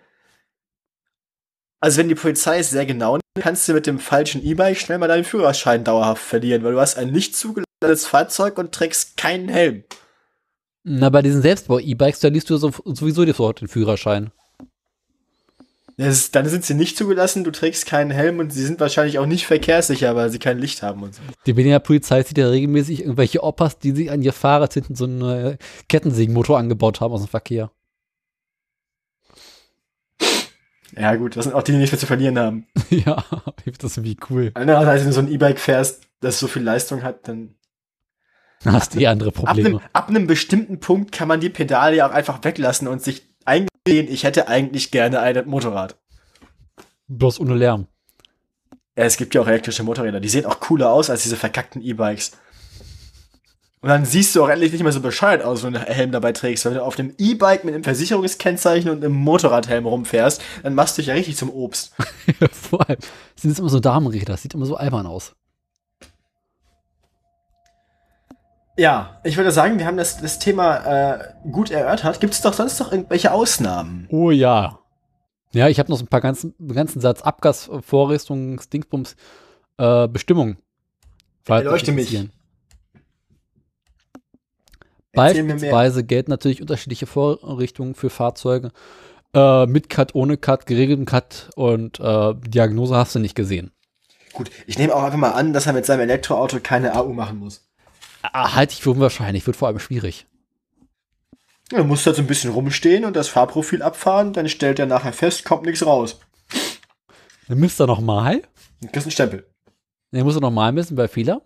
Also 1.80 1.98
wenn 1.98 2.08
die 2.08 2.14
Polizei 2.14 2.58
es 2.58 2.70
sehr 2.70 2.86
genau 2.86 3.12
nimmt, 3.12 3.22
kannst 3.40 3.68
du 3.68 3.72
mit 3.72 3.86
dem 3.86 4.00
falschen 4.00 4.44
E-Bike 4.44 4.78
schnell 4.78 4.98
mal 4.98 5.06
deinen 5.06 5.24
Führerschein 5.24 5.84
dauerhaft 5.84 6.22
verlieren, 6.22 6.64
weil 6.64 6.72
du 6.72 6.80
hast 6.80 6.96
ein 6.96 7.12
nicht 7.12 7.36
zugelassenes 7.36 8.06
Fahrzeug 8.06 8.58
und 8.58 8.72
trägst 8.72 9.16
keinen 9.16 9.48
Helm. 9.48 9.84
Na, 10.84 11.10
bei 11.10 11.22
diesen 11.22 11.42
Selbstbau-E-Bikes, 11.42 12.20
da 12.20 12.28
liest 12.28 12.50
du 12.50 12.56
so, 12.56 12.72
sowieso 12.84 13.24
sofort 13.24 13.60
den 13.60 13.68
Führerschein. 13.68 14.32
Ist, 15.98 16.36
dann 16.36 16.46
sind 16.48 16.64
sie 16.64 16.74
nicht 16.74 16.96
zugelassen, 16.96 17.42
du 17.42 17.50
trägst 17.50 17.84
keinen 17.86 18.12
Helm 18.12 18.38
und 18.38 18.52
sie 18.52 18.64
sind 18.64 18.78
wahrscheinlich 18.78 19.18
auch 19.18 19.26
nicht 19.26 19.48
verkehrssicher, 19.48 20.14
weil 20.14 20.30
sie 20.30 20.38
kein 20.38 20.58
Licht 20.60 20.80
haben 20.80 21.02
und 21.02 21.16
so. 21.16 21.20
Die 21.44 21.52
Berliner 21.52 21.80
Polizei 21.80 22.22
sieht 22.22 22.38
ja 22.38 22.48
regelmäßig 22.48 23.00
irgendwelche 23.00 23.42
Opas, 23.42 23.80
die 23.80 23.90
sich 23.90 24.08
an 24.12 24.22
ihr 24.22 24.32
Fahrrad 24.32 24.74
hinten 24.74 24.94
so 24.94 25.06
einen 25.06 25.22
äh, 25.22 25.56
Kettensägenmotor 25.88 26.56
angebaut 26.56 27.00
haben 27.00 27.12
aus 27.12 27.22
dem 27.22 27.28
Verkehr. 27.28 27.72
Ja 30.96 31.16
gut, 31.16 31.36
das 31.36 31.44
sind 31.44 31.54
auch 31.54 31.62
die, 31.62 31.72
die 31.72 31.78
nichts 31.78 31.92
mehr 31.92 31.98
zu 31.98 32.06
verlieren 32.06 32.38
haben. 32.38 32.66
ja, 32.90 33.24
das 33.80 33.96
irgendwie 33.96 34.16
cool. 34.30 34.52
Andererseits, 34.54 35.02
wenn 35.02 35.08
du 35.08 35.14
so 35.14 35.20
ein 35.20 35.32
E-Bike 35.32 35.58
fährst, 35.58 36.02
das 36.20 36.38
so 36.38 36.46
viel 36.46 36.62
Leistung 36.62 37.02
hat, 37.02 37.26
dann 37.28 37.56
Da 38.62 38.72
hast 38.72 38.94
du 38.94 39.00
eh 39.00 39.06
andere 39.08 39.30
ab 39.30 39.48
einem, 39.48 39.64
Probleme. 39.64 39.80
ab 39.92 40.08
einem 40.08 40.26
bestimmten 40.26 40.80
Punkt 40.80 41.12
kann 41.12 41.28
man 41.28 41.40
die 41.40 41.50
Pedale 41.50 41.96
ja 41.96 42.08
auch 42.08 42.12
einfach 42.14 42.42
weglassen 42.44 42.88
und 42.88 43.02
sich 43.02 43.27
eingestehen, 43.88 44.12
ich 44.12 44.24
hätte 44.24 44.48
eigentlich 44.48 44.90
gerne 44.90 45.20
ein 45.20 45.46
Motorrad. 45.46 45.96
Bloß 47.08 47.40
ohne 47.40 47.54
Lärm. 47.54 47.86
Ja, 48.96 49.04
es 49.04 49.16
gibt 49.16 49.34
ja 49.34 49.40
auch 49.40 49.48
elektrische 49.48 49.82
Motorräder, 49.82 50.20
die 50.20 50.28
sehen 50.28 50.46
auch 50.46 50.60
cooler 50.60 50.90
aus 50.90 51.08
als 51.08 51.22
diese 51.22 51.36
verkackten 51.36 51.82
E-Bikes. 51.82 52.32
Und 53.80 53.90
dann 53.90 54.04
siehst 54.04 54.34
du 54.34 54.42
auch 54.42 54.48
endlich 54.48 54.72
nicht 54.72 54.82
mehr 54.82 54.90
so 54.90 55.00
bescheuert 55.00 55.44
aus, 55.44 55.62
wenn 55.62 55.72
du 55.72 55.78
einen 55.78 55.94
Helm 55.94 56.10
dabei 56.10 56.32
trägst. 56.32 56.64
Wenn 56.64 56.74
du 56.74 56.82
auf 56.82 56.96
dem 56.96 57.14
E-Bike 57.16 57.62
mit 57.62 57.74
einem 57.74 57.84
Versicherungskennzeichen 57.84 58.90
und 58.90 59.04
einem 59.04 59.14
Motorradhelm 59.14 59.86
rumfährst, 59.86 60.42
dann 60.64 60.74
machst 60.74 60.98
du 60.98 61.02
dich 61.02 61.06
ja 61.06 61.14
richtig 61.14 61.36
zum 61.36 61.48
Obst. 61.50 61.94
Vor 62.50 62.88
allem 62.88 62.98
sind 63.36 63.52
es 63.52 63.60
immer 63.60 63.68
so 63.68 63.78
Damenräder, 63.78 64.32
das 64.32 64.42
sieht 64.42 64.54
immer 64.54 64.66
so 64.66 64.76
albern 64.76 65.06
aus. 65.06 65.36
Ja, 68.78 69.20
ich 69.24 69.36
würde 69.36 69.50
sagen, 69.50 69.80
wir 69.80 69.86
haben 69.86 69.96
das, 69.96 70.18
das 70.18 70.38
Thema 70.38 71.16
äh, 71.16 71.34
gut 71.50 71.72
erörtert. 71.72 72.20
Gibt 72.20 72.32
es 72.32 72.40
doch 72.42 72.52
sonst 72.52 72.78
noch 72.78 72.92
irgendwelche 72.92 73.32
Ausnahmen? 73.32 74.06
Oh 74.08 74.30
ja. 74.30 74.78
Ja, 75.52 75.66
ich 75.66 75.80
habe 75.80 75.90
noch 75.90 75.98
so 75.98 76.04
ein 76.04 76.08
paar 76.08 76.20
ganzen, 76.20 76.54
ganzen 76.64 77.00
Satz 77.00 77.22
Abgasvorrichtungs, 77.22 78.68
Dingsbums, 78.68 79.16
äh, 79.78 80.06
Bestimmungen. 80.06 80.58
Falls 81.42 81.64
Erleuchte 81.64 81.90
euch 81.90 81.96
mich. 81.96 82.30
Beispielsweise 85.12 86.04
gelten 86.04 86.30
natürlich 86.30 86.60
unterschiedliche 86.60 87.06
Vorrichtungen 87.06 87.96
für 87.96 88.10
Fahrzeuge. 88.10 88.70
Äh, 89.34 89.66
mit 89.66 89.90
Cut, 89.90 90.14
ohne 90.14 90.36
Cut, 90.36 90.66
geregelten 90.66 91.04
Cut 91.04 91.50
und 91.56 91.98
äh, 91.98 92.34
Diagnose 92.46 92.94
hast 92.94 93.16
du 93.16 93.18
nicht 93.18 93.34
gesehen. 93.34 93.72
Gut, 94.34 94.52
ich 94.68 94.78
nehme 94.78 94.94
auch 94.94 95.02
einfach 95.02 95.18
mal 95.18 95.32
an, 95.32 95.52
dass 95.52 95.66
er 95.66 95.72
mit 95.72 95.84
seinem 95.84 96.02
Elektroauto 96.02 96.60
keine 96.62 96.94
AU 96.94 97.12
machen 97.12 97.38
muss. 97.38 97.67
Halte 98.32 98.74
ich 98.74 98.82
für 98.82 98.90
unwahrscheinlich, 98.90 99.46
wird 99.46 99.56
vor 99.56 99.68
allem 99.68 99.78
schwierig. 99.78 100.26
Dann 101.70 101.86
musst 101.86 102.04
du 102.04 102.08
halt 102.08 102.16
so 102.16 102.22
ein 102.22 102.26
bisschen 102.26 102.50
rumstehen 102.50 103.04
und 103.04 103.14
das 103.14 103.28
Fahrprofil 103.28 103.82
abfahren, 103.82 104.32
dann 104.32 104.48
stellt 104.48 104.78
er 104.78 104.86
nachher 104.86 105.12
fest, 105.12 105.44
kommt 105.44 105.64
nichts 105.64 105.84
raus. 105.84 106.18
Dann 107.48 107.58
misst 107.58 107.80
er 107.80 107.86
nochmal. 107.86 108.42
Dann 108.80 108.92
kriegst 108.92 109.06
du 109.06 109.08
einen 109.08 109.10
Stempel. 109.12 109.46
Dann 110.12 110.24
muss 110.24 110.36
er 110.36 110.40
nochmal 110.40 110.72
messen 110.72 110.96
bei 110.96 111.08
Fehler. 111.08 111.42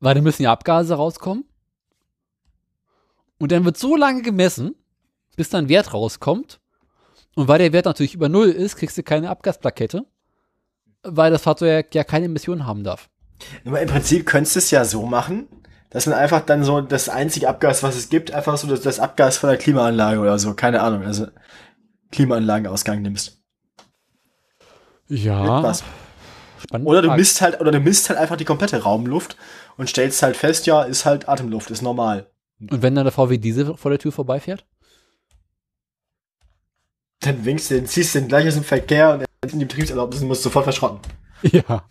Weil 0.00 0.14
dann 0.14 0.24
müssen 0.24 0.42
die 0.42 0.48
Abgase 0.48 0.94
rauskommen. 0.94 1.44
Und 3.38 3.52
dann 3.52 3.64
wird 3.64 3.76
so 3.76 3.96
lange 3.96 4.22
gemessen, 4.22 4.74
bis 5.36 5.50
dann 5.50 5.66
ein 5.66 5.68
Wert 5.68 5.92
rauskommt. 5.92 6.60
Und 7.34 7.48
weil 7.48 7.58
der 7.58 7.72
Wert 7.72 7.84
natürlich 7.84 8.14
über 8.14 8.30
Null 8.30 8.48
ist, 8.48 8.76
kriegst 8.76 8.96
du 8.96 9.02
keine 9.02 9.28
Abgasplakette. 9.28 10.06
Weil 11.02 11.30
das 11.30 11.42
Fahrzeug 11.42 11.94
ja 11.94 12.04
keine 12.04 12.26
Emissionen 12.26 12.66
haben 12.66 12.82
darf. 12.82 13.10
Aber 13.64 13.80
im 13.80 13.88
Prinzip 13.88 14.26
könntest 14.26 14.56
du 14.56 14.58
es 14.58 14.70
ja 14.70 14.84
so 14.84 15.06
machen, 15.06 15.48
dass 15.90 16.06
man 16.06 16.16
einfach 16.16 16.40
dann 16.40 16.64
so 16.64 16.80
das 16.80 17.08
einzige 17.08 17.48
Abgas, 17.48 17.82
was 17.82 17.96
es 17.96 18.08
gibt, 18.08 18.32
einfach 18.32 18.56
so 18.56 18.66
das, 18.66 18.80
das 18.80 19.00
Abgas 19.00 19.38
von 19.38 19.48
der 19.48 19.58
Klimaanlage 19.58 20.20
oder 20.20 20.38
so, 20.38 20.54
keine 20.54 20.82
Ahnung, 20.82 21.04
also 21.04 21.26
Klimaanlagenausgang 22.12 23.02
nimmst. 23.02 23.40
Ja. 25.08 25.62
Was? 25.62 25.84
Spannend. 26.58 26.86
Oder 26.88 27.02
du 27.02 27.12
misst 27.12 27.40
halt, 27.40 27.60
oder 27.60 27.70
du 27.70 27.80
misst 27.80 28.08
halt 28.08 28.18
einfach 28.18 28.36
die 28.36 28.44
komplette 28.44 28.82
Raumluft 28.82 29.36
und 29.76 29.88
stellst 29.88 30.22
halt 30.22 30.36
fest, 30.36 30.66
ja, 30.66 30.82
ist 30.82 31.04
halt 31.04 31.28
Atemluft, 31.28 31.70
ist 31.70 31.82
normal. 31.82 32.30
Und 32.58 32.82
wenn 32.82 32.94
dann 32.94 33.04
der 33.04 33.12
VW 33.12 33.38
Diesel 33.38 33.76
vor 33.76 33.90
der 33.90 33.98
Tür 33.98 34.12
vorbeifährt? 34.12 34.66
Dann 37.20 37.44
winkst 37.44 37.70
du, 37.70 37.74
den, 37.74 37.86
ziehst 37.86 38.14
du 38.14 38.20
den 38.20 38.28
gleich 38.28 38.46
aus 38.48 38.54
dem 38.54 38.64
Verkehr 38.64 39.20
und 39.42 39.52
in 39.52 39.58
die 39.58 39.64
Betriebserlaubnis 39.64 40.22
und 40.22 40.28
musst 40.28 40.42
sofort 40.42 40.64
verschrotten. 40.64 41.00
Ja. 41.42 41.84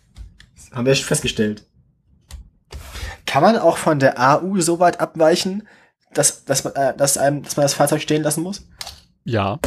Haben 0.72 0.86
wir 0.86 0.94
schon 0.94 1.06
festgestellt. 1.06 1.64
Kann 3.26 3.42
man 3.42 3.56
auch 3.58 3.76
von 3.76 3.98
der 3.98 4.20
AU 4.20 4.60
so 4.60 4.78
weit 4.78 5.00
abweichen, 5.00 5.66
dass, 6.14 6.44
dass, 6.44 6.64
man, 6.64 6.74
äh, 6.74 6.96
dass, 6.96 7.18
einem, 7.18 7.42
dass 7.42 7.56
man 7.56 7.64
das 7.64 7.74
Fahrzeug 7.74 8.00
stehen 8.00 8.22
lassen 8.22 8.42
muss? 8.42 8.66
Ja. 9.24 9.58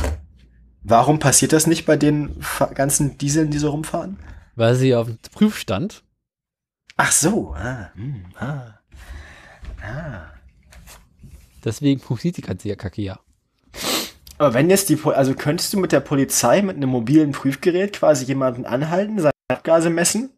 Warum 0.84 1.20
passiert 1.20 1.54
das 1.54 1.68
nicht 1.68 1.86
bei 1.86 1.98
den 1.98 2.42
ganzen 2.74 3.18
Dieseln, 3.18 3.52
die 3.52 3.60
so 3.60 3.70
rumfahren? 3.70 4.18
Weil 4.56 4.76
sie 4.76 4.96
auf 4.96 5.08
dem 5.08 5.20
Prüfstand. 5.34 6.04
Ach 6.98 7.12
so. 7.12 7.54
Ah, 7.54 7.92
hm, 7.96 8.26
ah. 8.40 8.80
Ah. 9.82 10.32
Deswegen 11.64 12.00
funktioniert 12.00 12.38
die 12.38 12.42
ganze 12.42 12.76
Kacke 12.76 13.02
ja. 13.02 13.20
Aber 14.38 14.54
wenn 14.54 14.70
jetzt 14.70 14.90
die, 14.90 14.98
also 15.04 15.34
könntest 15.36 15.74
du 15.74 15.80
mit 15.80 15.92
der 15.92 16.00
Polizei 16.00 16.62
mit 16.62 16.78
einem 16.78 16.90
mobilen 16.90 17.34
Prüfgerät 17.34 17.94
quasi 17.94 18.26
jemanden 18.26 18.66
anhalten, 18.66 19.20
seine 19.20 19.34
Abgase 19.50 19.90
messen 19.90 20.32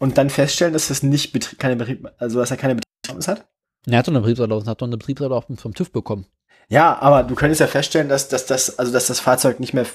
und 0.00 0.18
dann 0.18 0.30
feststellen, 0.30 0.72
dass 0.72 0.88
das 0.88 1.04
nicht 1.04 1.32
Betrie 1.32 1.54
keine 1.56 1.76
Betrieb, 1.76 2.08
also 2.18 2.40
dass 2.40 2.50
er 2.50 2.56
keine 2.56 2.74
Betriebserlaubnis 2.74 3.28
hat? 3.28 3.46
Er 3.86 3.98
hat 3.98 4.08
doch 4.08 4.12
eine 4.12 4.20
Betriebserlaubnis, 4.20 4.68
hat 4.68 4.82
doch 4.82 4.86
eine 4.86 4.96
Betriebserlaubnis 4.96 5.60
vom 5.60 5.74
TÜV 5.74 5.92
bekommen. 5.92 6.26
Ja, 6.68 6.98
aber 7.00 7.22
du 7.22 7.34
könntest 7.34 7.60
ja 7.60 7.66
feststellen, 7.66 8.08
dass, 8.08 8.28
dass 8.28 8.46
das, 8.46 8.78
also 8.78 8.92
dass 8.92 9.06
das 9.06 9.20
Fahrzeug 9.20 9.60
nicht 9.60 9.74
mehr 9.74 9.86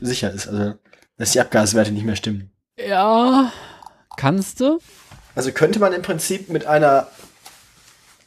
sicher 0.00 0.30
ist, 0.30 0.46
also 0.48 0.74
dass 1.16 1.32
die 1.32 1.40
Abgaswerte 1.40 1.92
nicht 1.92 2.04
mehr 2.04 2.16
stimmen. 2.16 2.52
Ja. 2.78 3.52
Kannst 4.16 4.60
du? 4.60 4.78
Also 5.34 5.50
könnte 5.52 5.78
man 5.78 5.92
im 5.92 6.02
Prinzip 6.02 6.48
mit 6.48 6.66
einer 6.66 7.08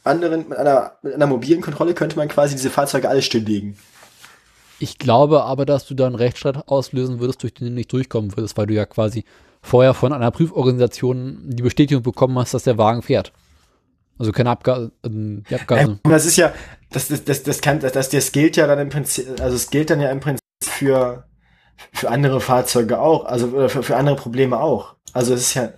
anderen, 0.04 0.48
mit 0.48 0.58
einer, 0.58 0.92
mit 1.02 1.14
einer 1.14 1.26
mobilen 1.26 1.60
Kontrolle 1.60 1.94
könnte 1.94 2.16
man 2.16 2.28
quasi 2.28 2.54
diese 2.54 2.70
Fahrzeuge 2.70 3.08
alle 3.08 3.22
stilllegen. 3.22 3.78
Ich 4.80 4.98
glaube 4.98 5.42
aber, 5.44 5.66
dass 5.66 5.86
du 5.86 5.94
da 5.94 6.06
einen 6.06 6.14
Rechtsstreit 6.14 6.68
auslösen 6.68 7.20
würdest, 7.20 7.42
durch 7.42 7.54
den 7.54 7.68
du 7.68 7.72
nicht 7.74 7.92
durchkommen 7.92 8.36
würdest, 8.36 8.56
weil 8.56 8.66
du 8.66 8.74
ja 8.74 8.86
quasi 8.86 9.24
vorher 9.68 9.94
von 9.94 10.12
einer 10.12 10.30
Prüforganisation 10.30 11.38
die 11.44 11.62
Bestätigung 11.62 12.02
bekommen 12.02 12.38
hast, 12.38 12.54
dass 12.54 12.64
der 12.64 12.78
Wagen 12.78 13.02
fährt. 13.02 13.32
Also 14.18 14.32
keine 14.32 14.50
Abga 14.50 14.90
äh, 15.04 15.54
Abgase. 15.54 16.00
das 16.02 16.26
ist 16.26 16.36
ja, 16.36 16.52
das, 16.90 17.08
das, 17.08 17.24
das, 17.24 17.42
das 17.44 17.60
kann, 17.60 17.78
das, 17.78 17.92
das, 17.92 18.08
das 18.08 18.32
gilt 18.32 18.56
ja 18.56 18.66
dann 18.66 18.80
im 18.80 18.88
Prinzip, 18.88 19.40
also 19.40 19.54
es 19.54 19.70
gilt 19.70 19.90
dann 19.90 20.00
ja 20.00 20.10
im 20.10 20.18
Prinzip 20.18 20.42
für, 20.64 21.28
für 21.92 22.10
andere 22.10 22.40
Fahrzeuge 22.40 22.98
auch, 22.98 23.26
also 23.26 23.68
für, 23.68 23.82
für 23.82 23.96
andere 23.96 24.16
Probleme 24.16 24.58
auch. 24.58 24.96
Also 25.12 25.34
es 25.34 25.42
ist 25.42 25.54
ja, 25.54 25.72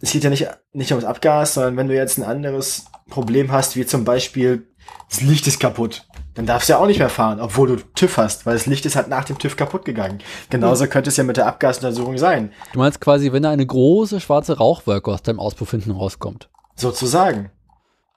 es 0.00 0.12
geht 0.12 0.22
ja 0.22 0.30
nicht, 0.30 0.46
nicht 0.72 0.92
ums 0.92 1.04
Abgas, 1.04 1.54
sondern 1.54 1.76
wenn 1.76 1.88
du 1.88 1.94
jetzt 1.94 2.18
ein 2.18 2.24
anderes 2.24 2.84
Problem 3.10 3.50
hast, 3.50 3.74
wie 3.74 3.86
zum 3.86 4.04
Beispiel, 4.04 4.68
das 5.10 5.20
Licht 5.22 5.46
ist 5.46 5.58
kaputt, 5.58 6.06
dann 6.38 6.46
darfst 6.46 6.68
du 6.68 6.74
ja 6.74 6.78
auch 6.78 6.86
nicht 6.86 7.00
mehr 7.00 7.08
fahren, 7.08 7.40
obwohl 7.40 7.66
du 7.66 7.76
TÜV 7.96 8.16
hast, 8.16 8.46
weil 8.46 8.54
das 8.54 8.66
Licht 8.66 8.86
ist 8.86 8.94
halt 8.94 9.08
nach 9.08 9.24
dem 9.24 9.38
TÜV 9.40 9.56
kaputt 9.56 9.84
gegangen. 9.84 10.20
Genauso 10.50 10.86
könnte 10.86 11.10
es 11.10 11.16
ja 11.16 11.24
mit 11.24 11.36
der 11.36 11.48
Abgasuntersuchung 11.48 12.16
sein, 12.16 12.52
Du 12.72 12.78
meinst 12.78 13.00
quasi, 13.00 13.32
wenn 13.32 13.42
da 13.42 13.50
eine 13.50 13.66
große 13.66 14.20
schwarze 14.20 14.56
Rauchwolke 14.56 15.10
aus 15.10 15.20
deinem 15.22 15.40
Auspuff 15.40 15.72
hinten 15.72 15.90
rauskommt. 15.90 16.48
sozusagen. 16.76 17.50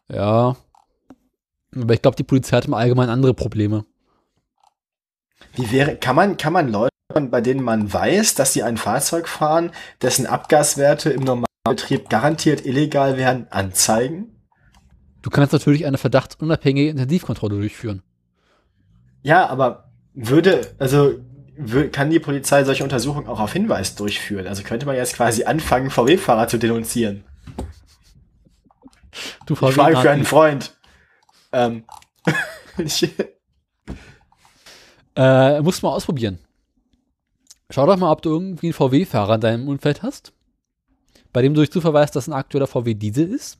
Ja. 0.07 0.55
Aber 1.75 1.93
ich 1.95 2.01
glaube, 2.03 2.15
die 2.15 2.23
Polizei 2.23 2.57
hat 2.57 2.65
im 2.65 2.75
Allgemeinen 2.75 3.09
andere 3.09 3.33
Probleme. 3.33 3.85
Wie 5.55 5.71
wäre, 5.71 5.95
kann 5.95 6.15
man, 6.15 6.37
kann 6.37 6.53
man 6.53 6.71
Leute, 6.71 6.91
bei 7.31 7.41
denen 7.41 7.63
man 7.63 7.91
weiß, 7.91 8.35
dass 8.35 8.53
sie 8.53 8.61
ein 8.61 8.77
Fahrzeug 8.77 9.27
fahren, 9.27 9.71
dessen 10.03 10.27
Abgaswerte 10.27 11.09
im 11.09 11.23
Normalbetrieb 11.23 12.07
garantiert 12.07 12.67
illegal 12.67 13.17
wären, 13.17 13.47
anzeigen? 13.49 14.37
Du 15.23 15.31
kannst 15.31 15.53
natürlich 15.53 15.87
eine 15.87 15.97
verdachtsunabhängige 15.97 16.89
Intensivkontrolle 16.91 17.57
durchführen. 17.57 18.03
Ja, 19.23 19.47
aber 19.47 19.91
würde, 20.13 20.73
also, 20.79 21.15
kann 21.91 22.09
die 22.09 22.19
Polizei 22.19 22.63
solche 22.63 22.83
Untersuchungen 22.83 23.27
auch 23.27 23.39
auf 23.39 23.53
Hinweis 23.53 23.95
durchführen? 23.95 24.47
Also 24.47 24.63
könnte 24.63 24.85
man 24.85 24.95
jetzt 24.95 25.15
quasi 25.15 25.43
anfangen, 25.43 25.89
VW-Fahrer 25.89 26.47
zu 26.47 26.57
denunzieren? 26.57 27.23
Du 29.45 29.53
Ich 29.53 29.59
frage 29.59 29.97
für 29.97 30.09
einen. 30.09 30.25
Freund. 30.25 30.77
Ähm, 31.51 31.83
ich, 32.77 33.13
Äh, 35.15 35.61
musst 35.61 35.81
du 35.81 35.87
mal 35.87 35.93
ausprobieren. 35.93 36.39
Schau 37.69 37.85
doch 37.85 37.97
mal, 37.97 38.11
ob 38.11 38.21
du 38.21 38.29
irgendwie 38.29 38.67
einen 38.67 38.73
VW-Fahrer 38.73 39.35
in 39.35 39.41
deinem 39.41 39.67
Umfeld 39.67 40.03
hast, 40.03 40.33
bei 41.31 41.41
dem 41.41 41.53
du 41.53 41.61
dich 41.61 41.71
zuverweist, 41.71 42.15
dass 42.15 42.27
ein 42.27 42.33
aktueller 42.33 42.67
VW 42.67 42.93
Diesel 42.93 43.31
ist. 43.31 43.59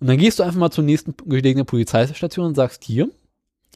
Und 0.00 0.06
dann 0.08 0.18
gehst 0.18 0.38
du 0.38 0.42
einfach 0.42 0.58
mal 0.58 0.70
zur 0.70 0.84
nächsten 0.84 1.14
gelegenen 1.26 1.66
Polizeistation 1.66 2.46
und 2.46 2.54
sagst, 2.54 2.84
hier, 2.84 3.10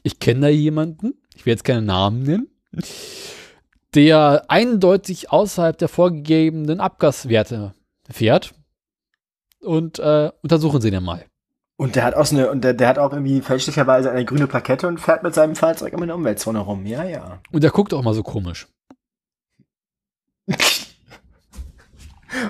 ich 0.07 0.19
kenne 0.19 0.41
da 0.41 0.47
jemanden, 0.47 1.21
ich 1.35 1.45
will 1.45 1.51
jetzt 1.51 1.63
keine 1.63 1.81
Namen 1.81 2.23
nennen, 2.23 2.47
der 3.93 4.45
eindeutig 4.47 5.31
außerhalb 5.31 5.77
der 5.77 5.89
vorgegebenen 5.89 6.79
Abgaswerte 6.79 7.73
fährt. 8.09 8.53
Und 9.59 9.99
äh, 9.99 10.31
untersuchen 10.41 10.81
sie 10.81 10.91
den 10.91 11.03
mal. 11.03 11.25
und 11.77 11.95
der 11.95 12.03
hat 12.05 12.15
auch 12.15 12.25
so 12.25 12.37
eine, 12.37 12.49
und 12.49 12.63
der, 12.63 12.73
der 12.73 12.87
hat 12.87 12.99
auch 12.99 13.11
irgendwie 13.11 13.41
fälschlicherweise 13.41 14.11
eine 14.11 14.23
grüne 14.23 14.47
Plakette 14.47 14.87
und 14.87 14.99
fährt 14.99 15.23
mit 15.23 15.33
seinem 15.33 15.55
Fahrzeug 15.55 15.93
immer 15.93 16.03
in 16.03 16.07
der 16.07 16.15
Umweltzone 16.15 16.59
rum. 16.59 16.85
Ja, 16.85 17.03
ja. 17.03 17.41
Und 17.51 17.63
der 17.63 17.71
guckt 17.71 17.93
auch 17.93 18.03
mal 18.03 18.13
so 18.13 18.23
komisch. 18.23 18.67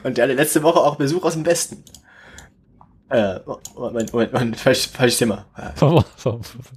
Und 0.03 0.17
der 0.17 0.25
hatte 0.25 0.33
letzte 0.33 0.63
Woche 0.63 0.79
auch 0.79 0.97
Besuch 0.97 1.23
aus 1.23 1.33
dem 1.33 1.45
Westen. 1.45 1.83
Äh, 3.09 3.39
Moment, 3.75 4.11
Moment, 4.13 4.33
Moment, 4.33 4.57
falsch, 4.57 4.87
falsches 4.89 5.19
Thema. 5.19 5.45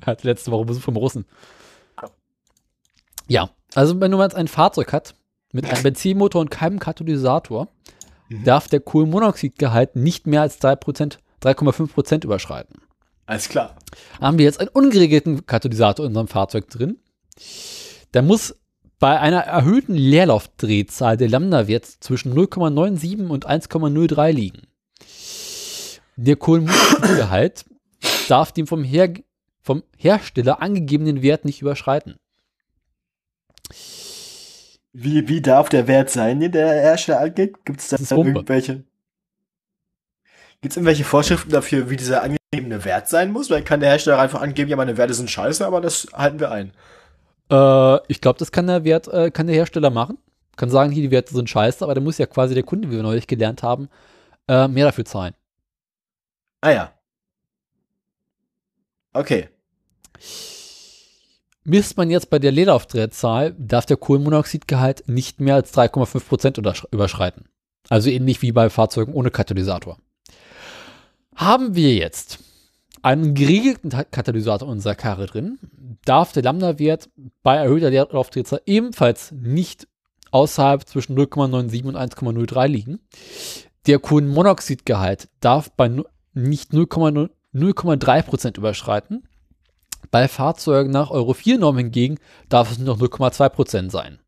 Hat 0.07 0.23
letzte 0.23 0.51
Woche 0.51 0.65
Besuch 0.65 0.82
vom 0.82 0.97
Russen. 0.97 1.24
Ja, 3.27 3.51
also 3.74 4.01
wenn 4.01 4.11
du 4.11 4.20
jetzt 4.23 4.35
ein 4.35 4.48
Fahrzeug 4.48 4.93
hat 4.93 5.15
mit 5.52 5.66
einem 5.70 5.82
Benzinmotor 5.82 6.40
und 6.40 6.51
keinem 6.51 6.78
Katalysator, 6.78 7.69
Mhm. 8.28 8.44
darf 8.44 8.69
der 8.69 8.78
Kohlenmonoxidgehalt 8.81 9.97
nicht 9.97 10.28
mehr 10.28 10.43
als 10.43 10.61
3%, 10.61 11.19
3,5% 11.40 12.24
überschreiten. 12.24 12.81
Alles 13.27 13.48
klar. 13.48 13.74
Haben 14.20 14.39
wir 14.39 14.44
jetzt 14.44 14.61
einen 14.61 14.69
ungeregelten 14.69 15.47
Katalysator 15.47 16.05
in 16.07 16.11
unserem 16.11 16.28
Fahrzeug 16.28 16.69
drin, 16.69 16.98
der 18.15 18.23
muss 18.23 18.55
bei 19.01 19.19
einer 19.19 19.40
erhöhten 19.40 19.94
Leerlaufdrehzahl 19.94 21.16
der 21.16 21.28
Lambda-Wert 21.28 21.86
zwischen 21.86 22.32
0,97 22.35 23.28
und 23.31 23.47
1,03 23.48 24.31
liegen. 24.31 24.62
Der 26.22 26.36
Kohlenmonoxidgehalt 26.36 27.64
darf 28.28 28.52
den 28.52 28.66
vom, 28.66 28.84
Her 28.84 29.14
vom 29.62 29.82
Hersteller 29.97 30.60
angegebenen 30.60 31.22
Wert 31.22 31.47
nicht 31.47 31.62
überschreiten. 31.62 32.16
Wie, 34.92 35.28
wie 35.28 35.40
darf 35.40 35.70
der 35.70 35.86
Wert 35.88 36.10
sein, 36.10 36.40
den 36.40 36.52
der 36.52 36.68
Hersteller 36.68 37.20
angibt? 37.20 37.64
Gibt 37.64 37.80
es 37.80 37.88
da 37.88 37.97
irgendwelche? 38.14 38.84
Gibt 40.60 40.72
es 40.72 40.76
irgendwelche 40.76 41.05
Vorschriften 41.05 41.52
dafür, 41.52 41.88
wie 41.88 41.97
dieser 41.97 42.22
angegebene 42.22 42.84
Wert 42.84 43.09
sein 43.09 43.32
muss? 43.32 43.48
Weil 43.48 43.62
kann 43.62 43.80
der 43.80 43.88
Hersteller 43.88 44.18
einfach 44.18 44.42
angeben, 44.42 44.68
ja, 44.68 44.76
meine 44.76 44.98
Werte 44.98 45.14
sind 45.14 45.30
scheiße, 45.30 45.66
aber 45.66 45.80
das 45.80 46.06
halten 46.12 46.38
wir 46.38 46.51
ein. 46.51 46.72
Äh, 47.51 47.98
ich 48.09 48.20
glaube, 48.20 48.38
das 48.38 48.52
kann 48.52 48.66
der 48.66 48.84
Wert, 48.84 49.09
äh, 49.09 49.30
kann 49.30 49.47
der 49.47 49.56
Hersteller 49.56 49.88
machen. 49.88 50.18
Kann 50.56 50.68
sagen, 50.68 50.92
hier 50.92 51.02
die 51.02 51.10
Werte 51.10 51.32
sind 51.32 51.48
scheiße, 51.48 51.82
aber 51.82 51.94
da 51.94 52.02
muss 52.02 52.18
ja 52.18 52.26
quasi 52.26 52.52
der 52.52 52.64
Kunde, 52.64 52.90
wie 52.90 52.97
wir 52.97 53.02
neulich 53.02 53.26
gelernt 53.26 53.62
haben, 53.62 53.88
äh, 54.48 54.68
mehr 54.68 54.84
dafür 54.84 55.06
zahlen. 55.06 55.32
Ah 56.61 56.70
ja. 56.70 56.95
Okay. 59.12 59.49
Misst 61.65 61.97
man 61.97 62.11
jetzt 62.11 62.31
bei 62.31 62.39
der 62.39 62.53
Leerlaufdrehzahl, 62.53 63.55
darf 63.59 63.87
der 63.87 63.97
Kohlenmonoxidgehalt 63.97 65.09
nicht 65.09 65.41
mehr 65.41 65.55
als 65.57 65.74
3,5% 65.74 66.59
untersch- 66.59 66.87
überschreiten. 66.91 67.45
Also 67.89 68.11
ähnlich 68.11 68.43
wie 68.43 68.53
bei 68.53 68.70
Fahrzeugen 68.70 69.12
ohne 69.12 69.31
Katalysator. 69.31 69.99
Haben 71.37 71.74
wir 71.74 71.95
jetzt 71.95 72.39
einen 73.03 73.35
geregelten 73.35 73.91
Ta- 73.91 74.05
Katalysator 74.05 74.69
in 74.69 74.73
unserer 74.73 74.95
Karre 74.95 75.27
drin, 75.27 75.59
darf 76.05 76.32
der 76.32 76.43
Lambda-Wert 76.43 77.09
bei 77.43 77.57
erhöhter 77.57 77.91
Leerlaufdrehzahl 77.91 78.62
ebenfalls 78.66 79.32
nicht 79.32 79.87
außerhalb 80.31 80.87
zwischen 80.87 81.16
0,97 81.19 81.85
und 81.85 81.97
1,03 81.97 82.66
liegen. 82.69 83.01
Der 83.87 83.99
Kohlenmonoxidgehalt 83.99 85.28
darf 85.41 85.70
bei 85.73 85.91
nicht 86.35 86.73
0,0 86.73 87.31
0,3% 87.55 88.57
überschreiten. 88.59 89.24
Bei 90.11 90.28
Fahrzeugen 90.28 90.90
nach 90.90 91.11
Euro 91.11 91.35
4 91.35 91.59
Norm 91.59 91.78
hingegen 91.78 92.19
darf 92.48 92.70
es 92.70 92.78
nur 92.78 92.97
noch 92.97 93.01
0,2% 93.01 93.90
sein. 93.90 94.19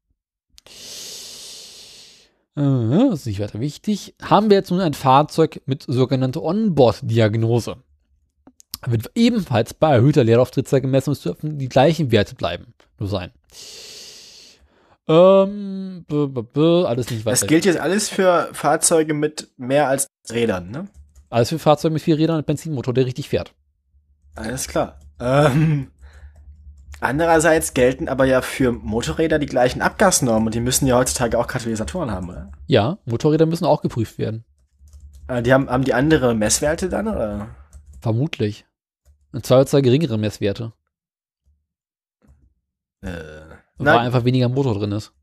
Äh, 2.56 3.08
Das 3.10 3.20
ist 3.20 3.26
nicht 3.26 3.40
weiter 3.40 3.60
wichtig. 3.60 4.14
Haben 4.22 4.50
wir 4.50 4.56
jetzt 4.56 4.70
nun 4.70 4.80
ein 4.80 4.94
Fahrzeug 4.94 5.62
mit 5.66 5.84
sogenannter 5.86 6.42
Onboard-Diagnose. 6.42 7.76
Wird 8.86 9.10
ebenfalls 9.14 9.74
bei 9.74 9.92
erhöhter 9.94 10.24
Leerlaufdrehzahl 10.24 10.80
gemessen 10.80 11.10
und 11.10 11.16
es 11.16 11.22
dürfen 11.22 11.58
die 11.58 11.68
gleichen 11.68 12.10
Werte 12.10 12.34
bleiben. 12.34 12.74
Nur 12.98 13.08
sein. 13.08 13.30
Ähm, 15.08 16.04
b 16.08 16.14
-b 16.14 16.42
-b 16.52 16.84
alles 16.84 17.10
nicht 17.10 17.24
weiter. 17.24 17.32
Das 17.32 17.46
gilt 17.46 17.64
jetzt 17.64 17.78
alles 17.78 18.08
für 18.08 18.48
Fahrzeuge 18.52 19.14
mit 19.14 19.48
mehr 19.56 19.88
als 19.88 20.06
Rädern, 20.30 20.70
ne? 20.70 20.88
Alles 21.32 21.48
für 21.48 21.58
Fahrzeuge 21.58 21.94
mit 21.94 22.02
vier 22.02 22.18
Rädern 22.18 22.36
und 22.36 22.46
Benzinmotor, 22.46 22.92
der 22.92 23.06
richtig 23.06 23.30
fährt. 23.30 23.54
Alles 24.34 24.68
klar. 24.68 25.00
Ähm, 25.18 25.90
andererseits 27.00 27.72
gelten 27.72 28.06
aber 28.06 28.26
ja 28.26 28.42
für 28.42 28.70
Motorräder 28.70 29.38
die 29.38 29.46
gleichen 29.46 29.80
Abgasnormen 29.80 30.46
und 30.46 30.54
die 30.54 30.60
müssen 30.60 30.86
ja 30.86 30.98
heutzutage 30.98 31.38
auch 31.38 31.46
Katalysatoren 31.46 32.10
haben, 32.10 32.28
oder? 32.28 32.52
Ja, 32.66 32.98
Motorräder 33.06 33.46
müssen 33.46 33.64
auch 33.64 33.80
geprüft 33.80 34.18
werden. 34.18 34.44
Äh, 35.26 35.42
die 35.42 35.54
haben, 35.54 35.70
haben 35.70 35.84
die 35.84 35.94
andere 35.94 36.34
Messwerte 36.34 36.90
dann, 36.90 37.08
oder? 37.08 37.48
Vermutlich. 38.02 38.66
Und 39.32 39.46
zwar 39.46 39.64
zwei 39.64 39.80
geringere 39.80 40.18
Messwerte. 40.18 40.74
Äh, 43.00 43.08
Weil 43.78 43.98
einfach 43.98 44.26
weniger 44.26 44.50
Motor 44.50 44.74
drin 44.74 44.92
ist. 44.92 45.14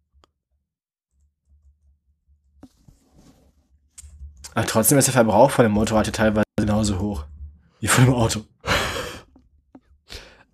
Aber 4.59 4.67
trotzdem 4.67 4.97
ist 4.97 5.05
der 5.07 5.13
Verbrauch 5.13 5.51
von 5.51 5.63
dem 5.63 5.71
Motorrad 5.71 6.07
ja 6.07 6.11
teilweise 6.11 6.43
genauso 6.59 6.99
hoch 6.99 7.25
wie 7.79 7.87
von 7.87 8.05
dem 8.05 8.13
Auto. 8.13 8.41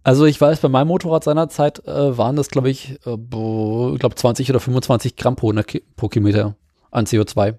Also 0.03 0.25
ich 0.25 0.39
weiß, 0.39 0.59
bei 0.59 0.69
meinem 0.69 0.89
Motorrad 0.89 1.23
seinerzeit 1.23 1.83
äh, 1.87 2.15
waren 2.15 2.35
das, 2.35 2.49
glaube 2.49 2.69
ich, 2.69 2.91
äh, 3.07 3.17
bo- 3.17 3.95
glaube 3.97 4.13
20 4.13 4.47
oder 4.51 4.59
25 4.59 5.15
Gramm 5.15 5.35
pro, 5.35 5.51
Ki- 5.63 5.83
pro 5.95 6.09
Kilometer 6.09 6.55
an 6.91 7.07
CO2. 7.07 7.57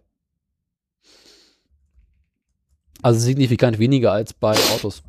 Also 3.03 3.19
signifikant 3.19 3.81
weniger 3.81 4.13
als 4.13 4.33
bei 4.33 4.53
Autos. 4.73 5.03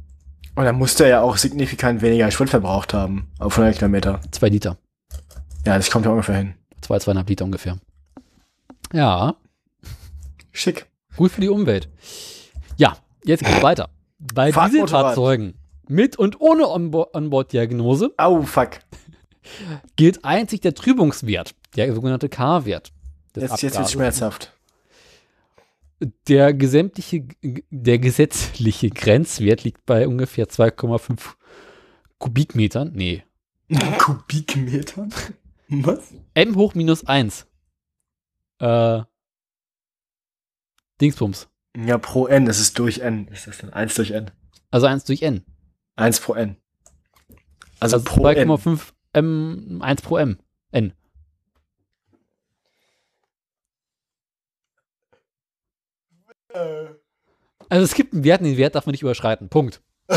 Und 0.56 0.66
dann 0.66 0.78
musste 0.80 1.04
er 1.04 1.10
ja 1.12 1.22
auch 1.22 1.38
signifikant 1.38 2.02
weniger 2.02 2.32
Sprit 2.32 2.50
verbraucht 2.50 2.96
haben 2.96 3.30
auf 3.38 3.54
100 3.54 3.76
Kilometer. 3.78 4.20
Zwei 4.32 4.50
Liter. 4.50 4.78
Ja, 5.64 5.78
das 5.78 5.92
kommt 5.92 6.06
ja 6.06 6.12
ungefähr 6.12 6.38
hin. 6.38 6.56
Zwei, 6.82 6.98
zweieinhalb 6.98 7.30
Liter 7.30 7.46
ungefähr. 7.46 7.78
Ja, 8.94 9.36
Schick. 10.52 10.88
Gut 11.18 11.32
für 11.32 11.42
die 11.42 11.50
Umwelt. 11.50 11.90
Ja, 12.78 12.98
jetzt 13.26 13.44
geht's 13.44 13.62
weiter. 13.62 13.90
Bei. 14.34 14.52
Dieselfahrzeugen 14.52 15.56
mit 15.90 16.18
und 16.18 16.40
ohne 16.42 16.64
Onbo- 16.64 17.14
Onboard-Diagnose 17.14 18.14
Au, 18.18 18.42
fuck. 18.42 18.80
gilt 19.96 20.24
einzig 20.26 20.62
der 20.62 20.74
Trübungswert, 20.74 21.56
der 21.76 21.94
sogenannte 21.94 22.30
K-Wert. 22.30 22.92
Jetzt, 23.36 23.62
jetzt 23.62 23.78
wird's 23.78 23.92
schmerzhaft. 23.92 24.54
Der, 26.28 26.54
gesämtliche, 26.54 27.26
der 27.72 27.98
gesetzliche 28.00 28.90
Grenzwert 28.90 29.64
liegt 29.64 29.86
bei 29.86 30.08
ungefähr 30.08 30.48
2,5 30.48 31.36
Kubikmetern. 32.20 32.92
Nee. 32.94 33.24
Kubikmeter? 33.98 35.08
Was? 35.70 36.14
M 36.36 36.56
hoch 36.56 36.76
minus 36.76 37.06
1. 37.06 37.48
Äh, 38.60 39.02
Dingsbums. 41.02 41.48
Ja, 41.76 41.98
pro 41.98 42.28
N, 42.28 42.46
das 42.46 42.60
ist 42.60 42.78
durch 42.80 43.00
N. 43.00 43.28
Ist 43.28 43.48
das 43.48 43.60
dann 43.60 43.72
1 43.72 43.94
durch 43.96 44.12
N? 44.12 44.32
Also 44.72 44.88
1 44.88 45.04
durch 45.06 45.22
N. 45.22 45.44
1 45.96 46.20
pro 46.20 46.34
N. 46.34 46.58
Also, 47.80 47.98
Also 47.98 48.06
pro 48.06 48.28
N. 48.28 48.50
2,5 48.50 48.94
M, 49.14 49.82
1 49.82 50.02
pro 50.02 50.18
M. 50.18 50.40
N. 50.72 50.94
Also 57.70 57.84
es 57.84 57.94
gibt 57.94 58.14
einen 58.14 58.24
Wert, 58.24 58.42
den 58.42 58.58
Wert 58.58 58.76
darf 58.76 58.86
man 58.86 58.92
nicht 58.94 59.02
überschreiten. 59.02 59.50
Punkt. 59.50 59.82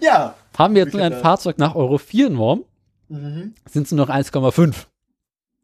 ja. 0.00 0.36
Haben 0.56 0.74
wir 0.74 0.84
jetzt 0.84 0.92
nur 0.94 1.02
ein 1.02 1.20
Fahrzeug 1.20 1.58
nach 1.58 1.74
Euro 1.74 1.98
4 1.98 2.30
Norm, 2.30 2.64
Mhm. 3.08 3.54
sind 3.68 3.86
es 3.86 3.92
nur 3.92 4.06
noch 4.06 4.14
1,5 4.14 4.86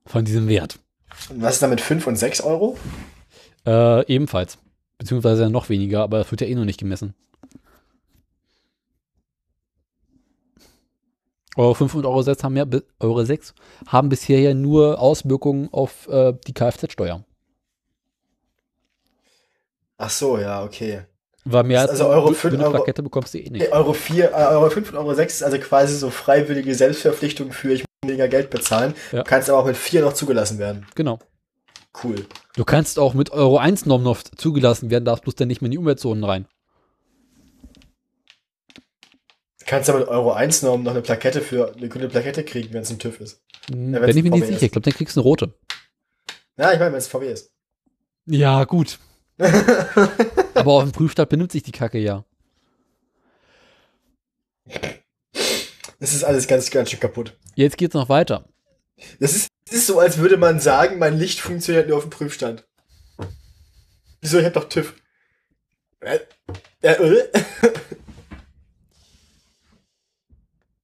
von 0.06 0.24
diesem 0.24 0.48
Wert. 0.48 0.80
Und 1.30 1.42
was 1.42 1.54
ist 1.54 1.62
da 1.62 1.66
mit 1.68 1.80
5 1.80 2.06
und 2.06 2.16
6 2.16 2.40
Euro? 2.40 2.76
Äh, 3.66 4.06
ebenfalls. 4.12 4.58
Beziehungsweise 4.98 5.50
noch 5.50 5.68
weniger, 5.68 6.02
aber 6.02 6.18
das 6.18 6.30
wird 6.30 6.40
ja 6.40 6.46
eh 6.46 6.54
noch 6.54 6.64
nicht 6.64 6.80
gemessen. 6.80 7.14
Euro 11.56 11.74
5 11.74 11.94
und 11.94 12.06
Euro 12.06 12.22
6 12.22 12.44
haben 12.44 12.56
ja 12.56 12.64
Euro 13.00 13.24
6 13.24 13.52
haben 13.86 14.08
bisher 14.08 14.40
ja 14.40 14.54
nur 14.54 15.00
Auswirkungen 15.00 15.68
auf 15.72 16.06
äh, 16.08 16.32
die 16.46 16.54
Kfz-Steuer. 16.54 17.24
Ach 19.96 20.10
so, 20.10 20.38
ja, 20.38 20.62
okay. 20.62 21.02
Weil 21.44 21.64
mehr 21.64 21.80
als 21.80 21.90
Also 21.90 22.06
Euro 22.06 22.28
eine 22.28 22.36
fünf- 22.36 22.52
grüne 22.52 22.64
Euro- 22.64 22.76
Plakette 22.76 23.02
bekommst 23.02 23.34
du 23.34 23.38
eh 23.38 23.50
nicht. 23.50 23.72
Euro 23.72 23.92
4, 23.92 24.30
äh, 24.30 24.34
Euro 24.34 24.70
5 24.70 24.90
und 24.92 24.98
Euro 24.98 25.14
6 25.14 25.34
ist 25.36 25.42
also 25.42 25.58
quasi 25.58 25.96
so 25.96 26.10
freiwillige 26.10 26.74
Selbstverpflichtung 26.74 27.50
für 27.52 27.72
ich 27.72 27.84
weniger 28.04 28.28
Geld 28.28 28.50
bezahlen. 28.50 28.94
Ja. 29.12 29.22
Du 29.22 29.24
kannst 29.24 29.50
aber 29.50 29.58
auch 29.58 29.66
mit 29.66 29.76
4 29.76 30.02
noch 30.02 30.12
zugelassen 30.12 30.58
werden. 30.58 30.86
Genau. 30.94 31.18
Cool. 32.02 32.26
Du 32.54 32.64
kannst 32.64 32.98
auch 32.98 33.14
mit 33.14 33.30
Euro 33.30 33.58
1 33.58 33.86
Norm 33.86 34.02
noch 34.02 34.22
zugelassen 34.22 34.90
werden, 34.90 35.04
darfst 35.04 35.24
bloß 35.24 35.34
dann 35.34 35.48
nicht 35.48 35.60
mehr 35.62 35.66
in 35.66 35.72
die 35.72 35.78
Umweltzonen 35.78 36.22
rein. 36.22 36.46
Du 39.58 39.64
kannst 39.66 39.90
aber 39.90 39.98
mit 40.00 40.08
Euro 40.08 40.32
1 40.32 40.62
Norm 40.62 40.82
noch 40.82 40.92
eine 40.92 41.02
Plakette 41.02 41.40
für 41.40 41.74
eine 41.74 41.88
grüne 41.88 42.08
Plakette 42.08 42.44
kriegen, 42.44 42.72
wenn 42.72 42.82
es 42.82 42.90
ein 42.90 42.98
TÜV 42.98 43.20
ist. 43.20 43.42
Hm, 43.70 43.92
Ja, 43.94 43.98
Bin 43.98 44.06
wenn's 44.06 44.16
ich 44.16 44.22
mir 44.22 44.30
nicht 44.30 44.46
sicher. 44.46 44.62
Ich 44.62 44.72
glaube, 44.72 44.84
dann 44.84 44.94
kriegst 44.94 45.16
du 45.16 45.20
eine 45.20 45.24
rote. 45.28 45.54
Ja, 46.56 46.72
ich 46.72 46.78
meine, 46.78 46.92
wenn 46.92 46.98
es 46.98 47.08
VW 47.08 47.30
ist. 47.30 47.50
Ja, 48.26 48.64
gut. 48.64 48.98
Aber 50.54 50.72
auf 50.72 50.82
dem 50.84 50.92
Prüfstand 50.92 51.28
benimmt 51.30 51.52
sich 51.52 51.62
die 51.62 51.72
Kacke 51.72 51.98
ja. 51.98 52.24
Das 56.00 56.12
ist 56.14 56.24
alles 56.24 56.46
ganz, 56.46 56.70
ganz 56.70 56.90
schön 56.90 57.00
kaputt. 57.00 57.36
Jetzt 57.58 57.76
geht's 57.76 57.94
noch 57.94 58.08
weiter. 58.08 58.44
Das 59.18 59.34
ist, 59.34 59.48
das 59.66 59.78
ist 59.78 59.88
so, 59.88 59.98
als 59.98 60.18
würde 60.18 60.36
man 60.36 60.60
sagen, 60.60 61.00
mein 61.00 61.18
Licht 61.18 61.40
funktioniert 61.40 61.88
nur 61.88 61.96
auf 61.96 62.04
dem 62.04 62.10
Prüfstand. 62.10 62.64
Wieso? 64.20 64.38
Ich 64.38 64.44
hab 64.44 64.52
doch 64.52 64.68
TÜV. 64.68 64.94
Äh, 65.98 66.20
äh, 66.82 66.92
äh? 66.92 67.28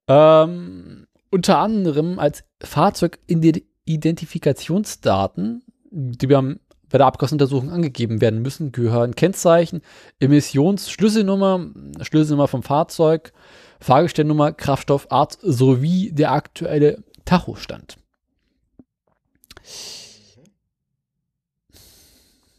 Ähm, 0.06 1.06
unter 1.30 1.60
anderem 1.60 2.18
als 2.18 2.44
Fahrzeugidentifikationsdaten, 2.62 5.62
die 5.90 6.26
beim, 6.26 6.60
bei 6.90 6.98
der 6.98 7.06
Abgasuntersuchung 7.06 7.70
angegeben 7.70 8.20
werden 8.20 8.42
müssen, 8.42 8.70
gehören 8.70 9.14
Kennzeichen, 9.14 9.80
Emissionsschlüsselnummer, 10.20 11.70
Schlüsselnummer 12.02 12.48
vom 12.48 12.62
Fahrzeug, 12.62 13.32
Fahrgestellnummer, 13.80 14.52
Kraftstoffart 14.52 15.38
sowie 15.42 16.12
der 16.12 16.32
aktuelle 16.32 17.02
Tachostand. 17.24 17.96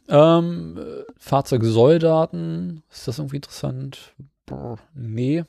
Ähm, 0.07 0.77
äh, 0.77 1.11
Fahrzeugsolldaten, 1.17 2.83
ist 2.91 3.07
das 3.07 3.17
irgendwie 3.17 3.37
interessant? 3.37 4.13
Brr, 4.45 4.77
nee. 4.93 5.43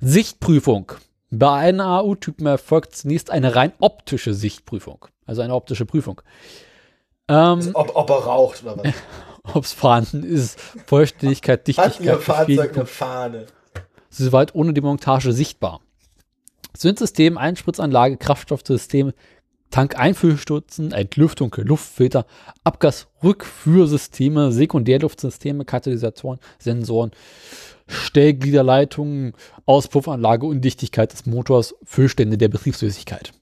Sichtprüfung. 0.00 0.92
Bei 1.30 1.52
einem 1.52 1.80
AU-Typen 1.80 2.46
erfolgt 2.46 2.94
zunächst 2.94 3.30
eine 3.30 3.54
rein 3.54 3.72
optische 3.80 4.34
Sichtprüfung. 4.34 5.06
Also 5.24 5.40
eine 5.40 5.54
optische 5.54 5.86
Prüfung. 5.86 6.20
Ähm, 7.28 7.70
ob, 7.72 7.96
ob 7.96 8.10
er 8.10 8.16
raucht 8.16 8.62
oder 8.62 8.76
was. 8.78 8.92
Ob 9.54 9.64
es 9.64 9.72
vorhanden 9.72 10.22
ist, 10.22 10.60
Vollständigkeit, 10.86 11.62
Hat 11.62 11.68
ihr 11.68 11.74
Dichtigkeit, 11.74 12.22
Fahrzeug 12.22 12.76
eine 12.76 12.86
Fahne? 12.86 13.46
Soweit 14.12 14.54
ohne 14.54 14.72
Demontage 14.72 15.32
sichtbar. 15.32 15.80
Zündsystem, 16.74 17.38
Einspritzanlage, 17.38 18.16
Kraftstoffsystem, 18.16 19.12
Tankeinfüllstutzen, 19.70 20.92
Entlüftung, 20.92 21.54
Luftfilter, 21.56 22.26
Abgasrückführsysteme, 22.62 24.52
Sekundärluftsysteme, 24.52 25.64
Katalysatoren, 25.64 26.38
Sensoren, 26.58 27.10
Stellgliederleitungen, 27.88 29.32
Auspuffanlage, 29.66 30.46
Undichtigkeit 30.46 31.12
des 31.12 31.26
Motors, 31.26 31.74
Füllstände 31.84 32.38
der 32.38 32.48
Betriebsflüssigkeit. 32.48 33.32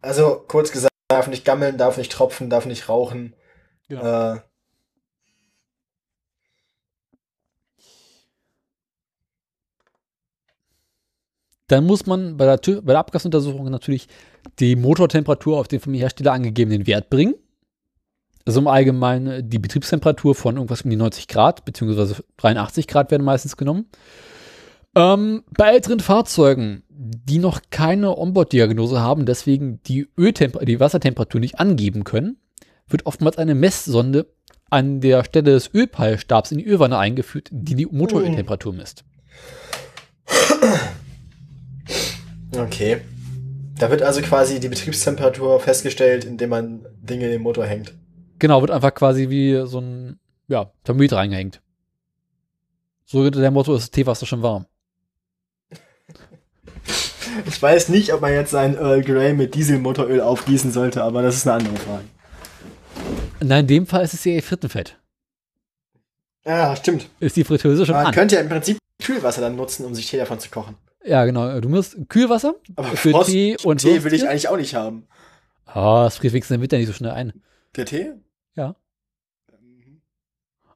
Also, 0.00 0.44
kurz 0.48 0.72
gesagt, 0.72 0.92
darf 1.08 1.28
nicht 1.28 1.44
gammeln, 1.44 1.78
darf 1.78 1.96
nicht 1.96 2.10
tropfen, 2.10 2.50
darf 2.50 2.66
nicht 2.66 2.88
rauchen. 2.88 3.34
Genau. 3.88 4.34
Äh, 4.34 4.40
dann 11.72 11.84
muss 11.84 12.06
man 12.06 12.36
bei 12.36 12.44
der, 12.44 12.60
Tü- 12.60 12.82
bei 12.82 12.92
der 12.92 13.00
Abgasuntersuchung 13.00 13.70
natürlich 13.70 14.06
die 14.58 14.76
Motortemperatur 14.76 15.58
auf 15.58 15.68
den 15.68 15.80
vom 15.80 15.94
Hersteller 15.94 16.32
angegebenen 16.32 16.86
Wert 16.86 17.08
bringen. 17.10 17.34
Also 18.44 18.60
im 18.60 18.66
Allgemeinen 18.66 19.48
die 19.48 19.58
Betriebstemperatur 19.58 20.34
von 20.34 20.56
irgendwas 20.56 20.82
um 20.82 20.90
die 20.90 20.96
90 20.96 21.28
Grad, 21.28 21.64
beziehungsweise 21.64 22.16
83 22.38 22.86
Grad 22.86 23.10
werden 23.10 23.24
meistens 23.24 23.56
genommen. 23.56 23.86
Ähm, 24.94 25.44
bei 25.56 25.72
älteren 25.72 26.00
Fahrzeugen, 26.00 26.82
die 26.90 27.38
noch 27.38 27.60
keine 27.70 28.18
Onboard-Diagnose 28.18 29.00
haben, 29.00 29.24
deswegen 29.24 29.80
die, 29.84 30.08
die 30.18 30.80
Wassertemperatur 30.80 31.40
nicht 31.40 31.58
angeben 31.58 32.04
können, 32.04 32.36
wird 32.88 33.06
oftmals 33.06 33.38
eine 33.38 33.54
Messsonde 33.54 34.26
an 34.68 35.00
der 35.00 35.24
Stelle 35.24 35.52
des 35.52 35.72
Ölpeilstabs 35.72 36.52
in 36.52 36.58
die 36.58 36.66
Ölwanne 36.66 36.98
eingeführt, 36.98 37.48
die 37.50 37.76
die 37.76 37.86
Motoröltemperatur 37.86 38.72
misst. 38.74 39.04
Okay. 42.56 43.00
Da 43.78 43.90
wird 43.90 44.02
also 44.02 44.20
quasi 44.20 44.60
die 44.60 44.68
Betriebstemperatur 44.68 45.58
festgestellt, 45.60 46.24
indem 46.24 46.50
man 46.50 46.86
Dinge 47.00 47.24
in 47.24 47.32
den 47.32 47.42
Motor 47.42 47.66
hängt. 47.66 47.94
Genau, 48.38 48.60
wird 48.60 48.70
einfach 48.70 48.94
quasi 48.94 49.28
wie 49.30 49.66
so 49.66 49.80
ein 49.80 50.18
ja, 50.48 50.70
Thermometer 50.84 51.16
reingehängt. 51.16 51.62
So 53.04 53.28
der 53.28 53.50
Motto 53.50 53.74
ist 53.74 53.92
Teewasser 53.92 54.26
schon 54.26 54.42
warm. 54.42 54.66
Ich 57.46 57.62
weiß 57.62 57.88
nicht, 57.88 58.12
ob 58.12 58.20
man 58.20 58.34
jetzt 58.34 58.50
seinen 58.50 58.76
Earl 58.76 59.02
Grey 59.02 59.32
mit 59.32 59.54
Dieselmotoröl 59.54 60.20
aufgießen 60.20 60.70
sollte, 60.70 61.02
aber 61.02 61.22
das 61.22 61.36
ist 61.36 61.46
eine 61.46 61.64
andere 61.64 61.76
Frage. 61.76 62.04
Nein, 63.40 63.60
in 63.60 63.66
dem 63.68 63.86
Fall 63.86 64.04
ist 64.04 64.12
es 64.12 64.22
ja 64.24 64.32
ihr 64.32 64.42
Frittenfett. 64.42 64.98
Ja, 66.44 66.76
stimmt. 66.76 67.08
Ist 67.20 67.36
die 67.36 67.44
Fritteuse 67.44 67.86
schon 67.86 67.94
Man 67.94 68.06
an. 68.06 68.12
könnte 68.12 68.34
ja 68.34 68.42
im 68.42 68.50
Prinzip 68.50 68.76
Kühlwasser 69.02 69.40
dann 69.40 69.56
nutzen, 69.56 69.86
um 69.86 69.94
sich 69.94 70.10
Tee 70.10 70.18
davon 70.18 70.40
zu 70.40 70.50
kochen. 70.50 70.76
Ja, 71.04 71.24
genau. 71.24 71.60
Du 71.60 71.68
musst 71.68 71.96
Kühlwasser 72.08 72.54
Aber 72.76 72.88
für 72.96 73.10
Frost- 73.10 73.30
Tee 73.30 73.56
und 73.64 73.78
Tee 73.80 74.02
will 74.04 74.12
ich 74.14 74.28
eigentlich 74.28 74.48
auch 74.48 74.56
nicht 74.56 74.74
haben. 74.74 75.06
Ah, 75.66 76.04
das 76.04 76.16
friert 76.18 76.32
wenigstens 76.32 76.54
im 76.56 76.60
Winter 76.62 76.76
nicht 76.78 76.86
so 76.86 76.92
schnell 76.92 77.10
ein. 77.12 77.42
Der 77.76 77.86
Tee? 77.86 78.12
Ja. 78.54 78.76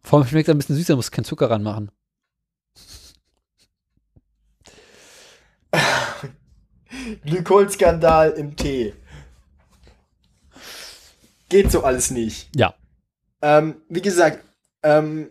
Vor 0.03 0.19
allem 0.21 0.29
schmeckt 0.29 0.49
er 0.49 0.55
ein 0.55 0.59
bisschen 0.59 0.77
süßer, 0.77 0.97
muss 0.97 1.11
kein 1.11 1.25
Zucker 1.25 1.51
ranmachen. 1.51 1.91
Glykolskandal 7.25 8.31
im 8.33 8.57
Tee. 8.57 8.95
Geht 11.49 11.71
so 11.71 11.83
alles 11.85 12.11
nicht. 12.11 12.49
Ja. 12.57 12.75
Ähm, 13.43 13.77
wie 13.89 14.03
gesagt, 14.03 14.45
ähm, 14.83 15.31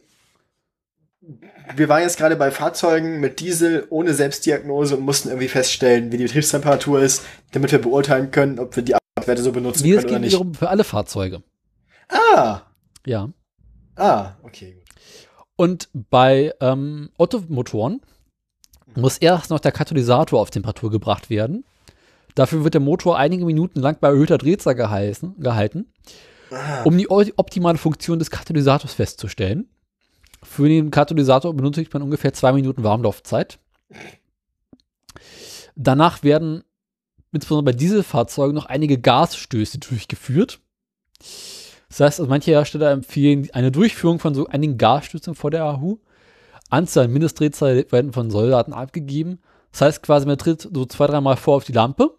wir 1.75 1.89
waren 1.89 2.01
jetzt 2.01 2.17
gerade 2.17 2.35
bei 2.35 2.51
Fahrzeugen 2.51 3.19
mit 3.19 3.39
Diesel 3.39 3.85
ohne 3.89 4.13
Selbstdiagnose 4.13 4.97
und 4.97 5.03
mussten 5.03 5.29
irgendwie 5.29 5.47
feststellen, 5.47 6.11
wie 6.11 6.17
die 6.17 6.23
Betriebstemperatur 6.23 7.01
ist, 7.01 7.23
damit 7.51 7.71
wir 7.71 7.79
beurteilen 7.81 8.31
können, 8.31 8.59
ob 8.59 8.75
wir 8.75 8.83
die 8.83 8.95
Werte 9.25 9.41
so 9.41 9.51
benutzen 9.51 9.83
Nee, 9.83 9.95
das 9.95 10.03
können 10.03 10.09
oder 10.09 10.19
geht 10.19 10.21
nicht. 10.25 10.33
wiederum 10.33 10.53
für 10.53 10.69
alle 10.69 10.83
Fahrzeuge. 10.83 11.41
Ah, 12.09 12.61
Ja. 13.05 13.29
ah, 13.95 14.33
okay, 14.43 14.73
gut. 14.73 14.83
Und 15.55 15.89
bei 15.93 16.53
ähm, 16.59 17.09
Ottomotoren 17.17 18.01
muss 18.95 19.17
erst 19.17 19.49
noch 19.49 19.59
der 19.59 19.71
Katalysator 19.71 20.39
auf 20.39 20.51
Temperatur 20.51 20.91
gebracht 20.91 21.29
werden. 21.29 21.65
Dafür 22.35 22.63
wird 22.63 22.73
der 22.73 22.81
Motor 22.81 23.17
einige 23.17 23.45
Minuten 23.45 23.79
lang 23.79 23.97
bei 24.01 24.09
erhöhter 24.09 24.37
Drehzahl 24.37 24.75
gehalten, 24.75 25.93
um 26.83 26.97
die 26.97 27.09
optimale 27.09 27.77
Funktion 27.77 28.19
des 28.19 28.29
Katalysators 28.29 28.93
festzustellen. 28.93 29.69
Für 30.45 30.69
den 30.69 30.91
Katalysator 30.91 31.53
benötigt 31.53 31.93
man 31.93 32.03
ungefähr 32.03 32.33
zwei 32.33 32.53
Minuten 32.53 32.83
Warmlaufzeit. 32.83 33.59
Danach 35.75 36.23
werden 36.23 36.63
insbesondere 37.31 37.73
bei 37.73 37.77
Dieselfahrzeugen 37.77 38.55
noch 38.55 38.65
einige 38.65 38.97
Gasstöße 38.97 39.79
durchgeführt. 39.79 40.59
Das 41.89 41.99
heißt, 41.99 42.19
also 42.19 42.29
manche 42.29 42.51
Hersteller 42.51 42.91
empfehlen 42.91 43.49
eine 43.53 43.71
Durchführung 43.71 44.19
von 44.19 44.33
so 44.33 44.47
einigen 44.47 44.77
Gasstößen 44.77 45.35
vor 45.35 45.51
der 45.51 45.65
AHU. 45.65 45.97
Anzahl, 46.69 47.07
Mindestdrehzahl 47.07 47.85
werden 47.91 48.13
von 48.13 48.31
Soldaten 48.31 48.73
abgegeben. 48.73 49.39
Das 49.71 49.81
heißt 49.81 50.03
quasi, 50.03 50.25
man 50.25 50.37
tritt 50.37 50.69
so 50.73 50.85
zwei, 50.85 51.07
dreimal 51.07 51.37
vor 51.37 51.57
auf 51.57 51.65
die 51.65 51.73
Lampe, 51.73 52.15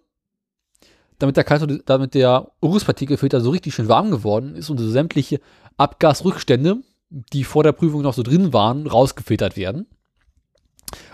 damit 1.18 1.36
der, 1.36 1.46
Kathol- 1.46 1.82
damit 1.86 2.14
der 2.14 2.52
Uruspartikelfilter 2.60 3.40
so 3.40 3.50
richtig 3.50 3.74
schön 3.74 3.88
warm 3.88 4.10
geworden 4.10 4.54
ist 4.54 4.68
und 4.68 4.78
so 4.78 4.88
sämtliche 4.88 5.40
Abgasrückstände, 5.78 6.82
die 7.08 7.44
vor 7.44 7.62
der 7.62 7.72
Prüfung 7.72 8.02
noch 8.02 8.14
so 8.14 8.22
drin 8.22 8.52
waren, 8.52 8.86
rausgefiltert 8.86 9.56
werden 9.56 9.86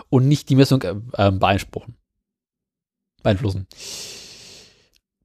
und 0.08 0.28
nicht 0.28 0.48
die 0.48 0.56
Messung 0.56 0.82
äh, 0.82 0.94
äh, 1.14 1.30
beeinspruchen, 1.30 1.96
beeinflussen. 3.22 3.66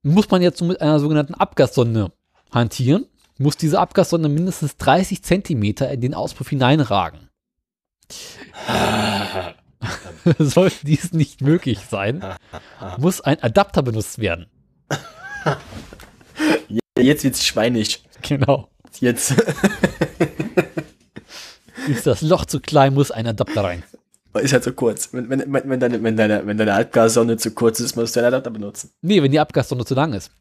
Muss 0.03 0.29
man 0.29 0.41
jetzt 0.41 0.61
mit 0.61 0.81
einer 0.81 0.99
sogenannten 0.99 1.33
Abgassonde 1.33 2.11
hantieren, 2.51 3.07
muss 3.37 3.57
diese 3.57 3.79
Abgassonde 3.79 4.29
mindestens 4.29 4.77
30 4.77 5.23
Zentimeter 5.23 5.91
in 5.91 6.01
den 6.01 6.13
Auspuff 6.13 6.49
hineinragen. 6.49 7.29
Sollte 10.39 10.85
dies 10.85 11.13
nicht 11.13 11.41
möglich 11.41 11.79
sein, 11.89 12.23
muss 12.97 13.21
ein 13.21 13.41
Adapter 13.43 13.81
benutzt 13.83 14.19
werden. 14.19 14.47
Jetzt 16.97 17.23
wird's 17.23 17.45
schweinig. 17.45 18.03
Genau. 18.21 18.69
Jetzt. 18.99 19.35
Ist 21.87 22.07
das 22.07 22.21
Loch 22.21 22.45
zu 22.45 22.59
klein, 22.59 22.93
muss 22.93 23.11
ein 23.11 23.27
Adapter 23.27 23.63
rein. 23.63 23.83
ist 24.33 24.53
halt 24.53 24.63
so 24.63 24.73
kurz. 24.73 25.13
Wenn, 25.13 25.29
wenn, 25.29 25.51
wenn, 25.51 25.79
deine, 25.79 26.03
wenn, 26.03 26.15
deine, 26.15 26.45
wenn 26.45 26.57
deine 26.57 26.73
Halbgassonde 26.73 27.37
zu 27.37 27.51
kurz 27.51 27.79
ist, 27.79 27.95
musst 27.95 28.15
du 28.15 28.19
einen 28.19 28.27
Adapter 28.27 28.51
benutzen. 28.51 28.91
Nee, 29.01 29.21
wenn 29.23 29.31
die 29.31 29.39
Abgassonde 29.39 29.85
zu 29.85 29.95
lang 29.95 30.13
ist. 30.13 30.31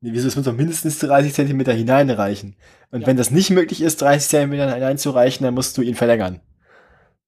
Nee, 0.00 0.12
wieso 0.12 0.28
es 0.28 0.36
muss 0.36 0.44
doch 0.44 0.52
mindestens 0.52 0.98
30 0.98 1.32
Zentimeter 1.32 1.72
hineinreichen. 1.72 2.56
Und 2.90 3.06
wenn 3.06 3.16
das 3.16 3.30
nicht 3.30 3.50
möglich 3.50 3.80
ist, 3.80 4.02
30 4.02 4.28
Zentimeter 4.28 4.72
hineinzureichen, 4.74 5.44
dann 5.44 5.54
musst 5.54 5.78
du 5.78 5.82
ihn 5.82 5.94
verlängern. 5.94 6.40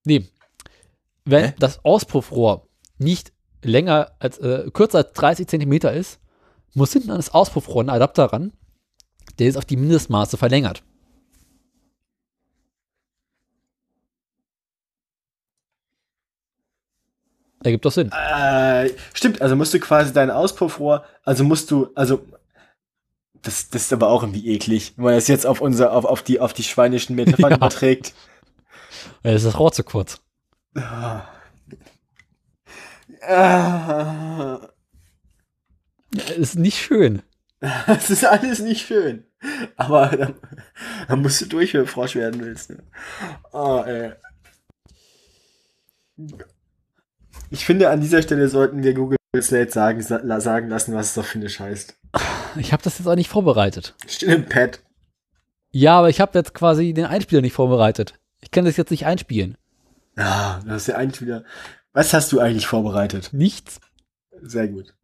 Nee. 0.04 0.28
Wenn 1.24 1.46
Hä? 1.46 1.54
das 1.58 1.84
Auspuffrohr 1.84 2.68
nicht 2.98 3.32
länger 3.62 4.12
als, 4.18 4.38
äh, 4.38 4.70
kürzer 4.72 4.98
als 4.98 5.12
30 5.12 5.48
Zentimeter 5.48 5.92
ist, 5.92 6.20
muss 6.74 6.92
hinten 6.92 7.10
an 7.10 7.16
das 7.16 7.32
Auspuffrohr 7.32 7.82
ein 7.82 7.88
Adapter 7.88 8.26
ran, 8.26 8.52
der 9.38 9.48
ist 9.48 9.56
auf 9.56 9.64
die 9.64 9.76
Mindestmaße 9.76 10.36
verlängert. 10.36 10.82
Ergibt 17.64 17.84
doch 17.84 17.92
Sinn. 17.92 18.10
Äh, 18.12 18.90
stimmt, 19.14 19.40
also 19.42 19.56
musst 19.56 19.72
du 19.74 19.80
quasi 19.80 20.12
dein 20.12 20.30
Auspuffrohr, 20.30 21.04
also 21.24 21.42
musst 21.44 21.70
du, 21.70 21.88
also 21.94 22.24
das, 23.42 23.70
das 23.70 23.82
ist 23.82 23.92
aber 23.92 24.08
auch 24.08 24.22
irgendwie 24.22 24.48
eklig, 24.48 24.92
wenn 24.96 25.04
man 25.06 25.14
das 25.14 25.28
jetzt 25.28 25.46
auf 25.46 25.60
unser, 25.60 25.92
auf, 25.92 26.04
auf 26.04 26.22
die, 26.22 26.40
auf 26.40 26.52
die 26.52 26.62
schweinischen 26.64 27.16
Metaphern 27.16 27.50
Ja. 27.50 27.56
überträgt. 27.56 28.14
Das 29.22 29.36
ist 29.36 29.46
das 29.46 29.58
Rohr 29.58 29.72
zu 29.72 29.84
kurz. 29.84 30.20
Ah. 30.74 31.22
Ist 36.36 36.56
nicht 36.56 36.78
schön. 36.78 37.22
Das 37.86 38.10
ist 38.10 38.24
alles 38.24 38.58
nicht 38.60 38.86
schön. 38.86 39.24
Aber 39.76 40.06
da, 40.16 40.34
da 41.08 41.16
musst 41.16 41.40
du 41.40 41.46
durch, 41.46 41.72
wenn 41.72 41.80
du 41.80 41.86
Frosch 41.86 42.14
werden 42.14 42.40
willst. 42.40 42.70
Ne? 42.70 42.82
Oh, 43.52 43.82
ey. 43.86 44.12
Ich 47.50 47.64
finde, 47.64 47.90
an 47.90 48.00
dieser 48.00 48.22
Stelle 48.22 48.48
sollten 48.48 48.82
wir 48.82 48.94
Google 48.94 49.18
Slate 49.40 49.70
sagen, 49.70 50.02
sa 50.02 50.40
sagen 50.40 50.68
lassen, 50.68 50.94
was 50.94 51.08
es 51.08 51.14
doch 51.14 51.24
Finnisch 51.24 51.60
heißt. 51.60 51.96
Ich 52.56 52.72
habe 52.72 52.82
das 52.82 52.98
jetzt 52.98 53.06
auch 53.06 53.14
nicht 53.14 53.28
vorbereitet. 53.28 53.94
Steht 54.08 54.30
im 54.30 54.46
Pad. 54.46 54.80
Ja, 55.72 55.98
aber 55.98 56.08
ich 56.08 56.20
habe 56.20 56.38
jetzt 56.38 56.54
quasi 56.54 56.94
den 56.94 57.04
Einspieler 57.04 57.42
nicht 57.42 57.52
vorbereitet. 57.52 58.14
Ich 58.40 58.50
kann 58.50 58.64
das 58.64 58.76
jetzt 58.78 58.90
nicht 58.90 59.04
einspielen. 59.04 59.58
Ja, 60.16 60.60
das 60.66 60.88
ist 60.88 60.94
eigentlich 60.94 61.20
wieder. 61.20 61.44
Was 61.92 62.14
hast 62.14 62.32
du 62.32 62.40
eigentlich 62.40 62.66
vorbereitet? 62.66 63.30
Nichts. 63.32 63.80
Sehr 64.40 64.68
gut. 64.68 64.94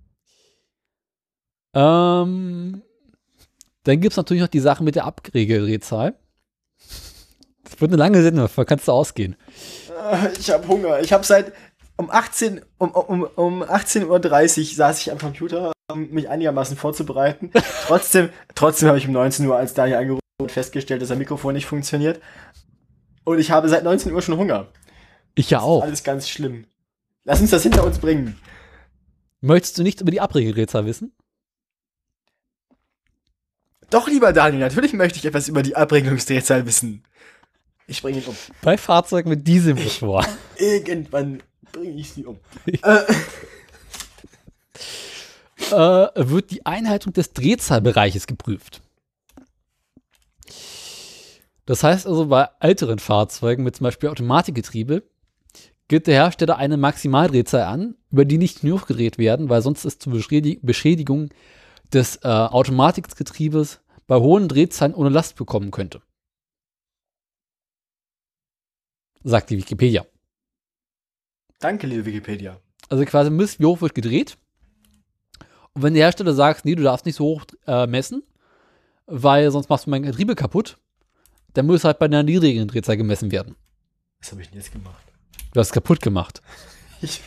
Ähm, 1.74 2.82
dann 3.84 4.00
gibt's 4.00 4.16
natürlich 4.16 4.42
noch 4.42 4.48
die 4.48 4.60
Sache 4.60 4.84
mit 4.84 4.94
der 4.94 5.04
Abregeldrehzahl. 5.04 6.14
Das 7.64 7.80
wird 7.80 7.90
eine 7.90 7.98
lange 7.98 8.22
Sendung, 8.22 8.44
davon 8.44 8.66
kannst 8.66 8.88
du 8.88 8.92
ausgehen. 8.92 9.36
Ah, 9.98 10.28
Ich 10.38 10.50
habe 10.50 10.66
Hunger. 10.68 11.00
Ich 11.00 11.12
habe 11.12 11.24
seit 11.24 11.52
um 11.96 12.10
18 12.10 12.60
um, 12.78 12.90
um, 12.90 13.22
um 13.22 13.62
18.30 13.62 14.06
Uhr 14.60 14.76
saß 14.76 15.00
ich 15.00 15.12
am 15.12 15.18
Computer, 15.18 15.72
um 15.90 16.10
mich 16.10 16.28
einigermaßen 16.28 16.76
vorzubereiten. 16.76 17.50
trotzdem 17.86 18.30
trotzdem 18.54 18.88
habe 18.88 18.98
ich 18.98 19.06
um 19.06 19.12
19 19.12 19.46
Uhr 19.46 19.56
als 19.56 19.74
Daniel 19.74 19.98
angerufen 19.98 20.22
und 20.40 20.52
festgestellt, 20.52 21.02
dass 21.02 21.10
das 21.10 21.18
Mikrofon 21.18 21.54
nicht 21.54 21.66
funktioniert. 21.66 22.20
Und 23.24 23.38
ich 23.38 23.50
habe 23.50 23.68
seit 23.68 23.84
19 23.84 24.12
Uhr 24.12 24.22
schon 24.22 24.36
Hunger. 24.36 24.68
Ich 25.34 25.50
ja 25.50 25.60
auch. 25.60 25.82
Alles 25.82 26.02
ganz 26.02 26.28
schlimm. 26.28 26.66
Lass 27.24 27.40
uns 27.40 27.50
das 27.50 27.62
hinter 27.62 27.84
uns 27.84 27.98
bringen. 27.98 28.38
Möchtest 29.40 29.78
du 29.78 29.82
nichts 29.82 30.02
über 30.02 30.10
die 30.10 30.20
Abregeldrehzahl 30.20 30.86
wissen? 30.86 31.12
Doch, 33.90 34.08
lieber 34.08 34.32
Daniel, 34.32 34.60
natürlich 34.60 34.94
möchte 34.94 35.18
ich 35.18 35.24
etwas 35.26 35.48
über 35.48 35.62
die 35.62 35.76
Abregelungsdrehzahl 35.76 36.64
wissen. 36.66 37.04
Ich 37.86 38.00
bringe 38.00 38.18
ihn 38.18 38.24
um. 38.24 38.36
Bei 38.62 38.78
Fahrzeugen 38.78 39.28
mit 39.28 39.46
Dieselmotor 39.46 40.24
Irgendwann 40.56 41.42
bringe 41.72 42.00
ich 42.00 42.12
sie 42.12 42.24
um. 42.24 42.38
äh, 45.70 46.08
wird 46.16 46.50
die 46.50 46.64
Einhaltung 46.66 47.12
des 47.12 47.32
Drehzahlbereiches 47.32 48.26
geprüft. 48.26 48.82
Das 51.66 51.82
heißt 51.82 52.06
also, 52.06 52.26
bei 52.26 52.48
älteren 52.60 52.98
Fahrzeugen 52.98 53.64
mit 53.64 53.76
zum 53.76 53.84
Beispiel 53.84 54.08
Automatikgetriebe 54.08 55.02
gibt 55.88 56.06
der 56.06 56.14
Hersteller 56.14 56.56
eine 56.56 56.76
Maximaldrehzahl 56.76 57.62
an, 57.62 57.96
über 58.10 58.24
die 58.24 58.38
nicht 58.38 58.64
nur 58.64 58.80
gedreht 58.80 59.18
werden, 59.18 59.48
weil 59.48 59.62
sonst 59.62 59.84
es 59.84 59.98
zu 59.98 60.10
Beschädigung 60.10 61.30
des 61.92 62.16
äh, 62.16 62.28
Automatikgetriebes 62.28 63.80
bei 64.06 64.16
hohen 64.16 64.48
Drehzahlen 64.48 64.94
ohne 64.94 65.10
Last 65.10 65.36
bekommen 65.36 65.70
könnte. 65.70 66.02
Sagt 69.22 69.50
die 69.50 69.58
Wikipedia. 69.58 70.04
Danke, 71.62 71.86
liebe 71.86 72.04
Wikipedia. 72.04 72.60
Also 72.88 73.04
quasi 73.04 73.30
misst, 73.30 73.60
wie 73.60 73.66
hoch 73.66 73.80
wird 73.80 73.94
gedreht. 73.94 74.36
Und 75.74 75.84
wenn 75.84 75.94
der 75.94 76.02
Hersteller 76.02 76.34
sagt, 76.34 76.64
nee, 76.64 76.74
du 76.74 76.82
darfst 76.82 77.06
nicht 77.06 77.14
so 77.14 77.24
hoch 77.24 77.44
äh, 77.68 77.86
messen, 77.86 78.24
weil 79.06 79.48
sonst 79.52 79.68
machst 79.68 79.86
du 79.86 79.90
mein 79.90 80.02
Getriebe 80.02 80.34
kaputt, 80.34 80.78
dann 81.54 81.66
muss 81.66 81.84
halt 81.84 82.00
bei 82.00 82.06
einer 82.06 82.24
niedrigen 82.24 82.66
Drehzahl 82.66 82.96
gemessen 82.96 83.30
werden. 83.30 83.54
Was 84.20 84.32
habe 84.32 84.42
ich 84.42 84.48
denn 84.48 84.58
jetzt 84.58 84.72
gemacht? 84.72 85.06
Du 85.54 85.60
hast 85.60 85.72
kaputt 85.72 86.02
gemacht. 86.02 86.42
Ich, 87.04 87.20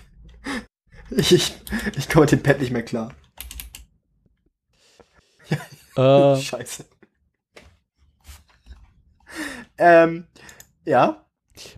ich, 1.10 1.34
ich, 1.34 1.54
ich 1.98 2.08
komme 2.08 2.22
mit 2.22 2.32
dem 2.32 2.42
Pad 2.42 2.62
nicht 2.62 2.72
mehr 2.72 2.84
klar. 2.84 3.14
Äh, 5.98 6.36
Scheiße. 6.42 6.86
Ähm, 9.78 10.28
ja. 10.86 11.26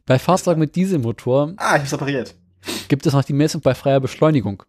bei 0.05 0.19
Fahrzeugen 0.19 0.59
mit 0.59 0.75
Dieselmotor 0.75 1.55
Ah, 1.57 1.77
ich 1.77 1.81
hab's 1.81 1.93
operiert. 1.93 2.35
Gibt 2.87 3.05
es 3.05 3.13
noch 3.13 3.23
die 3.23 3.33
Messung 3.33 3.61
bei 3.61 3.75
freier 3.75 3.99
Beschleunigung. 3.99 4.63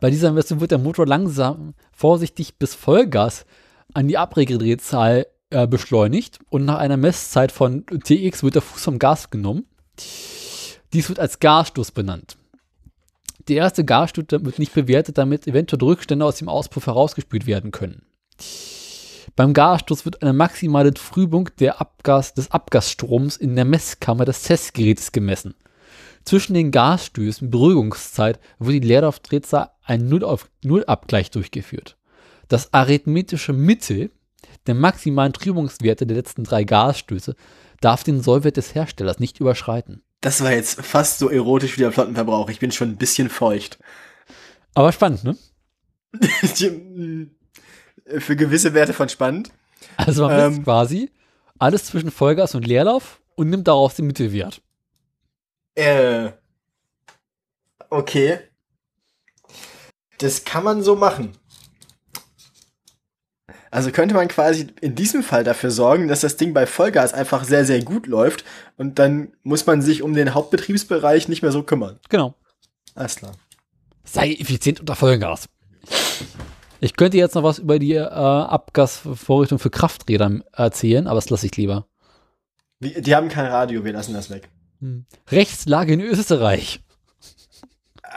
Bei 0.00 0.10
dieser 0.10 0.32
Messung 0.32 0.60
wird 0.60 0.70
der 0.70 0.78
Motor 0.78 1.06
langsam, 1.06 1.74
vorsichtig 1.92 2.58
bis 2.58 2.74
Vollgas 2.74 3.44
an 3.92 4.08
die 4.08 4.18
Abregedrehzahl 4.18 5.26
äh, 5.50 5.66
beschleunigt 5.66 6.38
und 6.48 6.64
nach 6.64 6.78
einer 6.78 6.96
Messzeit 6.96 7.52
von 7.52 7.84
TX 7.86 8.42
wird 8.42 8.54
der 8.54 8.62
Fuß 8.62 8.84
vom 8.84 8.98
Gas 8.98 9.30
genommen. 9.30 9.66
Dies 10.92 11.08
wird 11.08 11.18
als 11.18 11.38
Gasstoß 11.38 11.92
benannt. 11.92 12.36
Der 13.48 13.56
erste 13.56 13.84
Gasstoß 13.84 14.26
wird 14.30 14.58
nicht 14.58 14.74
bewertet, 14.74 15.18
damit 15.18 15.46
eventuell 15.46 15.82
Rückstände 15.82 16.24
aus 16.24 16.36
dem 16.36 16.48
Auspuff 16.48 16.86
herausgespült 16.86 17.46
werden 17.46 17.70
können. 17.70 18.02
Beim 19.36 19.54
Gasstoß 19.54 20.04
wird 20.04 20.22
eine 20.22 20.32
maximale 20.32 20.92
Trübung 20.94 21.48
Abgas, 21.60 22.34
des 22.34 22.50
Abgasstroms 22.50 23.36
in 23.36 23.56
der 23.56 23.64
Messkammer 23.64 24.24
des 24.24 24.42
Testgerätes 24.42 25.12
gemessen. 25.12 25.54
Zwischen 26.24 26.54
den 26.54 26.70
Gasstößen 26.70 27.50
Beruhigungszeit 27.50 28.38
wird 28.58 28.82
die 28.82 28.86
Leerlaufdrehzahl 28.88 29.70
ein 29.82 30.06
Null 30.08 30.24
auf 30.24 30.48
Null 30.62 30.84
Abgleich 30.84 31.30
durchgeführt. 31.30 31.96
Das 32.48 32.72
arithmetische 32.74 33.52
Mittel 33.52 34.10
der 34.66 34.74
maximalen 34.74 35.32
Trübungswerte 35.32 36.06
der 36.06 36.16
letzten 36.16 36.44
drei 36.44 36.64
Gasstöße 36.64 37.34
darf 37.80 38.04
den 38.04 38.20
Sollwert 38.22 38.56
des 38.56 38.74
Herstellers 38.74 39.18
nicht 39.18 39.40
überschreiten. 39.40 40.02
Das 40.20 40.42
war 40.42 40.52
jetzt 40.52 40.82
fast 40.82 41.18
so 41.18 41.30
erotisch 41.30 41.76
wie 41.78 41.82
der 41.82 41.92
Flottenverbrauch. 41.92 42.50
Ich 42.50 42.58
bin 42.58 42.72
schon 42.72 42.90
ein 42.90 42.96
bisschen 42.96 43.30
feucht. 43.30 43.78
Aber 44.74 44.92
spannend, 44.92 45.24
ne? 45.24 45.36
Für 48.18 48.36
gewisse 48.36 48.74
Werte 48.74 48.92
von 48.92 49.08
spannend. 49.08 49.50
Also 49.96 50.26
man 50.26 50.36
misst 50.36 50.58
Ähm. 50.58 50.64
quasi 50.64 51.10
alles 51.58 51.84
zwischen 51.84 52.10
Vollgas 52.10 52.54
und 52.54 52.66
Leerlauf 52.66 53.20
und 53.34 53.48
nimmt 53.48 53.68
daraus 53.68 53.94
den 53.94 54.06
Mittelwert. 54.06 54.60
Äh. 55.74 56.30
Okay. 57.88 58.38
Das 60.18 60.44
kann 60.44 60.64
man 60.64 60.82
so 60.82 60.96
machen. 60.96 61.32
Also 63.70 63.92
könnte 63.92 64.14
man 64.14 64.26
quasi 64.28 64.66
in 64.80 64.96
diesem 64.96 65.22
Fall 65.22 65.44
dafür 65.44 65.70
sorgen, 65.70 66.08
dass 66.08 66.20
das 66.20 66.36
Ding 66.36 66.52
bei 66.52 66.66
Vollgas 66.66 67.14
einfach 67.14 67.44
sehr, 67.44 67.64
sehr 67.64 67.82
gut 67.82 68.08
läuft 68.08 68.44
und 68.76 68.98
dann 68.98 69.32
muss 69.44 69.64
man 69.66 69.80
sich 69.80 70.02
um 70.02 70.12
den 70.12 70.34
Hauptbetriebsbereich 70.34 71.28
nicht 71.28 71.42
mehr 71.42 71.52
so 71.52 71.62
kümmern. 71.62 72.00
Genau. 72.08 72.34
Alles 72.96 73.16
klar. 73.16 73.32
Sei 74.02 74.32
effizient 74.32 74.80
unter 74.80 74.96
Vollgas. 74.96 75.48
Ich 76.80 76.96
könnte 76.96 77.16
jetzt 77.16 77.34
noch 77.34 77.44
was 77.44 77.60
über 77.60 77.78
die 77.78 77.94
äh, 77.94 78.00
Abgasvorrichtung 78.00 79.60
für 79.60 79.70
Krafträder 79.70 80.40
erzählen, 80.52 81.06
aber 81.06 81.16
das 81.16 81.30
lasse 81.30 81.46
ich 81.46 81.56
lieber. 81.56 81.86
Die, 82.80 83.00
die 83.00 83.14
haben 83.14 83.28
kein 83.28 83.46
Radio, 83.46 83.84
wir 83.84 83.92
lassen 83.92 84.14
das 84.14 84.30
weg. 84.30 84.48
Hm. 84.80 85.04
Rechtslage 85.30 85.92
in 85.92 86.00
Österreich 86.00 86.82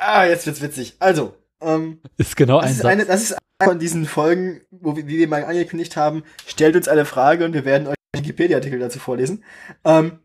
Ah, 0.06 0.26
jetzt 0.26 0.46
wird's 0.46 0.62
witzig. 0.62 0.96
Also, 1.00 1.34
ähm, 1.62 2.00
ist 2.18 2.36
genau 2.36 2.60
das 2.60 2.66
ein 2.66 2.72
ist, 2.72 2.78
Satz. 2.80 2.92
eine, 2.92 3.06
das 3.06 3.22
ist 3.24 3.34
eine 3.60 3.70
von 3.70 3.80
diesen 3.80 4.06
Folgen, 4.06 4.62
wo 4.72 4.96
wir, 4.96 5.04
die 5.04 5.18
wir 5.18 5.28
mal 5.28 5.46
angekündigt 5.46 5.96
haben. 5.96 6.24
Stellt 6.46 6.76
uns 6.76 6.88
eine 6.88 7.06
Frage 7.06 7.46
und 7.46 7.54
wir 7.54 7.64
werden 7.64 7.88
euch 7.88 7.96
Wikipedia-Artikel 8.16 8.80
dazu 8.80 9.00
vorlesen. 9.00 9.44
Ähm, 9.86 10.20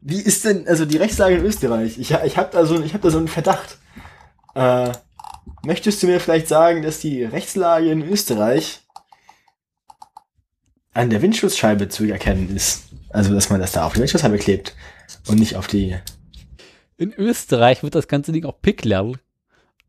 wie 0.00 0.20
ist 0.20 0.44
denn 0.44 0.66
also 0.66 0.84
die 0.84 0.96
Rechtslage 0.96 1.36
in 1.36 1.44
Österreich? 1.44 1.98
Ich, 1.98 2.10
ich 2.10 2.36
habe 2.36 2.50
da 2.52 2.64
so, 2.64 2.82
ich 2.82 2.92
habe 2.94 3.02
da 3.02 3.10
so 3.10 3.18
einen 3.18 3.28
Verdacht. 3.28 3.78
Äh, 4.54 4.92
möchtest 5.62 6.02
du 6.02 6.06
mir 6.06 6.18
vielleicht 6.18 6.48
sagen, 6.48 6.82
dass 6.82 6.98
die 6.98 7.22
Rechtslage 7.22 7.90
in 7.90 8.02
Österreich 8.02 8.80
an 10.92 11.10
der 11.10 11.22
Windschutzscheibe 11.22 11.88
zu 11.88 12.04
erkennen 12.04 12.54
ist? 12.54 12.84
Also, 13.10 13.32
dass 13.34 13.50
man 13.50 13.60
das 13.60 13.72
da 13.72 13.86
auf 13.86 13.92
die 13.92 14.00
Windschutzscheibe 14.00 14.38
klebt 14.38 14.74
und 15.28 15.38
nicht 15.38 15.56
auf 15.56 15.66
die 15.66 15.96
In 16.96 17.12
Österreich 17.12 17.82
wird 17.82 17.94
das 17.94 18.08
ganze 18.08 18.32
Ding 18.32 18.44
auch 18.44 18.60
Picklerl. 18.60 19.14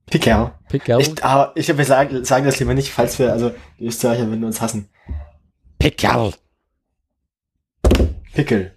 Picker. 0.07 0.59
Pickerl. 0.67 1.01
Ich, 1.01 1.23
aber 1.23 1.53
ich 1.55 1.77
wir 1.77 1.85
sagen, 1.85 2.25
sagen 2.25 2.45
das 2.45 2.59
lieber 2.59 2.73
nicht, 2.73 2.89
falls 2.89 3.17
wir, 3.17 3.31
also 3.31 3.51
die 3.79 3.85
Österreicher 3.85 4.27
würden 4.27 4.43
uns 4.43 4.59
hassen. 4.59 4.89
Pickerl. 5.79 6.33
Pickel. 8.33 8.71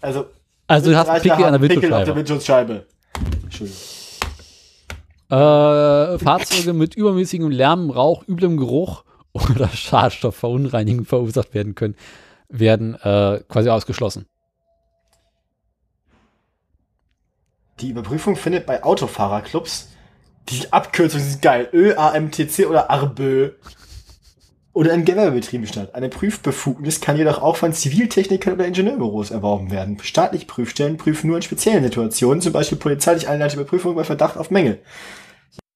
Also, 0.00 0.26
Also 0.66 0.90
du 0.90 0.96
hast 0.96 1.22
Pickel 1.22 1.44
an 1.44 1.60
der 1.60 1.68
Pickel 1.68 1.92
auf 1.92 2.04
der 2.04 2.16
Windschutzscheibe. 2.16 2.74
Windschutzscheibe. 2.74 2.86
Entschuldigung. 3.42 3.80
Äh, 5.28 6.18
Fahrzeuge 6.18 6.72
mit 6.72 6.94
übermäßigem 6.94 7.50
Lärm, 7.50 7.90
Rauch, 7.90 8.26
üblem 8.28 8.56
Geruch 8.56 9.04
oder 9.32 9.68
Schadstoffverunreinigung 9.68 11.04
verursacht 11.04 11.52
werden 11.54 11.74
können, 11.74 11.96
werden 12.48 12.94
äh, 12.94 13.40
quasi 13.48 13.68
ausgeschlossen. 13.70 14.26
Die 17.80 17.90
Überprüfung 17.90 18.36
findet 18.36 18.64
bei 18.64 18.82
Autofahrerclubs, 18.82 19.88
die 20.48 20.72
Abkürzung 20.72 21.20
ist 21.20 21.42
geil, 21.42 21.68
ÖAMTC 21.74 22.66
oder 22.70 22.88
ARBÖ 22.88 23.50
oder 24.72 24.94
in 24.94 25.04
Gewerbebetrieben 25.04 25.66
statt. 25.66 25.94
Eine 25.94 26.08
Prüfbefugnis 26.08 27.02
kann 27.02 27.18
jedoch 27.18 27.42
auch 27.42 27.56
von 27.56 27.74
Ziviltechnikern 27.74 28.54
oder 28.54 28.66
Ingenieurbüros 28.66 29.30
erworben 29.30 29.70
werden. 29.70 29.98
Staatliche 30.02 30.46
Prüfstellen 30.46 30.96
prüfen 30.96 31.26
nur 31.26 31.36
in 31.36 31.42
speziellen 31.42 31.84
Situationen, 31.84 32.40
zum 32.40 32.52
Beispiel 32.52 32.78
polizeilich 32.78 33.28
einleitete 33.28 33.60
Überprüfung 33.60 33.94
bei 33.94 34.04
Verdacht 34.04 34.38
auf 34.38 34.50
Mängel. 34.50 34.80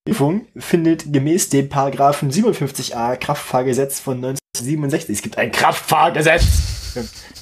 Die 0.07 0.13
Prüfung 0.13 0.47
findet 0.57 1.13
gemäß 1.13 1.51
dem 1.51 1.69
Paragraphen 1.69 2.31
57a 2.31 3.17
Kraftfahrgesetz 3.17 4.01
von 4.01 4.17
1967. 4.25 5.17
Es 5.17 5.23
gibt 5.23 5.37
ein 5.37 5.53
Kraftfahrgesetz! 5.53 6.71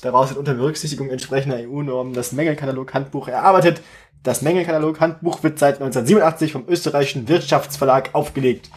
Daraus 0.02 0.28
wird 0.28 0.38
unter 0.38 0.54
Berücksichtigung 0.54 1.10
entsprechender 1.10 1.56
EU-Normen 1.56 2.12
das 2.12 2.32
Mängelkatalog-Handbuch 2.32 3.28
erarbeitet. 3.28 3.80
Das 4.22 4.42
Mängelkatalog-Handbuch 4.42 5.42
wird 5.42 5.58
seit 5.58 5.76
1987 5.76 6.52
vom 6.52 6.68
österreichischen 6.68 7.28
Wirtschaftsverlag 7.28 8.14
aufgelegt. 8.14 8.70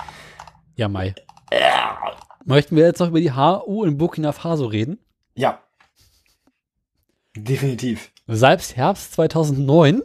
Ja, 0.76 0.88
Mai. 0.88 1.16
Möchten 2.46 2.76
wir 2.76 2.86
jetzt 2.86 3.00
noch 3.00 3.10
über 3.10 3.20
die 3.20 3.34
HU 3.34 3.84
in 3.84 3.98
Burkina 3.98 4.32
Faso 4.32 4.66
reden? 4.66 5.00
Ja. 5.36 5.60
Definitiv. 7.36 8.12
Seit 8.28 8.76
Herbst 8.76 9.14
2009 9.14 10.02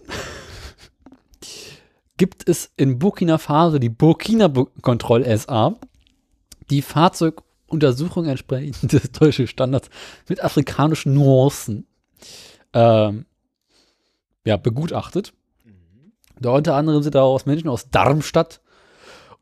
gibt 2.17 2.49
es 2.49 2.71
in 2.77 2.99
Burkina 2.99 3.39
Faso 3.39 3.79
die 3.79 3.89
Burkina 3.89 4.53
Kontroll 4.83 5.25
SA, 5.37 5.75
die 6.71 6.83
Fahrzeuguntersuchung 6.83 8.27
entsprechend 8.27 8.93
des 8.93 9.13
deutschen 9.13 9.47
Standards 9.47 9.91
mit 10.29 10.43
afrikanischen 10.43 11.15
Nuancen 11.15 11.87
ähm, 12.73 13.27
ja, 14.47 14.57
begutachtet. 14.57 15.35
Da 16.39 16.51
unter 16.51 16.75
anderem 16.75 17.03
sind 17.03 17.15
daraus 17.15 17.47
Menschen 17.47 17.69
aus 17.69 17.91
Darmstadt 17.91 18.61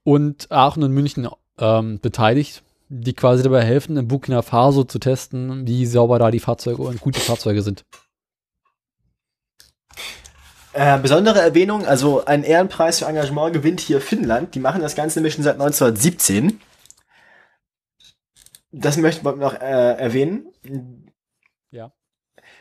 und 0.03 0.51
Aachen 0.51 0.83
und 0.83 0.93
München 0.93 1.29
ähm, 1.59 2.01
beteiligt, 2.01 2.63
die 2.89 3.15
quasi 3.15 3.43
dabei 3.43 3.63
helfen, 3.63 3.97
in 3.97 4.09
Burkina 4.09 4.43
Faso 4.43 4.85
zu 4.85 4.99
testen, 4.99 5.67
wie 5.67 5.87
sauber 5.87 6.19
da 6.19 6.31
die 6.31 6.41
Fahrzeuge 6.41 6.83
und 6.83 7.01
gute 7.01 7.21
Fahrzeuge 7.21 7.63
sind. 7.63 7.85
Äh, 10.73 10.99
besondere 10.99 11.41
Erwähnung, 11.41 11.87
also 11.87 12.25
ein 12.25 12.43
Ehrenpreis 12.43 12.99
für 12.99 13.07
Engagement 13.07 13.53
gewinnt 13.53 13.81
hier 13.81 14.01
Finnland. 14.01 14.55
Die 14.55 14.61
machen 14.61 14.81
das 14.81 14.97
Ganze 14.97 15.19
nämlich 15.19 15.35
schon 15.35 15.45
seit 15.45 15.55
1917. 15.55 16.61
Das 18.73 18.97
möchte 18.97 19.21
ich 19.21 19.37
noch 19.37 19.55
äh, 19.55 19.97
erwähnen. 19.97 20.47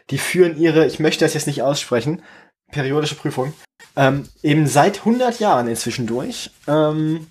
Die 0.09 0.17
führen 0.17 0.57
ihre, 0.57 0.85
ich 0.85 0.99
möchte 0.99 1.25
das 1.25 1.33
jetzt 1.33 1.47
nicht 1.47 1.61
aussprechen, 1.61 2.21
periodische 2.71 3.15
Prüfung 3.15 3.53
Ähm, 3.95 4.27
eben 4.41 4.65
seit 4.65 4.99
100 4.99 5.39
Jahren 5.39 5.67
inzwischen 5.67 6.07
durch. 6.07 6.49
Ähm, 6.67 7.27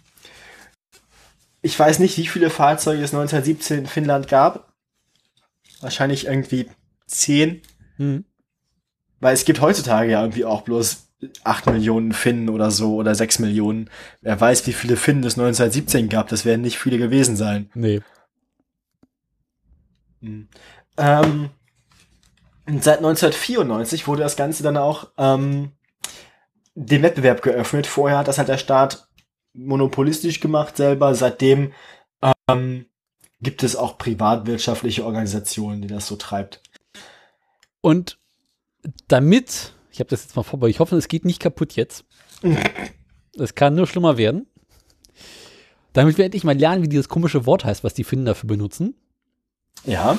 ich 1.61 1.78
weiß 1.78 1.99
nicht, 1.99 2.16
wie 2.19 2.27
viele 2.27 2.51
Fahrzeuge 2.51 3.03
es 3.03 3.12
1917 3.12 3.78
in 3.78 3.86
Finnland 3.86 4.28
gab. 4.28 4.73
Wahrscheinlich 5.81 6.27
irgendwie 6.27 6.69
10. 7.07 7.62
Hm. 7.97 8.24
Weil 9.19 9.35
es 9.35 9.44
gibt 9.44 9.61
heutzutage 9.61 10.12
ja 10.12 10.20
irgendwie 10.20 10.44
auch 10.44 10.62
bloß 10.62 11.09
8 11.44 11.66
Millionen 11.66 12.12
Finnen 12.12 12.49
oder 12.49 12.70
so 12.70 12.97
oder 12.97 13.15
6 13.15 13.39
Millionen. 13.39 13.90
Wer 14.20 14.40
weiß, 14.40 14.66
wie 14.66 14.73
viele 14.73 14.97
Finnen 14.97 15.24
es 15.24 15.35
1917 15.35 16.09
gab. 16.09 16.28
Das 16.28 16.44
werden 16.44 16.62
nicht 16.62 16.78
viele 16.78 16.99
gewesen 16.99 17.36
sein. 17.36 17.70
Nee. 17.74 18.01
Ähm, 20.97 21.51
und 22.66 22.84
seit 22.84 22.98
1994 22.98 24.06
wurde 24.06 24.22
das 24.22 24.36
Ganze 24.36 24.62
dann 24.62 24.76
auch 24.76 25.10
ähm, 25.18 25.72
dem 26.74 27.02
Wettbewerb 27.02 27.43
geöffnet. 27.43 27.86
Vorher 27.86 28.18
hat 28.18 28.28
das 28.28 28.39
halt 28.39 28.48
der 28.48 28.59
Staat 28.59 29.09
monopolistisch 29.52 30.40
gemacht 30.40 30.76
selber. 30.76 31.14
Seitdem 31.14 31.72
ähm, 32.48 32.86
gibt 33.40 33.62
es 33.62 33.76
auch 33.76 33.98
privatwirtschaftliche 33.98 35.05
Organisationen, 35.05 35.82
die 35.82 35.89
das 35.89 36.06
so 36.06 36.16
treibt. 36.16 36.62
Und 37.80 38.18
damit, 39.09 39.72
ich 39.90 39.98
habe 39.98 40.10
das 40.10 40.22
jetzt 40.22 40.36
mal 40.36 40.44
vorbei, 40.44 40.68
ich 40.68 40.80
hoffe, 40.80 40.97
es 40.97 41.09
geht 41.09 41.24
nicht 41.24 41.40
kaputt 41.40 41.74
jetzt. 41.74 42.05
Es 43.39 43.55
kann 43.55 43.74
nur 43.74 43.86
schlimmer 43.86 44.16
werden. 44.16 44.47
Damit 45.93 46.16
wir 46.16 46.24
endlich 46.24 46.44
mal 46.44 46.56
lernen, 46.56 46.82
wie 46.82 46.89
dieses 46.89 47.09
komische 47.09 47.44
Wort 47.44 47.64
heißt, 47.64 47.84
was 47.84 47.93
die 47.93 48.05
Finnen 48.05 48.24
dafür 48.24 48.48
benutzen, 48.48 48.94
Ja, 49.84 50.18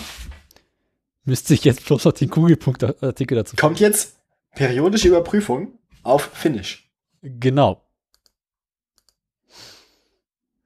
müsste 1.26 1.54
ich 1.54 1.64
jetzt 1.64 1.86
bloß 1.86 2.06
noch 2.06 2.14
den 2.14 2.30
Kugelpunkt-Artikel 2.30 3.36
dazu. 3.36 3.56
kommt 3.56 3.80
jetzt 3.80 4.18
periodische 4.56 5.08
Überprüfung 5.08 5.80
auf 6.04 6.30
Finnisch. 6.34 6.92
Genau. 7.22 7.82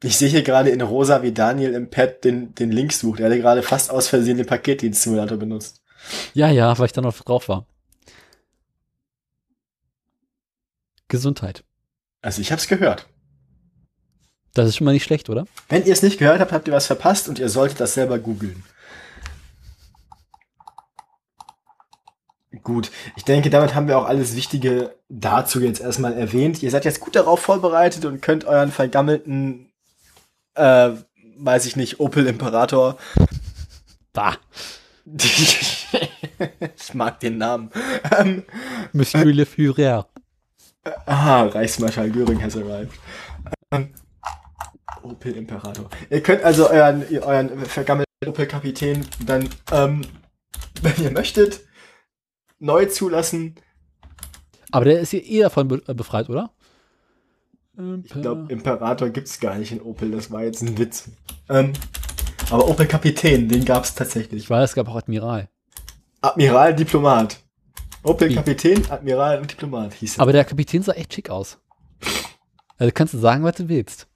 Ich 0.04 0.18
sehe 0.18 0.30
hier 0.30 0.44
gerade 0.44 0.70
in 0.70 0.82
rosa, 0.82 1.24
wie 1.24 1.32
Daniel 1.32 1.74
im 1.74 1.90
Pad 1.90 2.24
den, 2.24 2.54
den 2.54 2.72
Link 2.72 2.94
sucht. 2.94 3.20
Er 3.20 3.28
hatte 3.28 3.40
gerade 3.40 3.64
fast 3.64 3.90
aus 3.90 4.08
Versehen 4.08 4.38
den 4.38 4.46
Paketdienst-Simulator 4.46 5.38
benutzt. 5.38 5.82
Ja, 6.34 6.50
ja, 6.50 6.78
weil 6.78 6.86
ich 6.86 6.94
da 6.94 7.02
noch 7.02 7.18
drauf 7.18 7.50
war. 7.50 7.66
Gesundheit. 11.08 11.64
Also 12.22 12.42
ich 12.42 12.52
hab's 12.52 12.68
gehört. 12.68 13.08
Das 14.54 14.68
ist 14.68 14.78
schon 14.78 14.86
mal 14.86 14.94
nicht 14.94 15.04
schlecht, 15.04 15.30
oder? 15.30 15.46
Wenn 15.70 15.86
ihr 15.86 15.94
es 15.94 16.04
nicht 16.04 16.20
gehört 16.20 16.40
habt, 16.40 16.52
habt 16.52 16.68
ihr 16.68 16.74
was 16.74 16.88
verpasst 16.88 17.30
und 17.30 17.40
ihr 17.40 17.50
solltet 17.50 17.80
das 17.80 17.94
selber 17.94 18.20
googeln. 18.20 18.64
Gut, 22.68 22.92
ich 23.16 23.24
denke, 23.24 23.50
damit 23.50 23.76
haben 23.76 23.88
wir 23.88 23.98
auch 23.98 24.10
alles 24.10 24.36
Wichtige 24.36 24.94
dazu 25.08 25.62
jetzt 25.62 25.80
erstmal 25.80 26.12
erwähnt. 26.18 26.62
Ihr 26.62 26.70
seid 26.70 26.84
jetzt 26.84 27.00
gut 27.00 27.16
darauf 27.16 27.40
vorbereitet 27.40 28.04
und 28.04 28.22
könnt 28.22 28.44
euren 28.44 28.74
vergammelten, 28.74 29.72
äh, 30.56 30.90
weiß 31.38 31.66
ich 31.66 31.78
nicht, 31.78 32.02
Opel 32.02 32.28
Imperator. 32.28 32.98
Da. 34.12 34.36
ich 35.16 36.94
mag 36.94 37.22
den 37.22 37.38
Namen. 37.38 37.72
Ähm, 38.20 38.44
Monsieur 38.92 39.24
le 39.24 39.46
Führer. 39.46 40.10
aha, 41.06 41.44
Reichsmarschall 41.44 42.12
Göring 42.12 42.44
has 42.44 42.58
arrived. 42.58 42.92
Ähm, 43.72 43.94
Opel 45.04 45.38
Imperator. 45.38 45.90
Ihr 46.10 46.22
könnt 46.22 46.44
also 46.44 46.70
euren, 46.70 47.06
euren 47.22 47.66
vergammelten 47.66 48.28
Opel 48.28 48.46
Kapitän 48.46 49.06
dann, 49.26 49.48
ähm, 49.72 50.02
wenn 50.82 51.02
ihr 51.02 51.12
möchtet, 51.12 51.62
neu 52.60 52.86
zulassen. 52.86 53.56
Aber 54.72 54.86
der 54.86 55.00
ist 55.00 55.14
ja 55.14 55.20
eh 55.20 55.42
davon 55.42 55.68
be 55.68 55.82
äh, 55.88 55.94
befreit, 55.94 56.30
oder? 56.30 56.52
Ich 58.04 58.12
glaube, 58.12 58.52
Imperator 58.52 59.10
gibt's 59.10 59.40
gar 59.40 59.56
nicht 59.56 59.72
in 59.72 59.82
Opel, 59.82 60.10
das 60.12 60.32
war 60.32 60.44
jetzt 60.44 60.64
ein 60.64 60.78
Witz. 60.80 61.12
Ähm, 61.48 61.74
aber 62.50 62.68
Opel 62.68 62.88
Kapitän, 62.88 63.48
den 63.48 63.66
gab's 63.66 63.94
tatsächlich. 63.94 64.44
ich 64.44 64.50
weiß, 64.50 64.72
es 64.72 64.76
gab 64.76 64.88
auch 64.90 64.96
Admiral. 64.96 65.48
Admiral 66.22 66.76
Diplomat. 66.76 67.38
Opel 68.02 68.30
Wie? 68.30 68.36
Kapitän, 68.36 68.90
Admiral 68.90 69.40
und 69.42 69.52
Diplomat 69.52 69.94
hieß 69.94 70.18
er. 70.18 70.22
Aber 70.22 70.32
der 70.32 70.44
Kapitän 70.46 70.82
sah 70.82 70.94
echt 70.94 71.14
schick 71.14 71.30
aus. 71.30 71.60
Also 72.80 72.92
kannst 72.94 73.14
du 73.14 73.20
sagen, 73.20 73.44
was 73.44 73.56
du 73.56 73.70
willst. 73.70 74.08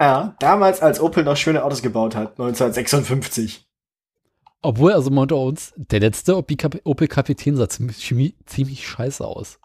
ja, 0.00 0.34
damals 0.38 0.80
als 0.80 1.00
Opel 1.00 1.24
noch 1.24 1.36
schöne 1.36 1.62
Autos 1.62 1.82
gebaut 1.82 2.14
hat, 2.14 2.32
1956. 2.38 3.67
Obwohl, 4.62 4.92
also 4.92 5.10
mal 5.10 5.22
unter 5.22 5.36
uns, 5.36 5.72
der 5.76 6.00
letzte 6.00 6.36
Opel 6.36 6.56
Kap- 6.56 6.80
Opel 6.84 7.06
Kapitän 7.08 7.56
sah 7.56 7.68
ziemlich, 7.68 8.34
ziemlich 8.46 8.86
scheiße 8.88 9.24
aus. 9.24 9.58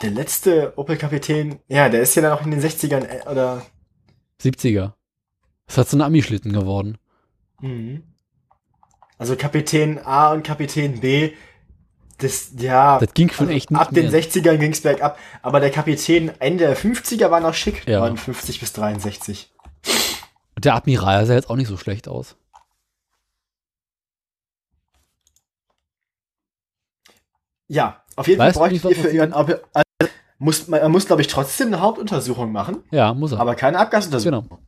Der 0.00 0.10
letzte 0.10 0.72
Opel 0.76 0.96
Kapitän, 0.96 1.58
ja, 1.68 1.88
der 1.88 2.00
ist 2.02 2.14
ja 2.14 2.22
dann 2.22 2.32
auch 2.32 2.44
in 2.44 2.50
den 2.50 2.60
60ern 2.60 3.04
äh, 3.06 3.28
oder 3.30 3.62
70er. 4.40 4.92
Das 5.66 5.78
hat 5.78 5.88
so 5.88 5.96
ein 5.96 6.00
Ami-Schlitten 6.00 6.52
geworden. 6.52 6.98
Mhm. 7.60 8.02
Also 9.18 9.36
Kapitän 9.36 9.98
A 10.04 10.32
und 10.32 10.42
Kapitän 10.42 10.98
B, 11.00 11.32
das, 12.18 12.50
ja. 12.58 12.98
Das 12.98 13.14
ging 13.14 13.28
schon 13.30 13.46
also 13.46 13.56
echt 13.56 13.70
nicht 13.70 13.80
Ab 13.80 13.90
den 13.92 14.10
mehr. 14.10 14.22
60ern 14.22 14.56
ging's 14.56 14.80
bergab, 14.80 15.18
aber 15.42 15.60
der 15.60 15.70
Kapitän 15.70 16.32
Ende 16.40 16.64
der 16.66 16.76
50er 16.76 17.30
war 17.30 17.40
noch 17.40 17.54
schick, 17.54 17.86
Ja. 17.86 18.00
59 18.00 18.58
bis 18.60 18.72
63. 18.72 19.52
Und 20.56 20.64
der 20.64 20.74
Admiral 20.74 21.26
sah 21.26 21.34
jetzt 21.34 21.50
auch 21.50 21.56
nicht 21.56 21.68
so 21.68 21.76
schlecht 21.76 22.08
aus. 22.08 22.36
Ja, 27.72 28.02
auf 28.16 28.26
jeden 28.28 28.38
Weißt 28.38 28.58
Fall 28.58 28.70
ihr 28.70 28.84
was 28.84 28.98
für 28.98 29.08
ihren 29.08 29.32
Opel, 29.32 29.62
also, 29.72 30.12
muss, 30.38 30.68
man 30.68 30.92
muss, 30.92 31.06
glaube 31.06 31.22
ich, 31.22 31.28
trotzdem 31.28 31.68
eine 31.68 31.80
Hauptuntersuchung 31.80 32.52
machen, 32.52 32.84
Ja, 32.90 33.14
muss 33.14 33.32
er. 33.32 33.40
aber 33.40 33.54
keine 33.54 33.78
Abgasuntersuchung. 33.78 34.42
genau. 34.46 34.58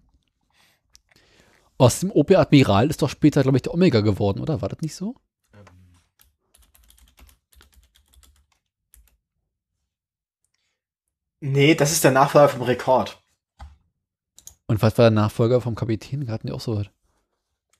Aus 1.77 2.01
dem 2.01 2.11
Opel 2.13 2.37
Admiral 2.37 2.89
ist 2.89 3.03
doch 3.03 3.11
später, 3.11 3.43
glaube 3.43 3.59
ich, 3.59 3.63
der 3.63 3.75
Omega 3.75 4.01
geworden, 4.01 4.41
oder? 4.41 4.63
War 4.63 4.71
das 4.71 4.81
nicht 4.81 4.95
so? 4.95 5.17
Nee, 11.41 11.75
das 11.75 11.93
ist 11.93 12.05
der 12.05 12.11
Nachfolger 12.11 12.49
vom 12.49 12.63
Rekord. 12.63 13.21
Und 14.67 14.81
was 14.81 14.97
war 14.97 15.05
der 15.05 15.11
Nachfolger 15.11 15.61
vom 15.61 15.75
Kapitän? 15.75 16.31
Hatten 16.31 16.47
die 16.47 16.53
auch 16.53 16.61
so 16.61 16.77
was? 16.79 16.87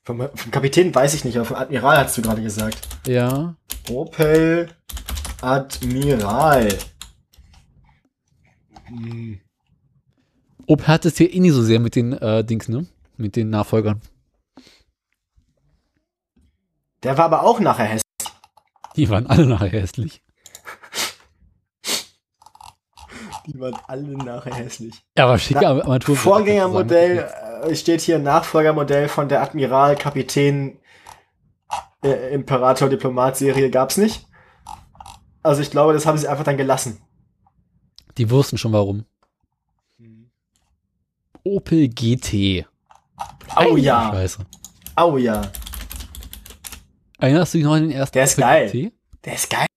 Vom, 0.03 0.19
vom 0.35 0.51
Kapitän 0.51 0.93
weiß 0.93 1.15
ich 1.15 1.25
nicht, 1.25 1.35
aber 1.35 1.45
vom 1.45 1.57
Admiral 1.57 1.97
hast 1.97 2.15
du 2.17 2.21
gerade 2.21 2.43
gesagt. 2.43 2.87
Ja. 3.07 3.55
Opel 3.89 4.69
Admiral. 5.45 6.69
Hm. 8.85 9.39
Opel 10.65 10.87
hat 10.87 11.05
es 11.05 11.17
hier 11.17 11.31
eh 11.31 11.39
nie 11.39 11.51
so 11.51 11.61
sehr 11.61 11.79
mit 11.79 11.95
den 11.95 12.13
äh, 12.13 12.43
Dings, 12.43 12.67
ne? 12.67 12.87
Mit 13.17 13.35
den 13.35 13.51
Nachfolgern. 13.51 14.01
Der 17.03 17.17
war 17.19 17.25
aber 17.25 17.43
auch 17.43 17.59
nachher 17.59 17.85
hässlich. 17.85 18.01
Die 18.95 19.09
waren 19.09 19.27
alle 19.27 19.45
nachher 19.45 19.69
hässlich. 19.69 20.23
Die 23.45 23.59
waren 23.59 23.77
alle 23.85 24.17
nachher 24.17 24.55
hässlich. 24.55 25.05
Ja, 25.15 25.25
aber 25.25 25.37
schicke 25.37 25.59
Na, 25.61 25.69
Armaturen. 25.69 26.17
Vorgängermodell 26.17 27.31
äh, 27.63 27.75
steht 27.75 28.01
hier 28.01 28.17
Nachfolgermodell 28.17 29.07
von 29.07 29.29
der 29.29 29.43
Admiral 29.43 29.95
Kapitän 29.95 30.79
äh, 32.03 32.33
Imperator 32.33 32.89
Diplomat 32.89 33.37
Serie 33.37 33.69
gab's 33.69 33.97
nicht. 33.97 34.25
Also 35.45 35.61
ich 35.61 35.69
glaube, 35.71 35.93
das 35.93 36.05
haben 36.05 36.17
sie 36.17 36.27
einfach 36.27 36.43
dann 36.43 36.57
gelassen. 36.57 36.99
Die 38.17 38.29
wussten 38.29 38.57
schon 38.57 38.73
warum. 38.73 39.05
Opel 41.43 41.87
GT. 41.89 42.65
Oh 43.55 43.77
ja, 43.77 44.11
Scheiße. 44.11 44.45
oh 44.97 45.17
ja, 45.17 45.51
Erinnerst 47.19 47.53
du 47.53 47.57
dich 47.59 47.65
noch 47.65 47.73
an 47.75 47.83
den 47.83 47.91
ersten 47.91 48.13
Der 48.13 48.23
ist 48.23 48.33
Opel 48.33 48.41
geil. 48.43 48.69
GT? 48.71 48.93
der 49.23 49.33
ist 49.35 49.49
geil. 49.49 49.67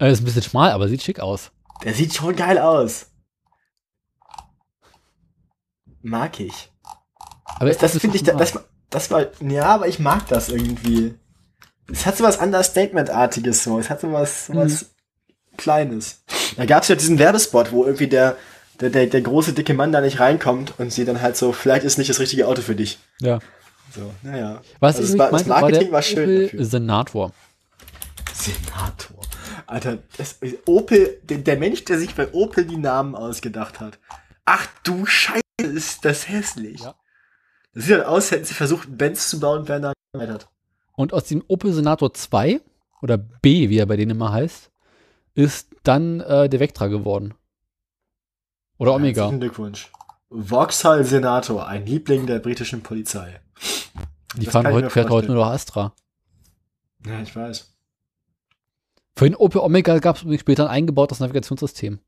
Äh, 0.00 0.12
ist 0.12 0.20
ein 0.20 0.24
bisschen 0.24 0.42
schmal, 0.42 0.72
aber 0.72 0.88
sieht 0.88 1.02
schick 1.02 1.20
aus. 1.20 1.52
Der 1.84 1.94
sieht 1.94 2.14
schon 2.14 2.34
geil 2.34 2.58
aus. 2.58 3.06
Mag 6.02 6.40
ich. 6.40 6.72
Aber 7.44 7.70
Das, 7.72 7.94
ist 7.94 8.00
finde 8.00 8.16
ich, 8.16 8.22
das, 8.24 8.58
das 8.90 9.10
war, 9.10 9.26
ja, 9.40 9.66
aber 9.66 9.86
ich 9.88 9.98
mag 9.98 10.26
das 10.28 10.48
irgendwie. 10.48 11.14
Es 11.90 12.04
hat 12.06 12.16
so 12.16 12.24
was 12.24 12.36
Understatement-artiges 12.38 13.64
so. 13.64 13.78
Es 13.78 13.88
hat 13.90 14.00
so 14.00 14.12
was, 14.12 14.46
so 14.46 14.54
was 14.54 14.86
Kleines. 15.56 16.22
Da 16.56 16.66
gab 16.66 16.82
es 16.82 16.88
ja 16.88 16.94
diesen 16.94 17.18
Werbespot, 17.18 17.72
wo 17.72 17.84
irgendwie 17.84 18.06
der, 18.06 18.36
der, 18.80 18.90
der, 18.90 19.06
der 19.06 19.20
große, 19.22 19.52
dicke 19.54 19.74
Mann 19.74 19.90
da 19.92 20.00
nicht 20.00 20.20
reinkommt 20.20 20.74
und 20.78 20.92
sie 20.92 21.04
dann 21.04 21.20
halt 21.20 21.36
so, 21.36 21.52
vielleicht 21.52 21.84
ist 21.84 21.98
nicht 21.98 22.10
das 22.10 22.20
richtige 22.20 22.46
Auto 22.46 22.62
für 22.62 22.76
dich. 22.76 22.98
Ja. 23.20 23.38
So, 23.94 24.12
naja. 24.22 24.60
Was 24.80 24.96
Also 24.98 25.14
ich 25.14 25.18
war- 25.18 25.30
meinte, 25.32 25.48
das 25.48 25.54
war 25.54 25.60
Marketing 25.62 25.86
der 25.88 25.92
war 25.92 26.02
schön 26.02 26.42
dafür. 26.42 26.64
Senator. 26.64 27.32
Senator. 28.34 29.16
Alter, 29.66 29.98
das, 30.16 30.36
Opel, 30.66 31.18
der, 31.24 31.38
der 31.38 31.56
Mensch, 31.56 31.84
der 31.84 31.98
sich 31.98 32.14
bei 32.14 32.32
Opel 32.32 32.64
die 32.64 32.76
Namen 32.76 33.14
ausgedacht 33.14 33.80
hat. 33.80 33.98
Ach 34.44 34.66
du 34.84 35.04
Scheiße, 35.06 35.40
ist 35.60 36.04
das 36.04 36.28
hässlich. 36.28 36.80
Ja. 36.80 36.94
Das 37.74 37.84
sieht 37.84 37.94
halt 37.94 38.06
aus, 38.06 38.30
hätten 38.30 38.44
sie 38.44 38.54
versucht, 38.54 38.96
Benz 38.96 39.28
zu 39.28 39.40
bauen, 39.40 39.66
wären 39.68 39.82
da 39.82 39.92
gescheitert. 40.12 40.48
Und 40.98 41.12
aus 41.12 41.26
dem 41.26 41.44
Opel 41.46 41.72
Senator 41.72 42.12
2 42.12 42.60
oder 43.02 43.18
B, 43.18 43.68
wie 43.68 43.78
er 43.78 43.86
bei 43.86 43.94
denen 43.94 44.10
immer 44.10 44.32
heißt, 44.32 44.72
ist 45.36 45.68
dann 45.84 46.18
äh, 46.18 46.48
der 46.48 46.58
Vectra 46.58 46.88
geworden. 46.88 47.34
Oder 48.78 48.94
Omega. 48.94 49.22
Herzlichen 49.22 49.40
Glückwunsch. 49.40 49.92
Vauxhall 50.28 51.04
Senator, 51.04 51.68
ein 51.68 51.86
Liebling 51.86 52.26
der 52.26 52.40
britischen 52.40 52.82
Polizei. 52.82 53.40
Die 54.34 54.46
Das 54.46 54.52
fahren 54.52 54.72
heute, 54.72 54.90
fährt 54.90 55.10
heute 55.10 55.28
nur 55.28 55.36
noch 55.36 55.52
Astra. 55.52 55.94
Ja, 57.06 57.20
ich 57.20 57.34
weiß. 57.36 57.72
Für 59.14 59.26
den 59.26 59.36
Opel 59.36 59.60
Omega 59.60 59.96
gab 60.00 60.16
es 60.16 60.22
übrigens 60.22 60.40
später 60.40 60.64
ein 60.64 60.70
eingebautes 60.70 61.20
Navigationssystem. 61.20 62.00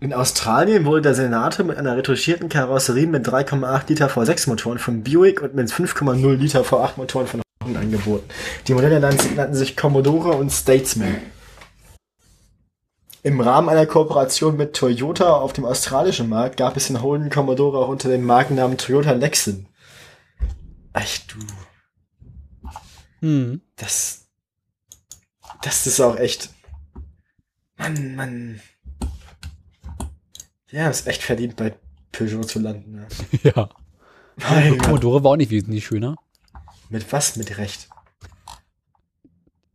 In 0.00 0.12
Australien 0.12 0.84
wurde 0.84 1.02
der 1.02 1.14
Senator 1.14 1.66
mit 1.66 1.76
einer 1.76 1.96
retuschierten 1.96 2.48
Karosserie 2.48 3.08
mit 3.08 3.26
3,8 3.26 3.88
Liter 3.88 4.08
V6 4.08 4.48
Motoren 4.48 4.78
von 4.78 5.02
Buick 5.02 5.42
und 5.42 5.54
mit 5.54 5.70
5,0 5.70 6.36
Liter 6.36 6.62
V8 6.62 6.92
Motoren 6.96 7.26
von 7.26 7.42
Honda 7.64 7.80
angeboten. 7.80 8.28
Die 8.68 8.74
Modelle 8.74 9.00
nannten, 9.00 9.54
sich 9.54 9.76
Commodore 9.76 10.36
und 10.36 10.50
Statesman. 10.50 11.16
Im 13.24 13.40
Rahmen 13.40 13.68
einer 13.68 13.86
Kooperation 13.86 14.56
mit 14.56 14.76
Toyota 14.76 15.32
auf 15.32 15.52
dem 15.52 15.64
australischen 15.64 16.28
Markt 16.28 16.58
gab 16.58 16.76
es 16.76 16.86
den 16.86 17.02
Holden 17.02 17.28
Commodore 17.28 17.78
auch 17.78 17.88
unter 17.88 18.08
dem 18.08 18.24
Markennamen 18.24 18.78
Toyota 18.78 19.12
Lexin. 19.12 19.66
Ach 20.92 21.06
du, 21.26 21.38
Hm. 23.20 23.60
das, 23.74 24.28
das 25.62 25.88
ist 25.88 26.00
auch 26.00 26.16
echt, 26.16 26.50
Mann, 27.76 28.14
Mann. 28.14 28.60
Ja, 30.70 30.88
ist 30.88 31.06
echt 31.06 31.22
verdient 31.22 31.56
bei 31.56 31.74
Peugeot 32.12 32.44
zu 32.44 32.58
landen. 32.60 32.92
Ne? 32.92 33.08
Ja. 33.42 33.68
Mein. 34.36 34.78
Commodore 34.78 35.24
war 35.24 35.32
auch 35.32 35.36
nicht 35.36 35.50
wesentlich 35.50 35.84
schöner. 35.86 36.16
Mit 36.88 37.10
was? 37.12 37.36
Mit 37.36 37.58
Recht. 37.58 37.88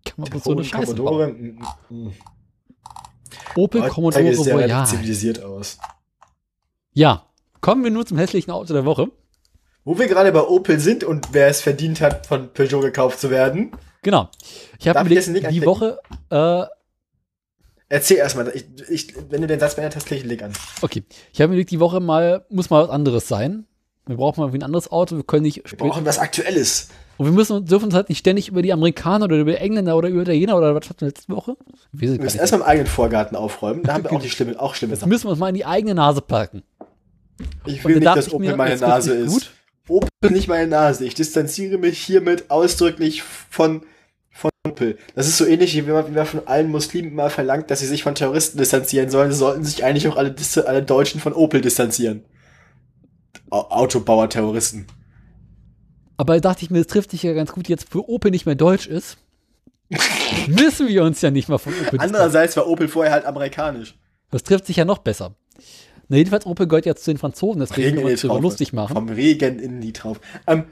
Kann 0.06 0.30
man 0.30 0.40
so 0.40 0.52
eine 0.52 0.64
Scheiße 0.64 0.96
Commodore. 0.96 1.28
mm, 1.30 1.64
mm. 1.90 2.14
Opel 3.56 3.82
Heutzutage 3.82 3.90
Commodore 3.94 4.24
relativ 4.24 4.54
Voyage. 4.54 4.90
zivilisiert 4.92 5.44
aus. 5.44 5.78
Ja. 6.94 7.26
Kommen 7.62 7.84
wir 7.84 7.92
nur 7.92 8.06
zum 8.06 8.18
hässlichen 8.18 8.52
Auto 8.52 8.74
der 8.74 8.86
Woche. 8.86 9.08
Wo 9.86 9.98
wir 9.98 10.08
gerade 10.08 10.32
bei 10.32 10.42
Opel 10.42 10.80
sind 10.80 11.04
und 11.04 11.34
wer 11.34 11.48
es 11.48 11.62
verdient 11.62 12.02
hat, 12.02 12.26
von 12.28 12.54
Peugeot 12.54 12.82
gekauft 12.82 13.20
zu 13.20 13.30
werden, 13.30 13.72
Genau. 14.04 14.30
Ich 14.80 14.88
habe 14.88 15.08
Link 15.08 15.50
die? 15.50 15.66
Woche, 15.66 15.98
äh, 16.30 16.66
erzähl 17.94 18.18
erstmal. 18.18 18.52
Ich, 18.56 18.66
ich, 18.90 19.14
wenn 19.30 19.42
du 19.42 19.48
den 19.48 19.60
Satz 19.60 19.76
beendet 19.76 19.96
hast, 19.96 20.06
klicke 20.06 20.18
ich 20.18 20.24
den 20.24 20.30
Link 20.30 20.44
an. 20.44 20.54
okay. 20.82 21.04
Ich 21.32 21.42
habe 21.42 21.54
mir 21.54 21.64
die 21.64 21.80
Woche 21.80 22.00
mal, 22.00 22.46
muss 22.50 22.70
mal 22.70 22.84
was 22.84 22.90
anderes 22.90 23.28
sein. 23.28 23.66
Wir 24.06 24.18
brauchen 24.18 24.42
mal 24.42 24.54
ein 24.54 24.64
anderes 24.64 24.92
Auto. 24.92 25.16
Wir 25.16 25.24
können 25.24 25.44
nicht 25.44 25.64
Wir 25.72 25.78
brauchen 25.78 26.06
was 26.06 26.20
Aktuelles. 26.20 26.90
und 27.18 27.26
wir 27.28 27.32
müssen, 27.32 27.66
dürfen 27.66 27.86
uns 27.86 27.94
halt 27.94 28.10
nicht 28.10 28.18
ständig 28.18 28.50
über 28.50 28.62
die 28.62 28.74
Amerikaner 28.74 29.26
oder 29.26 29.38
über 29.38 29.52
die 29.52 29.58
Engländer 29.58 29.96
oder 29.96 30.10
über 30.10 30.24
Italiener 30.24 30.58
oder 30.58 30.76
was 30.76 30.90
hatten 30.90 31.02
wir 31.02 31.08
letzte 31.08 31.32
Woche? 31.32 31.56
Wir 31.94 32.10
gar 32.18 32.24
müssen 32.24 32.40
erstmal 32.40 32.62
im 32.62 32.68
eigenen 32.68 32.88
Vorgarten 32.88 33.38
aufräumen. 33.38 33.84
Da 33.84 33.94
haben 33.94 34.04
wir 34.04 34.12
auch 34.14 34.22
die 34.22 34.30
schlimme, 34.30 34.60
auch 34.60 34.76
schlimme 34.76 34.96
Sachen. 34.96 35.10
müssen 35.10 35.26
wir 35.26 35.32
uns 35.32 35.40
mal 35.40 35.50
in 35.50 35.56
die 35.56 35.66
eigene 35.66 35.96
Nase 35.96 36.22
packen. 36.22 36.64
Ich 37.66 37.86
will 37.86 37.96
nicht, 37.96 38.06
dass 38.06 38.34
Opel 38.34 38.56
meine 38.58 38.78
Nase 38.78 39.14
ist. 39.14 39.32
gut. 39.32 39.52
Opel 39.88 40.32
nicht 40.32 40.48
meine 40.48 40.68
Nase. 40.68 41.06
Ich 41.06 41.14
distanziere 41.14 41.78
mich 41.78 42.00
hiermit 42.00 42.50
ausdrücklich 42.50 43.24
von, 43.24 43.84
Opel. 44.66 44.98
Das 45.14 45.28
ist 45.28 45.38
so 45.38 45.46
ähnlich, 45.46 45.76
wie 45.76 45.82
man, 45.82 46.08
wie 46.08 46.12
man 46.12 46.26
von 46.26 46.48
allen 46.48 46.72
Muslimen 46.72 47.14
mal 47.14 47.30
verlangt, 47.30 47.70
dass 47.70 47.80
sie 47.82 47.86
sich 47.86 48.02
von 48.04 48.16
Terroristen 48.16 48.58
distanzieren 48.58 49.10
sollen. 49.10 49.30
So 49.32 49.40
sollten 49.40 49.66
sich 49.66 49.84
eigentlich 49.84 50.08
auch 50.08 50.16
alle, 50.16 50.34
alle 50.66 50.84
Deutschen 50.84 51.20
von 51.20 51.34
Opel 51.34 51.60
distanzieren. 51.60 52.24
Au- 53.50 53.70
Autobauer-Terroristen. 53.70 54.88
Aber 56.16 56.36
da 56.36 56.40
dachte 56.52 56.64
ich 56.64 56.70
mir, 56.72 56.78
das 56.78 56.88
trifft 56.88 57.12
sich 57.12 57.24
ja 57.24 57.34
ganz 57.34 57.52
gut, 57.52 57.68
jetzt 57.68 57.90
für 57.90 58.08
Opel 58.08 58.32
nicht 58.32 58.46
mehr 58.46 58.56
deutsch 58.56 58.88
ist. 58.88 59.18
müssen 60.48 60.88
wir 60.88 61.04
uns 61.04 61.22
ja 61.22 61.30
nicht 61.30 61.50
mal 61.50 61.58
von 61.58 61.74
Opel 61.74 61.82
distanzieren. 61.84 62.16
Andererseits 62.16 62.56
war 62.56 62.66
Opel 62.68 62.88
vorher 62.88 63.12
halt 63.12 63.26
amerikanisch. 63.26 63.96
Das 64.32 64.44
trifft 64.44 64.66
sich 64.66 64.78
ja 64.78 64.86
noch 64.86 65.00
besser. 65.00 65.36
Na, 66.08 66.16
jedenfalls, 66.16 66.46
Opel 66.46 66.68
gehört 66.68 66.86
jetzt 66.86 67.04
zu 67.04 67.12
den 67.12 67.18
Franzosen, 67.18 67.60
deswegen 67.60 67.82
können 67.96 67.98
wir 67.98 68.04
uns 68.14 68.24
Regentraube. 68.24 68.42
lustig 68.42 68.72
machen. 68.72 68.94
Vom 68.94 69.10
Regen 69.10 69.60
in 69.60 69.82
die 69.82 69.92
Traufe. 69.92 70.22
Ähm, 70.48 70.64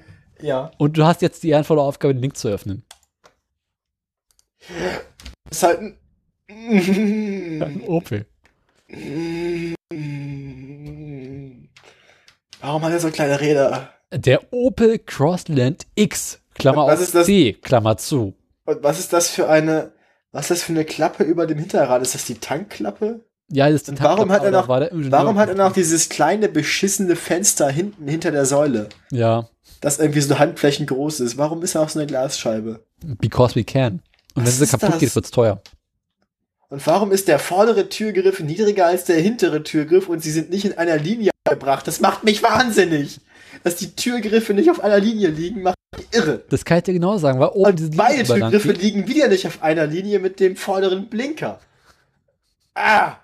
ja. 0.42 0.72
Und 0.78 0.98
du 0.98 1.04
hast 1.04 1.22
jetzt 1.22 1.44
die 1.44 1.50
ehrenvolle 1.50 1.82
Aufgabe, 1.82 2.14
den 2.14 2.22
Link 2.22 2.38
zu 2.38 2.48
öffnen. 2.48 2.84
Ist 5.50 5.64
halt 5.64 5.80
ein. 5.80 5.98
Ein 6.50 7.82
Opel. 7.88 8.26
Warum 12.60 12.84
hat 12.84 12.92
er 12.92 13.00
so 13.00 13.10
kleine 13.10 13.40
Räder? 13.40 13.94
Der 14.14 14.52
Opel 14.54 15.00
Crossland 15.00 15.86
X, 15.96 16.40
Klammer 16.56 16.88
was 16.88 17.02
auf 17.02 17.12
das? 17.12 17.26
C, 17.26 17.54
Klammer 17.54 17.98
zu. 17.98 18.36
Und 18.66 18.84
was 18.84 19.00
ist 19.00 19.14
das 19.14 19.30
für 19.30 19.48
eine. 19.50 19.94
Was 20.34 20.46
ist 20.46 20.52
das 20.52 20.64
für 20.64 20.74
eine 20.74 20.86
Klappe 20.86 21.24
über 21.24 21.46
dem 21.48 21.58
Hinterrad? 21.58 22.02
Ist 22.02 22.16
das 22.16 22.26
die 22.26 22.36
Tankklappe? 22.36 23.26
Ja, 23.52 23.66
das 23.68 23.76
ist 23.76 23.88
die 23.88 23.92
Und 23.92 24.02
warum 24.02 24.30
Tankklappe, 24.30 24.74
hat 24.74 24.92
er 24.92 24.96
noch- 24.98 25.12
Warum 25.12 25.38
hat 25.38 25.50
er 25.50 25.56
noch 25.56 25.74
dieses 25.74 26.08
kleine 26.08 26.48
beschissene 26.48 27.18
Fenster 27.18 27.70
hinten 27.70 28.08
hinter 28.08 28.32
der 28.32 28.46
Säule, 28.46 28.88
Ja, 29.12 29.50
das 29.82 30.00
irgendwie 30.00 30.22
so 30.22 30.40
Handflächen 30.40 30.86
groß 30.86 31.20
ist? 31.20 31.38
Warum 31.38 31.62
ist 31.64 31.76
er 31.76 31.82
auch 31.82 31.90
so 31.90 32.00
eine 32.00 32.08
Glasscheibe? 32.08 32.86
because 33.20 33.56
we 33.56 33.64
can. 33.66 34.02
Und 34.36 34.46
wenn 34.46 34.52
sie 34.52 34.64
ist 34.64 34.72
kaputt 34.72 34.90
das? 34.94 35.00
geht, 35.00 35.16
wird's 35.16 35.32
teuer. 35.32 35.62
Und 36.70 36.86
warum 36.88 37.12
ist 37.12 37.28
der 37.28 37.38
vordere 37.40 37.90
Türgriff 37.90 38.40
niedriger 38.40 38.86
als 38.86 39.04
der 39.04 39.20
hintere 39.20 39.64
Türgriff 39.64 40.08
und 40.08 40.24
sie 40.24 40.32
sind 40.32 40.50
nicht 40.50 40.64
in 40.66 40.78
einer 40.78 40.98
Linie 40.98 41.32
gebracht? 41.44 41.86
Das 41.86 42.00
macht 42.00 42.24
mich 42.24 42.42
wahnsinnig. 42.44 43.20
Dass 43.64 43.76
die 43.76 43.94
Türgriffe 43.96 44.54
nicht 44.54 44.72
auf 44.72 44.82
einer 44.82 45.00
Linie 45.00 45.28
liegen, 45.28 45.62
macht 45.64 45.76
mich 45.98 46.08
irre. 46.14 46.44
Das 46.50 46.64
kann 46.64 46.78
ich 46.78 46.84
dir 46.86 46.94
genau 46.94 47.18
sagen, 47.18 47.40
weil 47.40 47.50
oben 47.50 47.76
diese 47.76 47.90
Und 47.90 47.98
beide 47.98 48.24
Türgriffe 48.24 48.72
liegen 48.72 49.08
wieder 49.08 49.28
nicht 49.28 49.46
auf 49.46 49.62
einer 49.62 49.86
Linie 49.86 50.20
mit 50.20 50.40
dem 50.40 50.56
vorderen 50.56 51.10
Blinker. 51.10 51.60
Ah! 52.74 53.18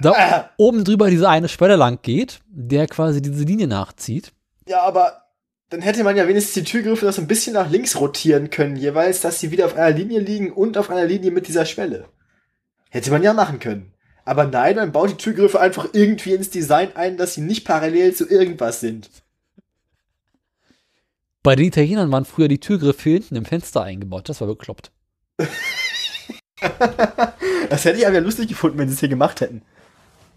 Da 0.00 0.12
Ah! 0.12 0.50
oben 0.58 0.84
drüber 0.84 1.08
diese 1.10 1.28
eine 1.28 1.48
Schwelle 1.48 1.76
lang 1.76 1.98
geht, 2.02 2.40
der 2.48 2.86
quasi 2.86 3.22
diese 3.22 3.44
Linie 3.44 3.66
nachzieht. 3.68 4.32
Ja, 4.66 4.82
aber 4.82 5.21
dann 5.72 5.80
hätte 5.80 6.04
man 6.04 6.18
ja 6.18 6.28
wenigstens 6.28 6.52
die 6.52 6.70
Türgriffe 6.70 7.06
noch 7.06 7.14
so 7.14 7.22
ein 7.22 7.26
bisschen 7.26 7.54
nach 7.54 7.70
links 7.70 7.98
rotieren 7.98 8.50
können, 8.50 8.76
jeweils, 8.76 9.22
dass 9.22 9.40
sie 9.40 9.50
wieder 9.50 9.64
auf 9.64 9.74
einer 9.74 9.96
Linie 9.96 10.20
liegen 10.20 10.52
und 10.52 10.76
auf 10.76 10.90
einer 10.90 11.06
Linie 11.06 11.30
mit 11.30 11.48
dieser 11.48 11.64
Schwelle. 11.64 12.08
Hätte 12.90 13.10
man 13.10 13.22
ja 13.22 13.32
machen 13.32 13.58
können. 13.58 13.94
Aber 14.26 14.44
nein, 14.44 14.76
man 14.76 14.92
baut 14.92 15.10
die 15.12 15.16
Türgriffe 15.16 15.58
einfach 15.58 15.88
irgendwie 15.94 16.34
ins 16.34 16.50
Design 16.50 16.94
ein, 16.94 17.16
dass 17.16 17.34
sie 17.34 17.40
nicht 17.40 17.64
parallel 17.64 18.14
zu 18.14 18.28
irgendwas 18.28 18.80
sind. 18.80 19.08
Bei 21.42 21.56
den 21.56 21.66
Italienern 21.66 22.12
waren 22.12 22.26
früher 22.26 22.48
die 22.48 22.60
Türgriffe 22.60 23.08
hinten 23.08 23.36
im 23.36 23.46
Fenster 23.46 23.82
eingebaut. 23.82 24.28
Das 24.28 24.42
war 24.42 24.48
bekloppt. 24.48 24.92
Das 27.70 27.84
hätte 27.84 27.98
ich 27.98 28.06
aber 28.06 28.20
lustig 28.20 28.48
gefunden, 28.48 28.78
wenn 28.78 28.86
sie 28.86 28.94
es 28.94 29.00
hier 29.00 29.08
gemacht 29.08 29.40
hätten. 29.40 29.62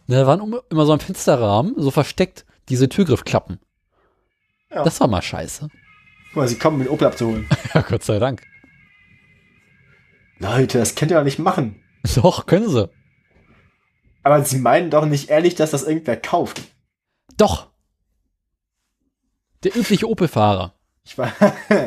Da 0.07 0.25
waren 0.25 0.55
immer 0.69 0.85
so 0.85 0.93
ein 0.93 0.99
Fensterrahmen, 0.99 1.75
so 1.77 1.91
versteckt, 1.91 2.45
diese 2.69 2.89
Türgriffklappen. 2.89 3.59
Ja. 4.75 4.83
Das 4.83 4.99
war 4.99 5.07
mal 5.07 5.21
scheiße. 5.21 5.69
Guck 6.27 6.35
mal, 6.35 6.47
sie 6.47 6.59
kommen, 6.59 6.79
den 6.79 6.89
Opel 6.89 7.07
abzuholen. 7.07 7.47
Ja, 7.73 7.81
Gott 7.81 8.03
sei 8.03 8.19
Dank. 8.19 8.43
Leute, 10.39 10.77
das 10.79 10.95
könnt 10.95 11.11
ihr 11.11 11.17
doch 11.17 11.23
nicht 11.23 11.39
machen. 11.39 11.81
Doch, 12.15 12.45
können 12.45 12.69
sie. 12.69 12.89
Aber 14.23 14.43
sie 14.43 14.59
meinen 14.59 14.89
doch 14.89 15.05
nicht 15.05 15.29
ehrlich, 15.29 15.55
dass 15.55 15.71
das 15.71 15.83
irgendwer 15.83 16.17
kauft. 16.17 16.61
Doch. 17.37 17.69
Der 19.63 19.75
übliche 19.75 20.09
Opel-Fahrer. 20.09 20.73
Ich 21.05 21.17
war 21.17 21.31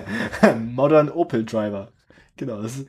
Modern 0.59 1.11
Opel 1.11 1.45
Driver. 1.45 1.93
Genau, 2.37 2.63
das 2.63 2.77
ist, 2.79 2.89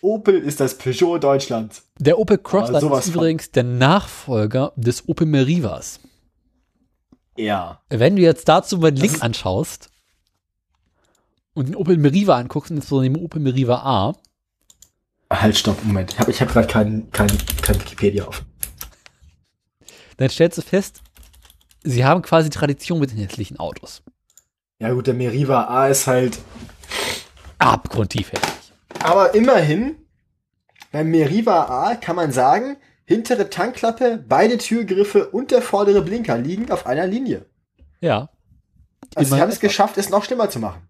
Opel 0.00 0.38
ist 0.38 0.60
das 0.60 0.76
Peugeot 0.76 1.18
Deutschlands. 1.18 1.88
Der 1.98 2.18
Opel 2.18 2.38
Crossland 2.38 2.80
sowas 2.82 3.06
ist 3.06 3.12
von. 3.12 3.22
übrigens 3.22 3.50
der 3.52 3.64
Nachfolger 3.64 4.72
des 4.76 5.08
Opel 5.08 5.26
Merivas. 5.26 6.00
Ja. 7.36 7.80
Wenn 7.88 8.16
du 8.16 8.22
jetzt 8.22 8.48
dazu 8.48 8.78
mal 8.78 8.92
den 8.92 9.02
Das 9.02 9.12
Link 9.12 9.24
anschaust 9.24 9.90
und 11.54 11.68
den 11.68 11.76
Opel 11.76 11.96
Meriva 11.96 12.36
anguckst, 12.36 12.70
und 12.70 12.84
so 12.84 13.00
den 13.02 13.16
Opel 13.16 13.40
Meriva 13.40 13.76
A, 13.76 14.14
Halt, 15.30 15.56
stopp, 15.58 15.82
Moment. 15.84 16.12
Ich 16.12 16.18
habe 16.20 16.30
ich 16.30 16.40
hab 16.40 16.48
gerade 16.48 16.68
kein, 16.68 17.10
kein, 17.10 17.28
kein 17.62 17.80
Wikipedia 17.80 18.24
auf. 18.24 18.44
dann 20.16 20.28
stellst 20.28 20.58
du 20.58 20.62
fest, 20.62 21.02
sie 21.82 22.04
haben 22.04 22.22
quasi 22.22 22.50
Tradition 22.50 23.00
mit 23.00 23.10
den 23.10 23.18
hässlichen 23.18 23.58
Autos. 23.58 24.02
Ja 24.78 24.92
gut, 24.92 25.06
der 25.06 25.14
Meriva 25.14 25.64
A 25.64 25.88
ist 25.88 26.06
halt. 26.06 26.38
Abgrundtief 27.58 28.32
hässlich. 28.32 28.72
Aber 29.02 29.34
immerhin, 29.34 29.96
beim 30.92 31.10
Meriva 31.10 31.64
A 31.64 31.94
kann 31.96 32.16
man 32.16 32.30
sagen, 32.32 32.76
hintere 33.06 33.50
Tankklappe, 33.50 34.24
beide 34.26 34.58
Türgriffe 34.58 35.28
und 35.28 35.50
der 35.50 35.62
vordere 35.62 36.02
Blinker 36.02 36.38
liegen 36.38 36.70
auf 36.70 36.86
einer 36.86 37.06
Linie. 37.06 37.44
Ja. 38.00 38.30
Also 39.14 39.34
sie 39.34 39.40
haben 39.40 39.50
es 39.50 39.60
geschafft, 39.60 39.98
es 39.98 40.10
noch 40.10 40.24
schlimmer 40.24 40.50
zu 40.50 40.58
machen. 40.58 40.88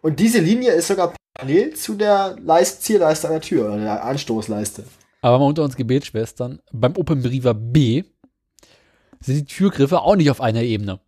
Und 0.00 0.18
diese 0.18 0.40
Linie 0.40 0.72
ist 0.72 0.88
sogar 0.88 1.14
parallel 1.34 1.74
zu 1.74 1.94
der 1.94 2.36
Leist 2.40 2.82
Zierleiste 2.82 3.28
an 3.28 3.34
der 3.34 3.42
Tür, 3.42 3.66
oder 3.66 3.78
der 3.78 4.04
Anstoßleiste. 4.04 4.84
Aber 5.20 5.38
mal 5.38 5.46
unter 5.46 5.62
uns 5.62 5.76
Gebetsschwestern, 5.76 6.60
beim 6.72 6.96
Opel 6.96 7.16
Meriva 7.16 7.52
B 7.52 8.02
sind 9.20 9.36
die 9.36 9.44
Türgriffe 9.44 10.00
auch 10.00 10.16
nicht 10.16 10.30
auf 10.30 10.40
einer 10.40 10.62
Ebene. 10.62 10.98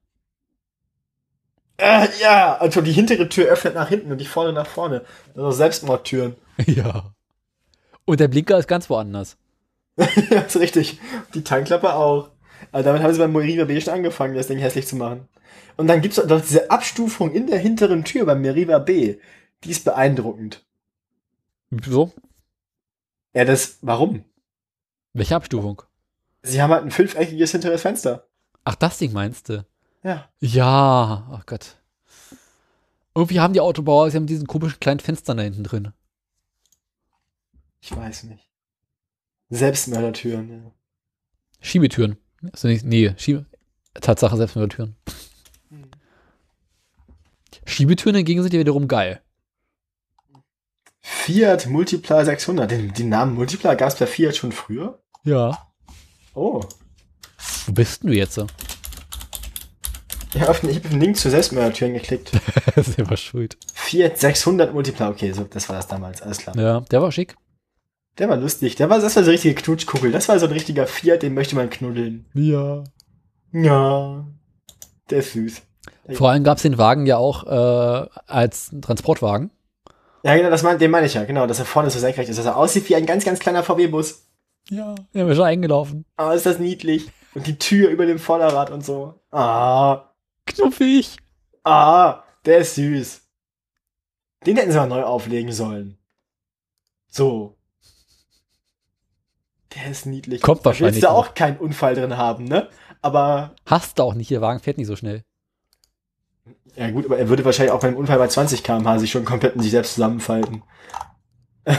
Äh, 1.76 2.06
ja, 2.20 2.56
also 2.56 2.80
die 2.80 2.92
hintere 2.92 3.28
Tür 3.28 3.46
öffnet 3.46 3.74
nach 3.74 3.88
hinten 3.88 4.12
und 4.12 4.18
die 4.18 4.26
vorne 4.26 4.52
nach 4.52 4.66
vorne. 4.66 5.04
Also 5.34 5.50
Selbstmordtüren. 5.50 6.36
Ja. 6.66 7.12
Und 8.04 8.20
der 8.20 8.28
Blinker 8.28 8.58
ist 8.58 8.68
ganz 8.68 8.88
woanders. 8.88 9.36
ja, 10.30 10.40
ist 10.40 10.56
richtig. 10.56 10.98
Die 11.34 11.44
Tankklappe 11.44 11.94
auch. 11.94 12.30
Also 12.72 12.86
damit 12.86 13.02
haben 13.02 13.12
sie 13.12 13.18
beim 13.18 13.32
Meriva 13.32 13.64
B 13.64 13.80
schon 13.80 13.94
angefangen, 13.94 14.34
das 14.34 14.48
Ding 14.48 14.58
hässlich 14.58 14.86
zu 14.86 14.96
machen. 14.96 15.28
Und 15.76 15.86
dann 15.86 16.00
gibt's 16.00 16.16
doch 16.16 16.40
diese 16.40 16.70
Abstufung 16.70 17.32
in 17.32 17.46
der 17.46 17.58
hinteren 17.58 18.04
Tür 18.04 18.26
beim 18.26 18.40
Meriva 18.40 18.78
B. 18.78 19.18
Die 19.64 19.70
ist 19.70 19.84
beeindruckend. 19.84 20.64
Wieso? 21.70 22.12
Ja, 23.34 23.44
das, 23.44 23.78
warum? 23.82 24.24
Welche 25.12 25.36
Abstufung? 25.36 25.82
Sie 26.42 26.60
haben 26.60 26.72
halt 26.72 26.84
ein 26.84 26.90
fünfeckiges 26.90 27.52
hinteres 27.52 27.82
Fenster. 27.82 28.26
Ach, 28.64 28.74
das 28.74 28.98
Ding 28.98 29.12
meinst 29.12 29.48
du? 29.48 29.64
Ja. 30.02 30.28
Ja, 30.40 31.28
ach 31.30 31.46
Gott. 31.46 31.76
Irgendwie 33.14 33.40
haben 33.40 33.54
die 33.54 33.60
Autobauer, 33.60 34.10
sie 34.10 34.16
haben 34.16 34.26
diesen 34.26 34.46
komischen 34.46 34.80
kleinen 34.80 35.00
Fenster 35.00 35.34
da 35.34 35.42
hinten 35.42 35.64
drin. 35.64 35.92
Ich 37.80 37.94
weiß 37.94 38.24
nicht. 38.24 38.48
Selbstmördertüren, 39.54 40.50
ja. 40.50 40.72
Schiebetüren. 41.60 42.16
Also 42.52 42.68
nicht, 42.68 42.84
nee, 42.84 43.14
Schiebe. 43.16 43.46
Tatsache 43.94 44.36
Selbstmördertüren. 44.36 44.96
Schiebetüren 47.64 48.16
hingegen 48.16 48.42
sind 48.42 48.52
ja 48.52 48.60
wiederum 48.60 48.88
geil. 48.88 49.20
Fiat 51.00 51.66
Multipla 51.66 52.24
600. 52.24 52.70
Den, 52.70 52.92
den 52.92 53.08
Namen 53.08 53.34
Multipla 53.34 53.74
gab 53.74 53.88
es 53.88 53.96
bei 53.96 54.06
Fiat 54.06 54.36
schon 54.36 54.52
früher? 54.52 54.98
Ja. 55.22 55.68
Oh. 56.34 56.62
Wo 57.66 57.72
bist 57.72 58.02
denn 58.02 58.10
du 58.10 58.16
jetzt? 58.16 58.34
so? 58.34 58.46
Ja, 60.34 60.48
auf 60.48 60.64
ich 60.64 60.76
habe 60.76 60.86
auf 60.86 60.90
den 60.90 61.00
Link 61.00 61.16
zu 61.16 61.30
Selbstmördertüren 61.30 61.94
geklickt. 61.94 62.32
Selber 62.76 63.16
schuld. 63.16 63.56
Fiat 63.72 64.18
600 64.18 64.74
Multipla. 64.74 65.10
Okay, 65.10 65.32
so, 65.32 65.44
das 65.44 65.68
war 65.68 65.76
das 65.76 65.86
damals. 65.86 66.20
Alles 66.22 66.38
klar. 66.38 66.56
Ja, 66.58 66.80
der 66.80 67.00
war 67.00 67.12
schick. 67.12 67.36
Der 68.18 68.28
war 68.28 68.36
lustig. 68.36 68.76
Der 68.76 68.88
war, 68.90 69.00
das 69.00 69.16
war 69.16 69.22
so 69.22 69.28
eine 69.28 69.34
richtige 69.34 69.54
Knutschkugel. 69.54 70.12
Das 70.12 70.28
war 70.28 70.38
so 70.38 70.46
ein 70.46 70.52
richtiger 70.52 70.86
Fiat, 70.86 71.22
den 71.22 71.34
möchte 71.34 71.56
man 71.56 71.70
knuddeln. 71.70 72.26
Ja. 72.34 72.84
Ja. 73.52 74.24
Der 75.10 75.18
ist 75.18 75.32
süß. 75.32 75.62
Vor 76.12 76.30
allem 76.30 76.44
gab 76.44 76.58
es 76.58 76.62
den 76.62 76.78
Wagen 76.78 77.06
ja 77.06 77.16
auch 77.16 77.44
äh, 77.44 78.08
als 78.26 78.70
Transportwagen. 78.80 79.50
Ja, 80.22 80.36
genau, 80.36 80.50
das 80.50 80.62
mein, 80.62 80.78
den 80.78 80.90
meine 80.90 81.06
ich 81.06 81.14
ja. 81.14 81.24
Genau, 81.24 81.46
dass 81.46 81.58
er 81.58 81.64
vorne 81.64 81.90
so 81.90 81.98
senkrecht 81.98 82.28
ist. 82.28 82.38
Dass 82.38 82.46
er 82.46 82.56
aussieht 82.56 82.88
wie 82.88 82.96
ein 82.96 83.06
ganz, 83.06 83.24
ganz 83.24 83.40
kleiner 83.40 83.62
VW-Bus. 83.62 84.26
Ja. 84.70 84.94
Der 85.12 85.26
wäre 85.26 85.34
schon 85.34 85.44
eingelaufen. 85.44 86.04
Ah, 86.16 86.32
ist 86.32 86.46
das 86.46 86.58
niedlich. 86.58 87.10
Und 87.34 87.46
die 87.46 87.58
Tür 87.58 87.90
über 87.90 88.06
dem 88.06 88.18
Vorderrad 88.18 88.70
und 88.70 88.84
so. 88.84 89.20
Ah. 89.30 90.10
Knuffig. 90.46 91.16
Ah, 91.64 92.22
der 92.46 92.58
ist 92.58 92.76
süß. 92.76 93.22
Den 94.46 94.56
hätten 94.56 94.72
sie 94.72 94.78
mal 94.78 94.86
neu 94.86 95.02
auflegen 95.02 95.52
sollen. 95.52 95.98
So. 97.08 97.56
Der 99.74 99.90
ist 99.90 100.06
niedlich. 100.06 100.40
Kommt 100.42 100.60
Da 100.60 100.66
wahrscheinlich 100.66 100.94
willst 100.94 101.04
du 101.04 101.10
auch 101.10 101.34
keinen 101.34 101.56
Unfall 101.58 101.94
drin 101.94 102.16
haben, 102.16 102.44
ne? 102.44 102.68
Aber, 103.02 103.54
Hast 103.66 103.98
du 103.98 104.02
auch 104.02 104.14
nicht, 104.14 104.30
der 104.30 104.40
Wagen 104.40 104.60
fährt 104.60 104.78
nicht 104.78 104.86
so 104.86 104.96
schnell. 104.96 105.22
ja 106.76 106.90
gut, 106.90 107.04
aber 107.06 107.18
er 107.18 107.28
würde 107.28 107.44
wahrscheinlich 107.44 107.72
auch 107.72 107.80
bei 107.80 107.88
einem 107.88 107.96
Unfall 107.96 108.18
bei 108.18 108.28
20 108.28 108.62
km/h 108.62 108.98
sich 108.98 109.10
schon 109.10 109.24
komplett 109.24 109.54
in 109.56 109.62
sich 109.62 109.72
selbst 109.72 109.94
zusammenfalten. 109.94 110.62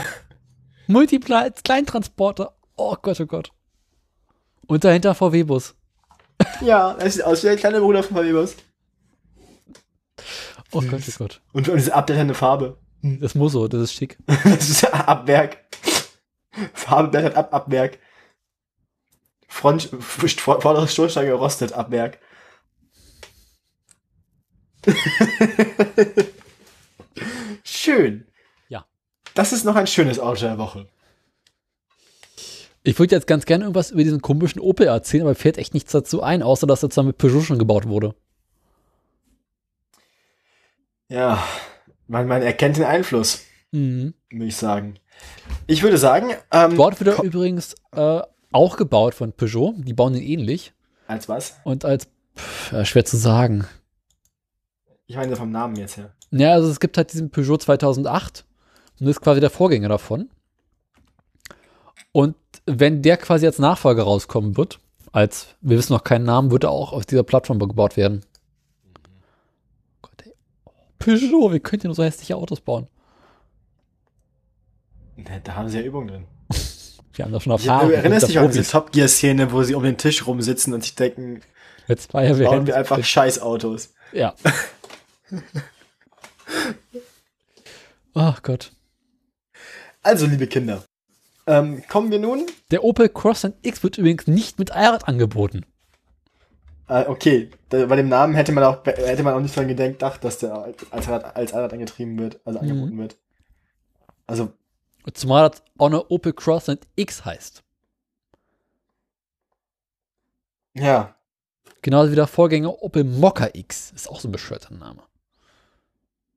Multipla 0.86 1.40
als 1.40 1.62
Kleintransporter. 1.62 2.54
Oh 2.76 2.94
Gott, 3.00 3.20
oh 3.20 3.26
Gott. 3.26 3.50
Und 4.66 4.84
dahinter 4.84 5.14
VW-Bus. 5.14 5.74
Ja, 6.60 6.92
er 6.92 7.10
sieht 7.10 7.24
aus 7.24 7.42
wie 7.42 7.46
der 7.46 7.56
kleine 7.56 7.80
Bruder 7.80 8.02
von 8.02 8.16
VW-Bus. 8.16 8.56
Oh 10.72 10.80
Gott, 10.82 11.00
oh 11.08 11.12
Gott. 11.18 11.40
Und, 11.52 11.68
und 11.68 11.76
diese 11.76 11.94
abblendende 11.94 12.34
Farbe. 12.34 12.78
Das 13.02 13.34
muss 13.34 13.52
so, 13.52 13.68
das 13.68 13.80
ist 13.82 13.94
schick. 13.94 14.18
Das 14.44 14.68
ist 14.68 14.84
Abwerk. 14.92 15.58
Farbe 16.74 17.08
blättert 17.10 17.36
ab, 17.36 17.52
Abwerk. 17.54 17.98
Front, 19.48 19.90
vorderes 20.00 20.92
Stoßstange 20.92 21.32
rostet, 21.32 21.72
Abwerk. 21.72 22.18
Schön. 27.64 28.26
Ja. 28.68 28.86
Das 29.34 29.52
ist 29.52 29.64
noch 29.64 29.76
ein 29.76 29.86
schönes 29.86 30.18
Auto 30.18 30.40
der 30.40 30.58
Woche. 30.58 30.88
Ich 32.82 32.98
würde 32.98 33.14
jetzt 33.16 33.26
ganz 33.26 33.46
gerne 33.46 33.64
irgendwas 33.64 33.90
über 33.90 34.04
diesen 34.04 34.22
komischen 34.22 34.60
Opel 34.60 34.86
erzählen, 34.86 35.24
aber 35.24 35.34
fällt 35.34 35.58
echt 35.58 35.74
nichts 35.74 35.90
dazu 35.90 36.22
ein, 36.22 36.42
außer 36.42 36.66
dass 36.68 36.82
er 36.84 36.90
zwar 36.90 37.04
mit 37.04 37.18
Peugeot 37.18 37.42
schon 37.42 37.58
gebaut 37.58 37.88
wurde. 37.88 38.14
Ja, 41.08 41.42
man, 42.06 42.28
man 42.28 42.42
erkennt 42.42 42.76
den 42.76 42.84
Einfluss, 42.84 43.42
Mhm. 43.72 44.14
würde 44.30 44.46
ich 44.46 44.56
sagen. 44.56 44.98
Ich 45.66 45.82
würde 45.82 45.98
sagen, 45.98 46.30
ähm, 46.52 46.76
Dort 46.76 47.00
wird 47.00 47.18
er 47.18 47.24
übrigens 47.24 47.74
äh, 47.92 48.22
auch 48.52 48.76
gebaut 48.76 49.14
von 49.14 49.32
Peugeot. 49.32 49.74
Die 49.78 49.92
bauen 49.92 50.14
ihn 50.14 50.22
ähnlich. 50.22 50.72
als 51.06 51.28
was? 51.28 51.56
Und 51.64 51.84
als, 51.84 52.08
pff, 52.36 52.86
schwer 52.86 53.04
zu 53.04 53.16
sagen. 53.16 53.66
Ich 55.06 55.16
meine 55.16 55.36
vom 55.36 55.50
Namen 55.50 55.76
jetzt 55.76 55.96
her. 55.96 56.12
Ja, 56.30 56.52
also 56.52 56.68
es 56.68 56.80
gibt 56.80 56.96
halt 56.96 57.12
diesen 57.12 57.30
Peugeot 57.30 57.58
2008 57.58 58.44
und 58.98 59.06
das 59.06 59.16
ist 59.16 59.20
quasi 59.20 59.40
der 59.40 59.50
Vorgänger 59.50 59.88
davon. 59.88 60.28
Und 62.12 62.34
wenn 62.64 63.02
der 63.02 63.16
quasi 63.16 63.46
als 63.46 63.58
Nachfolger 63.58 64.02
rauskommen 64.02 64.56
wird, 64.56 64.80
als, 65.12 65.48
wir 65.60 65.78
wissen 65.78 65.92
noch 65.92 66.04
keinen 66.04 66.24
Namen, 66.24 66.50
wird 66.50 66.64
er 66.64 66.70
auch 66.70 66.92
auf 66.92 67.06
dieser 67.06 67.22
Plattform 67.22 67.58
gebaut 67.58 67.96
werden. 67.96 68.24
Gott, 70.02 70.22
ey. 70.24 70.32
Peugeot, 70.98 71.52
wie 71.52 71.60
könnt 71.60 71.84
ihr 71.84 71.88
nur 71.88 71.94
so 71.94 72.04
hässliche 72.04 72.36
Autos 72.36 72.60
bauen? 72.60 72.88
Da, 75.16 75.38
da 75.42 75.54
haben 75.54 75.68
sie 75.68 75.78
ja 75.78 75.84
Übung 75.84 76.06
drin. 76.08 76.26
Wir 77.14 77.24
haben 77.24 77.32
da 77.32 77.40
schon 77.40 77.54
Ich, 77.56 77.66
Erfahrung. 77.66 77.88
du 77.88 77.94
erinnerst 77.96 78.28
dich 78.28 78.38
an 78.38 78.50
diese. 78.50 78.70
Top 78.70 78.92
Gear 78.92 79.08
Szene, 79.08 79.50
wo 79.52 79.62
sie 79.62 79.74
um 79.74 79.82
den 79.82 79.96
Tisch 79.96 80.26
rumsitzen 80.26 80.74
und 80.74 80.82
sich 80.82 80.94
denken, 80.94 81.40
Jetzt 81.88 82.12
ja 82.12 82.32
bauen 82.34 82.66
wir 82.66 82.76
einfach 82.76 83.02
Scheißautos. 83.02 83.94
Ja. 84.12 84.34
Ach 88.14 88.42
Gott. 88.42 88.72
Also, 90.02 90.26
liebe 90.26 90.46
Kinder, 90.46 90.84
ähm, 91.46 91.82
kommen 91.88 92.10
wir 92.10 92.18
nun. 92.18 92.46
Der 92.70 92.84
Opel 92.84 93.08
Crossland 93.08 93.56
X 93.62 93.82
wird 93.82 93.98
übrigens 93.98 94.26
nicht 94.26 94.58
mit 94.58 94.70
Allrad 94.72 95.08
angeboten. 95.08 95.64
Äh, 96.88 97.04
okay, 97.08 97.50
da, 97.70 97.86
bei 97.86 97.96
dem 97.96 98.08
Namen 98.08 98.34
hätte 98.34 98.52
man 98.52 98.62
auch 98.64 98.84
hätte 98.86 99.22
man 99.24 99.34
auch 99.34 99.40
nicht 99.40 99.56
dran 99.56 99.66
gedacht, 99.68 100.22
dass 100.22 100.38
der 100.38 100.74
als 100.90 101.08
Rad, 101.08 101.34
als 101.36 101.52
Allrad 101.52 101.72
angetrieben 101.72 102.18
wird, 102.18 102.40
also 102.44 102.60
Mhm. 102.60 102.70
angeboten 102.70 102.98
wird. 102.98 103.16
Also, 104.26 104.52
Zumal 105.14 105.48
das 105.48 105.62
auch 105.78 105.86
eine 105.86 106.06
Opel 106.08 106.32
Crossland 106.32 106.86
X 106.96 107.24
heißt. 107.24 107.62
ja, 110.74 111.16
Genauso 111.82 112.10
wie 112.10 112.16
der 112.16 112.26
Vorgänger 112.26 112.82
Opel 112.82 113.04
Mokka 113.04 113.48
X. 113.52 113.92
Ist 113.92 114.10
auch 114.10 114.18
so 114.18 114.26
ein 114.28 114.32
bescheuerter 114.32 114.74
Name. 114.74 115.02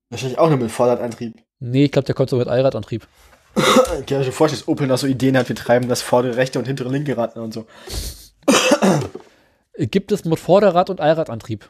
wahrscheinlich 0.09 0.37
auch 0.37 0.47
nur 0.49 0.59
mit 0.59 0.69
Vorderradantrieb. 0.69 1.33
Nee, 1.59 1.85
ich 1.85 1.91
glaube, 1.91 2.05
der 2.05 2.13
kommt 2.13 2.29
so 2.29 2.37
mit 2.37 2.47
Allradantrieb. 2.47 3.07
Ich 3.55 4.05
kann 4.05 4.19
mir 4.19 4.23
schon 4.25 4.31
vorstellen, 4.33 4.61
dass 4.61 4.67
Opel 4.67 4.85
noch 4.85 4.99
so 4.99 5.07
Ideen 5.07 5.35
hat, 5.35 5.49
wir 5.49 5.55
treiben 5.55 5.89
das 5.89 6.03
vordere 6.03 6.37
rechte 6.37 6.59
und 6.59 6.65
hintere 6.65 6.89
linke 6.89 7.17
Rad 7.17 7.35
und 7.35 7.53
so. 7.53 7.65
Gibt 9.77 10.11
es 10.11 10.23
mit 10.23 10.39
Vorderrad 10.39 10.89
und 10.91 11.01
Allradantrieb. 11.01 11.69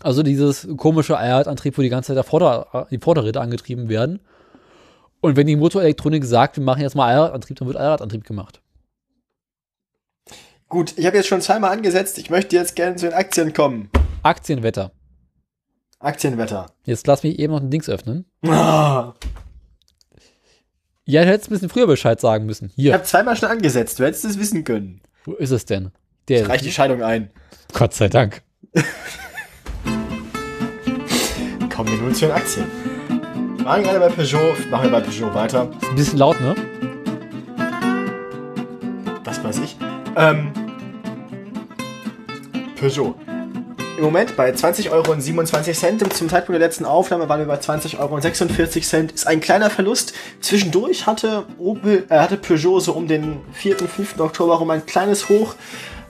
Also 0.00 0.22
dieses 0.22 0.68
komische 0.76 1.18
Allradantrieb, 1.18 1.76
wo 1.76 1.82
die 1.82 1.88
ganze 1.88 2.08
Zeit 2.08 2.16
der 2.16 2.24
Vorder 2.24 2.86
die 2.90 2.98
Vorderräder 2.98 3.40
angetrieben 3.40 3.88
werden. 3.88 4.20
Und 5.22 5.36
wenn 5.36 5.46
die 5.46 5.54
Motorelektronik 5.56 6.24
sagt, 6.24 6.56
wir 6.56 6.64
machen 6.64 6.82
jetzt 6.82 6.96
mal 6.96 7.06
Allradantrieb, 7.08 7.56
dann 7.56 7.68
wird 7.68 7.76
Allradantrieb 7.78 8.24
gemacht. 8.24 8.60
Gut, 10.68 10.92
ich 10.98 11.06
habe 11.06 11.16
jetzt 11.16 11.28
schon 11.28 11.40
zweimal 11.40 11.70
angesetzt, 11.70 12.18
ich 12.18 12.28
möchte 12.28 12.56
jetzt 12.56 12.74
gerne 12.76 12.96
zu 12.96 13.06
den 13.06 13.14
Aktien 13.14 13.52
kommen. 13.52 13.88
Aktienwetter. 14.22 14.90
Aktienwetter. 16.00 16.66
Jetzt 16.84 17.06
lass 17.06 17.22
mich 17.22 17.38
eben 17.38 17.52
noch 17.52 17.60
ein 17.60 17.70
Dings 17.70 17.88
öffnen. 17.88 18.26
Ah, 18.44 19.14
Ja, 21.04 21.24
du 21.24 21.30
hättest 21.30 21.50
ein 21.50 21.54
bisschen 21.54 21.68
früher 21.68 21.86
Bescheid 21.86 22.20
sagen 22.20 22.46
müssen. 22.46 22.66
ich 22.70 22.74
Hier, 22.76 22.94
habe 22.94 23.02
zweimal 23.04 23.36
schon 23.36 23.48
angesetzt, 23.48 23.98
du 23.98 24.04
hättest 24.04 24.24
es 24.24 24.38
wissen 24.38 24.64
können. 24.64 25.00
wo 25.24 25.34
ist 25.34 25.50
es 25.50 25.64
denn? 25.66 25.90
Der 26.28 26.48
Reich 26.48 26.62
die 26.62 26.70
Scheidung 26.72 27.02
ein. 27.02 27.30
Gott 27.72 27.92
sei 27.94 28.08
Dank. 28.08 28.42
Kommen 31.74 31.90
wir 31.90 31.98
nun 31.98 32.14
zu 32.14 32.26
den 32.26 32.34
Aktien. 32.34 32.66
Wir 33.62 33.68
waren 33.68 33.82
gerade 33.84 34.00
bei 34.00 34.08
Peugeot, 34.08 34.56
machen 34.72 34.90
wir 34.90 34.90
bei 34.90 35.00
Peugeot 35.00 35.32
weiter. 35.34 35.68
Ist 35.80 35.88
ein 35.88 35.94
bisschen 35.94 36.18
laut, 36.18 36.40
ne? 36.40 36.56
Was 39.22 39.44
weiß 39.44 39.60
ich. 39.60 39.76
Ähm, 40.16 40.50
Peugeot. 42.74 43.14
Im 43.98 44.02
Moment 44.02 44.34
bei 44.34 44.50
20,27 44.50 44.90
Euro. 44.90 46.08
Zum 46.08 46.28
Zeitpunkt 46.28 46.60
der 46.60 46.66
letzten 46.66 46.84
Aufnahme 46.84 47.28
waren 47.28 47.38
wir 47.38 47.46
bei 47.46 47.60
20,46 47.60 48.00
Euro. 48.00 49.06
Ist 49.14 49.28
ein 49.28 49.40
kleiner 49.40 49.70
Verlust. 49.70 50.12
Zwischendurch 50.40 51.06
hatte, 51.06 51.46
Opel, 51.58 52.04
äh, 52.08 52.18
hatte 52.18 52.38
Peugeot 52.38 52.80
so 52.80 52.94
um 52.94 53.06
den 53.06 53.42
4. 53.52 53.78
5. 53.78 54.18
Oktober 54.18 54.56
rum 54.56 54.70
ein 54.70 54.86
kleines 54.86 55.28
Hoch. 55.28 55.54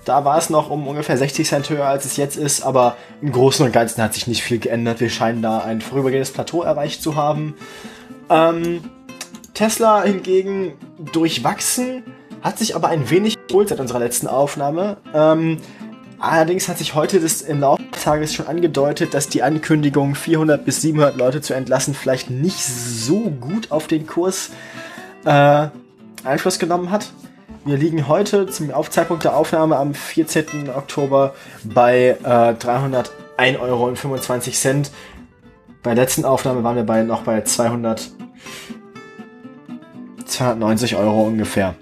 Da 0.04 0.24
war 0.24 0.36
es 0.38 0.50
noch 0.50 0.70
um 0.70 0.88
ungefähr 0.88 1.16
60 1.16 1.46
Cent 1.46 1.70
höher, 1.70 1.86
als 1.86 2.04
es 2.04 2.16
jetzt 2.16 2.36
ist. 2.36 2.62
Aber 2.62 2.96
im 3.20 3.32
Großen 3.32 3.64
und 3.64 3.72
Ganzen 3.72 4.02
hat 4.02 4.14
sich 4.14 4.26
nicht 4.26 4.42
viel 4.42 4.58
geändert. 4.58 5.00
Wir 5.00 5.10
scheinen 5.10 5.42
da 5.42 5.58
ein 5.58 5.80
vorübergehendes 5.80 6.32
Plateau 6.32 6.62
erreicht 6.62 7.02
zu 7.02 7.14
haben. 7.14 7.54
Ähm, 8.28 8.82
Tesla 9.54 10.02
hingegen 10.02 10.72
durchwachsen, 11.12 12.02
hat 12.40 12.58
sich 12.58 12.74
aber 12.74 12.88
ein 12.88 13.10
wenig 13.10 13.36
geholt 13.46 13.68
seit 13.68 13.80
unserer 13.80 14.00
letzten 14.00 14.26
Aufnahme. 14.26 14.96
Ähm, 15.14 15.58
allerdings 16.18 16.68
hat 16.68 16.78
sich 16.78 16.94
heute 16.94 17.20
das 17.20 17.42
im 17.42 17.60
Laufe 17.60 17.82
des 17.82 18.02
Tages 18.02 18.34
schon 18.34 18.46
angedeutet, 18.46 19.14
dass 19.14 19.28
die 19.28 19.42
Ankündigung, 19.42 20.14
400 20.14 20.64
bis 20.64 20.80
700 20.80 21.16
Leute 21.16 21.40
zu 21.42 21.54
entlassen, 21.54 21.94
vielleicht 21.94 22.30
nicht 22.30 22.58
so 22.58 23.30
gut 23.30 23.70
auf 23.70 23.86
den 23.86 24.06
Kurs 24.06 24.50
äh, 25.24 25.68
Einfluss 26.24 26.58
genommen 26.58 26.90
hat. 26.90 27.12
Wir 27.64 27.76
liegen 27.76 28.09
heute 28.09 28.47
zum 28.47 28.72
Aufzeitpunkt 28.72 29.22
der 29.22 29.36
Aufnahme 29.36 29.76
am 29.76 29.94
14. 29.94 30.68
Oktober 30.70 31.32
bei 31.62 32.16
äh, 32.24 32.55
301,25 32.55 33.60
Euro. 33.60 33.94
Bei 35.84 35.94
der 35.94 36.02
letzten 36.02 36.24
Aufnahme 36.24 36.64
waren 36.64 36.74
wir 36.74 36.82
bei, 36.82 37.05
noch 37.05 37.22
bei 37.22 37.40
200, 37.43 38.10
290 40.24 40.97
Euro 40.97 41.22
ungefähr. 41.22 41.76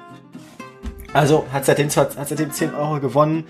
Also 1.15 1.47
hat 1.51 1.65
seitdem, 1.65 1.89
hat 1.89 2.29
seitdem 2.29 2.53
10 2.53 2.75
Euro 2.75 3.01
gewonnen. 3.01 3.45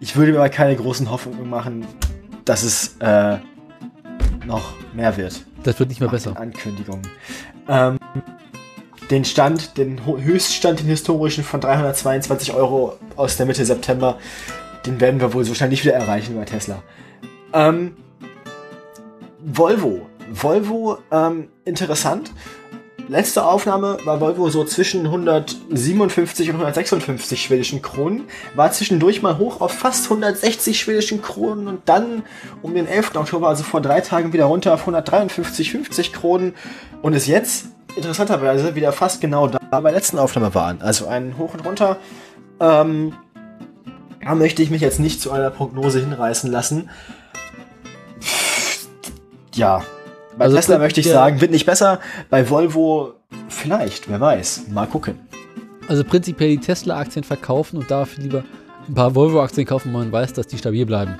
Ich 0.00 0.16
würde 0.16 0.32
mir 0.32 0.38
aber 0.38 0.50
keine 0.50 0.76
großen 0.76 1.10
Hoffnungen 1.10 1.48
machen, 1.48 1.86
dass 2.44 2.62
es 2.62 2.98
äh, 3.00 3.38
noch 4.44 4.74
mehr 4.92 5.16
wird. 5.16 5.46
Das 5.62 5.78
wird 5.78 5.88
nicht 5.88 6.00
mehr 6.00 6.10
besser. 6.10 6.38
Ankündigungen. 6.38 7.06
Ähm, 7.68 7.98
den 9.10 9.24
Stand, 9.24 9.76
den 9.76 10.06
Höchststand, 10.06 10.80
den 10.80 10.86
historischen 10.86 11.44
von 11.44 11.60
322 11.60 12.54
Euro 12.54 12.96
aus 13.16 13.36
der 13.36 13.46
Mitte 13.46 13.64
September, 13.64 14.18
den 14.86 15.00
werden 15.00 15.20
wir 15.20 15.34
wohl 15.34 15.44
so 15.44 15.54
schnell 15.54 15.68
nicht 15.68 15.84
wieder 15.84 15.94
erreichen 15.94 16.36
bei 16.36 16.44
Tesla. 16.44 16.82
Ähm, 17.52 17.96
Volvo. 19.40 20.06
Volvo, 20.32 20.98
ähm, 21.10 21.48
interessant. 21.64 22.30
Letzte 23.08 23.44
Aufnahme 23.44 23.98
war 24.04 24.20
Volvo 24.20 24.50
so 24.50 24.64
zwischen 24.64 25.06
157 25.06 26.50
und 26.50 26.54
156 26.54 27.42
schwedischen 27.42 27.82
Kronen, 27.82 28.26
war 28.54 28.70
zwischendurch 28.70 29.20
mal 29.20 29.36
hoch 29.36 29.60
auf 29.60 29.72
fast 29.72 30.04
160 30.04 30.78
schwedischen 30.78 31.20
Kronen 31.20 31.66
und 31.66 31.88
dann 31.88 32.22
um 32.62 32.72
den 32.72 32.86
11. 32.86 33.16
Oktober, 33.16 33.48
also 33.48 33.64
vor 33.64 33.80
drei 33.80 34.00
Tagen, 34.00 34.32
wieder 34.32 34.44
runter 34.44 34.74
auf 34.74 34.86
153,50 34.86 36.12
Kronen 36.12 36.54
und 37.02 37.14
ist 37.14 37.26
jetzt 37.26 37.70
interessanterweise 37.96 38.74
wieder 38.74 38.92
fast 38.92 39.20
genau 39.20 39.46
da 39.46 39.58
bei 39.70 39.80
der 39.82 39.92
letzten 39.92 40.18
Aufnahme 40.18 40.54
waren. 40.54 40.82
Also 40.82 41.06
ein 41.06 41.36
Hoch 41.38 41.54
und 41.54 41.64
Runter. 41.64 41.96
Ähm, 42.60 43.14
da 44.22 44.34
möchte 44.34 44.62
ich 44.62 44.70
mich 44.70 44.82
jetzt 44.82 45.00
nicht 45.00 45.20
zu 45.20 45.32
einer 45.32 45.50
Prognose 45.50 46.00
hinreißen 46.00 46.50
lassen. 46.50 46.90
Ja, 49.54 49.82
bei 50.36 50.44
also 50.44 50.56
Tesla 50.56 50.78
möchte 50.78 51.00
ich 51.00 51.08
sagen, 51.08 51.40
wird 51.40 51.50
nicht 51.50 51.66
besser. 51.66 52.00
Bei 52.28 52.48
Volvo 52.48 53.14
vielleicht, 53.48 54.08
wer 54.08 54.20
weiß. 54.20 54.68
Mal 54.70 54.86
gucken. 54.86 55.18
Also 55.88 56.04
prinzipiell 56.04 56.50
die 56.50 56.58
Tesla-Aktien 56.58 57.24
verkaufen 57.24 57.78
und 57.78 57.90
dafür 57.90 58.22
lieber 58.22 58.44
ein 58.88 58.94
paar 58.94 59.14
Volvo-Aktien 59.14 59.66
kaufen, 59.66 59.92
wo 59.92 59.98
man 59.98 60.12
weiß, 60.12 60.32
dass 60.34 60.46
die 60.46 60.58
stabil 60.58 60.86
bleiben. 60.86 61.18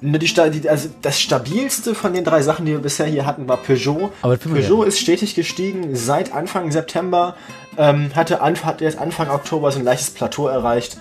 Ne, 0.00 0.18
die, 0.18 0.68
also 0.68 0.88
das 1.02 1.20
stabilste 1.20 1.94
von 1.94 2.12
den 2.12 2.24
drei 2.24 2.42
Sachen, 2.42 2.66
die 2.66 2.72
wir 2.72 2.80
bisher 2.80 3.06
hier 3.06 3.24
hatten, 3.24 3.48
war 3.48 3.56
Peugeot. 3.56 4.12
Aber 4.22 4.36
Peugeot 4.36 4.84
ist 4.84 4.98
stetig 4.98 5.34
gestiegen 5.34 5.96
seit 5.96 6.34
Anfang 6.34 6.70
September, 6.70 7.36
ähm, 7.78 8.10
hatte, 8.14 8.40
hat 8.40 8.80
jetzt 8.80 8.98
Anfang 8.98 9.30
Oktober 9.30 9.70
so 9.72 9.78
ein 9.78 9.84
leichtes 9.84 10.10
Plateau 10.10 10.48
erreicht. 10.48 10.98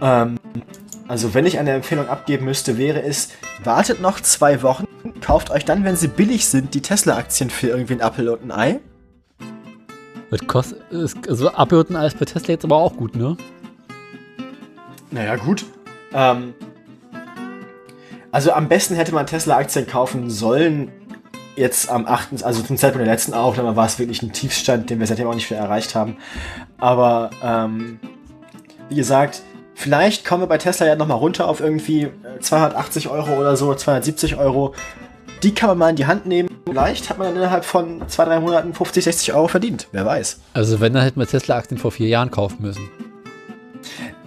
Ähm, 0.00 0.38
also 1.08 1.34
wenn 1.34 1.46
ich 1.46 1.58
eine 1.58 1.72
Empfehlung 1.72 2.08
abgeben 2.08 2.44
müsste, 2.44 2.78
wäre 2.78 3.02
es, 3.02 3.28
wartet 3.62 4.00
noch 4.00 4.20
zwei 4.20 4.62
Wochen, 4.62 4.86
kauft 5.20 5.50
euch 5.50 5.64
dann, 5.64 5.84
wenn 5.84 5.96
sie 5.96 6.08
billig 6.08 6.46
sind, 6.46 6.74
die 6.74 6.82
Tesla-Aktien 6.82 7.50
für 7.50 7.68
irgendwie 7.68 7.94
ein 7.94 8.00
Apfel 8.02 8.28
und 8.28 8.44
ein 8.44 8.52
Ei. 8.52 8.80
Das 10.30 10.40
kostet, 10.46 10.80
also 11.28 11.52
Apfel 11.52 11.78
und 11.78 11.90
ein 11.90 11.96
Ei 11.96 12.06
ist 12.06 12.18
bei 12.18 12.24
Tesla 12.24 12.48
jetzt 12.48 12.64
aber 12.64 12.76
auch 12.76 12.96
gut, 12.96 13.16
ne? 13.16 13.36
Naja, 15.10 15.36
gut. 15.36 15.64
Ähm, 16.12 16.54
also 18.34 18.50
am 18.50 18.68
besten 18.68 18.96
hätte 18.96 19.14
man 19.14 19.26
Tesla-Aktien 19.26 19.86
kaufen 19.86 20.28
sollen. 20.28 20.90
Jetzt 21.54 21.88
am 21.88 22.04
8., 22.04 22.42
also 22.42 22.62
zum 22.62 22.76
Zeitpunkt 22.76 23.06
der 23.06 23.14
letzten 23.14 23.32
Aufnahme 23.32 23.76
war 23.76 23.86
es 23.86 24.00
wirklich 24.00 24.22
ein 24.22 24.32
Tiefstand, 24.32 24.90
den 24.90 24.98
wir 24.98 25.06
seitdem 25.06 25.28
auch 25.28 25.36
nicht 25.36 25.48
mehr 25.52 25.60
erreicht 25.60 25.94
haben. 25.94 26.16
Aber 26.78 27.30
ähm, 27.44 28.00
wie 28.88 28.96
gesagt, 28.96 29.42
vielleicht 29.76 30.24
kommen 30.24 30.42
wir 30.42 30.46
bei 30.48 30.58
Tesla 30.58 30.84
ja 30.84 30.96
nochmal 30.96 31.18
runter 31.18 31.46
auf 31.46 31.60
irgendwie 31.60 32.08
280 32.40 33.06
äh, 33.06 33.08
Euro 33.10 33.38
oder 33.38 33.56
so, 33.56 33.72
270 33.72 34.34
Euro. 34.34 34.74
Die 35.44 35.54
kann 35.54 35.68
man 35.68 35.78
mal 35.78 35.90
in 35.90 35.96
die 35.96 36.06
Hand 36.06 36.26
nehmen. 36.26 36.48
Vielleicht 36.66 37.10
hat 37.10 37.18
man 37.18 37.28
dann 37.28 37.36
innerhalb 37.36 37.64
von 37.64 38.02
zwei, 38.08 38.24
drei 38.24 38.40
Monaten 38.40 38.74
50, 38.74 39.04
60 39.04 39.32
Euro 39.32 39.46
verdient. 39.46 39.86
Wer 39.92 40.06
weiß. 40.06 40.40
Also 40.54 40.80
wenn, 40.80 40.92
dann 40.92 41.04
hätten 41.04 41.20
wir 41.20 41.28
Tesla-Aktien 41.28 41.78
vor 41.78 41.92
vier 41.92 42.08
Jahren 42.08 42.32
kaufen 42.32 42.62
müssen. 42.62 42.82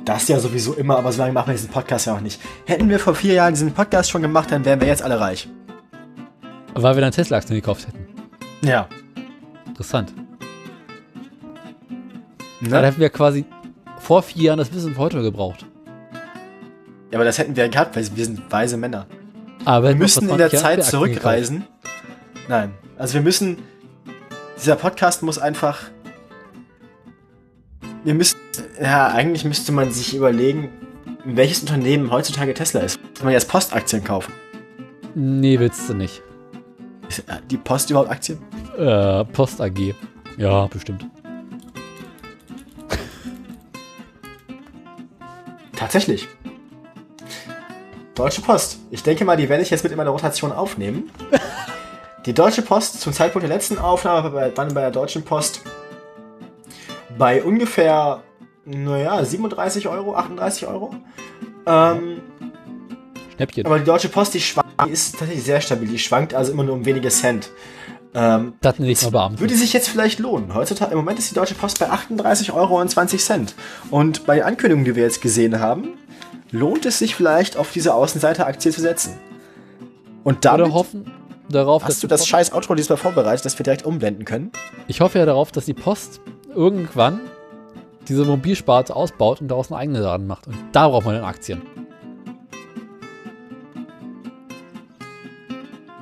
Das 0.07 0.29
ja 0.29 0.39
sowieso 0.39 0.73
immer, 0.73 0.97
aber 0.97 1.11
so 1.11 1.19
lange 1.19 1.33
machen 1.33 1.47
wir 1.47 1.55
diesen 1.55 1.67
Podcast 1.69 2.05
ja 2.05 2.15
auch 2.15 2.21
nicht. 2.21 2.39
Hätten 2.65 2.87
wir 2.87 2.97
vor 2.97 3.13
vier 3.13 3.33
Jahren 3.33 3.53
diesen 3.53 3.73
Podcast 3.73 4.09
schon 4.09 4.21
gemacht, 4.21 4.49
dann 4.49 4.63
wären 4.63 4.79
wir 4.79 4.87
jetzt 4.87 5.03
alle 5.03 5.19
reich. 5.19 5.49
Weil 6.73 6.95
wir 6.95 7.01
dann 7.01 7.11
Tesla-Aktien 7.11 7.59
gekauft 7.59 7.87
hätten. 7.87 8.07
Ja. 8.61 8.87
Interessant. 9.65 10.13
Ne? 12.61 12.69
Dann 12.69 12.85
hätten 12.85 13.01
wir 13.01 13.09
quasi 13.09 13.43
vor 13.99 14.23
vier 14.23 14.43
Jahren 14.43 14.59
das 14.59 14.73
Wissen 14.73 14.93
von 14.93 15.03
heute 15.03 15.21
gebraucht. 15.21 15.65
Ja, 17.11 17.17
aber 17.17 17.25
das 17.25 17.37
hätten 17.37 17.57
wir 17.57 17.65
ja 17.65 17.69
gehabt, 17.69 17.97
weil 17.97 18.07
wir 18.15 18.23
sind 18.23 18.49
weise 18.49 18.77
Männer. 18.77 19.07
Aber 19.65 19.89
wir 19.89 19.95
müssen 19.95 20.29
in 20.29 20.37
der 20.37 20.51
Zeit 20.51 20.85
zurückreisen. 20.85 21.65
Nein. 22.47 22.73
Also 22.97 23.15
wir 23.15 23.21
müssen. 23.21 23.57
Dieser 24.55 24.77
Podcast 24.77 25.21
muss 25.21 25.37
einfach. 25.37 25.81
Wir 28.05 28.13
müssen 28.13 28.37
ja, 28.81 29.07
eigentlich 29.07 29.43
müsste 29.45 29.71
man 29.71 29.91
sich 29.91 30.15
überlegen, 30.15 30.69
welches 31.25 31.61
Unternehmen 31.61 32.11
heutzutage 32.11 32.53
Tesla 32.53 32.81
ist. 32.81 32.99
Kann 33.15 33.25
man 33.25 33.33
jetzt 33.33 33.49
Postaktien 33.49 34.03
kaufen? 34.03 34.33
Nee, 35.15 35.59
willst 35.59 35.89
du 35.89 35.93
nicht. 35.93 36.21
Ist 37.09 37.23
die 37.49 37.57
Post 37.57 37.89
überhaupt 37.89 38.09
Aktien? 38.09 38.39
Äh, 38.77 39.25
Post 39.25 39.61
AG. 39.61 39.95
Ja, 40.37 40.67
bestimmt. 40.67 41.05
Tatsächlich. 45.75 46.27
Deutsche 48.13 48.41
Post. 48.41 48.79
Ich 48.89 49.03
denke 49.03 49.25
mal, 49.25 49.37
die 49.37 49.47
werde 49.47 49.63
ich 49.63 49.69
jetzt 49.69 49.83
mit 49.83 49.91
in 49.91 49.97
meiner 49.97 50.09
Rotation 50.09 50.51
aufnehmen. 50.51 51.11
Die 52.25 52.33
Deutsche 52.33 52.61
Post 52.61 52.99
zum 52.99 53.13
Zeitpunkt 53.13 53.47
der 53.47 53.55
letzten 53.55 53.77
Aufnahme 53.77 54.33
waren 54.33 54.73
bei 54.73 54.81
der 54.81 54.91
Deutschen 54.91 55.23
Post 55.23 55.61
bei 57.17 57.43
ungefähr 57.43 58.21
naja, 58.67 59.23
37 59.23 59.87
Euro, 59.87 60.15
38 60.15 60.67
Euro. 60.67 60.93
Ähm, 61.65 62.21
Schnäppchen. 63.35 63.65
Aber 63.65 63.79
die 63.79 63.85
Deutsche 63.85 64.09
Post, 64.09 64.33
die, 64.33 64.41
schwankt, 64.41 64.69
die 64.85 64.91
ist 64.91 65.17
tatsächlich 65.17 65.43
sehr 65.43 65.61
stabil. 65.61 65.87
Die 65.87 65.99
schwankt 65.99 66.33
also 66.33 66.51
immer 66.51 66.63
nur 66.63 66.75
um 66.75 66.85
wenige 66.85 67.09
Cent. 67.09 67.49
Ähm, 68.13 68.53
das 68.61 68.79
nicht 68.79 69.01
mal 69.03 69.11
Beamten. 69.11 69.39
Würde 69.39 69.55
sich 69.55 69.73
jetzt 69.73 69.87
vielleicht 69.89 70.19
lohnen. 70.19 70.53
Heutzutage, 70.53 70.91
im 70.91 70.97
Moment 70.97 71.19
ist 71.19 71.31
die 71.31 71.35
Deutsche 71.35 71.55
Post 71.55 71.79
bei 71.79 71.89
38 71.89 72.51
Euro 72.51 72.81
und 72.81 72.89
20 72.89 73.23
Cent. 73.23 73.55
Und 73.89 74.25
bei 74.25 74.35
den 74.35 74.43
Ankündigungen, 74.43 74.85
die 74.85 74.95
wir 74.95 75.03
jetzt 75.03 75.21
gesehen 75.21 75.59
haben, 75.59 75.97
lohnt 76.51 76.85
es 76.85 76.99
sich 76.99 77.15
vielleicht 77.15 77.57
auf 77.57 77.71
diese 77.71 77.93
Außenseiter-Aktie 77.93 78.71
zu 78.71 78.81
setzen. 78.81 79.17
Und 80.23 80.43
damit 80.43 80.65
Oder 80.65 80.73
hoffen 80.73 81.11
darauf, 81.49 81.85
hast 81.85 82.03
du 82.03 82.07
das 82.07 82.27
scheiß 82.27 82.51
Outro 82.53 82.75
diesmal 82.75 82.97
vorbereitet, 82.97 83.45
dass 83.45 83.57
wir 83.57 83.63
direkt 83.63 83.85
umblenden 83.85 84.25
können. 84.25 84.51
Ich 84.87 84.99
hoffe 84.99 85.19
ja 85.19 85.25
darauf, 85.25 85.51
dass 85.51 85.65
die 85.65 85.73
Post 85.73 86.19
irgendwann 86.53 87.21
diese 88.07 88.25
Mobilsparte 88.25 88.95
ausbaut 88.95 89.41
und 89.41 89.49
daraus 89.49 89.71
einen 89.71 89.79
eigenen 89.79 90.01
Laden 90.01 90.27
macht. 90.27 90.47
Und 90.47 90.55
da 90.71 90.87
braucht 90.87 91.05
man 91.05 91.15
dann 91.15 91.25
Aktien. 91.25 91.61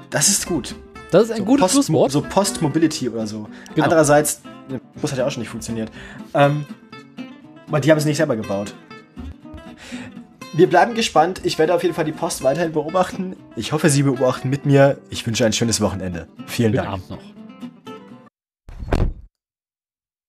Das 0.10 0.30
ist 0.30 0.46
gut. 0.46 0.76
Das 1.12 1.24
ist 1.24 1.32
ein 1.32 1.40
so 1.40 1.46
gutes 1.46 1.62
Post, 1.62 1.74
Schlusswort. 1.74 2.12
So 2.12 2.22
Post-Mobility 2.22 3.10
oder 3.10 3.28
so. 3.28 3.48
Genau. 3.74 3.86
Andererseits, 3.86 4.42
der 4.70 4.80
Bus 5.00 5.12
hat 5.12 5.20
ja 5.20 5.26
auch 5.26 5.32
schon 5.32 5.42
nicht 5.42 5.50
funktioniert. 5.50 5.92
Ähm, 6.34 6.66
aber 7.68 7.80
die 7.80 7.92
haben 7.92 7.98
es 7.98 8.06
nicht 8.06 8.18
selber 8.18 8.36
gebaut. 8.36 8.74
Wir 10.54 10.68
bleiben 10.68 10.94
gespannt. 10.94 11.42
Ich 11.44 11.60
werde 11.60 11.74
auf 11.74 11.84
jeden 11.84 11.94
Fall 11.94 12.06
die 12.06 12.14
Post 12.14 12.44
weiterhin 12.44 12.72
beobachten. 12.72 13.36
Ich 13.58 13.74
hoffe, 13.74 13.90
Sie 13.90 14.04
beobachten 14.04 14.50
mit 14.50 14.66
mir. 14.66 14.98
Ich 15.10 15.28
wünsche 15.28 15.46
ein 15.46 15.54
schönes 15.54 15.82
Wochenende. 15.82 16.28
Vielen 16.48 16.72
Guten 16.72 16.84
Dank. 16.86 16.94
Abend 16.94 17.10
noch. 17.10 17.35